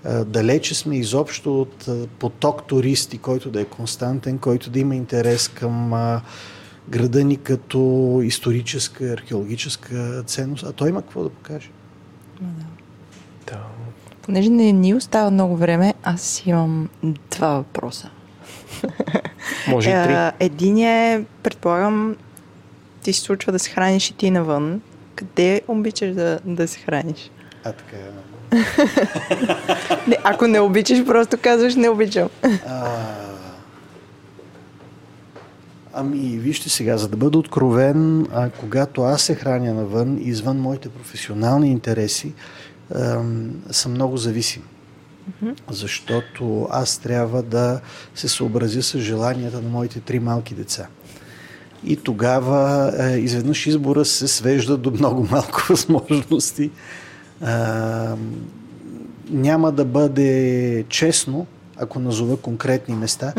А, 0.05 0.25
Далече 0.25 0.75
сме 0.75 0.97
изобщо 0.97 1.61
от 1.61 1.87
а, 1.87 2.07
поток 2.19 2.67
туристи, 2.67 3.17
който 3.17 3.51
да 3.51 3.61
е 3.61 3.65
константен, 3.65 4.37
който 4.37 4.69
да 4.69 4.79
има 4.79 4.95
интерес 4.95 5.47
към 5.47 5.93
а, 5.93 6.21
града 6.89 7.23
ни 7.23 7.37
като 7.37 8.19
историческа, 8.23 9.05
археологическа 9.05 10.23
ценност. 10.25 10.63
А 10.63 10.71
той 10.71 10.89
има 10.89 11.01
какво 11.01 11.23
да 11.23 11.29
покаже. 11.29 11.69
Да. 13.47 13.57
Понеже 14.21 14.49
не 14.49 14.71
ни 14.71 14.93
остава 14.93 15.31
много 15.31 15.57
време, 15.57 15.93
аз 16.03 16.43
имам 16.45 16.89
два 17.31 17.47
въпроса. 17.47 18.09
Може 19.67 19.89
и 19.89 19.93
три. 19.93 20.13
Е, 20.13 20.31
Единият 20.39 21.21
е, 21.21 21.25
предполагам, 21.43 22.15
ти 23.03 23.13
се 23.13 23.21
случва 23.21 23.51
да 23.51 23.59
се 23.59 23.69
храниш 23.69 24.09
и 24.09 24.13
ти 24.13 24.31
навън. 24.31 24.81
Къде 25.15 25.61
обичаш 25.67 26.15
да, 26.15 26.39
да 26.45 26.67
се 26.67 26.79
храниш? 26.79 27.31
А 27.63 27.71
така. 27.71 27.97
Не, 30.07 30.17
ако 30.23 30.47
не 30.47 30.59
обичаш, 30.59 31.05
просто 31.05 31.37
казваш 31.41 31.75
не 31.75 31.89
обичам. 31.89 32.29
А, 32.67 32.87
ами, 35.93 36.37
вижте 36.37 36.69
сега, 36.69 36.97
за 36.97 37.07
да 37.07 37.17
бъда 37.17 37.37
откровен, 37.37 38.27
а, 38.33 38.49
когато 38.49 39.01
аз 39.01 39.21
се 39.21 39.35
храня 39.35 39.73
навън, 39.73 40.17
извън 40.21 40.57
моите 40.57 40.89
професионални 40.89 41.71
интереси, 41.71 42.33
ам, 42.95 43.51
съм 43.71 43.91
много 43.91 44.17
зависим. 44.17 44.63
Защото 45.69 46.67
аз 46.71 46.97
трябва 46.97 47.43
да 47.43 47.79
се 48.15 48.27
съобразя 48.27 48.83
с 48.83 48.99
желанията 48.99 49.61
на 49.61 49.69
моите 49.69 49.99
три 49.99 50.19
малки 50.19 50.55
деца. 50.55 50.87
И 51.85 51.95
тогава 51.95 52.93
е, 52.99 53.17
изведнъж 53.17 53.67
избора 53.67 54.05
се 54.05 54.27
свежда 54.27 54.77
до 54.77 54.91
много 54.91 55.27
малко 55.31 55.61
възможности. 55.69 56.71
А, 57.43 58.15
няма 59.29 59.71
да 59.71 59.85
бъде 59.85 60.85
честно, 60.89 61.45
ако 61.77 61.99
назова 61.99 62.37
конкретни 62.37 62.95
места, 62.95 63.33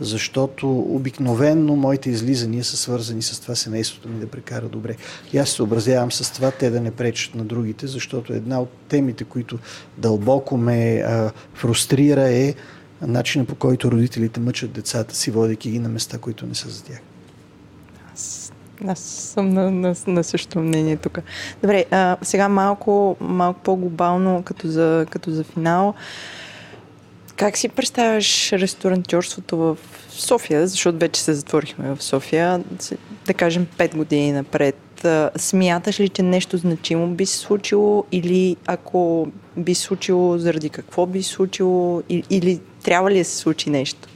защото 0.00 0.78
обикновенно 0.78 1.76
моите 1.76 2.10
излизания 2.10 2.64
са 2.64 2.76
свързани 2.76 3.22
с 3.22 3.40
това 3.40 3.54
семейството 3.54 4.08
ми 4.08 4.20
да 4.20 4.26
прекара 4.26 4.68
добре. 4.68 4.96
И 5.32 5.38
аз 5.38 5.48
се 5.48 5.54
съобразявам 5.54 6.12
с 6.12 6.32
това 6.32 6.50
те 6.50 6.70
да 6.70 6.80
не 6.80 6.90
пречат 6.90 7.34
на 7.34 7.44
другите, 7.44 7.86
защото 7.86 8.32
една 8.32 8.60
от 8.60 8.70
темите, 8.88 9.24
които 9.24 9.58
дълбоко 9.98 10.56
ме 10.56 11.02
а, 11.06 11.30
фрустрира 11.54 12.28
е 12.28 12.54
начина 13.02 13.44
по 13.44 13.54
който 13.54 13.90
родителите 13.90 14.40
мъчат 14.40 14.72
децата 14.72 15.14
си, 15.14 15.30
водейки 15.30 15.70
ги 15.70 15.78
на 15.78 15.88
места, 15.88 16.18
които 16.18 16.46
не 16.46 16.54
са 16.54 16.68
за 16.68 16.84
тях. 16.84 17.00
Аз 18.88 18.98
съм 18.98 19.48
на, 19.48 19.70
на, 19.70 19.94
на 20.06 20.24
същото 20.24 20.58
мнение 20.58 20.96
тук. 20.96 21.18
Добре, 21.62 21.84
а, 21.90 22.16
сега 22.22 22.48
малко, 22.48 23.16
малко 23.20 23.60
по-глобално, 23.60 24.42
като 24.42 24.68
за, 24.68 25.06
като 25.10 25.30
за 25.30 25.44
финал. 25.44 25.94
Как 27.36 27.56
си 27.56 27.68
представяш 27.68 28.52
ресторантьорството 28.52 29.56
в 29.56 29.78
София, 30.08 30.68
защото 30.68 30.98
вече 30.98 31.20
се 31.20 31.34
затворихме 31.34 31.94
в 31.94 32.02
София, 32.02 32.64
да 33.26 33.34
кажем 33.34 33.66
5 33.78 33.96
години 33.96 34.32
напред. 34.32 35.06
Смяташ 35.36 36.00
ли, 36.00 36.08
че 36.08 36.22
нещо 36.22 36.56
значимо 36.56 37.06
би 37.06 37.26
се 37.26 37.36
случило 37.38 38.04
или 38.12 38.56
ако 38.66 39.28
би 39.56 39.74
се 39.74 39.82
случило, 39.82 40.38
заради 40.38 40.70
какво 40.70 41.06
би 41.06 41.22
се 41.22 41.30
случило 41.30 42.02
или, 42.08 42.22
или 42.30 42.60
трябва 42.82 43.10
ли 43.10 43.18
да 43.18 43.24
се 43.24 43.36
случи 43.36 43.70
нещо? 43.70 44.08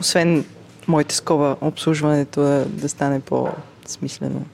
Освен 0.00 0.44
моите 0.88 1.14
скоба, 1.14 1.56
обслужването 1.60 2.40
да, 2.40 2.64
да 2.64 2.88
стане 2.88 3.20
по-смислено 3.88 4.46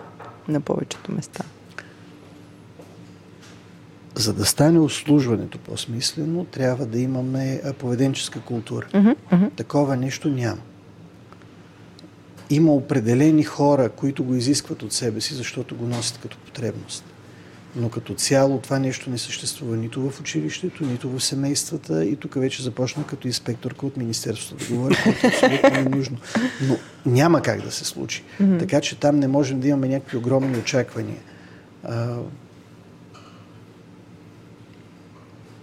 на 0.48 0.60
повечето 0.60 1.12
места. 1.12 1.44
За 4.14 4.32
да 4.32 4.44
стане 4.44 4.78
обслужването 4.78 5.58
по-смислено, 5.58 6.44
трябва 6.44 6.86
да 6.86 6.98
имаме 6.98 7.60
поведенческа 7.78 8.40
култура. 8.40 9.14
Такова 9.56 9.96
нещо 9.96 10.28
няма. 10.28 10.60
Има 12.50 12.72
определени 12.72 13.44
хора, 13.44 13.88
които 13.88 14.24
го 14.24 14.34
изискват 14.34 14.82
от 14.82 14.92
себе 14.92 15.20
си, 15.20 15.34
защото 15.34 15.76
го 15.76 15.86
носят 15.86 16.18
като 16.18 16.38
потребност. 16.38 17.04
Но 17.76 17.88
като 17.88 18.14
цяло 18.14 18.58
това 18.58 18.78
нещо 18.78 19.10
не 19.10 19.18
съществува 19.18 19.76
нито 19.76 20.10
в 20.10 20.20
училището, 20.20 20.84
нито 20.84 21.08
в 21.10 21.20
семействата 21.20 22.04
и 22.04 22.16
тук 22.16 22.34
вече 22.34 22.62
започна 22.62 23.06
като 23.06 23.26
инспекторка 23.26 23.86
от 23.86 23.96
Министерството 23.96 24.64
да 24.64 24.74
говори, 24.74 24.96
което 25.02 25.26
е 25.26 25.28
абсолютно 25.28 25.70
ненужно. 25.70 26.16
Но 26.62 26.76
няма 27.06 27.42
как 27.42 27.62
да 27.62 27.70
се 27.70 27.84
случи. 27.84 28.24
Така 28.58 28.80
че 28.80 29.00
там 29.00 29.18
не 29.18 29.28
можем 29.28 29.60
да 29.60 29.68
имаме 29.68 29.88
някакви 29.88 30.16
огромни 30.16 30.58
очаквания. 30.58 31.18
А, 31.84 32.16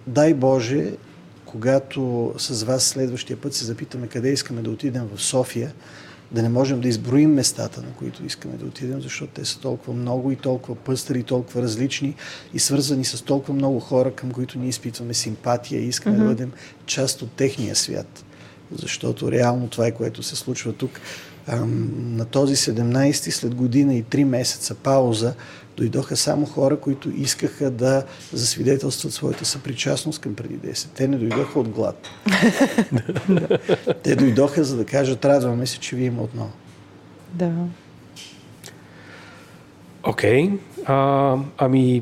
дай 0.07 0.33
Боже, 0.33 0.91
когато 1.45 2.33
с 2.37 2.63
вас 2.63 2.83
следващия 2.83 3.37
път 3.37 3.53
се 3.53 3.65
запитаме 3.65 4.07
къде 4.07 4.31
искаме 4.31 4.61
да 4.61 4.69
отидем 4.69 5.09
в 5.15 5.21
София, 5.21 5.73
да 6.31 6.41
не 6.41 6.49
можем 6.49 6.81
да 6.81 6.87
изброим 6.87 7.33
местата, 7.33 7.81
на 7.81 7.93
които 7.93 8.25
искаме 8.25 8.57
да 8.57 8.65
отидем, 8.65 9.01
защото 9.01 9.33
те 9.33 9.45
са 9.45 9.59
толкова 9.59 9.93
много 9.93 10.31
и 10.31 10.35
толкова 10.35 10.75
пъстри, 10.75 11.19
и 11.19 11.23
толкова 11.23 11.61
различни 11.61 12.15
и 12.53 12.59
свързани 12.59 13.05
с 13.05 13.21
толкова 13.21 13.53
много 13.53 13.79
хора, 13.79 14.11
към 14.11 14.31
които 14.31 14.59
ние 14.59 14.69
изпитваме 14.69 15.13
симпатия 15.13 15.81
и 15.81 15.87
искаме 15.87 16.17
да 16.17 16.23
бъдем 16.23 16.51
част 16.85 17.21
от 17.21 17.31
техния 17.31 17.75
свят. 17.75 18.23
Защото 18.75 19.31
реално 19.31 19.67
това 19.67 19.87
е 19.87 19.91
което 19.91 20.23
се 20.23 20.35
случва 20.35 20.73
тук. 20.73 20.91
Ам, 21.47 21.91
на 22.17 22.25
този 22.25 22.55
17-ти, 22.55 23.31
след 23.31 23.55
година 23.55 23.95
и 23.95 24.03
3 24.03 24.23
месеца 24.23 24.75
пауза, 24.75 25.33
дойдоха 25.77 26.17
само 26.17 26.45
хора, 26.45 26.77
които 26.79 27.09
искаха 27.17 27.71
да 27.71 28.03
засвидетелстват 28.33 29.13
своята 29.13 29.45
съпричастност 29.45 30.21
към 30.21 30.35
преди 30.35 30.59
10. 30.59 30.87
Те 30.95 31.07
не 31.07 31.17
дойдоха 31.17 31.59
от 31.59 31.69
глад. 31.69 32.07
Те 34.03 34.15
дойдоха 34.15 34.63
за 34.63 34.77
да 34.77 34.85
кажат, 34.85 35.25
радваме 35.25 35.67
се, 35.67 35.79
че 35.79 35.95
ви 35.95 36.05
има 36.05 36.21
отново. 36.21 36.51
Да. 37.33 37.51
Окей. 40.03 40.51
А, 40.85 41.37
ами, 41.57 42.01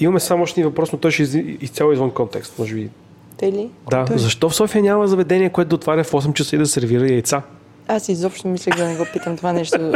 имаме 0.00 0.20
само 0.20 0.42
още 0.42 0.64
въпрос, 0.64 0.92
но 0.92 0.98
той 0.98 1.10
ще 1.10 1.22
е 1.22 1.40
изцяло 1.60 1.92
извън 1.92 2.10
контекст, 2.10 2.58
може 2.58 2.74
би. 2.74 2.90
Те 3.36 3.52
ли? 3.52 3.70
Да, 3.90 4.04
Той- 4.04 4.18
защо 4.18 4.48
в 4.48 4.54
София 4.54 4.82
няма 4.82 5.08
заведение, 5.08 5.50
което 5.50 5.68
да 5.68 5.74
отваря 5.76 6.04
в 6.04 6.10
8 6.10 6.32
часа 6.32 6.56
и 6.56 6.58
да 6.58 6.66
сервира 6.66 7.12
яйца? 7.12 7.42
Аз 7.88 8.08
изобщо 8.08 8.48
мислех 8.48 8.76
да 8.76 8.88
не 8.88 8.96
го 8.96 9.06
питам 9.12 9.36
това 9.36 9.52
нещо 9.52 9.92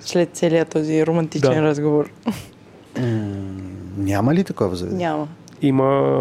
след 0.00 0.28
целият 0.32 0.68
този 0.68 1.06
романтичен 1.06 1.54
Да. 1.54 1.62
разговор. 1.62 2.10
Няма 3.96 4.34
ли 4.34 4.44
такова 4.44 4.76
заведение? 4.76 5.06
Няма. 5.06 5.28
Има, 5.62 6.18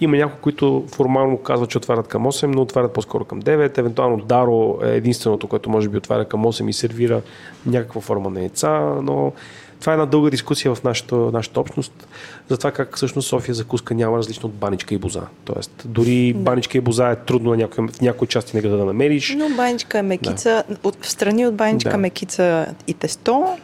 има 0.00 0.16
някои, 0.16 0.40
които 0.40 0.84
формално 0.88 1.36
казват, 1.38 1.70
че 1.70 1.78
отварят 1.78 2.08
към 2.08 2.24
8, 2.24 2.46
но 2.46 2.62
отварят 2.62 2.92
по-скоро 2.92 3.24
към 3.24 3.42
9. 3.42 3.78
Евентуално 3.78 4.16
Даро 4.16 4.78
е 4.84 4.88
единственото, 4.88 5.46
което 5.46 5.70
може 5.70 5.88
би 5.88 5.96
отваря 5.98 6.24
към 6.24 6.44
8 6.44 6.68
и 6.68 6.72
сервира 6.72 7.22
някаква 7.66 8.00
форма 8.00 8.30
на 8.30 8.40
яйца, 8.40 8.70
но 9.02 9.32
това 9.80 9.92
е 9.92 9.94
една 9.94 10.06
дълга 10.06 10.30
дискусия 10.30 10.74
в 10.74 10.84
нашата, 10.84 11.16
нашата 11.16 11.60
общност 11.60 12.08
за 12.48 12.58
това 12.58 12.70
как 12.70 12.96
всъщност 12.96 13.28
София 13.28 13.54
закуска 13.54 13.94
няма 13.94 14.18
различно 14.18 14.48
от 14.48 14.54
баничка 14.54 14.94
и 14.94 14.98
боза. 14.98 15.22
Тоест, 15.44 15.82
дори 15.84 16.32
да. 16.32 16.38
баничка 16.38 16.78
и 16.78 16.80
боза 16.80 17.10
е 17.10 17.16
трудно 17.16 17.50
на 17.50 17.56
някой, 17.56 17.88
в 17.88 18.00
някои 18.00 18.28
части 18.28 18.56
на 18.56 18.62
града 18.62 18.76
да 18.76 18.84
намериш. 18.84 19.34
Но 19.38 19.48
баничка 19.48 19.98
е 19.98 20.02
мекица, 20.02 20.64
да. 20.68 20.76
от, 20.82 21.04
в 21.04 21.10
страни 21.10 21.46
от 21.46 21.54
баничка 21.54 21.90
да. 21.90 21.96
мекица 21.96 22.66
и 22.86 22.94
тесто. 22.94 23.56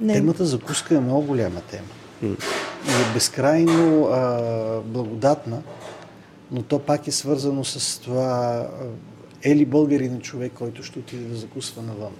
Не. 0.00 0.14
Темата 0.14 0.44
закуска 0.44 0.96
е 0.96 1.00
много 1.00 1.22
голяма 1.22 1.60
тема. 1.60 1.88
Mm. 2.24 2.44
И 2.88 2.90
е 2.90 3.14
безкрайно 3.14 4.04
а, 4.04 4.80
благодатна, 4.84 5.62
но 6.52 6.62
то 6.62 6.78
пак 6.78 7.06
е 7.06 7.12
свързано 7.12 7.64
с 7.64 8.00
това 8.00 8.66
е 9.42 9.56
ли 9.56 9.66
българин 9.66 10.20
човек, 10.20 10.52
който 10.54 10.82
ще 10.82 10.98
отиде 10.98 11.24
да 11.24 11.36
закусва 11.36 11.82
навън 11.82 12.12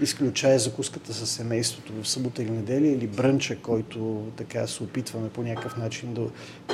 изключая 0.00 0.58
закуската 0.58 1.14
с 1.14 1.26
семейството 1.26 1.92
в 2.02 2.08
събота 2.08 2.42
или 2.42 2.50
неделя 2.50 2.86
или 2.86 3.06
брънча, 3.06 3.56
който 3.56 4.22
така 4.36 4.66
се 4.66 4.82
опитваме 4.82 5.28
по 5.28 5.42
някакъв 5.42 5.76
начин 5.76 6.14
да, 6.14 6.22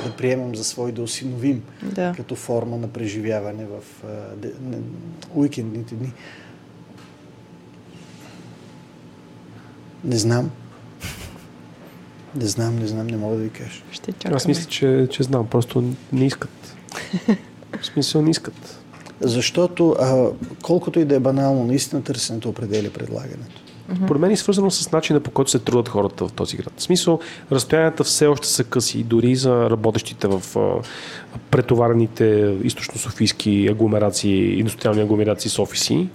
да 0.03 0.15
приемем 0.17 0.55
за 0.55 0.63
свой, 0.63 0.91
да 0.91 1.01
осиновим 1.01 1.63
да. 1.83 2.13
като 2.17 2.35
форма 2.35 2.77
на 2.77 2.87
преживяване 2.87 3.65
в 3.65 4.03
а, 4.03 4.35
де, 4.35 4.51
не, 4.61 4.77
уикендните 5.33 5.95
дни. 5.95 6.11
Не 10.03 10.17
знам. 10.17 10.51
Не 12.35 12.45
знам, 12.45 12.75
не 12.75 12.87
знам, 12.87 13.07
не 13.07 13.17
мога 13.17 13.35
да 13.35 13.43
ви 13.43 13.49
кажа. 13.49 13.81
Ще 13.91 14.11
чакаме. 14.11 14.35
Аз 14.35 14.47
мисля, 14.47 14.69
че, 14.69 15.07
че 15.11 15.23
знам, 15.23 15.47
просто 15.47 15.93
не 16.13 16.25
искат. 16.25 16.75
В 17.81 17.85
смисъл 17.85 18.21
не 18.21 18.29
искат. 18.29 18.84
Защото 19.25 19.95
а, 19.99 20.27
колкото 20.63 20.99
и 20.99 21.05
да 21.05 21.15
е 21.15 21.19
банално, 21.19 21.63
наистина 21.63 22.03
търсенето 22.03 22.49
определя 22.49 22.89
предлагането. 22.89 23.61
Поред 24.07 24.21
мен 24.21 24.31
е 24.31 24.35
свързано 24.35 24.71
с 24.71 24.91
начина 24.91 25.19
по 25.19 25.31
който 25.31 25.51
се 25.51 25.59
трудят 25.59 25.89
хората 25.89 26.27
в 26.27 26.31
този 26.31 26.57
град. 26.57 26.73
В 26.77 26.83
смисъл, 26.83 27.19
разстоянията 27.51 28.03
все 28.03 28.27
още 28.27 28.47
са 28.47 28.63
къси, 28.63 29.03
дори 29.03 29.35
за 29.35 29.69
работещите 29.69 30.27
в 30.27 30.43
а, 30.55 30.81
претоварените 31.51 32.23
източно-софийски 32.63 33.71
агломерации, 33.71 34.59
индустриални 34.59 35.01
агломерации 35.01 35.51
с 35.51 35.59
офиси. 35.59 36.09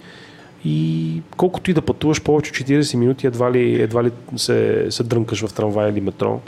И 0.64 1.22
колкото 1.36 1.70
и 1.70 1.74
да 1.74 1.82
пътуваш 1.82 2.22
повече 2.22 2.62
от 2.62 2.68
40 2.68 2.96
минути, 2.96 3.26
едва 3.26 3.52
ли, 3.52 3.82
едва 3.82 4.04
ли 4.04 4.10
се, 4.36 4.86
се 4.90 5.02
дрънкаш 5.02 5.46
в 5.46 5.54
трамвай 5.54 5.90
или 5.90 6.00
метро. 6.00 6.40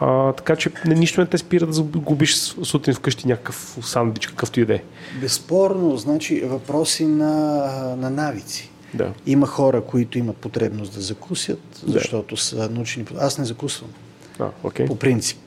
А, 0.00 0.32
така 0.32 0.56
че 0.56 0.70
нищо 0.86 1.20
не 1.20 1.26
те 1.26 1.38
спира 1.38 1.66
да 1.66 1.72
загубиш 1.72 2.36
сутрин 2.36 2.94
вкъщи 2.94 3.28
някакъв 3.28 3.78
сандвич, 3.82 4.26
какъвто 4.26 4.60
и 4.60 4.64
да 4.64 4.74
е. 4.74 4.82
Безспорно, 5.20 5.96
значи 5.96 6.40
въпроси 6.40 7.06
на, 7.06 7.96
на 7.96 8.10
навици. 8.10 8.70
Да. 8.94 9.12
Има 9.26 9.46
хора, 9.46 9.80
които 9.80 10.18
имат 10.18 10.36
потребност 10.36 10.94
да 10.94 11.00
закусят, 11.00 11.60
защото 11.86 12.34
да. 12.34 12.40
са 12.40 12.70
научени. 12.70 13.06
Аз 13.18 13.38
не 13.38 13.44
закусвам. 13.44 13.90
А, 14.38 14.48
okay. 14.64 14.86
По 14.86 14.96
принцип. 14.96 15.38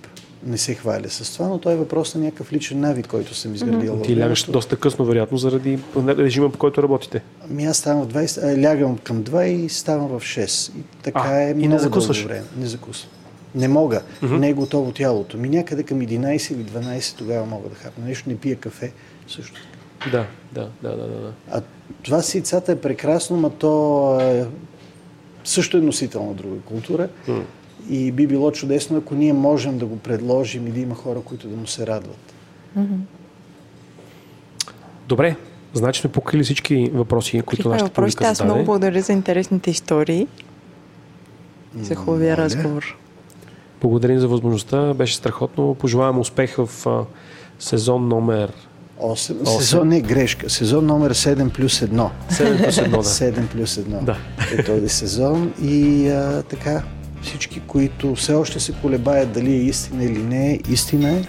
Не 0.45 0.57
се 0.57 0.73
хваля 0.73 1.09
с 1.09 1.33
това, 1.33 1.47
но 1.47 1.57
той 1.57 1.73
е 1.73 1.75
въпрос 1.75 2.15
на 2.15 2.21
някакъв 2.21 2.53
личен 2.53 2.79
навик, 2.79 3.07
който 3.07 3.35
съм 3.35 3.55
изградил. 3.55 3.93
Mm-hmm. 3.93 4.05
Ти 4.05 4.19
лягаш 4.19 4.43
доста 4.43 4.75
късно, 4.75 5.05
вероятно, 5.05 5.37
заради 5.37 5.79
режима, 5.97 6.51
по 6.51 6.57
който 6.57 6.83
работите. 6.83 7.23
Ами 7.51 7.65
аз 7.65 7.77
ставам 7.77 8.03
в 8.03 8.13
20, 8.13 8.63
лягам 8.63 8.97
към 8.97 9.23
2 9.23 9.43
и 9.43 9.69
ставам 9.69 10.07
в 10.07 10.21
6. 10.21 10.71
И 10.77 10.83
така 11.03 11.21
а, 11.25 11.41
е 11.41 11.49
и 11.49 11.67
не 11.67 11.79
закусваш? 11.79 12.23
време. 12.23 12.43
Не 12.57 12.65
закусвам. 12.65 13.11
Не 13.55 13.67
мога. 13.67 14.01
Mm-hmm. 14.21 14.37
Не 14.37 14.49
е 14.49 14.53
готово 14.53 14.91
тялото. 14.91 15.37
Ми 15.37 15.49
някъде 15.49 15.83
към 15.83 15.99
11 15.99 16.53
или 16.53 16.63
12 16.63 17.17
тогава 17.17 17.45
мога 17.45 17.69
да 17.69 17.75
хапна. 17.75 18.05
Нещо 18.05 18.29
не 18.29 18.37
пия 18.37 18.55
кафе 18.55 18.91
също. 19.27 19.61
Да, 20.11 20.25
да, 20.51 20.69
да, 20.81 20.89
да, 20.89 21.07
да. 21.07 21.33
А 21.51 21.61
това 22.03 22.21
с 22.21 22.35
яйцата 22.35 22.71
е 22.71 22.81
прекрасно, 22.81 23.37
но 23.37 23.49
то 23.49 24.19
е, 24.21 24.45
също 25.43 25.77
е 25.77 25.81
носител 25.81 26.25
на 26.25 26.33
друга 26.33 26.59
култура. 26.65 27.09
Mm. 27.27 27.41
И 27.89 28.11
би 28.11 28.27
било 28.27 28.51
чудесно, 28.51 28.97
ако 28.97 29.15
ние 29.15 29.33
можем 29.33 29.77
да 29.77 29.85
го 29.85 29.97
предложим 29.97 30.67
и 30.67 30.71
да 30.71 30.79
има 30.79 30.95
хора, 30.95 31.21
които 31.21 31.47
да 31.47 31.55
му 31.55 31.67
се 31.67 31.87
радват. 31.87 32.33
Mm-hmm. 32.77 32.97
Добре, 35.07 35.35
значи 35.73 36.01
сме 36.01 36.11
покрили 36.11 36.43
всички 36.43 36.91
въпроси, 36.93 37.41
които 37.41 37.69
нашата 37.69 37.91
публика 37.91 38.11
зададе. 38.11 38.31
Аз 38.31 38.43
много 38.43 38.63
благодаря 38.63 39.01
за 39.01 39.13
интересните 39.13 39.71
истории. 39.71 40.27
За 41.75 41.95
хубавия 41.95 42.37
разговор. 42.37 42.97
Благодарим 43.81 44.19
за 44.19 44.27
възможността. 44.27 44.93
Беше 44.93 45.15
страхотно. 45.15 45.75
Пожелавам 45.75 46.19
успех 46.19 46.55
в 46.57 46.87
а, 46.87 47.05
сезон 47.59 48.07
номер 48.07 48.51
8. 49.01 49.33
8. 49.33 49.57
Сезон 49.57 49.87
не 49.87 50.01
грешка. 50.01 50.49
Сезон 50.49 50.85
номер 50.85 51.13
7 51.13 51.49
плюс 51.49 51.79
1. 51.79 52.09
7 52.31 52.63
плюс 52.63 52.75
1, 52.75 52.89
да. 52.89 52.97
7 52.97 53.47
плюс 53.47 53.75
1 53.75 54.03
да. 54.03 54.17
е 54.57 54.63
този 54.63 54.89
сезон. 54.89 55.53
И 55.63 56.09
а, 56.09 56.43
така, 56.49 56.83
всички, 57.21 57.59
които 57.67 58.15
все 58.15 58.33
още 58.33 58.59
се 58.59 58.71
колебаят 58.81 59.31
дали 59.31 59.51
е 59.51 59.57
истина 59.57 60.03
или 60.03 60.23
не 60.23 60.51
е, 60.51 60.59
истина 60.69 61.09
е. 61.09 61.23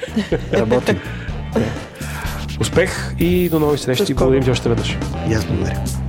Работим. 0.52 0.98
Успех 2.60 3.14
и 3.18 3.48
до 3.48 3.60
нови 3.60 3.78
срещи. 3.78 4.14
Благодарим 4.14 4.42
ти 4.42 4.50
още 4.50 4.68
веднъж. 4.68 4.98
И 5.30 5.34
аз 5.34 5.44
благодаря. 5.44 6.07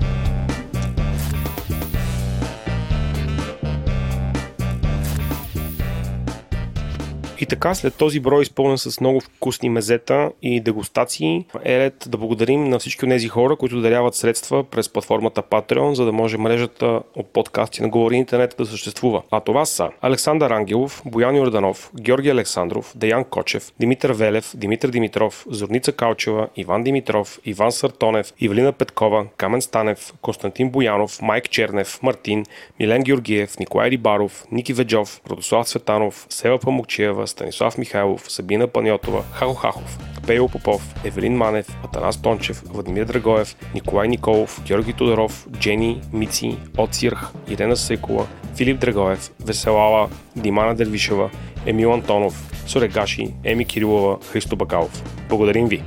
Така, 7.50 7.76
след 7.76 7.96
този 7.96 8.20
брой 8.20 8.42
изпълнен 8.42 8.78
с 8.78 9.02
много 9.02 9.20
вкусни 9.22 9.70
мезета 9.70 10.32
и 10.42 10.62
дегустации, 10.62 11.46
е 11.66 11.80
ред 11.80 12.06
да 12.08 12.18
благодарим 12.18 12.64
на 12.64 12.80
всички 12.80 13.06
от 13.06 13.12
тези 13.12 13.28
хора, 13.28 13.56
които 13.56 13.82
даряват 13.82 14.16
средства 14.16 14.64
през 14.64 14.90
платформата 14.90 15.42
Patreon, 15.42 15.94
за 15.94 16.06
да 16.06 16.12
може 16.12 16.38
мрежата 16.38 17.02
от 17.16 17.28
подкасти 17.34 17.82
на 17.82 17.90
Говори 17.90 18.16
Интернет 18.16 18.56
да 18.58 18.66
съществува. 18.66 19.22
А 19.32 19.40
това 19.40 19.66
са 19.66 19.90
Александър 20.02 20.52
Ангелов, 20.52 21.02
Боян 21.06 21.36
Йорданов, 21.36 21.92
Георги 22.02 22.30
Александров, 22.30 22.94
Деян 22.96 23.24
Кочев, 23.24 23.72
Димитър 23.80 24.12
Велев, 24.12 24.52
Димитър 24.56 24.90
Димитров, 24.90 25.46
Зорница 25.50 25.92
Калчева, 25.92 26.48
Иван 26.56 26.84
Димитров, 26.84 27.40
Иван 27.46 27.72
Сартонев, 27.72 28.34
Ивлина 28.40 28.72
Петкова, 28.72 29.26
Камен 29.38 29.62
Станев, 29.62 30.14
Константин 30.22 30.70
Боянов, 30.70 31.22
Майк 31.22 31.50
Чернев, 31.50 32.00
Мартин, 32.04 32.46
Милен 32.80 33.04
Георгиев, 33.04 33.60
Николай 33.60 33.90
Рибаров, 33.90 34.46
Ники 34.52 34.74
Веджов, 34.74 35.22
Родослав 35.30 35.70
Светанов, 35.70 36.28
Сева 36.30 36.60
Памукчиева, 36.60 37.28
Станислав 37.40 37.78
Михайлов, 37.78 38.22
Сабина 38.28 38.68
Паньотова, 38.68 39.24
Хахо 39.34 39.54
Хахов, 39.54 39.98
Пейо 40.28 40.48
Попов, 40.50 40.82
Евелин 41.06 41.38
Манев, 41.38 41.66
Атанас 41.84 42.18
Тончев, 42.18 42.64
Владимир 42.66 43.06
Драгоев, 43.06 43.56
Николай 43.74 44.08
Николов, 44.08 44.62
Георги 44.68 44.94
Тодоров, 44.94 45.48
Джени, 45.60 46.02
Мици, 46.14 46.58
Оцирх, 46.78 47.32
Ирена 47.48 47.76
Сейкова, 47.76 48.28
Филип 48.56 48.80
Драгоев, 48.80 49.32
Веселала, 49.40 50.10
Димана 50.36 50.76
Дервишева, 50.76 51.30
Емил 51.66 51.94
Антонов, 51.94 52.34
Сорегаши, 52.68 53.34
Еми 53.46 53.66
Кирилова, 53.66 54.20
Христо 54.32 54.56
Бакалов. 54.56 55.04
Благодарим 55.30 55.68
ви! 55.68 55.84